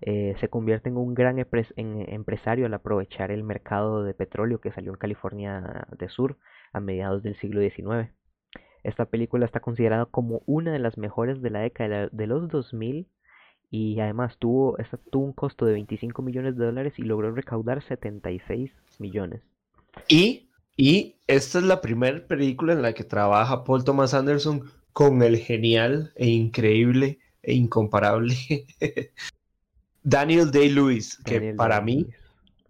eh, 0.00 0.34
se 0.40 0.48
convierte 0.48 0.88
en 0.88 0.96
un 0.96 1.14
gran 1.14 1.38
en- 1.38 2.08
empresario 2.08 2.66
al 2.66 2.74
aprovechar 2.74 3.30
el 3.30 3.42
mercado 3.42 4.02
de 4.04 4.14
petróleo 4.14 4.60
que 4.60 4.72
salió 4.72 4.92
en 4.92 4.98
California 4.98 5.86
del 5.98 6.08
Sur 6.08 6.38
a 6.72 6.80
mediados 6.80 7.22
del 7.22 7.36
siglo 7.36 7.60
XIX. 7.60 8.10
Esta 8.82 9.06
película 9.06 9.44
está 9.46 9.60
considerada 9.60 10.06
como 10.06 10.42
una 10.46 10.72
de 10.72 10.78
las 10.78 10.98
mejores 10.98 11.42
de 11.42 11.50
la 11.50 11.60
década 11.60 12.08
de 12.10 12.26
los 12.26 12.48
2000 12.48 13.08
y 13.70 13.98
además 14.00 14.38
tuvo, 14.38 14.78
esta 14.78 14.98
tuvo 15.10 15.24
un 15.24 15.32
costo 15.32 15.66
de 15.66 15.72
25 15.72 16.22
millones 16.22 16.56
de 16.56 16.64
dólares 16.66 16.94
y 16.98 17.02
logró 17.02 17.32
recaudar 17.32 17.82
76 17.82 18.70
millones. 18.98 19.42
Y, 20.08 20.48
y 20.76 21.16
esta 21.26 21.58
es 21.58 21.64
la 21.64 21.80
primera 21.80 22.26
película 22.26 22.72
en 22.72 22.82
la 22.82 22.92
que 22.94 23.04
trabaja 23.04 23.64
Paul 23.64 23.84
Thomas 23.84 24.14
Anderson 24.14 24.70
con 24.92 25.22
el 25.22 25.38
genial 25.38 26.12
e 26.16 26.28
increíble 26.28 27.20
e 27.42 27.54
incomparable 27.54 28.36
Daniel 30.02 30.50
Day-Lewis, 30.50 31.18
que 31.24 31.34
Daniel 31.34 31.56
para 31.56 31.80
mí, 31.80 32.06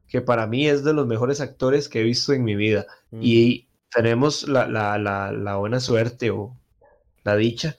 que 0.09 0.21
para 0.21 0.47
mí 0.47 0.67
es 0.69 0.85
de 0.85 0.93
los 0.95 1.07
mejores 1.07 1.41
actores 1.41 1.89
que 1.89 2.01
he 2.01 2.05
visto 2.05 2.33
en 2.33 2.45
mi 2.45 2.55
vida. 2.55 2.87
Mm, 3.11 3.21
Y 3.23 3.69
tenemos 3.91 4.47
la, 4.49 4.67
la, 4.69 4.99
la, 4.99 5.33
la 5.33 5.57
buena 5.57 5.81
suerte 5.81 6.31
o 6.31 6.57
la 7.25 7.37
dicha 7.37 7.77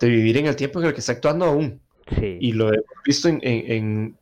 de 0.00 0.08
vivir 0.08 0.36
en 0.38 0.46
el 0.46 0.56
tiempo 0.56 0.80
en 0.80 0.86
el 0.86 0.94
que 0.94 1.00
está 1.00 1.12
actuando 1.12 1.44
aún. 1.46 1.80
sí, 2.18 2.38
Y 2.40 2.52
lo 2.52 2.72
he 2.72 2.78
visto 3.04 3.28
en, 3.28 3.40
en- 3.42 3.70
en 3.72 4.18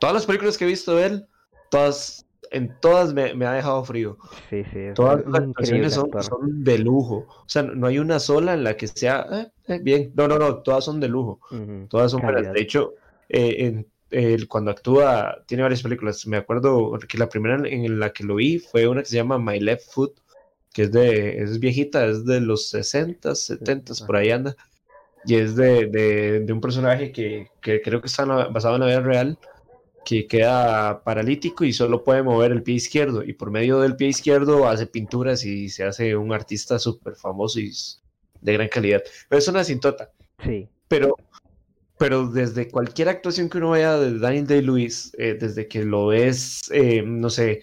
todas 0.00 0.14
las 0.14 0.26
películas 0.26 0.58
que 0.58 0.64
he 0.64 0.68
visto 0.68 0.96
de 0.96 1.06
él, 1.06 1.26
todas, 1.70 2.23
en 2.54 2.78
todas 2.80 3.12
me, 3.14 3.34
me 3.34 3.46
ha 3.46 3.52
dejado 3.52 3.84
frío. 3.84 4.18
sí, 4.50 4.64
sí, 4.64 4.78
Todas 4.92 5.24
las 5.26 5.42
actuaciones 5.42 5.94
son, 5.94 6.16
son 6.20 6.64
de 6.64 6.78
lujo. 6.78 7.26
O 7.28 7.44
sea, 7.48 7.62
no 7.64 7.86
hay 7.88 7.98
una 7.98 8.20
sola 8.20 8.54
en 8.54 8.64
la 8.64 8.76
que 8.76 8.86
sea 8.88 9.26
eh, 9.32 9.50
eh, 9.68 9.78
bien. 9.82 10.12
No, 10.16 10.28
no, 10.28 10.38
no, 10.38 10.62
todas 10.62 10.84
son 10.84 11.00
de 11.00 11.08
lujo. 11.08 11.40
Ujú, 11.50 11.88
Todas 11.88 12.12
son 12.12 12.22
buenas. 12.22 12.50
De 12.52 12.60
hecho, 12.60 12.94
eh, 13.28 13.56
en- 13.66 13.86
cuando 14.48 14.70
actúa, 14.70 15.44
tiene 15.46 15.64
varias 15.64 15.82
películas. 15.82 16.26
Me 16.28 16.36
acuerdo 16.36 16.96
que 17.08 17.18
la 17.18 17.28
primera 17.28 17.56
en 17.68 17.98
la 17.98 18.12
que 18.12 18.22
lo 18.24 18.36
vi 18.36 18.58
fue 18.60 18.86
una 18.86 19.02
que 19.02 19.08
se 19.08 19.16
llama 19.16 19.38
My 19.38 19.58
Left 19.58 19.90
Foot, 19.92 20.20
que 20.72 20.82
es 20.84 20.92
de, 20.92 21.38
es 21.42 21.58
viejita, 21.58 22.06
es 22.06 22.24
de 22.24 22.40
los 22.40 22.68
60, 22.70 23.34
70, 23.34 23.94
por 24.06 24.16
ahí 24.16 24.30
anda. 24.30 24.54
Y 25.24 25.36
es 25.36 25.56
de, 25.56 25.86
de- 25.86 26.40
de 26.40 26.52
un 26.52 26.60
personaje 26.60 27.12
que, 27.12 27.48
que 27.60 27.80
creo 27.82 28.00
que 28.00 28.06
está 28.08 28.24
basado 28.26 28.74
en 28.76 28.80
la 28.82 28.86
vida 28.88 29.00
real, 29.00 29.38
que 30.04 30.26
queda 30.26 31.02
paralítico 31.02 31.64
y 31.64 31.72
solo 31.72 32.04
puede 32.04 32.22
mover 32.22 32.52
el 32.52 32.62
pie 32.62 32.76
izquierdo. 32.76 33.22
Y 33.22 33.32
por 33.32 33.50
medio 33.50 33.80
del 33.80 33.96
pie 33.96 34.08
izquierdo 34.08 34.68
hace 34.68 34.86
pinturas 34.86 35.44
y 35.44 35.68
se 35.68 35.84
hace 35.84 36.16
un 36.16 36.32
artista 36.32 36.78
súper 36.78 37.16
famoso 37.16 37.60
y 37.60 37.72
de 38.40 38.52
gran 38.52 38.68
calidad. 38.68 39.02
Pero 39.28 39.38
es 39.38 39.48
una 39.48 39.64
cintota 39.64 40.10
Sí, 40.42 40.68
pero, 40.88 41.16
pero 41.98 42.26
desde 42.26 42.68
cualquier 42.68 43.08
actuación 43.08 43.48
que 43.48 43.58
uno 43.58 43.70
vea 43.70 43.96
de 43.98 44.18
Daniel 44.18 44.46
Day-Lewis, 44.46 45.12
eh, 45.18 45.36
desde 45.40 45.68
que 45.68 45.84
lo 45.84 46.08
ves, 46.08 46.70
eh, 46.72 47.02
no 47.02 47.30
sé, 47.30 47.62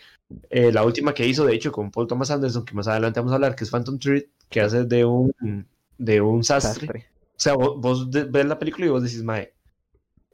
eh, 0.50 0.72
la 0.72 0.84
última 0.84 1.14
que 1.14 1.28
hizo, 1.28 1.46
de 1.46 1.54
hecho, 1.54 1.72
con 1.72 1.92
Paul 1.92 2.08
Thomas 2.08 2.32
Anderson, 2.32 2.66
que 2.66 2.74
más 2.74 2.88
adelante 2.88 3.20
vamos 3.20 3.34
a 3.34 3.36
hablar, 3.36 3.56
que 3.56 3.64
es 3.64 3.70
Phantom 3.70 4.00
Thread, 4.00 4.24
que 4.50 4.62
hace 4.62 4.86
de 4.86 5.06
un, 5.06 5.68
de 5.98 6.22
un 6.22 6.44
sastre. 6.44 6.88
sastre. 6.88 7.06
O 7.36 7.40
sea, 7.44 7.54
vos, 7.56 7.80
vos 7.80 8.10
ves 8.10 8.46
la 8.46 8.60
película 8.60 8.86
y 8.86 8.90
vos 8.90 9.04
decís, 9.04 9.24
mae, 9.24 9.54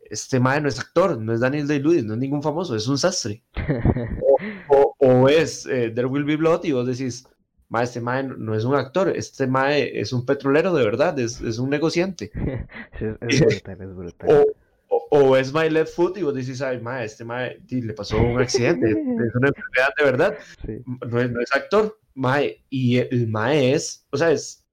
este 0.10 0.39
mae 0.39 0.62
no 0.62 0.70
es 0.70 0.80
actor, 0.80 1.18
no 1.20 1.34
es 1.34 1.39
Daniel 1.39 1.68
Day-Lewis, 1.68 2.03
no 2.05 2.14
es 2.14 2.20
ningún 2.20 2.43
famoso, 2.43 2.76
es 2.76 2.88
un 2.88 2.97
sastre. 2.97 3.43
O, 4.70 4.95
o 4.99 5.30
es 5.30 5.66
eh, 5.66 5.89
There 5.89 6.05
Will 6.08 6.24
Be 6.24 6.36
Blood 6.36 6.64
y 6.66 6.72
vos 6.72 6.86
decís, 6.86 7.26
mae, 7.70 7.86
este 7.86 7.99
mae 8.01 8.24
no- 8.24 8.53
es 8.55 8.66
un 8.66 8.76
actor, 8.76 9.10
este 9.10 9.47
mae 9.47 9.99
es 9.99 10.14
un 10.14 10.26
petrolero 10.26 10.74
de 10.74 10.84
verdad, 10.86 11.18
es, 11.20 11.41
es 11.41 11.58
un 11.60 11.70
negociante. 11.70 12.32
Sí, 12.99 13.05
es, 13.22 13.39
brutal, 13.41 13.82
es 13.82 13.95
brutal. 13.95 14.30
O, 14.89 15.08
o, 15.10 15.20
o 15.30 15.38
es 15.38 15.51
My 15.53 15.70
Left 15.70 15.93
Foot 15.95 16.18
y 16.18 16.24
vos 16.24 16.36
decís, 16.36 16.62
ay, 16.62 16.80
mae, 16.80 17.05
este 17.05 17.26
mae 17.26 17.60
le 17.70 17.93
pasó 17.93 18.18
un 18.18 18.39
accidente, 18.39 18.89
es 18.91 19.36
una 19.36 19.47
enfermedad 19.49 19.89
de 19.97 20.03
verdad, 20.03 20.38
Sí, 20.66 20.84
no 20.86 21.20
es, 21.22 21.32
no 21.32 21.41
es 21.41 21.55
actor, 21.55 21.99
mae, 22.14 22.64
y 22.70 22.97
el 22.97 23.28
mae 23.28 23.74
es, 23.74 24.05
o 24.12 24.18
sea, 24.18 24.32
es, 24.32 24.64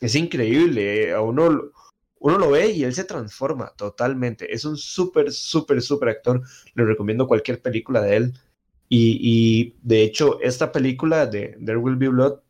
es 0.00 0.14
increíble, 0.14 1.12
a 1.12 1.20
uno, 1.20 1.50
lo- 1.50 1.72
uno 2.24 2.38
lo 2.38 2.50
ve 2.50 2.70
y 2.70 2.84
él 2.84 2.94
se 2.94 3.04
transforma 3.04 3.74
totalmente, 3.76 4.52
es 4.52 4.64
un 4.64 4.78
súper, 4.78 5.30
súper, 5.30 5.82
súper 5.82 6.08
actor, 6.08 6.42
le 6.74 6.84
recomiendo 6.84 7.26
cualquier 7.28 7.60
película 7.60 8.00
de 8.00 8.16
él, 8.16 8.32
y, 8.88 9.18
y 9.20 9.76
de 9.82 10.02
hecho, 10.02 10.40
esta 10.40 10.72
película 10.72 11.26
de 11.26 11.58
There 11.64 11.76
Will 11.76 11.96
Be 11.96 12.08
Blood 12.08 12.40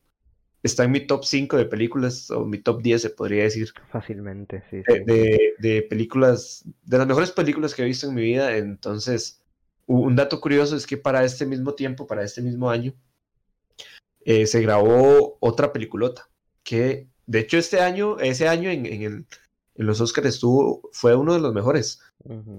está 0.63 0.85
en 0.85 0.93
mi 0.93 1.01
top 1.07 1.25
5 1.25 1.57
de 1.57 1.65
películas, 1.67 2.31
o 2.31 2.45
mi 2.45 2.59
top 2.59 2.83
10 2.83 3.03
se 3.03 3.11
podría 3.11 3.45
decir 3.45 3.69
fácilmente, 3.91 4.63
sí, 4.71 4.83
de, 4.87 4.95
sí. 4.95 5.01
de- 5.05 5.55
de 5.59 5.83
películas, 5.83 6.65
de 6.85 6.99
las 6.99 7.07
mejores 7.07 7.33
películas 7.33 7.75
que 7.75 7.83
he 7.83 7.87
visto 7.87 8.07
en 8.09 8.15
mi 8.15 8.23
vida. 8.23 8.57
Entonces, 8.57 9.43
un 9.87 10.15
dato 10.17 10.41
curioso 10.41 10.77
es 10.77 10.87
que 10.87 10.97
para 10.97 11.25
este 11.25 11.47
mismo 11.47 11.75
tiempo, 11.75 12.07
para 12.07 12.23
este 12.25 12.43
mismo 12.43 12.71
año, 12.71 12.95
eh, 14.25 14.47
se 14.47 14.61
grabó 14.63 15.37
otra 15.41 15.73
peliculota, 15.73 16.29
que 16.63 17.09
de 17.27 17.41
hecho 17.41 17.59
este 17.59 17.81
año, 17.81 18.19
ese 18.21 18.49
año 18.49 18.71
en, 18.71 18.87
en 18.87 19.03
el- 19.03 19.27
en 19.77 19.87
los 19.87 20.01
Oscars 20.01 20.29
estuvo, 20.29 20.89
fue 20.93 21.15
uno 21.17 21.35
de 21.35 21.41
los 21.41 21.53
mejores. 21.53 22.01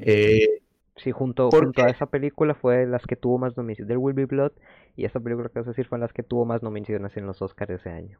Eh, 0.01 0.61
Sí, 0.97 1.11
junto, 1.11 1.49
¿por 1.49 1.65
junto 1.65 1.83
a 1.83 1.89
esa 1.89 2.05
película 2.05 2.55
fue 2.55 2.85
las 2.85 3.05
que 3.05 3.17
tuvo 3.17 3.37
más 3.37 3.57
nominaciones. 3.57 3.89
There 3.89 3.97
Will 3.97 4.15
Be 4.15 4.25
Blood 4.25 4.51
y 4.95 5.03
esta 5.03 5.19
película 5.19 5.49
que 5.49 5.59
vas 5.59 5.67
a 5.67 5.71
decir 5.71 5.87
fue 5.87 5.99
las 5.99 6.13
que 6.13 6.23
tuvo 6.23 6.45
más 6.45 6.63
nominaciones 6.63 7.17
en 7.17 7.25
los 7.25 7.41
Oscars 7.41 7.71
ese 7.71 7.89
año. 7.89 8.19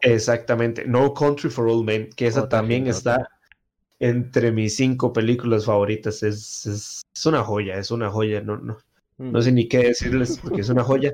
exactamente, 0.00 0.86
No 0.86 1.12
Country 1.12 1.50
for 1.50 1.68
Old 1.68 1.84
Men, 1.84 2.08
que 2.16 2.26
esa 2.26 2.44
Otra 2.44 2.60
también 2.60 2.86
está 2.86 3.28
entre 4.00 4.52
mis 4.52 4.76
cinco 4.76 5.12
películas 5.12 5.66
favoritas. 5.66 6.22
Es, 6.22 6.66
es, 6.66 7.02
es 7.14 7.26
una 7.26 7.44
joya, 7.44 7.78
es 7.78 7.90
una 7.90 8.10
joya, 8.10 8.40
no, 8.40 8.56
no, 8.56 8.78
No 9.18 9.42
sé 9.42 9.52
ni 9.52 9.68
qué 9.68 9.78
decirles 9.78 10.38
porque 10.42 10.62
es 10.62 10.70
una 10.70 10.82
joya. 10.82 11.12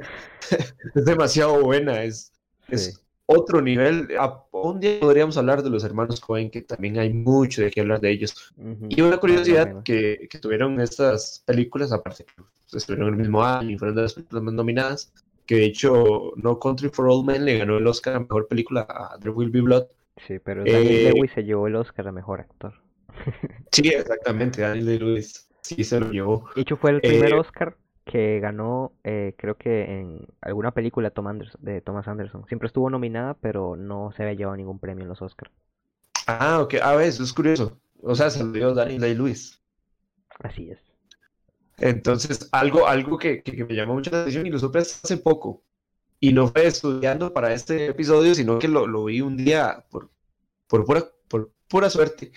es 0.94 1.04
demasiado 1.04 1.60
buena, 1.60 2.04
es, 2.04 2.32
es. 2.68 3.02
Otro 3.30 3.60
nivel. 3.62 4.08
Un 4.52 4.80
día 4.80 5.00
podríamos 5.00 5.36
hablar 5.36 5.62
de 5.62 5.70
los 5.70 5.84
hermanos 5.84 6.20
Cohen, 6.20 6.50
que 6.50 6.62
también 6.62 6.98
hay 6.98 7.12
mucho 7.12 7.62
de 7.62 7.70
qué 7.70 7.80
hablar 7.80 8.00
de 8.00 8.10
ellos. 8.10 8.52
Ujú, 8.56 8.86
Y 8.88 9.00
una 9.00 9.18
curiosidad 9.18 9.82
que, 9.82 10.26
que 10.30 10.38
tuvieron 10.38 10.80
estas 10.80 11.42
películas, 11.46 11.92
aparte 11.92 12.24
que 12.24 12.32
pues, 12.36 12.82
estuvieron 12.82 13.08
el 13.10 13.16
mismo 13.16 13.42
año 13.44 13.70
y 13.70 13.78
fueron 13.78 13.96
de 13.96 14.02
las 14.02 14.14
películas 14.14 14.42
más 14.44 14.54
nominadas, 14.54 15.12
que 15.46 15.56
de 15.56 15.64
hecho 15.64 16.32
No 16.36 16.58
Country 16.58 16.88
for 16.88 17.08
Old 17.08 17.26
Men 17.26 17.44
le 17.44 17.58
ganó 17.58 17.78
el 17.78 17.86
Oscar 17.86 18.16
a 18.16 18.20
Mejor 18.20 18.48
Película 18.48 18.86
a 18.88 19.18
There 19.18 19.30
Will 19.30 19.50
Be 19.50 19.60
Blood. 19.60 19.86
Sí, 20.26 20.38
pero 20.38 20.64
Daniel 20.64 21.06
Eh, 21.06 21.12
Lewis 21.14 21.30
se 21.32 21.44
llevó 21.44 21.66
el 21.66 21.76
Oscar 21.76 22.08
a 22.08 22.12
mejor 22.12 22.40
actor. 22.40 22.74
Sí, 23.72 23.88
exactamente, 23.88 24.62
Daniel 24.62 24.86
Day-Lewis 24.86 25.48
sí 25.62 25.84
se 25.84 26.00
lo 26.00 26.10
llevó. 26.10 26.48
De 26.54 26.62
hecho, 26.62 26.76
fue 26.76 26.90
el 26.90 27.00
primer 27.00 27.32
Eh, 27.32 27.36
Oscar 27.36 27.76
que 28.04 28.40
ganó, 28.40 28.92
eh, 29.04 29.34
creo 29.38 29.56
que 29.56 29.84
en 30.00 30.26
alguna 30.40 30.72
película 30.72 31.08
de 31.08 31.14
Tom 31.14 31.26
Anderson- 31.28 31.60
de 31.60 31.80
Thomas 31.80 32.08
Anderson. 32.08 32.46
Siempre 32.46 32.66
estuvo 32.66 32.90
nominada, 32.90 33.34
pero 33.34 33.76
no 33.76 34.12
se 34.16 34.22
había 34.22 34.34
llevado 34.34 34.56
ningún 34.56 34.78
premio 34.78 35.02
en 35.04 35.08
los 35.08 35.22
Oscars. 35.22 35.52
Ah, 36.26 36.60
ok, 36.60 36.74
a 36.82 36.94
ver, 36.96 37.08
eso 37.08 37.22
es 37.22 37.32
curioso. 37.32 37.78
O 38.02 38.14
sea, 38.14 38.30
se 38.30 38.42
lo 38.42 38.52
dio 38.52 38.74
Daniel 38.74 39.00
Day-Lewis. 39.00 39.60
Así 40.38 40.70
es. 40.70 40.78
Entonces, 41.78 42.48
algo, 42.52 42.86
algo 42.86 43.18
que, 43.18 43.42
que- 43.42 43.64
me 43.64 43.74
llamó 43.74 43.94
mucho 43.94 44.10
la 44.10 44.20
atención 44.22 44.46
y 44.46 44.50
lo 44.50 44.58
supe 44.58 44.78
hace 44.80 45.16
poco. 45.16 45.62
Y 46.18 46.32
no 46.32 46.48
fue 46.48 46.66
estudiando 46.66 47.32
para 47.32 47.52
este 47.54 47.86
episodio, 47.86 48.34
sino 48.34 48.58
que 48.58 48.68
lo, 48.68 48.86
lo 48.86 49.04
vi 49.04 49.22
un 49.22 49.36
día 49.38 49.86
por, 49.90 50.10
por, 50.66 50.84
pura, 50.84 51.04
por 51.28 51.50
pura 51.68 51.88
suerte. 51.88 52.32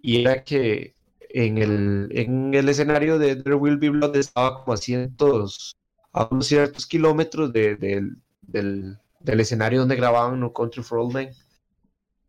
Y 0.00 0.22
era 0.22 0.42
que 0.44 0.94
en 1.30 1.58
el, 1.58 2.08
en 2.12 2.54
el 2.54 2.68
escenario 2.68 3.18
de 3.18 3.36
There 3.36 3.56
Will 3.56 3.78
Be 3.78 3.90
Blood 3.90 4.16
estaba 4.16 4.60
como 4.62 4.72
a 4.74 4.76
cientos, 4.76 5.76
a 6.12 6.28
unos 6.30 6.46
ciertos 6.46 6.86
kilómetros 6.86 7.52
de- 7.52 7.76
del- 7.76 8.16
del, 8.42 8.98
del 9.20 9.40
escenario 9.40 9.80
donde 9.80 9.96
grababan 9.96 10.40
No 10.40 10.52
Country 10.52 10.82
for 10.82 10.98
Old 11.00 11.14
Men. 11.14 11.30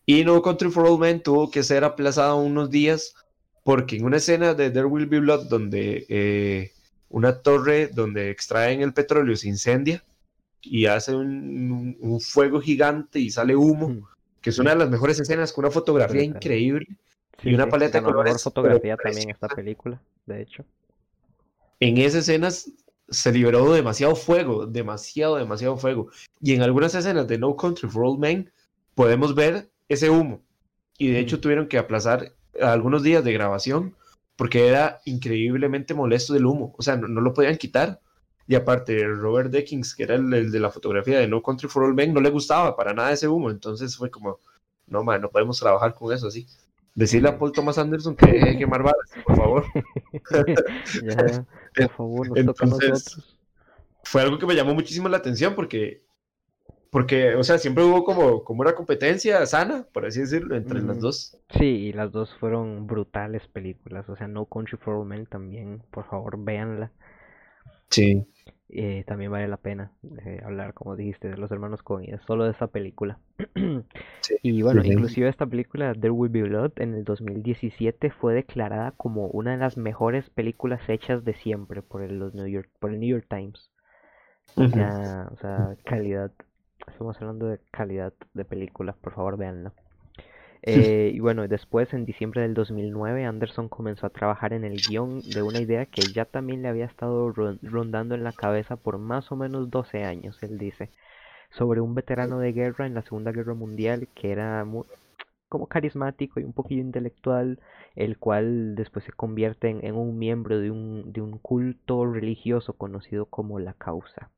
Y 0.06 0.24
No 0.24 0.42
Country 0.42 0.70
for 0.72 0.86
Old 0.88 1.00
Men 1.02 1.22
tuvo 1.22 1.52
que 1.52 1.64
ser 1.64 1.84
aplazado 1.84 2.38
unos 2.38 2.70
días 2.70 3.14
porque 3.64 3.98
en 3.98 4.06
una 4.06 4.18
escena 4.18 4.54
de 4.54 4.72
There 4.72 4.86
Will 4.86 5.06
Be 5.06 5.20
Blood 5.20 5.48
donde 5.50 6.06
eh, 6.10 6.72
una 7.10 7.42
torre 7.42 7.88
donde 7.88 8.30
extraen 8.32 8.82
el 8.82 8.94
petróleo 8.94 9.36
se 9.36 9.48
incendia 9.50 10.04
y 10.62 10.88
hace 10.88 11.16
un, 11.16 11.98
un- 12.02 12.22
fuego 12.22 12.62
gigante 12.62 13.20
y 13.20 13.30
sale 13.32 13.56
humo, 13.56 13.98
que 14.42 14.50
es 14.52 14.60
una 14.60 14.72
de 14.72 14.78
las 14.78 14.90
mejores 14.90 15.20
escenas 15.20 15.54
con 15.54 15.66
una 15.66 15.72
fotografía 15.72 16.24
increíble. 16.24 16.88
Sí, 17.42 17.50
Y 17.50 17.56
una 17.56 17.66
sí, 17.66 17.72
paleta 17.72 17.92
de 17.94 18.00
ganó 18.00 18.08
mejor 18.08 18.24
colores, 18.24 18.44
fotografía 18.44 18.98
también 18.98 19.30
esta 19.30 19.48
película, 19.48 20.02
de 20.26 20.42
hecho. 20.42 20.66
En 21.80 21.98
esas 21.98 22.22
escenas 22.28 22.72
se 23.10 23.32
liberó 23.32 23.72
demasiado 23.74 24.16
fuego, 24.16 24.66
demasiado, 24.66 25.38
demasiado 25.38 25.78
fuego. 25.78 26.10
Y 26.42 26.54
en 26.54 26.62
algunas 26.62 26.94
escenas 26.94 27.28
de 27.28 27.38
No 27.38 27.56
Country 27.56 27.90
for 27.90 28.04
Old 28.06 28.20
Men 28.20 28.52
podemos 28.96 29.34
ver 29.34 29.70
ese 29.88 30.10
humo. 30.10 30.42
Y 30.98 31.10
de 31.10 31.20
hecho 31.20 31.38
Mm. 31.38 31.42
tuvieron 31.42 31.68
que 31.68 31.78
aplazar 31.78 32.34
algunos 32.62 33.04
días 33.04 33.24
de 33.24 33.32
grabación 33.34 33.96
porque 34.36 34.68
era 34.68 35.00
increíblemente 35.06 35.94
molesto 35.94 36.34
del 36.34 36.46
humo. 36.46 36.74
O 36.78 36.82
sea, 36.82 36.98
no, 36.98 37.08
no 37.08 37.22
lo 37.22 37.34
podían 37.34 37.58
quitar. 37.58 38.02
Y 38.48 38.56
aparte, 38.56 39.06
Robert 39.06 39.52
Deckings, 39.52 39.96
que 39.96 40.04
era 40.04 40.16
el, 40.16 40.34
el 40.34 40.52
de 40.52 40.60
la 40.60 40.72
fotografía 40.72 41.20
de 41.20 41.28
No 41.28 41.42
Country 41.42 41.70
for 41.70 41.84
Old 41.84 41.96
Men, 41.96 42.14
no 42.14 42.20
le 42.20 42.30
gustaba 42.30 42.76
para 42.76 42.94
nada 42.94 43.12
ese 43.12 43.28
humo. 43.28 43.50
Entonces 43.50 43.96
fue 43.96 44.10
como, 44.12 44.40
no, 44.88 45.04
man, 45.04 45.22
no 45.22 45.30
podemos 45.30 45.60
trabajar 45.60 45.94
con 45.94 46.14
eso 46.14 46.28
así. 46.28 46.46
Decirle 46.96 47.30
a 47.30 47.38
Paul 47.38 47.52
Thomas 47.52 47.78
Anderson 47.78 48.16
que 48.16 48.26
deje 48.32 48.46
de 48.52 48.58
quemar 48.58 48.84
balas, 48.84 49.12
por 49.26 49.36
favor. 49.36 49.66
Ya, 51.78 51.88
por 51.88 51.96
favor, 51.96 52.28
nos 52.28 52.46
toca 52.46 52.66
Entonces, 52.66 52.90
nosotros. 52.90 53.40
fue 54.04 54.22
algo 54.22 54.38
que 54.38 54.46
me 54.46 54.56
llamó 54.56 54.74
muchísimo 54.74 55.08
la 55.08 55.18
atención 55.18 55.56
porque 55.56 56.04
porque, 56.92 57.36
o 57.36 57.44
sea, 57.44 57.60
siempre 57.60 57.84
hubo 57.84 58.04
como, 58.04 58.44
como 58.44 58.62
una 58.62 58.74
competencia 58.74 59.46
sana, 59.46 59.86
por 59.94 60.08
así 60.08 60.22
decirlo, 60.22 60.56
entre 60.56 60.82
las 60.82 61.00
dos. 61.00 61.38
Sí, 61.58 61.66
y 61.66 61.94
las 61.94 62.12
dos 62.12 62.36
fueron 62.40 62.88
brutales 62.88 63.48
películas. 63.48 64.10
O 64.10 64.16
sea, 64.16 64.28
No 64.28 64.46
Country 64.46 64.78
for 64.78 64.96
Old 64.96 65.08
Men 65.08 65.28
también, 65.28 65.84
por 65.92 66.10
favor, 66.10 66.44
véanla. 66.44 66.92
Sí. 67.92 68.26
Eh, 68.70 69.04
también 69.08 69.32
vale 69.32 69.48
la 69.48 69.58
pena 69.58 69.92
eh, 70.26 70.42
hablar, 70.46 70.74
como 70.74 70.96
dijiste, 70.96 71.28
de 71.30 71.38
los 71.38 71.52
hermanos 71.52 71.82
Coen, 71.84 72.20
solo 72.28 72.46
de 72.46 72.52
esa 72.52 72.68
película. 72.68 73.20
Sí, 74.22 74.38
Y 74.42 74.62
bueno, 74.62 74.84
sí. 74.84 74.86
inclusive 74.86 75.28
esta 75.30 75.46
película, 75.46 75.94
There 75.94 76.12
Will 76.12 76.32
Be 76.32 76.44
Blood, 76.44 76.74
en 76.78 76.94
el 76.96 77.04
2017 77.04 78.10
fue 78.12 78.34
declarada 78.34 78.92
como 78.94 79.28
una 79.28 79.52
de 79.52 79.58
las 79.58 79.78
mejores 79.78 80.30
películas 80.30 80.88
hechas 80.90 81.26
de 81.26 81.34
siempre 81.34 81.82
por 81.82 82.04
el, 82.04 82.20
los 82.20 82.34
New 82.36 82.48
York, 82.48 82.70
por 82.80 82.92
el 82.92 83.00
New 83.02 83.10
York 83.10 83.26
Times. 83.30 83.70
Ujú. 84.58 84.76
Ya, 84.76 85.30
o 85.32 85.38
sea, 85.38 85.76
calidad. 85.86 86.32
Estamos 86.88 87.18
hablando 87.22 87.48
de 87.48 87.60
calidad 87.72 88.14
de 88.34 88.46
película, 88.46 88.94
por 88.94 89.14
favor, 89.14 89.38
véanla. 89.38 89.74
Eh, 90.62 91.12
y 91.14 91.20
bueno, 91.22 91.48
después 91.48 91.94
en 91.94 92.06
diciembre 92.06 92.42
del 92.42 92.54
2009 92.54 93.26
Anderson 93.26 93.70
comenzó 93.70 94.06
a 94.08 94.10
trabajar 94.12 94.54
en 94.54 94.64
el 94.66 94.82
guion 94.82 95.24
de 95.26 95.42
una 95.42 95.62
idea 95.62 95.86
que 95.86 96.12
ya 96.12 96.26
también 96.26 96.62
le 96.62 96.68
había 96.70 96.86
estado 96.86 97.30
ron- 97.34 97.60
rondando 97.62 98.16
en 98.16 98.24
la 98.26 98.34
cabeza 98.34 98.76
por 98.78 98.98
más 98.98 99.32
o 99.32 99.36
menos 99.38 99.70
12 99.72 100.04
años, 100.04 100.38
él 100.44 100.58
dice, 100.58 100.92
sobre 101.52 101.82
un 101.82 101.96
veterano 101.96 102.40
de 102.40 102.54
guerra 102.54 102.88
en 102.88 102.96
la 102.96 103.04
Segunda 103.04 103.32
Guerra 103.34 103.56
Mundial 103.56 104.10
que 104.16 104.32
era 104.32 104.66
como 105.50 105.68
carismático 105.68 106.40
y 106.40 106.44
un 106.44 106.54
poquillo 106.54 106.82
intelectual, 106.82 107.60
el 107.96 108.18
cual 108.20 108.76
después 108.76 109.06
se 109.06 109.12
convierte 109.12 109.70
en, 109.70 109.84
en 109.86 109.96
un 109.96 110.18
miembro 110.18 110.60
de 110.60 110.72
un, 110.72 111.12
de 111.12 111.22
un 111.22 111.40
culto 111.40 112.06
religioso 112.06 112.74
conocido 112.74 113.26
como 113.28 113.60
la 113.60 113.74
Causa. 113.74 114.32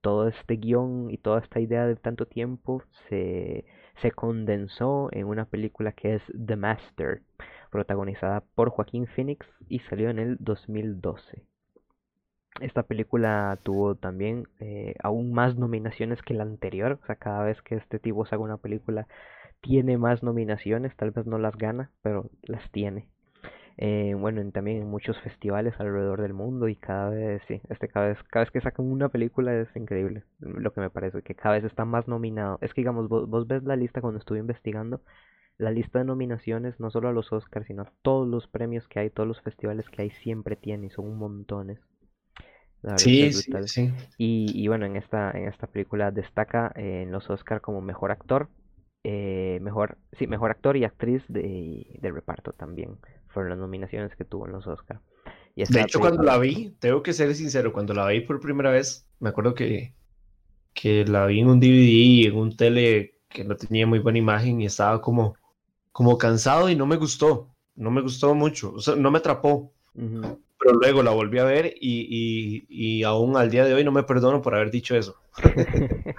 Todo 0.00 0.28
este 0.28 0.56
guion 0.56 1.10
y 1.10 1.18
toda 1.18 1.40
esta 1.40 1.60
idea 1.60 1.86
de 1.86 1.96
tanto 1.96 2.26
tiempo 2.26 2.82
se, 3.08 3.64
se 4.00 4.10
condensó 4.10 5.08
en 5.12 5.26
una 5.26 5.46
película 5.46 5.92
que 5.92 6.16
es 6.16 6.22
The 6.46 6.56
Master, 6.56 7.22
protagonizada 7.70 8.42
por 8.54 8.70
Joaquín 8.70 9.06
Phoenix 9.06 9.46
y 9.68 9.80
salió 9.80 10.10
en 10.10 10.18
el 10.18 10.36
2012. 10.40 11.42
Esta 12.60 12.82
película 12.84 13.58
tuvo 13.62 13.96
también 13.96 14.48
eh, 14.60 14.94
aún 15.02 15.32
más 15.32 15.56
nominaciones 15.56 16.22
que 16.22 16.34
la 16.34 16.44
anterior, 16.44 16.98
o 17.02 17.06
sea, 17.06 17.16
cada 17.16 17.44
vez 17.44 17.60
que 17.62 17.74
este 17.74 17.98
tipo 17.98 18.24
saca 18.24 18.38
una 18.38 18.56
película 18.56 19.06
tiene 19.60 19.98
más 19.98 20.22
nominaciones, 20.22 20.96
tal 20.96 21.10
vez 21.10 21.26
no 21.26 21.38
las 21.38 21.56
gana, 21.56 21.90
pero 22.02 22.30
las 22.42 22.70
tiene. 22.70 23.08
Eh, 23.78 24.14
bueno, 24.18 24.40
en- 24.40 24.52
también 24.52 24.78
en 24.78 24.88
muchos 24.90 25.18
festivales 25.20 25.74
alrededor 25.78 26.22
del 26.22 26.32
mundo 26.34 26.68
y 26.68 26.76
cada 26.76 27.10
vez, 27.10 27.42
sí, 27.48 27.60
este 27.68 27.88
cada 27.88 28.08
vez, 28.08 28.18
cada 28.30 28.44
vez 28.44 28.52
que 28.52 28.60
sacan 28.62 28.86
una 28.90 29.08
película 29.10 29.54
es 29.54 29.68
increíble, 29.76 30.24
lo 30.40 30.72
que 30.72 30.80
me 30.80 30.90
parece, 30.90 31.22
que 31.22 31.34
cada 31.34 31.56
vez 31.56 31.64
está 31.64 31.84
más 31.84 32.08
nominado. 32.08 32.58
Es 32.62 32.74
que 32.74 32.80
digamos, 32.82 33.08
vos, 33.08 33.28
vos 33.28 33.46
ves 33.46 33.62
la 33.64 33.76
lista 33.76 34.00
cuando 34.00 34.18
estuve 34.20 34.38
investigando, 34.40 35.02
la 35.58 35.70
lista 35.72 35.98
de 36.00 36.06
nominaciones, 36.06 36.80
no 36.80 36.90
solo 36.90 37.08
a 37.08 37.12
los 37.12 37.32
Oscars, 37.32 37.66
sino 37.66 37.82
a 37.82 37.92
todos 38.02 38.28
los 38.28 38.48
premios 38.48 38.88
que 38.88 39.00
hay, 39.00 39.10
todos 39.10 39.28
los 39.28 39.42
festivales 39.42 39.88
que 39.90 40.02
hay, 40.02 40.10
siempre 40.10 40.56
tiene, 40.56 40.88
y 40.88 40.90
son 40.90 41.16
montones. 41.18 41.80
Sí, 42.96 43.30
sí, 43.44 43.58
sí. 43.58 43.74
Y, 44.18 44.52
y 44.54 44.68
bueno, 44.68 44.86
en 44.86 44.96
esta, 44.96 45.30
en 45.32 45.48
esta 45.48 45.66
película 45.66 46.10
destaca 46.10 46.72
eh, 46.76 47.02
en 47.02 47.12
los 47.12 47.28
Oscar 47.30 47.60
como 47.60 47.80
mejor 47.82 48.10
actor, 48.10 48.48
eh, 49.04 49.58
mejor, 49.62 49.98
sí, 50.18 50.26
mejor 50.26 50.50
actor 50.50 50.76
y 50.76 50.84
actriz 50.84 51.22
de, 51.28 51.86
de 52.00 52.12
reparto 52.12 52.52
también. 52.52 52.98
Fueron 53.36 53.50
las 53.50 53.58
nominaciones 53.58 54.16
que 54.16 54.24
tuvo 54.24 54.46
en 54.46 54.52
los 54.52 54.66
Oscar. 54.66 54.98
Y 55.54 55.62
De 55.70 55.82
hecho, 55.82 56.00
cuando 56.00 56.22
la 56.22 56.38
vi, 56.38 56.70
tengo 56.80 57.02
que 57.02 57.12
ser 57.12 57.34
sincero, 57.34 57.70
cuando 57.70 57.92
la 57.92 58.06
vi 58.06 58.20
por 58.20 58.40
primera 58.40 58.70
vez, 58.70 59.06
me 59.20 59.28
acuerdo 59.28 59.52
que, 59.52 59.92
que 60.72 61.04
la 61.04 61.26
vi 61.26 61.40
en 61.40 61.48
un 61.48 61.60
DVD 61.60 61.86
y 61.86 62.24
en 62.24 62.34
un 62.34 62.56
tele 62.56 63.18
que 63.28 63.44
no 63.44 63.54
tenía 63.54 63.86
muy 63.86 63.98
buena 63.98 64.18
imagen 64.18 64.62
y 64.62 64.64
estaba 64.64 65.02
como, 65.02 65.36
como 65.92 66.16
cansado 66.16 66.70
y 66.70 66.76
no 66.76 66.86
me 66.86 66.96
gustó, 66.96 67.50
no 67.74 67.90
me 67.90 68.00
gustó 68.00 68.34
mucho, 68.34 68.72
o 68.72 68.80
sea, 68.80 68.96
no 68.96 69.10
me 69.10 69.18
atrapó, 69.18 69.70
Ujú. 69.94 70.40
pero 70.58 70.72
luego 70.72 71.02
la 71.02 71.10
volví 71.10 71.38
a 71.38 71.44
ver 71.44 71.74
y, 71.78 72.64
y, 72.70 72.98
y 73.00 73.02
aún 73.02 73.36
al 73.36 73.50
día 73.50 73.66
de 73.66 73.74
hoy 73.74 73.84
no 73.84 73.92
me 73.92 74.04
perdono 74.04 74.40
por 74.40 74.54
haber 74.54 74.70
dicho 74.70 74.96
eso. 74.96 75.14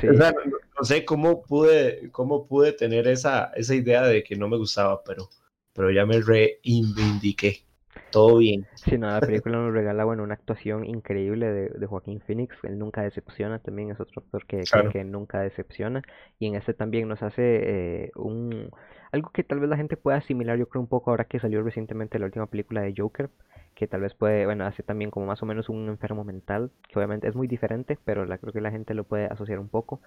Sí, 0.00 0.08
O 0.08 0.14
sea, 0.14 0.32
no, 0.32 0.56
no 0.78 0.84
sé 0.84 1.04
cómo 1.04 1.42
pude, 1.42 2.10
cómo 2.12 2.46
pude 2.46 2.72
tener 2.72 3.08
esa, 3.08 3.52
esa 3.56 3.74
idea 3.74 4.04
de 4.06 4.22
que 4.22 4.36
no 4.36 4.48
me 4.48 4.56
gustaba, 4.56 5.02
pero, 5.04 5.28
pero 5.74 5.90
ya 5.92 6.06
me 6.06 6.20
reivindiqué. 6.20 7.64
Todo 8.10 8.38
bien. 8.38 8.66
sí, 8.74 8.98
no, 8.98 9.10
la 9.10 9.22
película 9.22 9.56
nos 9.58 9.72
regala, 9.72 10.04
bueno, 10.04 10.22
una 10.22 10.34
actuación 10.34 10.84
increíble 10.84 11.46
de, 11.52 11.68
de 11.70 11.86
Joaquín 11.86 12.20
Phoenix. 12.20 12.56
Él 12.64 12.78
nunca 12.78 13.02
decepciona, 13.02 13.58
también 13.60 13.90
es 13.90 14.00
otro 14.00 14.22
actor 14.22 14.46
que, 14.46 14.68
que- 14.68 14.82
Claro. 14.82 14.88
que 14.88 15.04
nunca 15.04 15.40
decepciona. 15.40 16.02
Y 16.38 16.46
en 16.46 16.54
este 16.56 16.74
también 16.74 17.08
nos 17.08 17.22
hace 17.22 18.04
eh, 18.06 18.10
un 18.16 18.70
algo 19.12 19.30
que 19.30 19.44
tal 19.44 19.60
vez 19.60 19.70
la 19.70 19.76
gente 19.76 19.96
pueda 19.96 20.18
asimilar, 20.18 20.58
yo 20.58 20.68
creo, 20.68 20.82
un 20.82 20.88
poco 20.88 21.10
ahora 21.10 21.24
que 21.26 21.38
salió 21.38 21.62
recientemente 21.62 22.18
la 22.18 22.26
última 22.26 22.46
película 22.46 22.80
de 22.82 22.94
Joker, 22.96 23.30
que 23.76 23.86
tal 23.86 24.00
vez 24.00 24.14
puede, 24.14 24.44
bueno, 24.44 24.66
hace 24.66 24.82
también 24.82 25.10
como 25.12 25.26
más 25.26 25.42
o 25.42 25.46
menos 25.46 25.68
un 25.68 25.88
enfermo 25.88 26.24
mental, 26.24 26.70
que 26.88 26.98
obviamente 26.98 27.28
es 27.28 27.34
muy 27.36 27.46
diferente, 27.46 27.96
pero 28.04 28.24
la, 28.26 28.38
creo 28.38 28.52
que 28.52 28.60
la 28.60 28.70
gente 28.72 28.92
lo 28.94 29.04
puede 29.04 29.26
asociar 29.26 29.58
un 29.60 29.68
poco. 29.68 30.00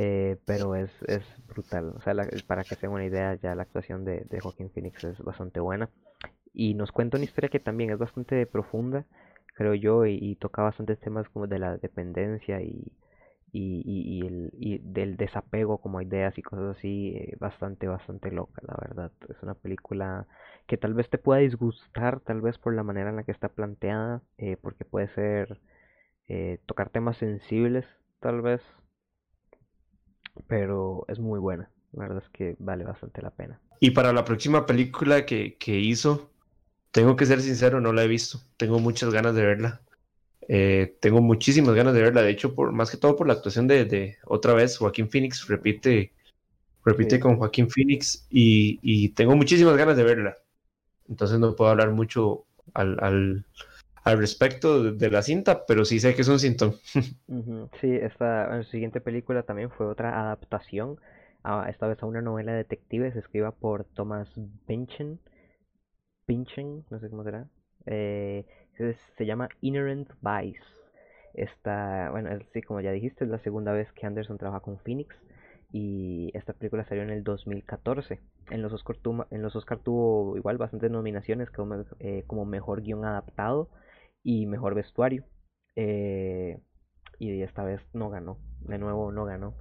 Eh, 0.00 0.38
pero 0.46 0.76
es, 0.76 0.90
es 1.08 1.24
brutal, 1.48 1.94
o 1.96 2.00
sea, 2.02 2.14
la- 2.14 2.28
para 2.46 2.64
que 2.64 2.76
se 2.76 2.82
den 2.82 2.92
una 2.92 3.04
idea, 3.06 3.34
ya 3.36 3.54
la 3.56 3.62
actuación 3.64 4.04
de, 4.04 4.26
de 4.30 4.40
Joaquín 4.40 4.70
Phoenix 4.70 5.02
es 5.04 5.18
bastante 5.20 5.60
buena. 5.60 5.90
Y 6.54 6.74
nos 6.74 6.92
cuenta 6.92 7.16
una 7.18 7.24
historia 7.26 7.50
que 7.50 7.60
también 7.60 7.90
es 7.90 7.98
bastante 7.98 8.46
profunda, 8.46 9.06
creo 9.54 9.74
yo, 9.74 10.06
y, 10.06 10.18
y 10.20 10.36
toca 10.36 10.62
bastantes 10.62 11.00
temas 11.00 11.28
como 11.30 11.46
de 11.46 11.58
la 11.60 11.76
dependencia 11.78 12.60
y, 12.62 12.92
y, 13.52 13.82
y, 13.84 14.24
y 14.24 14.26
el, 14.26 14.50
y 14.58 14.78
del 14.78 15.16
desapego 15.16 15.78
como 15.78 16.00
ideas 16.02 16.36
y 16.38 16.42
cosas 16.42 16.76
así, 16.78 17.14
eh, 17.16 17.36
bastante, 17.40 17.88
bastante 17.88 18.30
loca, 18.32 18.62
la 18.66 18.76
verdad. 18.80 19.12
Es 19.28 19.42
una 19.42 19.54
película 19.54 20.26
que 20.66 20.76
tal 20.78 20.94
vez 20.94 21.08
te 21.10 21.18
pueda 21.18 21.40
disgustar, 21.40 22.20
tal 22.20 22.40
vez 22.42 22.58
por 22.58 22.74
la 22.74 22.82
manera 22.84 23.10
en 23.10 23.16
la 23.16 23.24
que 23.24 23.32
está 23.32 23.48
planteada, 23.48 24.22
eh, 24.38 24.56
porque 24.60 24.84
puede 24.84 25.08
ser 25.08 25.60
eh, 26.28 26.60
tocar 26.66 26.90
temas 26.90 27.16
sensibles, 27.18 27.86
tal 28.20 28.42
vez, 28.42 28.62
pero 30.48 31.04
es 31.08 31.20
muy 31.20 31.38
buena. 31.38 31.70
La 31.92 32.02
verdad 32.02 32.22
es 32.24 32.30
que 32.30 32.56
vale 32.58 32.84
bastante 32.84 33.22
la 33.22 33.30
pena. 33.30 33.60
Y 33.80 33.90
para 33.92 34.12
la 34.12 34.24
próxima 34.24 34.66
película 34.66 35.24
que, 35.26 35.56
que 35.58 35.78
hizo, 35.78 36.30
tengo 36.90 37.16
que 37.16 37.26
ser 37.26 37.40
sincero, 37.40 37.80
no 37.80 37.92
la 37.92 38.04
he 38.04 38.08
visto. 38.08 38.40
Tengo 38.56 38.80
muchas 38.80 39.12
ganas 39.12 39.34
de 39.34 39.46
verla. 39.46 39.82
Eh, 40.48 40.96
tengo 41.00 41.20
muchísimas 41.20 41.74
ganas 41.74 41.94
de 41.94 42.02
verla. 42.02 42.22
De 42.22 42.30
hecho, 42.30 42.54
por, 42.54 42.72
más 42.72 42.90
que 42.90 42.96
todo 42.96 43.16
por 43.16 43.28
la 43.28 43.34
actuación 43.34 43.68
de, 43.68 43.84
de 43.84 44.18
otra 44.24 44.54
vez, 44.54 44.78
Joaquín 44.78 45.10
Phoenix 45.10 45.46
repite, 45.48 46.12
repite 46.84 47.18
Sí. 47.18 47.20
con 47.20 47.36
Joaquín 47.36 47.70
Phoenix 47.70 48.26
y, 48.30 48.80
y 48.82 49.10
tengo 49.10 49.36
muchísimas 49.36 49.76
ganas 49.76 49.96
de 49.96 50.04
verla. 50.04 50.36
Entonces 51.08 51.38
no 51.38 51.54
puedo 51.56 51.70
hablar 51.70 51.92
mucho 51.92 52.46
al, 52.74 52.98
al, 53.02 53.46
al 54.08 54.18
respecto 54.18 54.92
de, 54.92 55.10
la 55.10 55.22
cinta, 55.22 55.66
pero 55.66 55.84
sí 55.84 56.00
sé 56.00 56.14
que 56.14 56.22
es 56.22 56.28
un. 56.28 56.38
Ujú, 57.28 57.68
Sí, 57.80 57.94
esta 57.94 58.62
siguiente 58.64 59.00
película 59.02 59.42
también 59.42 59.70
fue 59.70 59.86
otra 59.86 60.18
adaptación, 60.18 60.98
a- 61.42 61.68
esta 61.68 61.86
vez 61.86 62.02
a 62.02 62.06
una 62.06 62.22
novela 62.22 62.52
de 62.52 62.58
detectives 62.58 63.14
escrita 63.16 63.50
por 63.50 63.84
Thomas 63.84 64.28
Pynchon, 64.66 65.20
Pynchon, 66.24 66.84
no 66.90 67.00
sé 67.00 67.10
cómo 67.10 67.22
será, 67.22 67.46
eh, 67.86 68.46
se, 68.78 69.26
llama 69.26 69.48
Inherent 69.60 70.08
Vice. 70.22 70.64
Esta, 71.34 72.08
bueno, 72.10 72.30
es- 72.30 72.46
sí, 72.54 72.62
como 72.62 72.80
ya 72.80 72.92
dijiste, 72.92 73.24
es 73.24 73.30
la 73.30 73.38
segunda 73.40 73.72
vez 73.72 73.92
que 73.92 74.06
Anderson 74.06 74.38
trabaja 74.38 74.60
con 74.60 74.78
Phoenix 74.78 75.14
y 75.70 76.30
esta 76.34 76.54
película 76.54 76.86
salió 76.86 77.02
en 77.02 77.10
el 77.10 77.24
2014. 77.24 78.20
En 78.50 78.62
los 78.62 78.72
Oscar, 78.72 78.96
en 79.30 79.42
los 79.42 79.54
Oscar 79.54 79.78
tuvo 79.80 80.34
igual 80.38 80.56
bastantes 80.56 80.90
nominaciones 80.90 81.50
como, 81.50 81.84
eh, 82.00 82.24
como 82.26 82.46
mejor 82.46 82.80
guion 82.82 83.04
adaptado 83.04 83.68
y 84.22 84.46
mejor 84.46 84.74
vestuario. 84.74 85.24
Eh, 85.76 86.58
y 87.18 87.42
esta 87.42 87.64
vez 87.64 87.80
no 87.92 88.10
ganó. 88.10 88.38
De 88.60 88.78
nuevo 88.78 89.12
no 89.12 89.24
ganó. 89.24 89.54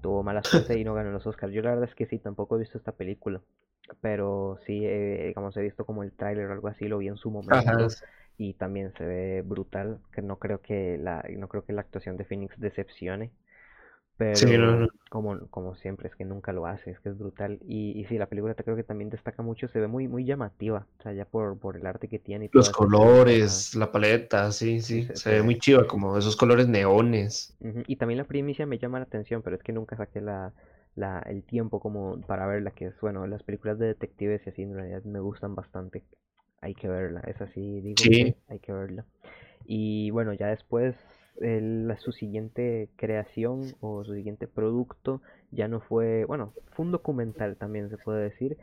Tuvo 0.00 0.22
mala 0.22 0.42
suerte 0.44 0.78
y 0.78 0.84
no 0.84 0.94
ganó 0.94 1.10
los 1.10 1.26
Oscars. 1.26 1.52
Yo 1.52 1.62
la 1.62 1.70
verdad 1.70 1.88
es 1.88 1.94
que 1.94 2.06
sí, 2.06 2.18
tampoco 2.18 2.56
he 2.56 2.60
visto 2.60 2.78
esta 2.78 2.92
película. 2.92 3.40
Pero 4.00 4.58
sí, 4.66 4.84
eh, 4.84 5.26
digamos, 5.28 5.56
he 5.56 5.62
visto 5.62 5.84
como 5.84 6.02
el 6.02 6.12
tráiler 6.12 6.46
o 6.46 6.52
algo 6.52 6.68
así, 6.68 6.86
lo 6.86 6.98
vi 6.98 7.08
en 7.08 7.16
su 7.16 7.30
momento 7.30 7.56
Ajá. 7.56 7.88
y 8.38 8.54
también 8.54 8.92
se 8.96 9.04
ve 9.04 9.42
brutal, 9.42 9.98
que 10.12 10.22
no 10.22 10.38
creo 10.38 10.60
que 10.60 10.98
la, 10.98 11.24
no 11.36 11.48
creo 11.48 11.64
que 11.64 11.72
la 11.72 11.82
actuación 11.82 12.16
de 12.16 12.24
Phoenix 12.24 12.58
decepcione. 12.58 13.32
Pero 14.16 14.40
Sí, 14.40 14.58
no, 14.58 14.76
no. 14.76 14.88
como, 15.10 15.48
como 15.48 15.74
siempre, 15.76 16.08
es 16.08 16.16
que 16.16 16.24
nunca 16.24 16.52
lo 16.52 16.66
hace, 16.66 16.90
es 16.92 17.00
que 17.00 17.10
es 17.10 17.18
brutal. 17.18 17.58
Y, 17.66 17.98
y 18.00 18.04
sí, 18.06 18.18
la 18.18 18.26
película 18.28 18.54
te 18.54 18.64
creo 18.64 18.76
que 18.76 18.84
también 18.84 19.10
destaca 19.10 19.42
mucho, 19.42 19.68
se 19.68 19.80
ve 19.80 19.88
muy, 19.88 20.08
muy 20.08 20.24
llamativa, 20.24 20.86
o 20.98 21.02
sea, 21.02 21.12
ya 21.12 21.24
por, 21.26 21.58
por 21.58 21.76
el 21.76 21.86
arte 21.86 22.08
que 22.08 22.18
tiene 22.18 22.46
y 22.46 22.48
Los 22.52 22.70
colores, 22.70 23.74
la 23.74 23.90
paleta, 23.90 24.52
sí, 24.52 24.80
Sí, 24.90 25.02
sí, 25.04 25.10
se- 25.14 25.30
ve 25.30 25.42
muy 25.42 25.58
chiva, 25.58 25.86
como 25.86 26.16
esos 26.18 26.36
colores 26.36 26.68
neones. 26.68 27.56
Y 27.86 27.96
también 27.96 28.18
la 28.18 28.24
primicia 28.24 28.66
me 28.66 28.78
llama 28.78 28.98
la 28.98 29.04
atención, 29.04 29.40
pero 29.42 29.56
es 29.56 29.62
que 29.62 29.72
nunca 29.72 29.96
saqué 29.96 30.20
la, 30.20 30.52
la, 30.96 31.20
el 31.20 31.44
tiempo 31.44 31.78
como 31.80 32.20
para 32.22 32.46
verla, 32.46 32.72
que 32.72 32.86
es, 32.86 33.00
bueno, 33.00 33.26
las 33.26 33.42
películas 33.44 33.78
de 33.78 33.86
detectives 33.86 34.42
y 34.46 34.50
así 34.50 34.62
en 34.62 34.74
realidad 34.74 35.02
me 35.04 35.20
gustan 35.20 35.54
bastante. 35.54 36.04
Hay 36.60 36.74
que 36.74 36.88
verla, 36.88 37.20
es 37.20 37.40
así, 37.40 37.80
digo 37.80 38.04
Sí. 38.04 38.34
hay 38.48 38.58
que 38.58 38.72
verla. 38.72 39.04
Y 39.64 40.10
bueno, 40.10 40.32
ya 40.34 40.48
después 40.48 40.96
el- 41.40 41.94
su 42.00 42.12
siguiente 42.12 42.90
creación 42.96 43.74
o 43.80 44.04
su 44.04 44.14
siguiente 44.14 44.46
producto 44.48 45.22
ya 45.50 45.68
no 45.68 45.80
fue, 45.80 46.24
bueno, 46.24 46.52
fue 46.72 46.84
un 46.86 46.92
documental 46.92 47.56
también 47.56 47.90
se 47.90 47.98
puede 47.98 48.24
decir, 48.24 48.56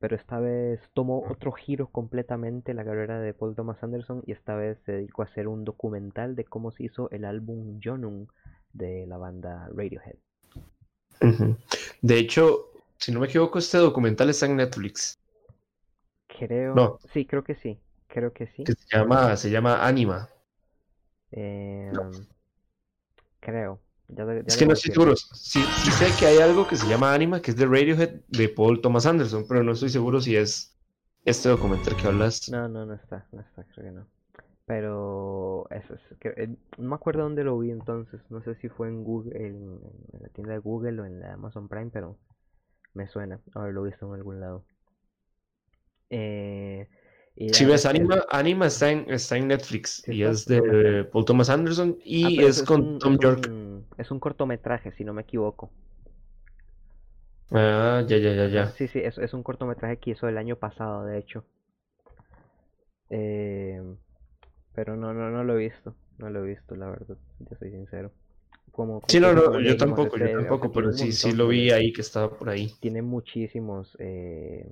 pero 0.00 0.16
esta 0.16 0.38
vez 0.40 0.80
tomó 0.94 1.22
otro 1.30 1.52
giro 1.52 1.88
completamente 1.88 2.74
la 2.74 2.84
carrera 2.84 3.20
de 3.20 3.34
Paul 3.34 3.54
Thomas 3.56 3.82
Anderson 3.82 4.22
y 4.26 4.32
esta 4.32 4.54
vez 4.56 4.78
se 4.84 4.92
dedicó 4.92 5.22
a 5.22 5.26
hacer 5.26 5.48
un 5.48 5.64
documental 5.64 6.36
de 6.36 6.44
cómo 6.44 6.70
se 6.72 6.84
hizo 6.84 7.10
el 7.10 7.24
álbum 7.24 7.80
Jonung 7.82 8.28
de 8.72 9.06
la 9.06 9.16
banda 9.18 9.68
Radiohead. 9.74 10.16
De 12.02 12.18
hecho, 12.18 12.70
si 12.98 13.12
no 13.12 13.20
me 13.20 13.26
equivoco, 13.26 13.58
este 13.58 13.78
documental 13.78 14.30
está 14.30 14.46
en 14.46 14.56
Netflix, 14.56 15.18
Creo, 16.28 16.76
No. 16.76 17.00
sí, 17.12 17.26
creo 17.26 17.42
que 17.42 17.56
sí, 17.56 17.80
creo 18.06 18.32
que 18.32 18.46
sí. 18.46 18.64
que 18.64 18.74
se 18.74 18.86
llama, 18.98 19.34
se 19.38 19.50
llama 19.50 19.86
Anima. 19.86 20.28
Eh, 21.32 21.90
No. 21.92 22.10
creo. 23.40 23.80
Ya, 24.08 24.24
Es 24.46 24.56
que 24.56 24.66
no 24.66 24.74
estoy 24.74 24.92
seguro. 24.92 25.16
Sí, 25.16 25.60
sí 25.60 25.90
sé 25.90 26.06
que 26.18 26.26
hay 26.26 26.38
algo 26.38 26.66
que 26.68 26.76
se 26.76 26.86
llama 26.88 27.12
Anima, 27.12 27.42
que 27.42 27.50
es 27.50 27.56
de 27.56 27.66
Radiohead, 27.66 28.20
de 28.28 28.48
Paul 28.48 28.80
Thomas 28.80 29.04
Anderson, 29.04 29.44
pero 29.48 29.64
no 29.64 29.72
estoy 29.72 29.88
seguro 29.88 30.20
si 30.20 30.36
es 30.36 30.78
este 31.24 31.48
documental 31.48 31.96
que 31.96 32.06
hablas. 32.06 32.48
No, 32.48 32.68
no, 32.68 32.86
no 32.86 32.94
está, 32.94 33.26
no 33.32 33.40
está, 33.40 33.64
creo 33.64 33.86
que 33.86 33.92
no. 33.92 34.06
Pero 34.64 35.68
eso 35.70 35.94
es, 35.94 36.18
que, 36.20 36.28
eh, 36.36 36.56
no 36.78 36.88
me 36.88 36.94
acuerdo 36.94 37.22
dónde 37.22 37.42
lo 37.42 37.58
vi 37.58 37.70
entonces, 37.70 38.20
no 38.30 38.42
sé 38.42 38.54
si 38.56 38.68
fue 38.68 38.88
en 38.88 39.02
Google, 39.02 39.36
en, 39.36 39.80
en 40.12 40.22
la 40.22 40.28
tienda 40.28 40.52
de 40.52 40.58
Google 40.58 41.00
o 41.00 41.04
en 41.04 41.20
la 41.20 41.34
Amazon 41.34 41.68
Prime, 41.68 41.90
pero 41.92 42.16
me 42.94 43.08
suena 43.08 43.40
haberlo 43.54 43.82
visto 43.82 44.06
en 44.06 44.14
algún 44.14 44.40
lado. 44.40 44.64
Eh, 46.10 46.88
y 47.36 47.50
Si 47.52 47.64
ves 47.64 47.80
es- 47.80 47.86
Anima, 47.86 48.24
Anima 48.30 48.66
está 48.66 48.90
en, 48.90 49.04
está 49.10 49.36
en 49.36 49.48
Netflix 49.48 50.02
Sí, 50.04 50.12
y 50.14 50.22
es 50.22 50.46
de 50.46 51.04
Paul 51.04 51.24
Thomas 51.24 51.50
Anderson 51.50 51.96
ah, 52.00 52.02
y 52.04 52.36
pero 52.36 52.48
es 52.48 52.62
con 52.62 52.82
un- 52.82 52.98
Tom 52.98 53.18
York. 53.18 53.50
es 53.98 54.10
un 54.10 54.20
cortometraje, 54.20 54.92
si 54.92 55.04
no 55.04 55.12
me 55.12 55.22
equivoco. 55.22 55.70
Ah, 57.52 58.02
ya, 58.08 58.16
ya, 58.18 58.32
ya, 58.34 58.46
ya. 58.48 58.66
Sí, 58.72 58.88
sí, 58.88 58.98
es, 58.98 59.18
es 59.18 59.32
un 59.34 59.42
cortometraje 59.42 59.98
que 59.98 60.10
hizo 60.10 60.28
el 60.28 60.38
año 60.38 60.56
pasado, 60.56 61.04
de 61.04 61.18
hecho. 61.18 61.44
Eh, 63.10 63.80
pero 64.74 64.96
no, 64.96 65.14
no, 65.14 65.30
no 65.30 65.44
lo 65.44 65.54
he 65.54 65.68
visto. 65.68 65.94
No 66.18 66.30
lo 66.30 66.44
he 66.44 66.48
visto, 66.48 66.74
la 66.76 66.86
verdad. 66.88 67.16
Ya 67.40 67.56
soy 67.58 67.70
sincero. 67.70 68.10
Como, 68.72 69.02
Sí, 69.06 69.20
no, 69.20 69.32
no, 69.32 69.60
yo 69.60 69.76
tampoco, 69.76 70.16
yo 70.18 70.24
este, 70.24 70.44
tampoco, 70.46 70.72
pero 70.72 70.92
sí, 70.92 71.12
sí 71.12 71.32
lo 71.32 71.48
vi 71.48 71.70
ahí 71.70 71.92
que 71.92 72.00
estaba 72.02 72.30
por 72.30 72.48
ahí. 72.50 72.72
Tiene 72.80 73.02
muchísimos 73.02 73.96
eh, 74.00 74.68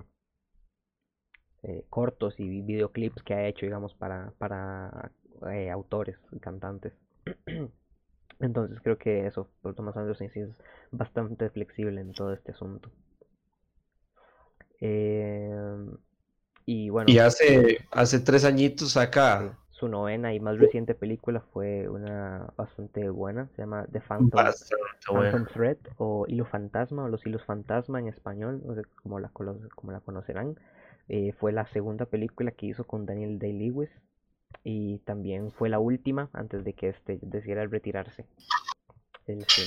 eh, 1.65 1.85
cortos 1.91 2.39
y 2.41 2.49
vi- 2.49 2.63
videoclips 2.63 3.23
que 3.23 3.35
ha 3.35 3.47
hecho, 3.49 3.67
digamos, 3.67 3.95
para, 3.95 4.33
para 4.39 5.11
eh, 5.53 5.71
autores 5.71 6.17
y 6.33 6.39
cantantes. 6.41 6.93
Entonces 8.41 8.81
creo 8.83 8.99
que 8.99 9.27
eso, 9.27 9.49
Paul 9.63 9.75
Thomas 9.75 9.97
Anderson 9.97 10.31
sí 10.31 10.41
es 10.41 10.51
bastante 10.93 11.51
flexible 11.51 12.01
en 12.01 12.13
todo 12.13 12.33
este 12.33 12.53
asunto. 12.53 12.91
Eh, 14.81 15.51
y 16.67 16.89
bueno, 16.91 17.11
Y 17.11 17.19
hace, 17.19 17.79
hace 17.93 18.21
tres 18.21 18.45
añitos 18.45 18.93
saca 18.93 19.57
su 19.71 19.89
novena 19.89 20.33
y 20.35 20.41
más 20.41 20.59
reciente 20.59 20.95
película 20.95 21.41
fue 21.53 21.89
una 21.89 22.49
bastante 22.57 23.09
buena, 23.11 23.49
se 23.57 23.63
llama 23.63 23.87
The 23.93 24.01
Phantom. 24.01 24.41
Phantom 25.07 25.45
Thread 25.53 25.77
o 25.99 26.25
Hilo 26.29 26.47
Fantasma 26.47 27.05
o 27.05 27.09
Los 27.09 27.27
Hilos 27.27 27.45
Fantasma 27.45 27.99
en 28.01 28.09
español, 28.09 28.63
no 28.65 28.75
sé 28.75 28.83
cómo 29.03 29.21
la, 29.21 29.29
cómo 29.29 29.93
la 29.93 30.01
conocerán. 30.01 30.57
Eh, 31.09 31.33
fue 31.39 31.53
la 31.53 31.67
segunda 31.67 32.07
película 32.07 32.51
que 32.53 32.67
hizo 32.67 32.85
con 32.85 33.07
Daniel 33.07 33.39
Day-Lewis 33.39 33.91
y 34.63 34.99
también 35.01 35.53
fue 35.53 35.69
la 35.69 35.79
última 35.79 36.31
antes 36.33 36.65
de 36.65 36.73
que 36.73 36.89
este 36.89 37.19
decidiera 37.23 37.67
retirarse. 37.67 38.25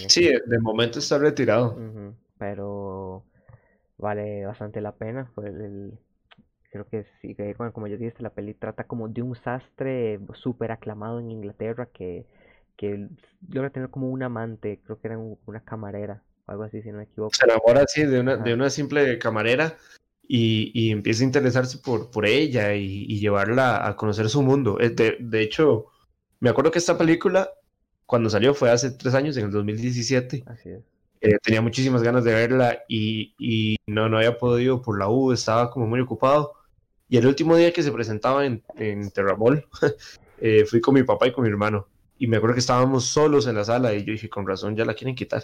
Sí, 0.08 0.30
de 0.46 0.60
momento 0.60 1.00
está 1.00 1.18
retirado. 1.18 1.78
Pero 2.38 3.24
vale 3.98 4.46
bastante 4.46 4.82
la 4.82 4.94
pena. 4.94 5.32
Fue 5.34 5.48
el, 5.48 5.94
creo 6.72 6.88
que 6.88 7.06
sí, 7.22 7.36
que, 7.36 7.54
bueno, 7.56 7.74
como 7.74 7.88
yo 7.88 7.98
dije, 7.98 8.14
la 8.20 8.30
peli 8.30 8.54
trata 8.54 8.86
como 8.86 9.08
de 9.08 9.22
un 9.22 9.36
sastre 9.36 10.20
súper 10.34 10.72
aclamado 10.72 11.20
en 11.20 11.32
Inglaterra 11.32 11.88
que, 11.88 12.26
que 12.78 13.08
logra 13.50 13.70
tener 13.72 13.90
como 13.90 14.10
un 14.10 14.22
amante, 14.24 14.80
creo 14.84 15.00
que 15.00 15.08
era 15.08 15.18
un- 15.18 15.38
una 15.48 15.62
camarera, 15.62 16.22
o 16.46 16.52
algo 16.52 16.64
así, 16.64 16.82
si 16.82 16.92
no 16.92 16.98
me 16.98 17.04
equivoco. 17.04 17.34
Se 17.36 17.46
enamora 17.46 17.82
así 17.82 18.04
de 18.06 18.20
una, 18.20 18.36
de 18.36 18.42
Ajá. 18.42 18.54
una 18.54 18.70
simple 18.70 19.18
camarera 19.18 19.76
y, 20.28 20.72
y 20.74 20.92
empieza 20.92 21.24
a 21.24 21.28
interesarse 21.28 21.78
por, 21.80 22.12
por 22.12 22.26
ella 22.26 22.76
y, 22.76 23.06
y 23.08 23.20
llevarla 23.20 23.88
a 23.88 23.96
conocer 23.96 24.30
su 24.30 24.42
mundo. 24.42 24.80
Eh, 24.80 24.90
De, 24.90 25.18
de 25.20 25.42
hecho, 25.42 25.88
me 26.40 26.50
acuerdo 26.50 26.72
que 26.72 26.80
esta 26.80 26.98
película, 26.98 27.50
cuando 28.06 28.30
salió, 28.30 28.54
fue 28.54 28.70
hace 28.72 28.92
tres 28.92 29.14
años, 29.14 29.38
en 29.38 29.46
el 29.46 29.52
2017. 29.52 30.44
Así 30.46 30.70
es. 30.70 30.82
Eh, 31.20 31.38
tenía 31.42 31.62
muchísimas 31.62 32.04
ganas 32.04 32.24
de 32.24 32.34
verla 32.34 32.80
y, 32.88 33.34
y 33.40 33.78
no, 33.88 34.08
no 34.08 34.18
había 34.18 34.38
podido 34.38 34.82
por 34.82 35.00
la 35.00 35.10
U, 35.10 35.32
estaba 35.32 35.72
como 35.72 35.88
muy 35.88 36.00
ocupado. 36.00 36.54
Y 37.10 37.18
el 37.18 37.26
último 37.26 37.56
día 37.56 37.72
que 37.72 37.84
se 37.84 37.92
presentaba 37.92 38.46
en, 38.46 38.64
en 38.76 39.10
Terramol, 39.12 39.66
eh, 40.40 40.66
fui 40.66 40.82
con 40.82 40.94
mi 40.94 41.04
papá 41.04 41.28
y 41.28 41.32
con 41.32 41.44
mi 41.44 41.50
hermano. 41.50 41.88
Y 42.20 42.28
me 42.28 42.38
acuerdo 42.38 42.56
que 42.56 42.60
estábamos 42.60 43.06
solos 43.06 43.48
en 43.48 43.56
la 43.56 43.64
sala 43.64 43.94
y 43.94 44.04
yo 44.04 44.12
dije, 44.12 44.30
con 44.30 44.48
razón, 44.48 44.76
ya 44.76 44.86
la 44.86 44.94
quieren 44.94 45.16
quitar. 45.16 45.44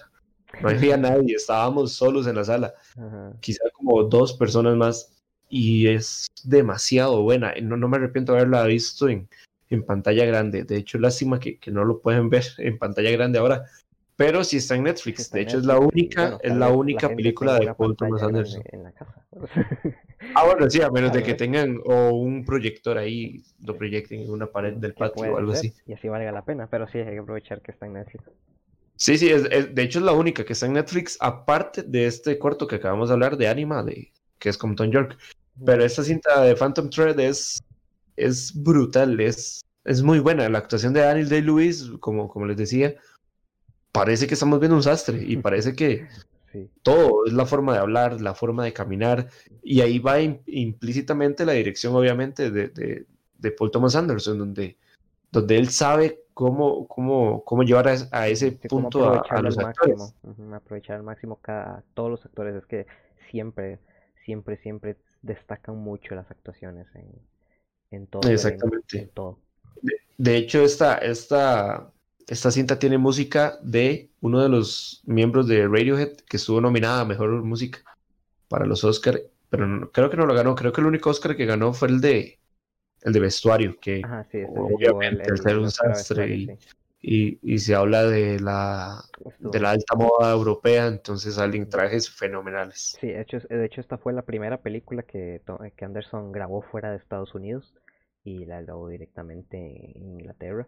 No 0.62 0.70
había 0.70 0.98
nadie, 0.98 1.36
estábamos 1.36 1.94
solos 1.94 2.28
en 2.28 2.36
la 2.36 2.44
sala, 2.44 2.74
Ajá. 2.98 3.34
quizá 3.40 3.64
como 3.74 4.04
dos 4.04 4.34
personas 4.34 4.76
más. 4.76 5.10
Y 5.50 5.88
es 5.88 6.28
demasiado 6.44 7.22
buena. 7.22 7.54
No, 7.62 7.78
no 7.78 7.88
me 7.88 7.98
arrepiento 7.98 8.32
de 8.32 8.40
haberla 8.40 8.64
visto 8.66 9.08
en, 9.08 9.30
en 9.70 9.86
pantalla 9.86 10.26
grande. 10.26 10.64
De 10.64 10.78
hecho, 10.78 10.98
lástima 10.98 11.40
que, 11.40 11.60
que 11.60 11.70
no 11.70 11.86
lo 11.86 12.00
pueden 12.00 12.30
ver 12.30 12.44
en 12.58 12.80
pantalla 12.80 13.12
grande 13.12 13.38
ahora. 13.38 13.66
Pero 14.16 14.44
sí 14.44 14.58
está 14.58 14.76
en 14.76 14.84
Netflix. 14.84 15.22
Está 15.22 15.38
de 15.38 15.44
hecho, 15.44 15.58
es 15.58 15.66
la 15.66 15.80
única, 15.80 16.22
bueno, 16.22 16.40
es 16.42 16.56
la 16.56 16.70
única 16.70 17.10
película 17.10 17.60
de 17.60 17.74
Paul 17.74 17.96
Thomas 17.96 18.24
Anderson. 18.24 18.62
grande 18.62 18.78
En 18.78 18.84
la 18.84 18.92
casa. 18.92 19.26
Ah, 20.36 20.46
bueno, 20.46 20.70
sí, 20.70 20.82
a 20.82 20.90
menos 20.90 21.12
de 21.12 21.22
que 21.22 21.34
tengan 21.34 21.80
o 21.86 22.12
un 22.12 22.46
proyector 22.46 22.98
ahí, 22.98 23.44
lo 23.64 23.76
proyecten 23.76 24.22
en 24.22 24.32
una 24.32 24.48
pared 24.48 24.74
del 24.74 24.94
que 24.94 25.00
patio 25.00 25.34
o 25.34 25.38
algo 25.38 25.52
ser, 25.54 25.72
así. 25.72 25.82
Y 25.86 25.94
así 25.94 26.08
valga 26.08 26.32
la 26.32 26.46
pena, 26.46 26.68
pero 26.68 26.88
sí 26.88 27.00
hay 27.00 27.14
que 27.14 27.20
aprovechar 27.20 27.62
que 27.62 27.72
está 27.72 27.86
en 27.86 27.94
Netflix. 27.94 28.24
Sí, 29.04 29.18
sí, 29.18 29.28
es, 29.30 29.44
es- 29.52 29.76
de 29.76 29.84
hecho 29.84 30.00
es 30.00 30.06
la 30.06 30.14
única 30.14 30.46
que 30.46 30.54
está 30.54 30.66
en 30.66 30.74
Netflix, 30.74 31.18
aparte 31.20 31.84
de 31.84 32.06
este 32.08 32.40
corto 32.40 32.68
que 32.68 32.76
acabamos 32.78 33.10
de 33.10 33.14
hablar 33.16 33.36
de 33.36 33.50
Anima, 33.50 33.84
de, 33.84 34.14
que 34.40 34.48
es 34.48 34.58
con 34.58 34.78
Tom 34.78 34.90
York. 34.92 35.18
Pero 35.66 35.84
esta 35.84 36.04
cinta 36.06 36.42
de 36.42 36.56
Phantom 36.56 36.90
Thread 36.90 37.20
es, 37.20 37.60
es 38.16 38.54
brutal, 38.56 39.20
es, 39.20 39.62
es 39.84 40.02
muy 40.02 40.20
buena. 40.20 40.48
La 40.48 40.60
actuación 40.60 40.94
de 40.94 41.02
Daniel 41.02 41.28
Day-Lewis, 41.28 41.92
como, 42.00 42.30
como 42.30 42.46
les 42.46 42.56
decía, 42.56 42.96
parece 43.92 44.26
que 44.28 44.36
estamos 44.36 44.60
viendo 44.62 44.78
un 44.78 44.84
sastre 44.84 45.22
y 45.22 45.38
parece 45.48 45.76
que 45.76 46.08
Sí. 46.54 46.70
todo 46.84 47.26
es 47.26 47.34
la 47.34 47.48
forma 47.48 47.74
de 47.74 47.80
hablar, 47.80 48.22
la 48.22 48.36
forma 48.36 48.64
de 48.64 48.74
caminar, 48.74 49.28
y 49.64 49.82
ahí 49.82 49.98
va 49.98 50.20
im- 50.22 50.40
implícitamente 50.46 51.46
la 51.46 51.54
dirección, 51.54 51.96
obviamente, 51.96 52.52
de, 52.52 52.68
de, 52.68 53.08
de 53.40 53.52
Paul 53.52 53.72
Thomas 53.72 53.96
Anderson, 53.96 54.38
donde, 54.38 54.78
donde 55.34 55.58
él 55.58 55.70
sabe 55.70 56.22
cómo, 56.34 56.88
cómo, 56.88 57.44
cómo 57.46 57.64
llevar 57.64 57.90
a, 57.90 57.96
a 58.12 58.28
ese 58.30 58.54
Sí, 58.54 58.60
punto 58.70 59.06
a, 59.06 59.20
a 59.34 59.42
los 59.42 59.58
al 59.58 59.58
actores. 59.60 60.16
máximo, 60.16 60.54
aprovechar 60.56 60.98
al 60.98 61.04
máximo 61.04 61.38
cada, 61.42 61.84
todos 61.94 62.10
los 62.12 62.26
actores, 62.26 62.56
es 62.56 62.66
que 62.66 62.86
siempre, 63.32 63.80
siempre, 64.26 64.58
siempre 64.58 64.98
destacan 65.22 65.78
mucho 65.78 66.16
las 66.16 66.30
actuaciones 66.32 66.88
en, 66.96 67.12
en 67.92 68.08
todo. 68.08 68.24
Exactamente. 68.30 68.98
en 69.00 69.10
todo. 69.10 69.40
De 70.18 70.38
hecho, 70.38 70.64
esta, 70.64 70.98
esta, 70.98 71.92
esta 72.28 72.52
cinta 72.52 72.80
tiene 72.80 72.98
música 72.98 73.58
de 73.64 74.12
uno 74.22 74.42
de 74.42 74.50
los 74.50 75.02
miembros 75.06 75.48
de 75.48 75.68
Radiohead 75.68 76.18
que 76.30 76.38
estuvo 76.38 76.62
nominada 76.62 77.02
a 77.02 77.06
Mejor 77.06 77.44
Música 77.44 77.80
para 78.50 78.66
los 78.68 78.84
Oscar, 78.84 79.22
pero 79.50 79.68
no- 79.68 79.92
creo 79.92 80.10
que 80.12 80.18
no 80.18 80.26
lo 80.28 80.36
ganó. 80.36 80.56
Creo 80.56 80.74
que 80.74 80.82
el 80.82 80.88
único 80.88 81.12
Oscar 81.12 81.36
que 81.38 81.46
ganó 81.48 81.74
fue 81.74 81.90
el 81.90 82.02
de, 82.02 82.40
el 83.04 83.14
de 83.14 83.20
vestuario, 83.20 83.78
que 83.80 84.02
Ajá, 84.02 84.24
sí, 84.32 84.40
se 84.54 84.62
llevó 84.62 84.70
el, 84.70 84.76
obviamente 84.76 85.32
el- 85.32 85.38
ser 85.42 85.58
un 85.58 85.70
sastre 85.72 86.34
y, 86.36 86.54
y, 87.02 87.40
y 87.56 87.60
se 87.60 87.76
habla 87.76 88.04
de 88.04 88.40
la, 88.40 89.04
de 89.40 89.60
la 89.60 89.72
alta 89.72 89.96
moda 89.96 90.32
europea, 90.32 90.88
entonces 90.88 91.36
salen 91.36 91.70
trajes 91.70 92.10
fenomenales. 92.10 92.98
Sí, 93.00 93.08
de 93.08 93.22
hecho, 93.22 93.40
de 93.40 93.66
hecho 93.66 93.82
esta 93.82 93.98
fue 93.98 94.14
la 94.14 94.22
primera 94.24 94.62
película 94.62 95.04
que, 95.04 95.42
to- 95.46 95.60
que 95.76 95.86
Anderson 95.86 96.32
grabó 96.32 96.62
fuera 96.62 96.92
de 96.92 96.98
Estados 96.98 97.36
Unidos 97.36 97.74
y 98.24 98.46
la 98.46 98.62
grabó 98.62 98.88
directamente 98.90 99.58
en 99.98 100.04
Inglaterra. 100.20 100.68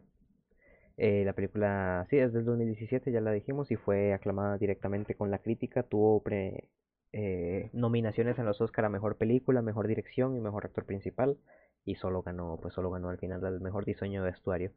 Eh, 0.97 1.23
la 1.25 1.33
película, 1.33 2.05
sí, 2.09 2.17
es 2.17 2.33
del 2.33 2.45
2017, 2.45 3.11
ya 3.11 3.21
la 3.21 3.31
dijimos, 3.31 3.71
y 3.71 3.75
fue 3.75 4.13
aclamada 4.13 4.57
directamente 4.57 5.15
con 5.15 5.31
la 5.31 5.39
crítica. 5.39 5.83
Tuvo 5.83 6.21
pre- 6.23 6.69
eh, 7.17 7.69
nominaciones 7.71 8.37
en 8.39 8.45
los 8.45 8.59
Oscar 8.59 8.83
a 8.83 8.89
Mejor 8.89 9.15
Película, 9.15 9.61
Mejor 9.61 9.87
Dirección 9.87 10.35
y 10.35 10.41
Mejor 10.41 10.65
Actor 10.65 10.83
Principal. 10.83 11.37
Y 11.85 11.95
solo 11.95 12.23
ganó, 12.23 12.59
pues 12.61 12.73
solo 12.73 12.91
ganó 12.91 13.07
al 13.09 13.17
final 13.17 13.41
el 13.45 13.61
Mejor 13.61 13.85
Diseño 13.85 14.21
de 14.21 14.31
Vestuario. 14.31 14.71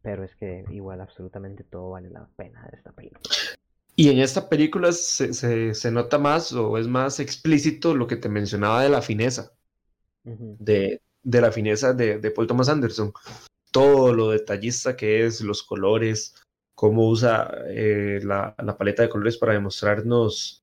Pero 0.00 0.22
es 0.22 0.36
que 0.36 0.64
igual 0.70 1.00
absolutamente 1.00 1.64
todo 1.64 1.90
vale 1.90 2.08
la 2.10 2.28
pena 2.36 2.68
de 2.70 2.76
esta 2.76 2.92
película. 2.92 3.20
Y 3.96 4.08
en 4.08 4.20
esta 4.20 4.48
película 4.48 4.92
se, 4.92 5.34
se, 5.34 5.74
se 5.74 5.90
nota 5.90 6.16
más 6.18 6.52
o 6.52 6.78
es 6.78 6.86
más 6.86 7.18
explícito 7.18 7.94
lo 7.94 8.06
que 8.06 8.16
te 8.16 8.28
mencionaba 8.28 8.82
de 8.82 8.88
la 8.88 9.02
fineza. 9.02 9.52
De, 10.22 11.02
de 11.22 11.40
la 11.40 11.50
fineza 11.50 11.92
de, 11.92 12.18
de 12.18 12.30
Paul 12.30 12.46
Thomas 12.46 12.68
Anderson. 12.68 13.12
todo 13.70 14.12
lo 14.12 14.30
detallista 14.30 14.96
que 14.96 15.26
es, 15.26 15.40
los 15.40 15.62
colores, 15.62 16.34
cómo 16.74 17.08
usa 17.08 17.50
eh, 17.68 18.20
la, 18.22 18.54
la, 18.58 18.76
paleta 18.76 19.02
de 19.02 19.08
colores 19.08 19.36
para 19.38 19.54
demostrarnos 19.54 20.59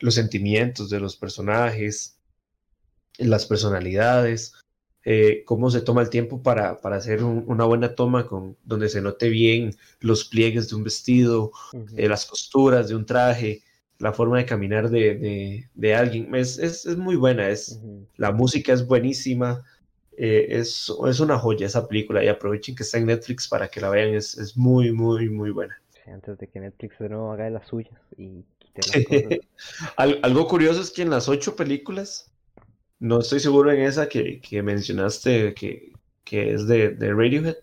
los 0.00 0.14
sentimientos 0.14 0.90
de 0.90 1.00
los 1.00 1.16
personajes, 1.16 2.18
las 3.18 3.46
personalidades, 3.46 4.54
eh, 5.04 5.42
cómo 5.44 5.70
se 5.70 5.80
toma 5.80 6.02
el 6.02 6.10
tiempo 6.10 6.42
para, 6.42 6.80
para 6.80 6.96
hacer 6.96 7.24
una 7.24 7.64
buena 7.64 7.94
toma 7.94 8.26
con, 8.26 8.56
donde 8.64 8.88
se 8.88 9.00
note 9.00 9.28
bien 9.28 9.74
los 10.00 10.24
pliegues 10.24 10.68
de 10.68 10.76
un 10.76 10.84
vestido, 10.84 11.52
eh, 11.96 12.08
las 12.08 12.26
costuras 12.26 12.88
de 12.88 12.94
un 12.94 13.06
traje, 13.06 13.62
la 13.98 14.12
forma 14.12 14.38
de 14.38 14.46
caminar 14.46 14.90
de, 14.90 15.66
de, 15.74 15.94
alguien. 15.94 16.34
Es, 16.34 16.58
es, 16.58 16.84
es, 16.84 16.96
muy 16.96 17.16
buena, 17.16 17.48
es, 17.48 17.80
la 18.16 18.32
música 18.32 18.72
es 18.72 18.86
buenísima. 18.86 19.64
Eh, 20.16 20.58
es, 20.58 20.92
es, 21.08 21.20
una 21.20 21.38
joya 21.38 21.66
esa 21.66 21.86
película 21.86 22.22
y 22.24 22.28
aprovechen 22.28 22.74
que 22.74 22.82
está 22.82 22.98
en 22.98 23.06
Netflix 23.06 23.48
para 23.48 23.68
que 23.68 23.80
la 23.80 23.88
vean, 23.88 24.14
es, 24.14 24.36
es 24.36 24.56
muy, 24.56 24.92
muy, 24.92 25.30
muy 25.30 25.50
buena. 25.50 25.80
antes 26.12 26.36
de 26.38 26.48
que 26.48 26.60
Netflix 26.60 26.98
de 26.98 27.08
nuevo 27.08 27.32
haga 27.32 27.48
las 27.50 27.66
suyas 27.68 27.98
y 28.16 28.44
algo 29.96 30.46
curioso 30.48 30.80
es 30.80 30.90
que 30.90 31.02
en 31.02 31.10
las 31.10 31.28
ocho 31.28 31.56
películas 31.56 32.30
no 32.98 33.20
estoy 33.20 33.40
seguro 33.40 33.72
en 33.72 33.80
esa 33.80 34.08
que, 34.08 34.40
que 34.40 34.62
mencionaste 34.62 35.54
que, 35.54 35.92
que, 36.24 36.52
es 36.52 36.66
de, 36.66 36.90
de 36.90 37.14
Radiohead, 37.14 37.56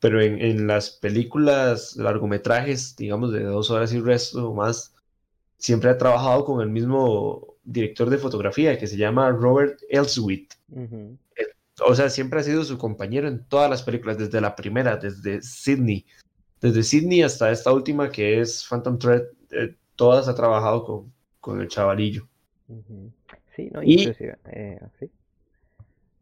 pero 0.00 0.20
en, 0.20 0.40
en, 0.40 0.66
las 0.66 0.90
películas, 0.90 1.96
largometrajes, 1.96 2.96
digamos 2.96 3.32
de 3.32 3.44
dos 3.44 3.70
horas 3.70 3.92
y 3.92 4.00
resto 4.00 4.50
o 4.50 4.54
más, 4.54 4.94
siempre 5.56 5.90
ha 5.90 5.98
trabajado 5.98 6.44
con 6.44 6.60
el 6.60 6.68
mismo 6.68 7.52
director 7.64 8.10
de 8.10 8.18
fotografía 8.18 8.78
que 8.78 8.86
se 8.86 8.96
llama 8.96 9.30
Robert 9.30 9.80
Elswit. 9.88 10.54
O 11.86 11.94
sea, 11.94 12.10
siempre 12.10 12.40
ha 12.40 12.42
sido 12.42 12.64
su 12.64 12.78
compañero 12.78 13.28
en 13.28 13.44
todas 13.44 13.70
las 13.70 13.82
películas, 13.82 14.18
desde 14.18 14.40
la 14.40 14.54
primera, 14.54 14.96
desde 14.96 15.42
Sydney. 15.42 16.04
Desde 16.60 16.82
Sydney 16.82 17.22
hasta 17.22 17.50
esta 17.50 17.72
última 17.72 18.10
que 18.10 18.40
es 18.40 18.66
Phantom 18.68 18.98
Thread, 18.98 19.22
eh, 19.50 19.74
todas 19.96 20.28
ha 20.28 20.34
trabajado 20.34 20.84
con, 20.84 21.12
con 21.40 21.60
el 21.60 21.68
chavalillo. 21.68 22.26
Sí, 23.54 23.70
no, 23.72 23.82
y 23.82 24.08
eh, 24.46 24.80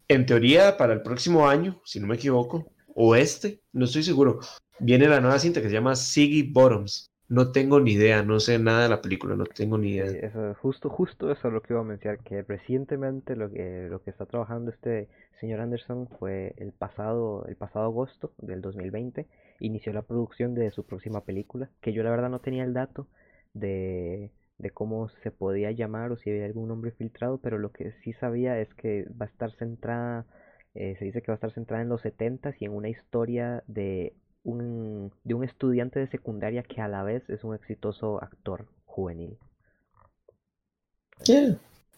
en 0.09 0.27
teoría, 0.27 0.77
para 0.77 0.93
el 0.93 1.03
próximo 1.03 1.49
año, 1.49 1.81
si 1.85 2.01
no 2.01 2.09
me 2.09 2.17
equivoco, 2.17 2.67
o 2.95 3.15
este, 3.15 3.61
no 3.73 3.85
estoy 3.85 4.03
seguro, 4.03 4.41
viene 4.81 5.07
la 5.07 5.21
nueva 5.21 5.39
cinta 5.39 5.63
que 5.63 5.69
se 5.69 5.75
llama 5.75 5.95
Siggy 5.95 6.43
Bottoms. 6.43 7.13
No 7.29 7.53
tengo 7.53 7.79
ni 7.79 7.93
idea, 7.93 8.25
no 8.25 8.41
sé 8.41 8.59
nada 8.59 8.83
de 8.83 8.89
la 8.89 9.01
película, 9.01 9.37
no 9.37 9.45
tengo 9.45 9.79
ni 9.79 9.91
idea. 9.91 10.07
eso, 10.07 10.53
justo, 10.61 10.91
justo 10.91 11.31
eso 11.31 11.47
es 11.47 11.55
lo 11.55 11.63
que 11.63 11.75
iba 11.75 11.81
a 11.81 11.85
mencionar, 11.85 12.19
que 12.25 12.43
recientemente 12.43 13.37
lo 13.37 13.49
que, 13.53 13.87
lo 13.89 14.03
que 14.03 14.11
está 14.11 14.27
trabajando 14.27 14.73
este 14.73 15.09
señor 15.39 15.61
Anderson 15.61 16.09
fue 16.19 16.55
el 16.57 16.73
pasado, 16.73 17.47
el 17.47 17.55
pasado 17.55 17.85
agosto 17.85 18.33
del 18.39 18.61
2020, 18.63 19.29
inició 19.61 19.93
la 19.93 20.03
producción 20.03 20.57
de 20.57 20.73
su 20.73 20.85
próxima 20.85 21.21
película, 21.21 21.71
que 21.81 21.93
yo 21.93 22.03
la 22.03 22.11
verdad 22.11 22.31
no 22.31 22.41
tenía 22.41 22.65
el 22.65 22.75
dato 22.75 23.07
de, 23.55 24.31
de 24.59 24.71
cómo 24.71 25.09
se 25.23 25.31
podía 25.31 25.71
llamar 25.71 26.13
o 26.13 26.17
si 26.17 26.31
había 26.31 26.45
algún 26.45 26.69
nombre 26.69 26.93
filtrado, 26.93 27.39
pero 27.39 27.59
lo 27.59 27.73
que 27.73 27.93
sí 28.03 28.13
sabía 28.13 28.59
es 28.61 28.73
que 28.75 29.07
va 29.21 29.27
a 29.27 29.29
estar 29.29 29.53
centrada, 29.53 30.27
eh, 30.75 30.97
se 30.99 31.07
dice 31.07 31.23
que 31.23 31.33
va 31.33 31.35
a 31.35 31.37
estar 31.37 31.53
centrada 31.53 31.83
en 31.83 31.89
los 31.89 32.03
70 32.03 32.55
y 32.59 32.67
en 32.67 32.73
una 32.73 32.89
historia 32.89 33.63
de 33.67 34.15
un, 34.45 35.13
de 35.25 35.35
un 35.35 35.45
estudiante 35.45 35.99
de 36.01 36.09
secundaria 36.09 36.63
que 36.63 36.81
a 36.81 36.89
la 36.89 37.03
vez 37.03 37.29
es 37.29 37.45
un 37.45 37.55
exitoso 37.55 38.23
actor 38.23 38.67
juvenil. 38.87 39.37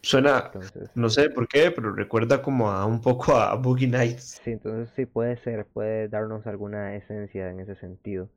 Suena, 0.02 0.50
no 0.96 1.08
sé 1.08 1.30
por 1.30 1.46
qué, 1.46 1.70
pero 1.70 1.92
recuerda 1.92 2.42
como 2.42 2.68
a 2.70 2.84
un 2.86 3.00
poco 3.00 3.36
a 3.36 3.54
Boogie 3.54 3.86
Nights. 3.86 4.40
Sí, 4.44 4.50
entonces 4.50 4.92
sí 4.96 5.06
puede 5.06 5.36
ser, 5.38 5.64
puede 5.66 6.08
darnos 6.08 6.44
alguna 6.46 6.96
esencia 6.96 7.50
en 7.50 7.60
ese 7.60 7.76
sentido. 7.76 8.28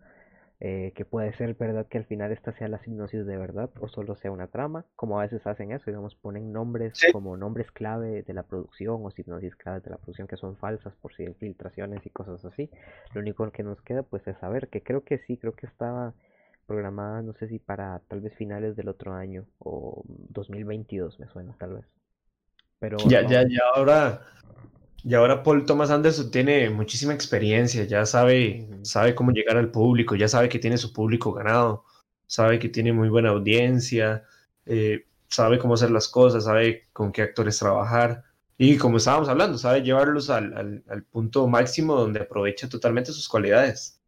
Eh, 0.61 0.93
que 0.95 1.03
puede 1.03 1.33
ser 1.33 1.53
verdad 1.55 1.85
que 1.85 1.97
al 1.97 2.05
final 2.05 2.31
esta 2.31 2.53
sea 2.53 2.69
la 2.69 2.79
hipnosis 2.83 3.25
de 3.25 3.37
verdad 3.37 3.69
o 3.81 3.89
solo 3.89 4.15
sea 4.15 4.31
una 4.31 4.47
trama, 4.47 4.85
como 4.95 5.19
a 5.19 5.23
veces 5.23 5.45
hacen 5.45 5.73
eso, 5.73 5.83
digamos, 5.87 6.15
ponen 6.15 6.53
nombres 6.53 6.97
como 7.11 7.35
nombres 7.35 7.69
clave 7.71 8.23
de 8.23 8.33
la 8.33 8.43
producción 8.43 9.01
o 9.03 9.11
hipnosis 9.15 9.53
clave 9.57 9.81
de 9.81 9.89
la 9.89 9.97
producción 9.97 10.27
que 10.27 10.37
son 10.37 10.55
falsas 10.55 10.95
por 11.01 11.13
si 11.13 11.23
hay 11.23 11.33
filtraciones 11.33 12.05
y 12.05 12.09
cosas 12.09 12.43
así. 12.45 12.69
Lo 13.13 13.19
único 13.19 13.51
que 13.51 13.63
nos 13.63 13.81
queda 13.81 14.03
pues 14.03 14.25
es 14.27 14.37
saber, 14.37 14.69
que 14.69 14.81
creo 14.81 15.03
que 15.03 15.17
sí, 15.27 15.37
creo 15.37 15.53
que 15.53 15.67
estaba 15.67 16.13
programada, 16.67 17.21
no 17.21 17.33
sé 17.33 17.49
si 17.49 17.59
para 17.59 17.99
tal 18.07 18.21
vez 18.21 18.33
finales 18.35 18.77
del 18.77 18.87
otro 18.87 19.13
año 19.13 19.45
o 19.59 20.03
2022 20.07 21.19
me 21.19 21.27
suena 21.27 21.53
tal 21.59 21.73
vez. 21.73 21.85
Pero 22.79 22.97
ya, 23.09 23.27
ya, 23.27 23.43
ya 23.43 23.61
ahora 23.75 24.21
y 25.03 25.13
ahora 25.13 25.43
Paul 25.43 25.65
Thomas 25.65 25.91
Anderson 25.91 26.31
tiene 26.31 26.69
muchísima 26.69 27.13
experiencia, 27.13 27.83
ya 27.83 28.05
sabe, 28.05 28.67
sabe 28.83 29.13
cómo 29.13 29.31
llegar 29.31 29.57
al 29.57 29.71
público, 29.71 30.15
ya 30.15 30.27
sabe 30.27 30.49
que 30.49 30.59
tiene 30.59 30.77
su 30.77 30.93
público 30.93 31.31
ganado, 31.31 31.85
sabe 32.27 32.59
que 32.59 32.69
tiene 32.69 32.91
muy 32.93 33.09
buena 33.09 33.29
audiencia, 33.29 34.23
eh, 34.65 35.05
sabe 35.27 35.59
cómo 35.59 35.75
hacer 35.75 35.91
las 35.91 36.07
cosas, 36.07 36.45
sabe 36.45 36.87
con 36.93 37.11
qué 37.11 37.21
actores 37.21 37.59
trabajar. 37.59 38.23
Y 38.57 38.77
como 38.77 38.97
estábamos 38.97 39.27
hablando, 39.29 39.57
sabe 39.57 39.81
llevarlos 39.81 40.29
al, 40.29 40.83
al, 40.87 41.03
punto 41.03 41.47
máximo 41.47 41.95
donde 41.95 42.21
aprovecha 42.21 42.69
totalmente 42.69 43.11
sus 43.11 43.27
cualidades. 43.27 43.99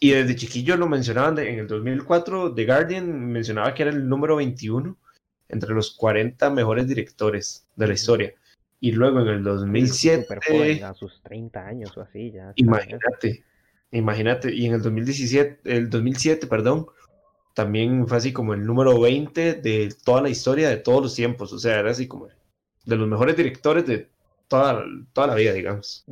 Y 0.00 0.10
desde 0.10 0.36
chiquillo 0.36 0.76
lo 0.76 0.88
mencionaban 0.88 1.38
en 1.38 1.58
el 1.58 1.68
2004, 1.68 2.54
The 2.54 2.64
Guardian 2.64 3.30
mencionaba 3.30 3.74
que 3.74 3.82
era 3.82 3.92
el 3.92 4.08
número 4.08 4.36
21 4.36 4.96
entre 5.48 5.74
los 5.74 5.90
40 5.90 6.50
mejores 6.50 6.86
directores 6.86 7.66
de 7.76 7.86
la 7.86 7.94
historia. 7.94 8.34
Y 8.80 8.92
luego 8.92 9.20
en 9.20 9.28
el 9.28 9.42
2007... 9.42 10.82
a 10.84 10.94
sus 10.94 11.20
30 11.22 11.66
años 11.66 11.96
o 11.96 12.02
así 12.02 12.30
ya. 12.30 12.52
Imagínate, 12.56 13.44
imagínate. 13.90 14.54
Y 14.54 14.66
en 14.66 14.74
el 14.74 14.82
2017, 14.82 15.60
el 15.64 15.90
2007, 15.90 16.46
perdón, 16.46 16.86
también 17.54 18.06
fue 18.06 18.18
así 18.18 18.32
como 18.32 18.54
el 18.54 18.64
número 18.64 19.00
20 19.00 19.54
de 19.54 19.94
toda 20.04 20.22
la 20.22 20.28
historia 20.28 20.68
de 20.68 20.76
todos 20.76 21.02
los 21.02 21.14
tiempos. 21.14 21.52
O 21.52 21.58
sea, 21.58 21.80
era 21.80 21.90
así 21.90 22.06
como 22.06 22.28
de 22.86 22.96
los 22.96 23.08
mejores 23.08 23.36
directores 23.36 23.86
de 23.86 24.08
toda, 24.48 24.84
toda 25.12 25.26
la 25.26 25.34
vida, 25.34 25.52
digamos. 25.52 26.04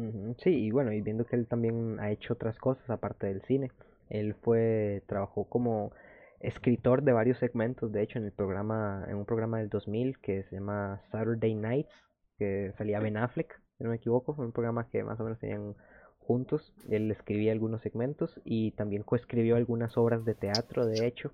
Sí, 0.43 0.51
y 0.51 0.71
bueno, 0.71 0.93
y 0.93 1.01
viendo 1.01 1.25
que 1.25 1.37
él 1.37 1.47
también 1.47 1.99
ha 2.01 2.11
hecho 2.11 2.35
otras 2.35 2.59
cosas 2.59 2.89
aparte 2.91 3.27
del 3.27 3.43
cine. 3.43 3.71
Él 4.09 4.35
fue, 4.43 5.03
trabajó 5.07 5.45
como 5.45 5.93
escritor 6.41 7.03
de 7.03 7.13
varios 7.13 7.39
segmentos, 7.39 7.93
de 7.93 8.03
hecho, 8.03 8.19
en 8.19 8.25
el 8.25 8.33
programa, 8.33 9.05
en 9.09 9.17
un 9.17 9.25
programa 9.25 9.59
del 9.59 9.69
2000 9.69 10.19
que 10.19 10.45
se 10.45 10.57
llama 10.57 11.01
Saturday 11.11 11.55
Nights, 11.55 11.95
que 12.39 12.73
salía 12.77 13.01
Ben 13.01 13.17
Affleck, 13.17 13.61
si 13.77 13.85
no 13.85 13.91
me 13.91 13.97
equivoco, 13.97 14.35
fue 14.35 14.47
un 14.47 14.53
programa 14.53 14.89
que 14.89 15.05
más 15.05 15.21
o 15.21 15.25
menos 15.25 15.39
tenían 15.39 15.75
juntos. 16.19 16.73
Él 16.89 17.11
escribía 17.11 17.53
algunos 17.53 17.83
segmentos 17.83 18.41
y 18.45 18.73
también 18.73 19.03
coescribió 19.03 19.57
algunas 19.57 19.97
obras 19.97 20.25
de 20.25 20.35
teatro, 20.35 20.87
de 20.87 21.07
hecho, 21.07 21.33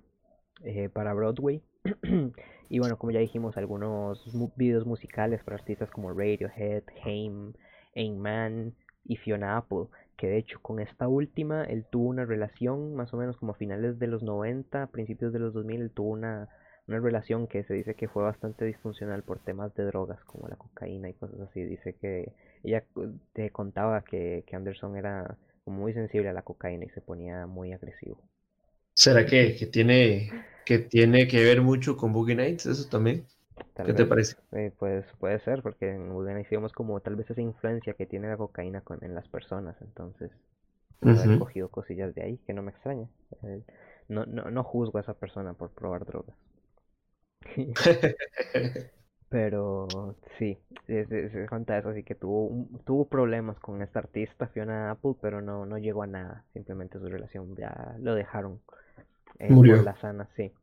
eh, 0.63 0.89
para 0.89 1.13
Broadway. 1.13 1.61
y 2.69 2.79
bueno, 2.79 2.97
como 2.97 3.11
ya 3.11 3.19
dijimos, 3.19 3.57
algunos 3.57 4.25
videos 4.55 4.85
musicales 4.85 5.43
para 5.43 5.57
artistas 5.57 5.89
como 5.89 6.11
Radiohead, 6.11 6.83
Haim, 7.03 7.53
Ain 7.95 8.19
Man 8.19 8.73
y 9.05 9.17
Fiona 9.17 9.57
Apple. 9.57 9.85
Que 10.17 10.27
de 10.27 10.37
hecho 10.37 10.59
con 10.61 10.79
esta 10.79 11.07
última 11.07 11.63
él 11.63 11.85
tuvo 11.89 12.07
una 12.07 12.23
relación 12.23 12.95
más 12.95 13.13
o 13.13 13.17
menos 13.17 13.35
como 13.37 13.53
a 13.53 13.55
finales 13.55 13.97
de 13.99 14.07
los 14.07 14.21
90, 14.21 14.87
principios 14.87 15.33
de 15.33 15.39
los 15.39 15.53
2000, 15.53 15.81
él 15.81 15.91
tuvo 15.91 16.11
una 16.11 16.49
una 16.87 16.99
relación 16.99 17.47
que 17.47 17.63
se 17.63 17.73
dice 17.73 17.95
que 17.95 18.07
fue 18.07 18.23
bastante 18.23 18.65
disfuncional 18.65 19.23
por 19.23 19.39
temas 19.39 19.73
de 19.75 19.85
drogas 19.85 20.23
como 20.25 20.47
la 20.47 20.55
cocaína 20.55 21.09
y 21.09 21.13
cosas 21.13 21.39
así. 21.41 21.63
Dice 21.63 21.95
que 22.01 22.31
ella 22.63 22.83
te 23.33 23.49
contaba 23.51 24.01
que, 24.01 24.43
Anderson 24.51 24.97
era 24.97 25.37
muy 25.65 25.93
sensible 25.93 26.29
a 26.29 26.33
la 26.33 26.41
cocaína 26.41 26.85
y 26.85 26.89
se 26.89 27.01
ponía 27.01 27.47
muy 27.47 27.71
agresivo. 27.71 28.17
¿Será 28.95 29.25
que, 29.25 29.55
tiene, 29.71 30.29
que 30.65 30.79
tiene 30.79 31.27
que 31.27 31.43
ver 31.43 31.61
mucho 31.61 31.95
con 31.95 32.11
Boogie 32.11 32.35
Nights 32.35 32.65
eso 32.65 32.89
también? 32.89 33.25
¿Qué 33.85 33.93
te 33.93 34.05
parece? 34.05 34.35
Eh, 34.51 34.71
pues 34.77 35.05
puede 35.19 35.39
ser, 35.39 35.61
porque 35.61 35.89
en 35.89 36.13
Boogie 36.13 36.33
Nights 36.33 36.49
digamos 36.49 36.73
como 36.73 36.99
tal 36.99 37.15
vez 37.15 37.29
esa 37.29 37.41
influencia 37.41 37.93
que 37.93 38.05
tiene 38.05 38.27
la 38.27 38.37
cocaína 38.37 38.81
con, 38.81 39.03
en 39.03 39.15
las 39.15 39.27
personas, 39.29 39.75
entonces 39.81 40.31
uh 41.01 41.39
cogido 41.39 41.69
cosillas 41.69 42.15
de 42.15 42.23
ahí, 42.23 42.37
que 42.45 42.53
no 42.53 42.61
me 42.61 42.71
extraña. 42.71 43.09
Eh, 43.43 43.61
no, 44.07 44.25
no, 44.25 44.49
no 44.51 44.63
juzgo 44.63 44.97
a 44.97 45.01
esa 45.01 45.13
persona 45.13 45.53
por 45.53 45.71
probar 45.71 46.05
drogas. 46.05 46.37
Pero 49.29 49.87
sí, 50.37 50.59
se, 50.85 51.47
cuenta 51.49 51.77
eso, 51.77 51.89
así 51.89 52.03
que 52.03 52.13
tuvo, 52.13 52.67
tuvo 52.85 53.09
problemas 53.09 53.59
con 53.59 53.81
esta 53.81 53.97
artista, 53.97 54.47
Fiona 54.47 54.91
Apple, 54.91 55.13
pero 55.19 55.41
no, 55.41 55.65
no 55.65 55.79
llegó 55.79 56.03
a 56.03 56.07
nada, 56.07 56.45
simplemente 56.53 56.99
su 56.99 57.07
relación 57.07 57.55
ya 57.55 57.95
lo 57.97 58.13
dejaron 58.13 58.61
en 59.39 59.83
la 59.83 59.95
sana, 59.95 60.29
sí. 60.35 60.53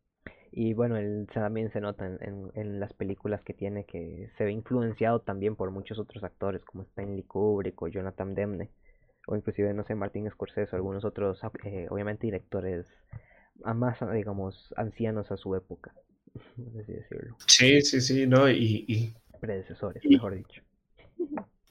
Y 0.52 0.74
bueno, 0.74 0.96
él 0.98 1.26
también 1.34 1.72
se 1.72 1.80
nota 1.80 2.06
en, 2.06 2.52
en, 2.54 2.78
las 2.78 2.92
películas 2.92 3.42
que 3.42 3.54
tiene 3.54 3.86
que 3.86 4.30
se 4.38 4.44
ve 4.44 4.52
influenciado 4.52 5.20
también 5.20 5.56
por 5.56 5.72
muchos 5.72 5.98
otros 5.98 6.22
actores 6.22 6.64
como 6.64 6.84
Stanley 6.84 7.24
Kubrick 7.24 7.82
o 7.82 7.88
Jonathan 7.88 8.36
Demne 8.36 8.70
o 9.26 9.36
inclusive, 9.36 9.72
no 9.74 9.84
sé, 9.84 9.94
Martin 9.94 10.30
Scorsese 10.30 10.74
o 10.74 10.76
algunos 10.76 11.04
otros, 11.04 11.40
eh, 11.64 11.86
obviamente 11.90 12.26
directores 12.26 12.86
más, 13.64 13.98
digamos, 14.12 14.74
ancianos 14.76 15.30
a 15.30 15.36
su 15.36 15.54
época. 15.54 15.92
Sí, 17.46 17.82
sí, 17.82 18.00
sí, 18.00 18.26
no, 18.26 18.48
y... 18.50 19.14
Predecesores, 19.40 20.02
mejor 20.04 20.34
dicho. 20.36 20.62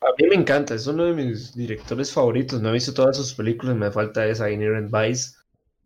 A 0.01 0.13
mí 0.17 0.27
me 0.29 0.35
encanta, 0.35 0.75
es 0.75 0.87
uno 0.87 1.05
de 1.05 1.13
mis 1.13 1.53
directores 1.55 2.11
favoritos. 2.11 2.61
No 2.61 2.69
he 2.69 2.73
visto 2.73 2.93
todas 2.93 3.17
sus 3.17 3.33
películas, 3.33 3.75
me 3.75 3.91
falta 3.91 4.25
esa 4.25 4.49
Inherent 4.49 4.91
Vice, 4.91 5.35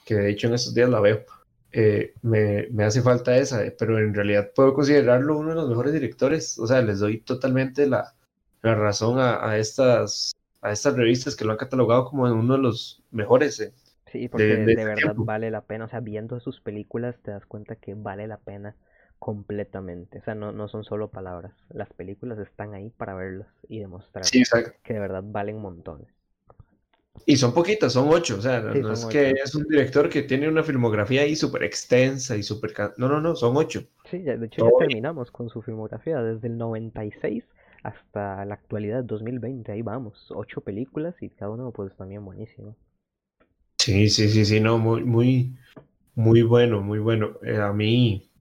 que 0.05 0.15
de 0.15 0.29
hecho 0.29 0.47
en 0.47 0.53
estos 0.53 0.73
días 0.73 0.89
la 0.89 0.99
veo. 0.99 1.25
Eh, 1.71 2.13
me, 2.21 2.67
me, 2.69 2.83
hace 2.83 3.01
falta 3.01 3.35
esa, 3.35 3.63
pero 3.79 3.97
en 3.97 4.13
realidad 4.13 4.51
puedo 4.55 4.75
considerarlo 4.75 5.39
uno 5.39 5.49
de 5.49 5.55
los 5.55 5.69
mejores 5.69 5.93
directores. 5.93 6.59
O 6.59 6.67
sea, 6.67 6.81
les 6.81 6.99
doy 6.99 7.21
totalmente 7.21 7.87
la, 7.87 8.13
la 8.61 8.75
razón 8.75 9.19
a, 9.19 9.49
a, 9.49 9.57
estas, 9.57 10.35
a 10.61 10.71
estas 10.71 10.95
revistas 10.95 11.35
que 11.35 11.45
lo 11.45 11.51
han 11.51 11.57
catalogado 11.57 12.05
como 12.05 12.23
uno 12.23 12.53
de 12.53 12.61
los 12.61 13.01
mejores. 13.11 13.59
Eh, 13.59 13.73
sí, 14.13 14.29
porque 14.29 14.55
de, 14.55 14.65
de, 14.65 14.75
de 14.75 14.85
verdad 14.85 14.95
tiempo. 14.95 15.25
vale 15.25 15.51
la 15.51 15.61
pena. 15.61 15.85
O 15.85 15.89
sea, 15.89 15.99
viendo 15.99 16.39
sus 16.39 16.61
películas 16.61 17.15
te 17.23 17.31
das 17.31 17.45
cuenta 17.45 17.75
que 17.75 17.95
vale 17.95 18.27
la 18.27 18.37
pena 18.37 18.75
completamente. 19.19 20.19
O 20.19 20.23
sea, 20.23 20.35
no, 20.35 20.51
no 20.51 20.67
son 20.67 20.83
solo 20.83 21.09
palabras. 21.09 21.53
Las 21.69 21.91
películas 21.93 22.39
están 22.39 22.73
ahí 22.73 22.89
para 22.89 23.15
verlas 23.15 23.47
y 23.67 23.79
demostrar 23.79 24.25
sí, 24.25 24.43
que 24.83 24.93
de 24.93 24.99
verdad 24.99 25.23
valen 25.25 25.59
montones. 25.59 26.07
Y 27.25 27.37
son 27.37 27.53
poquitas, 27.53 27.93
son 27.93 28.09
ocho. 28.09 28.37
O 28.37 28.41
sea, 28.41 28.73
sí, 28.73 28.79
no 28.79 28.91
es 28.91 29.05
ocho. 29.05 29.09
que 29.11 29.31
es 29.31 29.55
un 29.55 29.63
director 29.63 30.09
que 30.09 30.23
tiene 30.23 30.49
una 30.49 30.63
filmografía 30.63 31.21
ahí 31.21 31.35
súper 31.35 31.63
extensa 31.63 32.35
y 32.35 32.43
súper. 32.43 32.73
No, 32.97 33.07
no, 33.07 33.21
no, 33.21 33.35
son 33.35 33.55
ocho. 33.55 33.83
Sí, 34.09 34.19
de 34.19 34.45
hecho 34.45 34.61
Todo 34.61 34.79
ya 34.79 34.87
terminamos 34.87 35.31
con 35.31 35.49
su 35.49 35.61
filmografía 35.61 36.21
desde 36.21 36.47
el 36.47 36.57
96 36.57 37.43
hasta 37.83 38.43
la 38.45 38.55
actualidad, 38.55 39.03
2020. 39.03 39.71
Ahí 39.71 39.81
vamos, 39.81 40.31
ocho 40.31 40.61
películas 40.61 41.15
y 41.21 41.29
cada 41.29 41.51
uno, 41.51 41.71
pues 41.71 41.95
también 41.95 42.25
buenísimo. 42.25 42.75
Sí, 43.83 44.07
sí, 44.09 44.29
sí, 44.29 44.45
sí, 44.45 44.61
no, 44.61 44.77
muy, 44.77 45.03
muy, 45.03 45.57
muy 46.15 46.41
bueno, 46.41 46.81
muy 46.81 46.99
bueno. 46.99 47.37
Eh, 47.43 47.57
a 47.57 47.73
mí, 47.73 48.31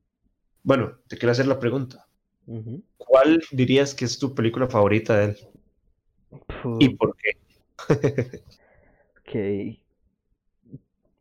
bueno, 0.62 1.00
te 1.08 1.18
quiero 1.18 1.32
hacer 1.32 1.48
la 1.48 1.58
pregunta. 1.58 2.06
Uh 2.46 2.58
-huh. 2.58 2.82
¿Cuál 2.96 3.42
dirías 3.50 3.92
que 3.92 4.04
es 4.04 4.20
tu 4.20 4.36
película 4.36 4.68
favorita 4.68 5.16
de 5.18 5.24
él? 5.24 5.36
Puh. 6.30 6.78
¿Y 6.78 6.90
por 6.90 7.16
qué? 7.16 7.32
ok. 9.18 9.78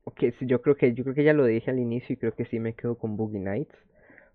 Ok, 0.03 0.19
sí, 0.37 0.45
yo 0.45 0.61
creo 0.61 0.75
que 0.75 0.93
yo 0.93 1.03
creo 1.03 1.15
que 1.15 1.23
ya 1.23 1.33
lo 1.33 1.45
dije 1.45 1.71
al 1.71 1.79
inicio 1.79 2.13
y 2.13 2.17
creo 2.17 2.35
que 2.35 2.45
sí 2.45 2.59
me 2.59 2.75
quedo 2.75 2.99
con 2.99 3.17
Boogie 3.17 3.39
Nights 3.39 3.75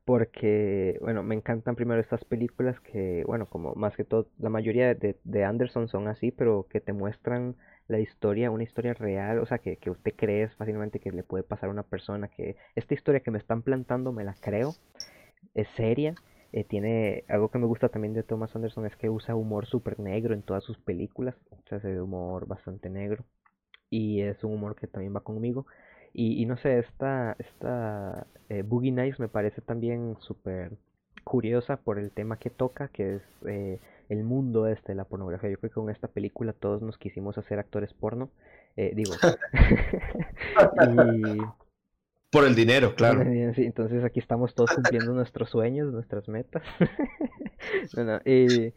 porque 0.05 0.99
bueno 1.01 1.22
me 1.22 1.34
encantan 1.34 1.76
primero 1.76 2.01
estas 2.01 2.24
películas 2.24 2.80
que 2.80 3.24
bueno 3.26 3.47
como 3.47 3.74
más 3.74 3.97
que 3.97 4.05
todo 4.05 4.28
la 4.39 4.51
mayoría 4.51 4.95
de, 4.95 5.16
de 5.24 5.45
Anderson 5.45 5.89
son 5.89 6.09
así 6.09 6.30
pero 6.32 6.66
que 6.70 6.80
te 6.80 6.93
muestran 6.93 7.57
la 7.89 7.99
historia 7.99 8.51
una 8.51 8.64
historia 8.64 8.95
real 8.95 9.39
o 9.39 9.47
sea 9.47 9.59
que, 9.59 9.76
que 9.76 9.91
usted 9.91 10.14
cree 10.16 10.49
fácilmente 10.49 11.01
que 11.01 11.12
le 11.12 11.22
puede 11.22 11.45
pasar 11.45 11.68
a 11.68 11.72
una 11.72 11.82
persona 11.82 12.28
que 12.28 12.57
esta 12.74 12.95
historia 12.95 13.20
que 13.20 13.30
me 13.30 13.39
están 13.39 13.62
plantando 13.62 14.12
me 14.12 14.24
la 14.24 14.34
creo 14.34 14.74
es 15.55 15.68
seria 15.76 16.14
eh, 16.53 16.64
tiene 16.64 17.24
algo 17.28 17.51
que 17.51 17.59
me 17.59 17.66
gusta 17.66 17.89
también 17.89 18.14
de 18.14 18.22
Thomas 18.22 18.55
Anderson 18.55 18.87
es 18.87 18.97
que 18.97 19.11
usa 19.11 19.34
humor 19.34 19.66
súper 19.66 20.01
negro 20.01 20.34
en 20.34 20.43
todas 20.43 20.64
sus 20.64 20.78
películas 20.78 21.34
o 21.51 21.78
sea 21.78 22.03
humor 22.03 22.47
bastante 22.47 22.89
negro 22.89 23.24
y 23.91 24.22
es 24.22 24.43
un 24.45 24.55
humor 24.55 24.76
que 24.76 24.87
también 24.87 25.14
va 25.14 25.20
conmigo 25.20 25.66
y, 26.18 26.43
y 26.43 26.47
no 26.47 26.57
sé, 26.57 26.78
esta, 26.78 27.37
esta 27.39 28.26
eh, 28.49 28.62
Boogie 28.62 28.91
Nights 28.91 29.20
me 29.20 29.28
parece 29.28 29.61
también 29.61 30.16
súper 30.20 30.72
curiosa 31.27 31.77
por 31.77 31.99
el 31.99 32.12
tema 32.12 32.39
que 32.39 32.51
toca, 32.51 32.87
que 32.87 33.16
es 33.16 33.22
eh, 33.47 33.81
el 34.09 34.22
mundo 34.22 34.68
este 34.68 34.93
de 34.93 34.95
la 34.95 35.05
pornografía. 35.05 35.51
Yo 35.51 35.59
creo 35.59 35.70
que 35.70 35.74
con 35.74 35.91
esta 35.91 36.07
película 36.07 36.53
todos 36.53 36.83
nos 36.83 36.99
quisimos 36.99 37.37
hacer 37.37 37.59
actores 37.59 37.93
porno. 37.93 38.31
Eh, 38.77 38.93
digo. 38.95 39.12
y... 40.87 41.41
Por 42.31 42.45
el 42.45 42.55
dinero, 42.55 42.95
claro. 42.95 43.24
Sí, 43.57 43.64
entonces 43.64 44.05
aquí 44.05 44.20
estamos 44.20 44.55
todos 44.55 44.70
cumpliendo 44.70 45.12
nuestros 45.14 45.51
sueños, 45.51 45.93
nuestras 45.93 46.29
metas. 46.29 46.62
no, 47.97 48.05
no, 48.05 48.20
y, 48.24 48.72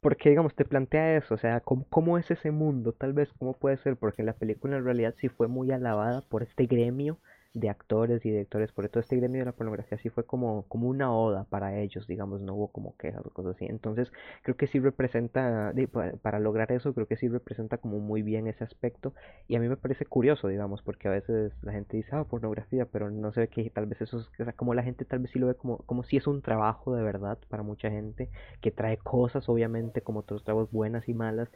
porque, 0.00 0.30
digamos, 0.30 0.56
te 0.56 0.64
plantea 0.64 1.16
eso, 1.16 1.34
o 1.34 1.38
sea, 1.38 1.60
¿cómo, 1.60 1.86
¿cómo, 1.88 2.18
es 2.18 2.28
ese 2.32 2.50
mundo? 2.50 2.94
Tal 2.94 3.12
vez, 3.12 3.28
¿cómo 3.38 3.52
puede 3.52 3.76
ser? 3.76 3.96
Porque 3.96 4.24
la 4.24 4.32
película 4.32 4.76
en 4.76 4.84
realidad 4.84 5.14
sí 5.20 5.28
fue 5.28 5.46
muy 5.46 5.70
alabada 5.70 6.22
por 6.22 6.42
este 6.42 6.66
gremio 6.66 7.18
de 7.56 7.70
actores 7.70 8.24
y 8.26 8.30
directores, 8.30 8.70
por 8.70 8.86
todo 8.90 9.00
este 9.00 9.16
gremio 9.16 9.40
de 9.40 9.46
la 9.46 9.52
pornografía 9.52 9.96
sí 9.96 10.10
fue 10.10 10.26
como, 10.26 10.64
como 10.68 10.88
una 10.88 11.10
oda 11.16 11.44
para 11.44 11.78
ellos, 11.78 12.06
digamos, 12.06 12.42
no 12.42 12.54
hubo 12.54 12.68
como 12.68 12.94
quejas 12.98 13.24
o 13.24 13.30
cosas 13.30 13.56
así. 13.56 13.64
Entonces, 13.64 14.12
creo 14.42 14.56
que 14.58 14.66
sí 14.66 14.78
representa, 14.78 15.72
para 16.20 16.38
lograr 16.38 16.70
eso, 16.72 16.92
creo 16.92 17.06
que 17.06 17.16
sí 17.16 17.28
representa 17.28 17.78
como 17.78 17.98
muy 17.98 18.20
bien 18.20 18.46
ese 18.46 18.62
aspecto. 18.62 19.14
Y 19.48 19.56
a 19.56 19.60
mí 19.60 19.68
me 19.68 19.78
parece 19.78 20.04
curioso, 20.04 20.48
digamos, 20.48 20.82
porque 20.82 21.08
a 21.08 21.12
veces 21.12 21.52
la 21.62 21.72
gente 21.72 21.96
dice, 21.96 22.10
ah, 22.12 22.24
pornografía, 22.24 22.84
pero 22.84 23.10
no 23.10 23.32
sé 23.32 23.48
que 23.48 23.70
tal 23.70 23.86
vez 23.86 24.02
eso 24.02 24.18
es, 24.18 24.28
o 24.38 24.44
sea, 24.44 24.52
como 24.52 24.74
la 24.74 24.82
gente 24.82 25.06
tal 25.06 25.20
vez 25.20 25.30
sí 25.30 25.38
lo 25.38 25.46
ve 25.46 25.54
como, 25.54 25.78
como 25.78 26.02
si 26.02 26.18
es 26.18 26.26
un 26.26 26.42
trabajo 26.42 26.94
de 26.94 27.02
verdad 27.02 27.38
para 27.48 27.62
mucha 27.62 27.90
gente, 27.90 28.28
que 28.60 28.70
trae 28.70 28.98
cosas, 28.98 29.48
obviamente, 29.48 30.02
como 30.02 30.20
otros 30.20 30.44
trabajos 30.44 30.70
buenas 30.70 31.08
y 31.08 31.14
malas. 31.14 31.48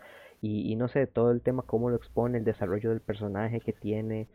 Y, 0.42 0.72
y 0.72 0.76
no 0.76 0.88
sé, 0.88 1.06
todo 1.06 1.30
el 1.32 1.42
tema, 1.42 1.62
cómo 1.64 1.90
lo 1.90 1.96
expone, 1.96 2.38
el 2.38 2.44
desarrollo 2.44 2.88
del 2.88 3.00
personaje 3.02 3.60
que 3.60 3.74
tiene 3.74 4.28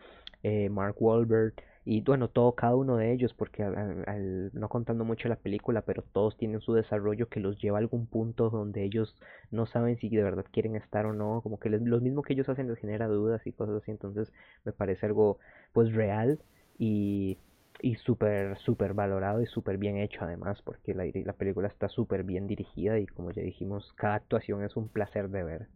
eh, 0.46 0.70
Mark 0.70 0.96
Wahlberg 1.00 1.54
y 1.86 2.02
bueno, 2.02 2.30
todo, 2.30 2.54
cada 2.56 2.76
uno 2.76 2.98
de 2.98 3.14
ellos, 3.14 3.34
porque 3.34 3.64
al, 3.64 4.52
no 4.54 4.70
contando 4.70 5.06
mucho 5.06 5.30
la 5.30 5.36
película, 5.38 5.82
pero 5.84 6.04
todos 6.04 6.38
tienen 6.38 6.62
su 6.62 6.74
desarrollo 6.74 7.30
que 7.30 7.40
los 7.40 7.60
lleva 7.62 7.78
a 7.78 7.82
algún 7.82 8.08
punto 8.08 8.50
donde 8.50 8.84
ellos 8.84 9.16
no 9.52 9.66
saben 9.68 9.98
si 10.00 10.10
de 10.10 10.24
verdad 10.24 10.46
quieren 10.52 10.76
estar 10.76 11.06
o 11.06 11.14
no, 11.14 11.42
como 11.42 11.60
que 11.60 11.70
lo 11.70 12.02
mismo 12.02 12.24
que 12.24 12.34
ellos 12.34 12.50
hacen 12.50 12.68
les 12.70 12.80
genera 12.80 13.08
dudas 13.08 13.46
y 13.46 13.54
cosas 13.54 13.76
así, 13.82 13.92
entonces 13.92 14.32
me 14.66 14.74
parece 14.74 15.06
algo 15.06 15.40
pues 15.74 15.94
real 15.94 16.40
y, 16.80 17.38
y 17.82 17.96
súper, 17.96 18.58
súper 18.60 18.94
valorado 18.94 19.42
y 19.42 19.46
súper 19.48 19.78
bien 19.78 19.98
hecho 19.98 20.20
además, 20.24 20.62
porque 20.64 20.94
la, 20.96 21.06
la 21.14 21.34
película 21.34 21.68
está 21.68 21.90
súper 21.90 22.24
bien 22.24 22.48
dirigida 22.48 23.00
y 23.00 23.06
como 23.08 23.32
ya 23.32 23.42
dijimos, 23.44 23.94
cada 23.96 24.16
actuación 24.16 24.64
es 24.64 24.76
un 24.76 24.90
placer 24.90 25.30
de 25.30 25.44
ver. 25.44 25.68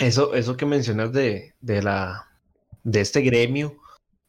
Eso, 0.00 0.34
eso 0.34 0.56
que 0.56 0.66
mencionas 0.66 1.12
de, 1.12 1.54
de 1.60 1.82
la 1.82 2.28
de 2.84 3.00
este 3.00 3.22
gremio 3.22 3.76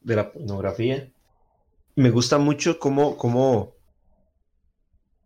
de 0.02 0.16
la 0.16 0.32
pornografía. 0.32 1.12
Me 1.96 2.10
gusta 2.10 2.38
mucho 2.38 2.80
cómo, 2.80 3.18
cómo, 3.18 3.76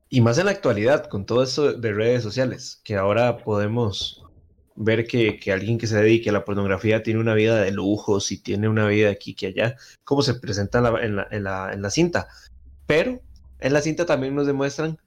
y 0.09 0.21
más 0.21 0.37
en 0.37 0.45
la 0.45 0.51
actualidad, 0.51 1.07
con 1.07 1.25
todo 1.25 1.43
esto 1.43 1.73
de 1.73 1.93
redes 1.93 2.23
sociales, 2.23 2.81
que 2.83 2.95
ahora 2.95 3.37
podemos 3.37 4.23
ver 4.75 5.07
que, 5.07 5.39
que, 5.39 5.51
alguien 5.51 5.77
que 5.77 5.87
se 5.87 5.97
dedique 5.97 6.29
a 6.29 6.33
la 6.33 6.45
pornografía 6.45 7.03
tiene 7.03 7.19
una 7.19 7.33
vida 7.33 7.61
de 7.61 7.71
lujos 7.71 8.31
y 8.31 8.37
tiene 8.37 8.69
una 8.69 8.87
vida 8.87 9.09
aquí 9.09 9.33
que 9.33 9.47
allá, 9.47 9.75
como 10.03 10.21
se 10.21 10.35
presenta 10.35 10.77
en 10.79 10.83
la, 10.83 11.03
en 11.03 11.15
la, 11.15 11.27
en 11.31 11.43
la, 11.43 11.73
en 11.73 11.81
la 11.81 11.89
cinta. 11.89 12.27
Pero 12.87 13.21
en 13.59 13.73
la 13.73 13.81
cinta 13.81 14.05
también 14.05 14.35
nos 14.35 14.47
demuestran 14.47 14.97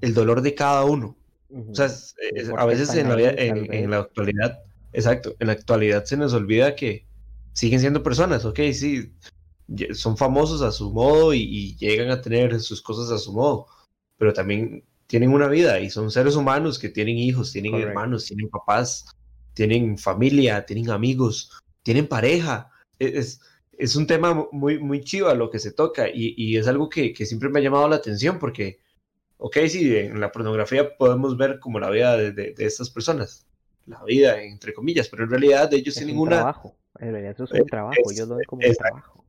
el 0.00 0.14
dolor 0.14 0.42
de 0.42 0.54
cada 0.54 0.84
uno. 0.84 1.16
Uh 1.48 1.58
-huh. 1.58 1.70
O 1.70 1.74
sea, 1.74 1.86
es, 1.86 2.14
es, 2.34 2.50
a 2.50 2.64
veces 2.64 2.94
en 2.94 3.08
la, 3.08 3.14
vida, 3.14 3.30
en, 3.36 3.72
en 3.72 3.90
la 3.90 3.98
actualidad, 3.98 4.58
exacto, 4.92 5.36
en 5.38 5.46
la 5.46 5.52
actualidad 5.52 6.04
se 6.04 6.16
nos 6.16 6.32
olvida 6.32 6.74
que, 6.74 7.06
siguen 7.54 7.80
siendo 7.80 8.02
personas, 8.02 8.44
ok, 8.44 8.60
sí, 8.72 9.14
son 9.94 10.16
famosos 10.16 10.60
a 10.60 10.70
su 10.70 10.92
modo 10.92 11.32
y, 11.32 11.40
y, 11.40 11.76
llegan 11.76 12.10
a 12.10 12.20
tener 12.20 12.60
sus 12.60 12.82
cosas 12.82 13.10
a 13.10 13.18
su 13.18 13.32
modo, 13.32 13.66
pero 14.18 14.32
también 14.32 14.84
tienen 15.06 15.30
una 15.30 15.48
vida 15.48 15.80
y 15.80 15.88
son 15.88 16.10
seres 16.10 16.36
humanos 16.36 16.78
que 16.78 16.88
tienen 16.88 17.16
hijos, 17.16 17.52
tienen 17.52 17.72
Correct. 17.72 17.88
hermanos, 17.88 18.24
tienen 18.26 18.50
papás, 18.50 19.06
tienen 19.54 19.96
familia, 19.96 20.66
tienen 20.66 20.90
amigos, 20.90 21.50
tienen 21.82 22.08
pareja. 22.08 22.70
E, 22.98 23.18
es, 23.18 23.40
es 23.78 23.96
un 23.96 24.06
tema 24.06 24.46
muy, 24.52 24.78
muy 24.78 25.00
chiva 25.00 25.34
lo 25.34 25.50
que 25.50 25.58
se 25.58 25.72
toca 25.72 26.08
y, 26.08 26.34
y 26.36 26.56
es 26.56 26.66
algo 26.66 26.88
que, 26.88 27.12
que, 27.12 27.26
siempre 27.26 27.48
me 27.48 27.60
ha 27.60 27.62
llamado 27.62 27.88
la 27.88 27.96
atención 27.96 28.38
porque, 28.38 28.80
ok, 29.38 29.58
sí, 29.68 29.96
en 29.96 30.20
la 30.20 30.32
pornografía 30.32 30.96
podemos 30.96 31.36
ver 31.36 31.60
como 31.60 31.80
la 31.80 31.90
vida 31.90 32.16
de, 32.16 32.32
de, 32.32 32.52
de 32.52 32.66
estas 32.66 32.90
personas, 32.90 33.46
la 33.86 34.02
vida 34.04 34.42
entre 34.42 34.74
comillas, 34.74 35.08
pero 35.08 35.24
en 35.24 35.30
realidad 35.30 35.72
ellos 35.72 35.96
es 35.96 36.04
tienen 36.04 36.16
un 36.16 36.28
una... 36.28 36.36
Trabajo 36.36 36.76
en 37.00 37.12
realidad 37.12 37.32
eso 37.32 37.44
es 37.44 37.60
un 37.60 37.66
trabajo, 37.66 38.10
es, 38.10 38.16
yo 38.16 38.26
lo 38.26 38.34
doy 38.34 38.44
como 38.44 38.66
un 38.66 38.74
trabajo. 38.74 39.24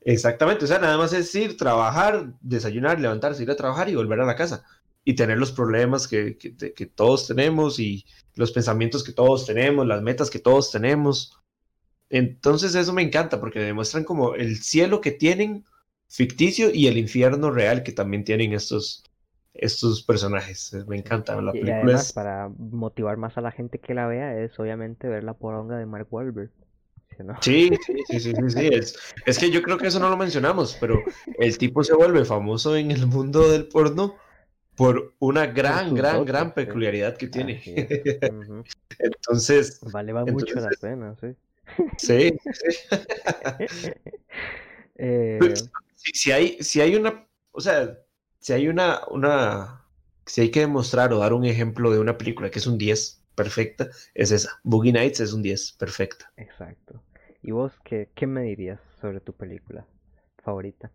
Exactamente, 0.00 0.64
o 0.64 0.68
sea, 0.68 0.78
nada 0.78 0.96
más 0.96 1.12
es 1.12 1.34
ir, 1.34 1.56
trabajar, 1.56 2.32
desayunar, 2.40 3.00
levantarse, 3.00 3.42
ir 3.42 3.50
a 3.50 3.56
trabajar 3.56 3.88
y 3.88 3.94
volver 3.94 4.20
a 4.20 4.26
la 4.26 4.36
casa. 4.36 4.64
Y 5.04 5.14
tener 5.14 5.38
los 5.38 5.52
problemas 5.52 6.06
que, 6.06 6.36
que, 6.36 6.54
que 6.54 6.86
todos 6.86 7.26
tenemos 7.26 7.78
y 7.78 8.04
los 8.34 8.52
pensamientos 8.52 9.02
que 9.02 9.12
todos 9.12 9.46
tenemos, 9.46 9.86
las 9.86 10.02
metas 10.02 10.28
que 10.28 10.38
todos 10.38 10.70
tenemos. 10.70 11.38
Entonces 12.10 12.74
eso 12.74 12.92
me 12.92 13.02
encanta 13.02 13.40
porque 13.40 13.60
demuestran 13.60 14.04
como 14.04 14.34
el 14.34 14.58
cielo 14.58 15.00
que 15.00 15.10
tienen 15.10 15.64
ficticio 16.08 16.70
y 16.72 16.86
el 16.86 16.96
infierno 16.96 17.50
real 17.50 17.82
que 17.82 17.92
también 17.92 18.24
tienen 18.24 18.52
estos, 18.52 19.04
estos 19.54 20.02
personajes. 20.02 20.74
Me 20.86 20.96
encanta. 20.96 21.40
La 21.40 21.52
película 21.52 21.72
y 21.72 21.82
además, 21.82 22.06
es... 22.06 22.12
para 22.12 22.48
motivar 22.48 23.16
más 23.16 23.36
a 23.36 23.40
la 23.40 23.50
gente 23.50 23.78
que 23.78 23.94
la 23.94 24.06
vea 24.06 24.38
es 24.40 24.58
obviamente 24.58 25.08
ver 25.08 25.24
la 25.24 25.34
poronga 25.34 25.76
de 25.76 25.86
Mark 25.86 26.06
Wahlberg. 26.10 26.50
¿No? 27.24 27.36
Sí, 27.40 27.70
sí, 27.86 27.94
sí, 28.06 28.20
sí, 28.20 28.32
sí, 28.32 28.50
sí. 28.50 28.68
Es, 28.72 28.98
es, 29.26 29.38
que 29.38 29.50
yo 29.50 29.62
creo 29.62 29.78
que 29.78 29.88
eso 29.88 29.98
no 29.98 30.08
lo 30.08 30.16
mencionamos, 30.16 30.76
pero 30.80 31.02
el 31.38 31.58
tipo 31.58 31.84
se 31.84 31.94
vuelve 31.94 32.24
famoso 32.24 32.76
en 32.76 32.90
el 32.90 33.06
mundo 33.06 33.48
del 33.50 33.66
porno 33.68 34.16
por 34.76 35.14
una 35.18 35.46
gran, 35.46 35.94
gran, 35.94 36.24
gran 36.24 36.54
peculiaridad 36.54 37.16
que 37.16 37.28
tiene. 37.28 37.62
Uh 37.66 37.70
-huh. 38.62 38.64
Entonces. 38.98 39.80
Vale, 39.92 40.12
va 40.12 40.20
entonces, 40.20 40.54
mucho 40.54 40.68
la 40.68 40.70
pena, 40.80 41.16
sí. 41.20 41.34
Sí, 41.98 42.38
sí. 42.52 42.88
eh... 44.96 45.38
si, 45.94 46.12
si, 46.12 46.32
hay, 46.32 46.58
si 46.60 46.80
hay 46.80 46.94
una, 46.94 47.26
o 47.50 47.60
sea, 47.60 47.98
si 48.38 48.52
hay 48.52 48.68
una, 48.68 49.00
una 49.10 49.84
si 50.28 50.42
hay 50.42 50.50
que 50.50 50.60
demostrar 50.60 51.12
o 51.12 51.18
dar 51.18 51.32
un 51.32 51.44
ejemplo 51.44 51.90
de 51.90 51.98
una 51.98 52.16
película 52.16 52.50
que 52.50 52.58
es 52.58 52.66
un 52.66 52.78
10 52.78 53.24
perfecta, 53.34 53.88
es 54.14 54.30
esa. 54.30 54.60
Boogie 54.62 54.92
Nights 54.92 55.20
es 55.20 55.32
un 55.32 55.42
10 55.42 55.72
perfecta. 55.72 56.32
Exacto. 56.36 57.02
¿Y 57.42 57.52
vos 57.52 57.72
qué, 57.84 58.10
qué 58.14 58.26
me 58.26 58.42
dirías 58.42 58.80
sobre 59.00 59.20
tu 59.20 59.32
película 59.32 59.86
favorita? 60.42 60.90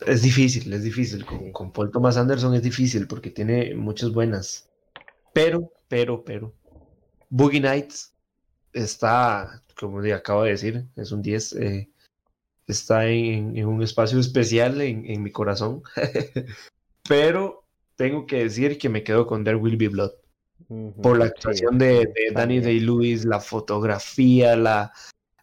Es 0.00 0.22
difícil, 0.22 0.72
es 0.72 0.82
difícil. 0.82 1.24
Con, 1.24 1.38
Sí. 1.38 1.52
con 1.52 1.72
Paul 1.72 1.90
Thomas 1.90 2.16
Anderson 2.16 2.54
es 2.54 2.62
difícil 2.62 3.06
porque 3.06 3.30
tiene 3.30 3.74
muchas 3.74 4.12
buenas. 4.12 4.68
Pero, 5.32 5.72
pero, 5.88 6.24
pero. 6.24 6.52
Boogie 7.30 7.60
Nights 7.60 8.14
está, 8.72 9.62
como 9.78 10.00
acabo 10.14 10.42
de 10.44 10.50
decir, 10.50 10.84
es 10.96 11.12
un 11.12 11.22
10. 11.22 11.52
eh, 11.54 11.88
está 12.66 13.06
en, 13.06 13.56
en 13.56 13.66
un 13.66 13.82
espacio 13.82 14.18
especial 14.18 14.80
en, 14.80 15.06
en 15.06 15.22
mi 15.22 15.30
corazón. 15.30 15.82
pero 17.08 17.64
tengo 17.96 18.26
que 18.26 18.38
decir 18.44 18.76
que 18.78 18.88
me 18.88 19.02
quedo 19.02 19.26
con 19.26 19.44
There 19.44 19.56
Will 19.56 19.76
Be 19.76 19.88
Blood. 19.88 20.12
Ujú, 20.68 21.00
Por 21.00 21.18
la 21.18 21.26
actuación 21.26 21.78
de, 21.78 22.00
sí, 22.00 22.06
de 22.06 22.34
Danny 22.34 22.56
también. 22.56 22.62
Day-Lewis, 22.64 23.24
la 23.24 23.40
fotografía, 23.40 24.56
la, 24.56 24.92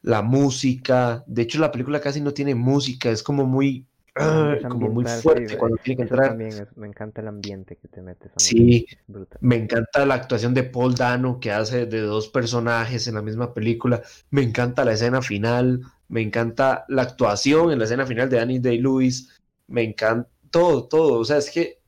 la 0.03 0.21
música. 0.21 1.23
De 1.25 1.41
hecho, 1.41 1.59
la 1.59 1.71
película 1.71 1.99
casi 1.99 2.21
no 2.21 2.33
tiene 2.33 2.53
música, 2.55 3.09
es 3.09 3.23
como 3.23 3.45
muy, 3.45 3.85
ah, 4.15 4.55
Es 4.59 4.65
como 4.67 4.89
muy 4.89 5.05
fuerte 5.05 5.49
sí, 5.49 5.55
cuando 5.57 5.77
tiene 5.77 5.95
que 5.97 6.01
entrar. 6.03 6.27
también 6.29 6.51
es- 6.51 6.77
me 6.77 6.87
encanta 6.87 7.21
el 7.21 7.27
ambiente 7.29 7.77
que 7.77 7.87
te 7.87 8.01
metes. 8.01 8.31
Sí, 8.37 8.85
brutal. 9.07 9.39
me 9.41 9.55
encanta 9.55 10.05
la 10.05 10.13
actuación 10.15 10.53
de 10.53 10.63
Paul 10.63 10.93
Dano 10.93 11.39
que 11.39 11.51
hace 11.51 11.85
de 11.87 12.01
dos 12.01 12.27
personajes 12.27 13.07
en 13.07 13.15
la 13.15 13.21
misma 13.23 13.53
película. 13.53 14.03
Me 14.29 14.43
encanta 14.43 14.85
la 14.85 14.93
escena 14.93 15.21
final. 15.21 15.81
Me 16.09 16.21
encanta 16.21 16.85
la 16.89 17.01
actuación 17.01 17.71
en 17.71 17.79
la 17.79 17.85
escena 17.85 18.05
final 18.05 18.29
de 18.29 18.37
Danny 18.37 18.59
Day-Lewis. 18.59 19.41
Me 19.67 19.81
encanta 19.83 20.29
todo, 20.51 20.87
todo. 20.87 21.13
O 21.19 21.25
sea, 21.25 21.37
es 21.37 21.49
que 21.49 21.79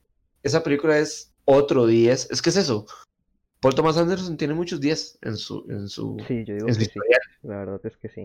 esa 0.42 0.62
película 0.64 0.98
es 0.98 1.32
otro 1.44 1.86
10. 1.86 2.28
Es 2.30 2.42
que 2.42 2.50
es 2.50 2.56
eso. 2.56 2.86
Paul 3.60 3.74
Thomas 3.74 3.96
Anderson 3.96 4.36
tiene 4.36 4.54
muchos 4.54 4.80
10 4.80 5.18
en 5.22 5.36
su, 5.36 5.64
en 5.68 5.88
su, 5.88 6.16
Sí, 6.28 6.44
yo 6.44 6.54
digo 6.54 6.68
en 6.68 6.74
su 6.74 6.78
que 6.78 6.84
sí. 6.84 6.90
historial. 6.90 7.20
La 7.42 7.56
verdad 7.58 7.80
es 7.84 7.96
que 7.96 8.08
sí. 8.08 8.24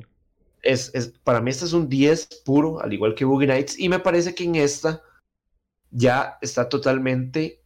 Es, 0.62 0.94
es, 0.94 1.08
para 1.24 1.42
mí 1.42 1.50
este 1.50 1.66
es 1.66 1.74
un 1.74 1.90
10 1.90 2.28
puro, 2.46 2.82
al 2.82 2.94
igual 2.94 3.16
que 3.16 3.26
Boogie 3.26 3.48
Nights. 3.48 3.80
Y 3.80 3.90
me 3.90 4.00
parece 4.00 4.36
que 4.36 4.44
en 4.44 4.56
esta 4.56 5.02
ya 5.90 6.38
está 6.42 6.70
totalmente 6.70 7.62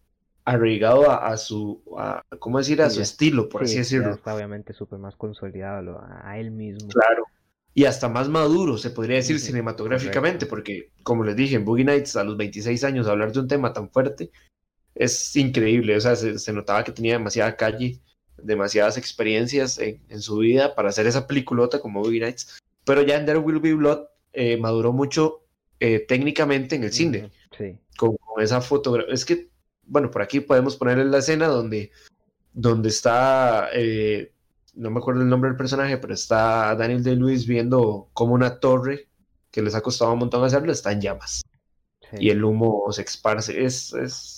arraigado 0.45 1.09
a, 1.09 1.27
a 1.27 1.37
su, 1.37 1.81
a, 1.97 2.21
¿cómo 2.39 2.59
decir? 2.59 2.81
A 2.81 2.89
Sí, 2.89 2.95
su 2.95 2.99
ya- 2.99 3.03
estilo, 3.03 3.49
por 3.49 3.61
Sí, 3.61 3.65
así 3.65 3.73
ya 3.75 3.79
decirlo. 3.79 4.11
está 4.13 4.35
obviamente 4.35 4.73
súper 4.73 4.99
más 4.99 5.15
consolidado 5.15 5.99
a, 5.99 6.29
a 6.29 6.39
él 6.39 6.51
mismo. 6.51 6.87
Claro. 6.89 7.25
Y 7.73 7.83
hasta 7.85 8.07
más 8.07 8.29
maduro, 8.29 8.77
se 8.77 8.91
podría 8.91 9.17
decir 9.17 9.37
cinematográficamente, 9.39 10.45
porque, 10.45 10.91
como 11.03 11.25
les 11.25 11.35
dije, 11.35 11.55
en 11.55 11.65
Boogie 11.65 11.83
Nights, 11.83 12.15
a 12.15 12.23
los 12.23 12.37
26 12.37 12.83
años, 12.85 13.07
hablar 13.07 13.33
de 13.33 13.39
un 13.41 13.49
tema 13.49 13.73
tan 13.73 13.89
fuerte 13.89 14.31
es 14.95 15.35
increíble. 15.35 15.95
O 15.95 16.01
sea, 16.01 16.15
se, 16.15 16.39
se 16.39 16.53
notaba 16.53 16.83
que 16.83 16.91
tenía 16.91 17.13
demasiada 17.13 17.55
calle, 17.55 17.99
demasiadas 18.41 18.97
experiencias 18.97 19.77
en, 19.77 20.01
en 20.09 20.21
su 20.21 20.37
vida 20.37 20.73
para 20.75 20.89
hacer 20.89 21.05
esa 21.07 21.27
peliculota 21.27 21.79
como 21.79 22.01
Boogie 22.01 22.21
Nights. 22.21 22.59
Pero 22.85 23.01
ya 23.01 23.17
en 23.17 23.25
There 23.25 23.39
Will 23.39 23.59
Be 23.59 23.73
Blood 23.73 24.05
eh, 24.33 24.57
maduró 24.57 24.93
mucho 24.93 25.41
eh, 25.79 25.99
técnicamente 26.07 26.75
en 26.75 26.83
el 26.83 26.93
cine 26.93 27.31
Sí. 27.57 27.77
con, 27.97 28.15
con 28.17 28.43
esa 28.43 28.61
fotografía. 28.61 29.13
Es 29.13 29.23
que, 29.25 29.49
bueno, 29.85 30.11
por 30.11 30.21
aquí 30.21 30.39
podemos 30.41 30.75
poner 30.75 30.97
la 30.97 31.19
escena 31.19 31.47
donde, 31.47 31.91
donde 32.53 32.89
está, 32.89 33.69
eh, 33.73 34.33
no 34.73 34.89
me 34.91 34.99
acuerdo 34.99 35.21
el 35.21 35.29
nombre 35.29 35.49
del 35.49 35.57
personaje, 35.57 35.97
pero 35.97 36.13
está 36.13 36.75
Daniel 36.75 37.01
de 37.03 37.15
Luis 37.15 37.47
viendo 37.47 38.09
como 38.13 38.33
una 38.33 38.59
torre 38.59 39.07
que 39.51 39.61
les 39.61 39.73
ha 39.73 39.81
costado 39.81 40.11
un 40.11 40.19
montón 40.19 40.43
hacerlo, 40.43 40.71
está 40.71 40.91
en 40.91 40.99
llamas 41.01 41.43
sí. 42.11 42.17
y 42.19 42.29
el 42.29 42.43
humo 42.43 42.85
se 42.91 43.03
esparce. 43.03 43.63
Es, 43.63 43.93
es, 43.93 44.37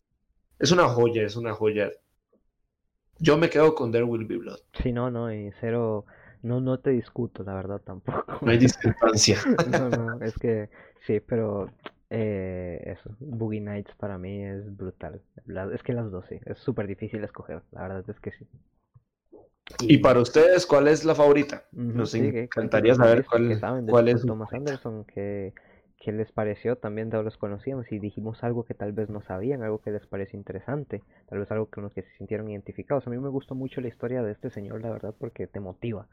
es 0.59 0.71
una 0.71 0.87
joya, 0.89 1.23
es 1.23 1.35
una 1.35 1.53
joya. 1.53 1.91
Yo 3.19 3.37
me 3.37 3.49
quedo 3.49 3.73
con 3.73 3.91
There 3.91 4.03
Will 4.03 4.25
Be 4.25 4.37
Blood. 4.37 4.59
Sí, 4.81 4.91
no, 4.91 5.09
no, 5.09 5.33
y 5.33 5.51
cero, 5.59 6.05
no, 6.43 6.61
no 6.61 6.79
te 6.79 6.91
discuto, 6.91 7.43
la 7.43 7.53
verdad 7.53 7.81
tampoco. 7.83 8.39
No 8.41 8.51
hay 8.51 8.57
discrepancia. 8.57 9.37
No, 9.71 9.89
no, 9.89 10.23
es 10.23 10.37
que 10.37 10.69
sí, 11.05 11.19
pero 11.19 11.69
eh, 12.09 12.81
eso, 12.85 13.15
Boogie 13.19 13.61
Nights 13.61 13.93
para 13.97 14.17
mí 14.17 14.43
es 14.43 14.75
brutal. 14.75 15.21
Es 15.73 15.83
que 15.83 15.93
las 15.93 16.11
dos 16.11 16.25
sí, 16.29 16.39
es 16.45 16.57
súper 16.59 16.87
difícil 16.87 17.23
escoger, 17.23 17.61
la 17.71 17.81
verdad 17.81 18.03
es 18.07 18.19
que 18.19 18.31
sí. 18.31 18.47
y 19.81 19.97
para 19.97 20.19
ustedes, 20.21 20.65
¿cuál 20.65 20.87
es 20.87 21.03
la 21.03 21.15
favorita? 21.15 21.65
Nos 21.71 22.11
sí, 22.11 22.19
encantaría 22.19 22.95
saber 22.95 23.25
cuál, 23.25 23.59
cuál 23.87 24.07
es 24.07 24.25
Thomas. 24.25 24.53
Anderson, 24.53 25.05
que, 25.05 25.53
qué 26.07 26.13
les 26.13 26.31
pareció, 26.31 26.77
también 26.77 27.09
todos 27.09 27.25
los 27.25 27.35
conocíamos 27.35 27.91
y 27.91 27.99
dijimos 27.99 28.41
algo 28.41 28.63
que 28.63 28.73
tal 28.73 28.93
vez 28.93 29.09
no 29.09 29.19
sabían, 29.19 29.61
algo 29.61 29.81
que 29.81 29.91
les 29.91 30.07
pareció 30.07 30.39
interesante, 30.39 31.03
tal 31.27 31.39
vez 31.39 31.51
algo 31.51 31.65
con 31.65 31.83
lo 31.83 31.89
que 31.89 32.01
se 32.01 32.09
sintieron 32.17 32.49
identificados. 32.49 33.05
A 33.05 33.09
mí 33.09 33.17
me 33.17 33.27
gustó 33.27 33.55
mucho 33.55 33.81
la 33.81 33.89
historia 33.89 34.23
de 34.23 34.31
este 34.31 34.49
señor, 34.49 34.79
la 34.79 34.89
verdad, 34.89 35.13
porque 35.19 35.47
te 35.47 35.59
motiva. 35.59 36.07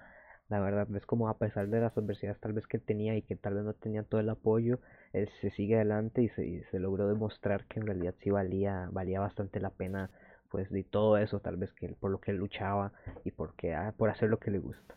La 0.49 0.59
verdad, 0.59 0.89
es 0.97 1.07
como 1.07 1.29
a 1.29 1.39
pesar 1.39 1.69
de 1.69 1.81
las 1.81 1.97
adversidades 1.97 2.41
tal 2.41 2.55
vez 2.55 2.67
que 2.67 2.81
tenía 2.81 3.15
y 3.15 3.23
que 3.23 3.37
tal 3.37 3.55
vez 3.55 3.63
no 3.63 3.73
tenía 3.73 4.03
todo 4.03 4.21
el 4.21 4.31
apoyo, 4.31 4.81
él 5.13 5.31
se 5.41 5.51
sigue 5.51 5.77
adelante 5.77 6.23
y 6.23 6.29
se, 6.31 6.45
y 6.45 6.65
se 6.73 6.81
logró 6.81 7.07
demostrar 7.07 7.65
que 7.67 7.79
en 7.79 7.87
realidad 7.87 8.17
sí 8.19 8.31
valía, 8.31 8.89
valía 8.91 9.21
bastante 9.21 9.61
la 9.61 9.71
pena, 9.71 10.11
pues, 10.51 10.71
de 10.71 10.83
todo 10.83 11.19
eso, 11.19 11.39
tal 11.39 11.57
vez 11.57 11.73
que 11.73 11.91
por 12.01 12.11
lo 12.11 12.19
que 12.19 12.33
él 12.33 12.39
luchaba 12.39 12.91
y 13.23 13.31
porque, 13.31 13.75
ah, 13.77 13.95
por 13.97 14.11
hacer 14.11 14.29
lo 14.29 14.41
que 14.41 14.51
le 14.51 14.59
gusta. 14.59 14.97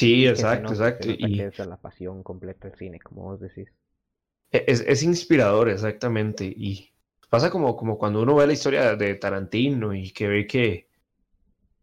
Sí, 0.00 0.22
se 0.24 0.30
exacto, 0.30 0.74
se 0.74 0.82
exacto. 0.82 1.08
nota 1.08 1.28
Y 1.28 1.40
es 1.40 1.58
la 1.58 1.76
pasión 1.76 2.22
completa 2.22 2.68
del 2.68 2.76
cine, 2.78 3.00
como 3.00 3.22
vos 3.22 3.40
decís. 3.40 3.68
E-, 4.50 4.64
Es, 4.66 4.80
es 4.86 5.02
inspirador, 5.02 5.68
exactamente. 5.68 6.44
Y 6.44 6.92
pasa 7.28 7.50
como, 7.50 7.76
como 7.76 7.98
cuando 7.98 8.22
uno 8.22 8.34
ve 8.34 8.46
la 8.46 8.52
historia 8.52 8.96
de 8.96 9.14
Tarantino 9.14 9.94
y 9.94 10.10
que 10.10 10.28
ve 10.28 10.46
que... 10.46 10.88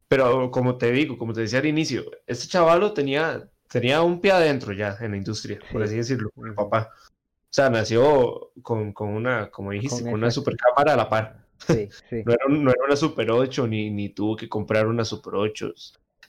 Pero 0.07 0.51
como 0.51 0.77
te 0.77 0.91
digo, 0.91 1.17
como 1.17 1.33
te 1.33 1.41
decía 1.41 1.59
al 1.59 1.65
inicio, 1.65 2.05
este 2.25 2.47
chavalo 2.47 2.93
tenía, 2.93 3.49
tenía 3.69 4.01
un 4.01 4.21
pie 4.21 4.31
adentro 4.31 4.71
ya 4.73 4.97
en 5.01 5.11
la 5.11 5.17
industria, 5.17 5.59
por 5.71 5.81
Sí. 5.81 5.87
así 5.87 5.95
decirlo, 5.97 6.29
con 6.33 6.47
el 6.47 6.55
papá. 6.55 6.89
O 6.93 7.53
sea, 7.53 7.69
nació 7.69 8.51
con, 8.61 8.93
con 8.93 9.09
una, 9.09 9.49
como 9.51 9.71
dijiste, 9.71 10.03
Con 10.03 10.11
con 10.11 10.19
una 10.21 10.31
super 10.31 10.55
cámara 10.55 10.93
a 10.93 10.97
la 10.97 11.09
par. 11.09 11.45
Sí, 11.59 11.89
sí. 12.09 12.23
No 12.25 12.33
era, 12.33 12.45
no 12.49 12.69
era 12.71 12.85
una 12.85 12.95
Super 12.95 13.31
8 13.31 13.67
ni, 13.67 13.89
ni 13.89 14.09
tuvo 14.09 14.35
que 14.35 14.47
comprar 14.47 14.87
una 14.87 15.03
Super 15.03 15.35
8. 15.35 15.73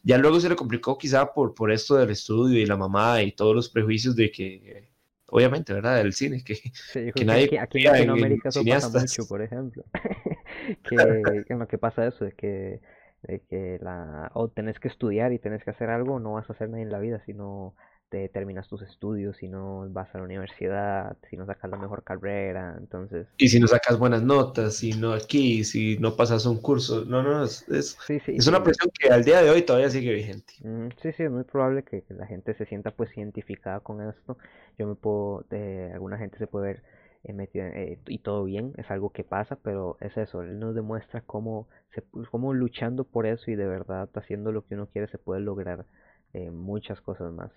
Ya 0.03 0.19
luego 0.19 0.41
se 0.41 0.49
le 0.49 0.57
complicó 0.57 0.97
quizá 0.97 1.33
por, 1.33 1.55
por 1.55 1.71
esto 1.71 1.97
del 1.97 2.11
estudio 2.11 2.59
y 2.59 2.67
la 2.67 2.77
mamá 2.77 3.23
y 3.23 3.33
todos 3.33 3.55
los 3.55 3.69
prejuicios 3.69 4.17
de 4.17 4.31
que, 4.31 4.89
obviamente, 5.27 5.73
¿verdad? 5.73 5.97
Del 5.97 6.13
cine, 6.13 6.43
que 6.45 6.55
Sí, 6.55 6.73
que 7.07 7.13
que 7.13 7.25
nadie 7.25 7.45
aquí, 7.45 7.57
aquí 7.59 7.79
en 7.79 7.93
Latinoamérica 7.93 8.49
eso 8.51 8.65
pasa 8.65 8.99
mucho, 8.99 9.27
por 9.27 9.43
ejemplo. 9.43 9.85
que, 10.85 10.97
que 11.47 11.53
en 11.53 11.59
lo 11.59 11.69
que 11.69 11.79
pasa 11.79 12.07
eso, 12.07 12.25
de 12.25 12.33
que, 12.33 12.81
de 13.23 13.41
que 13.49 13.79
la, 13.83 14.31
o 14.35 14.49
tenés 14.49 14.79
que 14.79 14.89
estudiar 14.89 15.33
y 15.33 15.39
tenés 15.39 15.65
que 15.65 15.71
hacer 15.71 15.91
algo, 15.91 16.21
no 16.21 16.33
vas 16.33 16.49
a 16.49 16.53
hacer 16.53 16.69
nada 16.69 16.83
en 16.83 16.91
la 16.91 16.99
vida 16.99 17.21
si 17.27 17.35
no 17.35 17.75
te 18.09 18.29
terminas 18.29 18.69
tus 18.69 18.83
estudios, 18.83 19.37
si 19.37 19.49
no 19.49 19.87
vas 19.91 20.15
a 20.15 20.19
la 20.19 20.25
universidad, 20.25 21.17
si 21.29 21.37
no 21.37 21.47
sacas 21.47 21.71
la 21.71 21.77
mejor 21.77 22.03
carrera, 22.05 22.77
entonces... 22.79 23.27
Y 23.37 23.49
si 23.49 23.61
no 23.61 23.67
sacas 23.67 23.99
buenas 23.99 24.23
notas, 24.23 24.75
si 24.75 24.93
no 24.93 25.13
aquí, 25.13 25.65
si 25.65 25.99
no 25.99 26.17
pasas 26.17 26.47
un 26.47 26.61
curso, 26.61 27.05
no, 27.05 27.23
no, 27.23 27.45
es, 27.45 27.69
es, 27.69 27.99
Sí, 28.07 28.19
sí, 28.21 28.37
es 28.37 28.47
una 28.47 28.63
presión 28.63 28.91
que 28.99 29.09
al 29.09 29.25
día 29.25 29.43
de 29.43 29.51
hoy 29.51 29.63
todavía 29.63 29.91
sigue 29.91 30.13
vigente. 30.13 30.55
Mm, 30.63 30.89
Sí, 31.03 31.13
sí, 31.13 31.23
es 31.25 31.31
muy 31.31 31.45
probable 31.45 31.83
que, 31.83 32.03
la 32.09 32.27
gente 32.27 32.55
se 32.55 32.67
sienta 32.67 32.91
pues 32.93 33.17
identificada 33.17 33.81
con 33.81 34.01
esto. 34.09 34.39
Yo 34.79 34.87
me 34.87 34.95
puedo, 34.95 35.45
eh, 35.51 35.91
alguna 35.93 36.19
gente 36.19 36.39
se 36.39 36.47
puede 36.47 36.67
ver 36.67 36.83
eh, 37.25 37.33
metida 37.33 37.69
eh, 37.69 37.99
y 38.07 38.19
todo 38.21 38.45
bien, 38.45 38.73
es 38.77 38.91
algo 38.91 39.11
que 39.11 39.25
pasa, 39.25 39.57
pero 39.63 39.97
es 40.01 40.17
eso, 40.17 40.43
él 40.43 40.59
nos 40.59 40.75
demuestra 40.75 41.21
cómo, 41.23 41.69
se, 41.95 42.03
cómo 42.31 42.55
luchando 42.55 43.05
por 43.05 43.27
eso 43.27 43.51
y 43.51 43.57
de 43.57 43.67
verdad 43.67 44.09
haciendo 44.15 44.53
lo 44.53 44.65
que 44.65 44.75
uno 44.75 44.87
quiere 44.87 45.09
se 45.09 45.19
puede 45.19 45.41
lograr 45.41 45.85
eh, 46.33 46.51
muchas 46.51 47.01
cosas 47.01 47.33
más. 47.33 47.51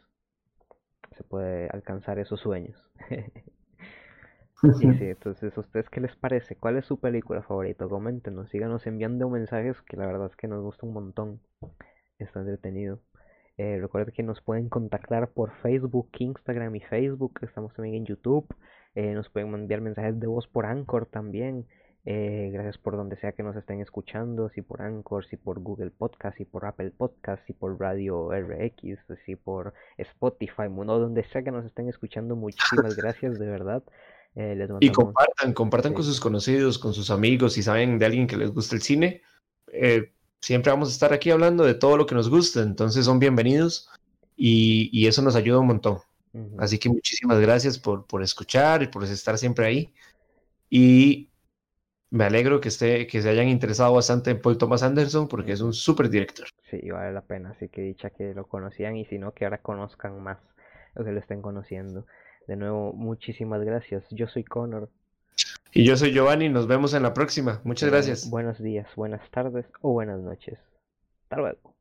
Se 1.18 1.24
puede 1.24 1.70
alcanzar 1.70 2.20
esos 2.20 2.40
sueños. 2.40 2.78
Y 4.64 4.94
sí, 4.94 5.06
entonces, 5.06 5.58
¿a 5.58 5.62
ustedes 5.62 5.90
qué 5.90 6.00
les 6.02 6.16
parece? 6.16 6.56
¿Cuál 6.56 6.78
es 6.78 6.86
su 6.86 7.00
película 7.00 7.42
favorita? 7.42 7.88
Coméntenos, 7.88 8.48
síganos 8.52 8.86
enviando 8.86 9.28
mensajes 9.28 9.82
que 9.82 9.98
la 9.98 10.06
verdad 10.06 10.28
es 10.28 10.36
que 10.36 10.48
nos 10.48 10.62
gusta 10.62 10.86
un 10.86 10.94
montón. 10.94 11.42
Está 12.20 12.42
entretenido. 12.42 13.00
Eh, 13.58 13.80
recuerden 13.82 14.14
que 14.14 14.22
nos 14.22 14.40
pueden 14.42 14.70
contactar 14.70 15.30
por 15.30 15.52
Facebook, 15.62 16.10
Instagram 16.20 16.76
y 16.76 16.82
Facebook. 16.82 17.40
Estamos 17.42 17.74
también 17.74 17.96
en 17.96 18.06
YouTube. 18.06 18.46
Eh, 18.94 19.14
nos 19.14 19.30
pueden 19.30 19.52
enviar 19.54 19.82
mensajes 19.82 20.20
de 20.20 20.28
voz 20.28 20.48
por 20.48 20.68
Anchor 20.68 21.08
también. 21.08 21.66
Eh, 22.04 22.50
gracias 22.52 22.80
por 22.80 22.98
donde 22.98 23.16
sea 23.18 23.34
que 23.34 23.44
nos 23.44 23.56
estén 23.56 23.80
escuchando, 23.80 24.50
si 24.50 24.64
por 24.64 24.82
Anchor, 24.82 25.26
si 25.28 25.38
por 25.38 25.60
Google 25.60 25.92
Podcast, 25.92 26.38
si 26.38 26.46
por 26.46 26.66
Apple 26.66 26.92
Podcast, 26.92 27.46
si 27.46 27.54
por 27.54 27.80
Radio 27.80 28.32
RX, 28.32 29.00
si 29.26 29.36
por 29.36 29.74
Spotify, 29.98 30.68
bueno, 30.70 30.98
donde 30.98 31.24
sea 31.26 31.44
que 31.44 31.52
nos 31.52 31.66
estén 31.66 31.90
escuchando. 31.90 32.36
Muchísimas 32.36 32.96
gracias, 32.96 33.38
de 33.38 33.46
verdad. 33.46 33.84
Eh, 34.36 34.56
les 34.56 34.70
Y 34.80 34.92
compartan, 34.92 35.54
compartan 35.54 35.94
con 35.94 36.04
sus 36.04 36.20
conocidos, 36.20 36.80
con 36.80 36.94
sus 36.94 37.12
amigos, 37.12 37.54
si 37.54 37.62
saben 37.62 38.00
de 38.00 38.06
alguien 38.06 38.28
que 38.28 38.38
les 38.38 38.52
gusta 38.52 38.76
el 38.76 38.82
cine. 38.82 39.22
eh, 39.72 40.12
siempre 40.40 40.72
vamos 40.72 40.90
a 40.90 40.94
estar 40.94 41.14
aquí 41.14 41.30
hablando 41.30 41.64
de 41.64 41.76
todo 41.76 41.98
lo 41.98 42.06
que 42.08 42.16
nos 42.16 42.30
gusta, 42.30 42.62
entonces 42.64 43.06
son 43.06 43.20
bienvenidos 43.20 43.90
y, 44.36 44.90
y 44.92 45.06
eso 45.06 45.22
nos 45.22 45.36
ayuda 45.36 45.60
un 45.60 45.68
montón. 45.68 46.00
Así 46.58 46.80
que 46.80 46.90
muchísimas 46.90 47.40
gracias 47.42 47.78
por, 47.78 48.08
por 48.08 48.24
escuchar 48.24 48.82
y 48.82 48.88
por 48.88 49.04
estar 49.04 49.38
siempre 49.38 49.66
ahí. 49.66 49.94
Y 50.70 51.31
me 52.12 52.26
alegro 52.26 52.60
que, 52.60 52.68
esté, 52.68 53.08
que 53.08 53.22
se 53.22 53.30
hayan 53.30 53.48
interesado 53.48 53.94
bastante 53.94 54.32
en 54.32 54.42
Paul 54.42 54.58
Thomas 54.58 54.84
Anderson 54.84 55.28
porque 55.28 55.54
es 55.54 55.62
un 55.62 55.74
súper 55.74 56.10
director. 56.10 56.48
Sí, 56.70 56.92
vale 56.92 57.14
la 57.14 57.22
pena, 57.22 57.52
así 57.52 57.70
que 57.70 57.82
dicha 57.82 58.10
que 58.10 58.34
lo 58.34 58.46
conocían 58.46 58.98
y 58.98 59.06
si 59.06 59.18
no, 59.18 59.34
que 59.34 59.46
ahora 59.46 59.60
conozcan 59.60 60.22
más 60.22 60.38
o 60.96 61.04
que 61.04 61.12
lo 61.12 61.20
estén 61.20 61.42
conociendo. 61.42 62.06
De 62.48 62.58
nuevo, 62.58 62.92
muchísimas 62.94 63.64
gracias. 63.64 64.04
Yo 64.12 64.28
soy 64.28 64.44
Connor. 64.44 64.90
Y 65.74 65.86
yo 65.86 65.96
soy 65.96 66.12
Giovanni, 66.12 66.50
nos 66.50 66.68
vemos 66.68 66.94
en 66.94 67.04
la 67.04 67.14
próxima. 67.14 67.62
Muchas 67.64 67.90
gracias. 67.90 68.30
Buenos 68.30 68.62
días, 68.62 68.88
buenas 68.96 69.22
tardes 69.32 69.66
o 69.82 69.94
buenas 69.94 70.20
noches. 70.20 70.60
Hasta 71.24 71.38
luego. 71.38 71.81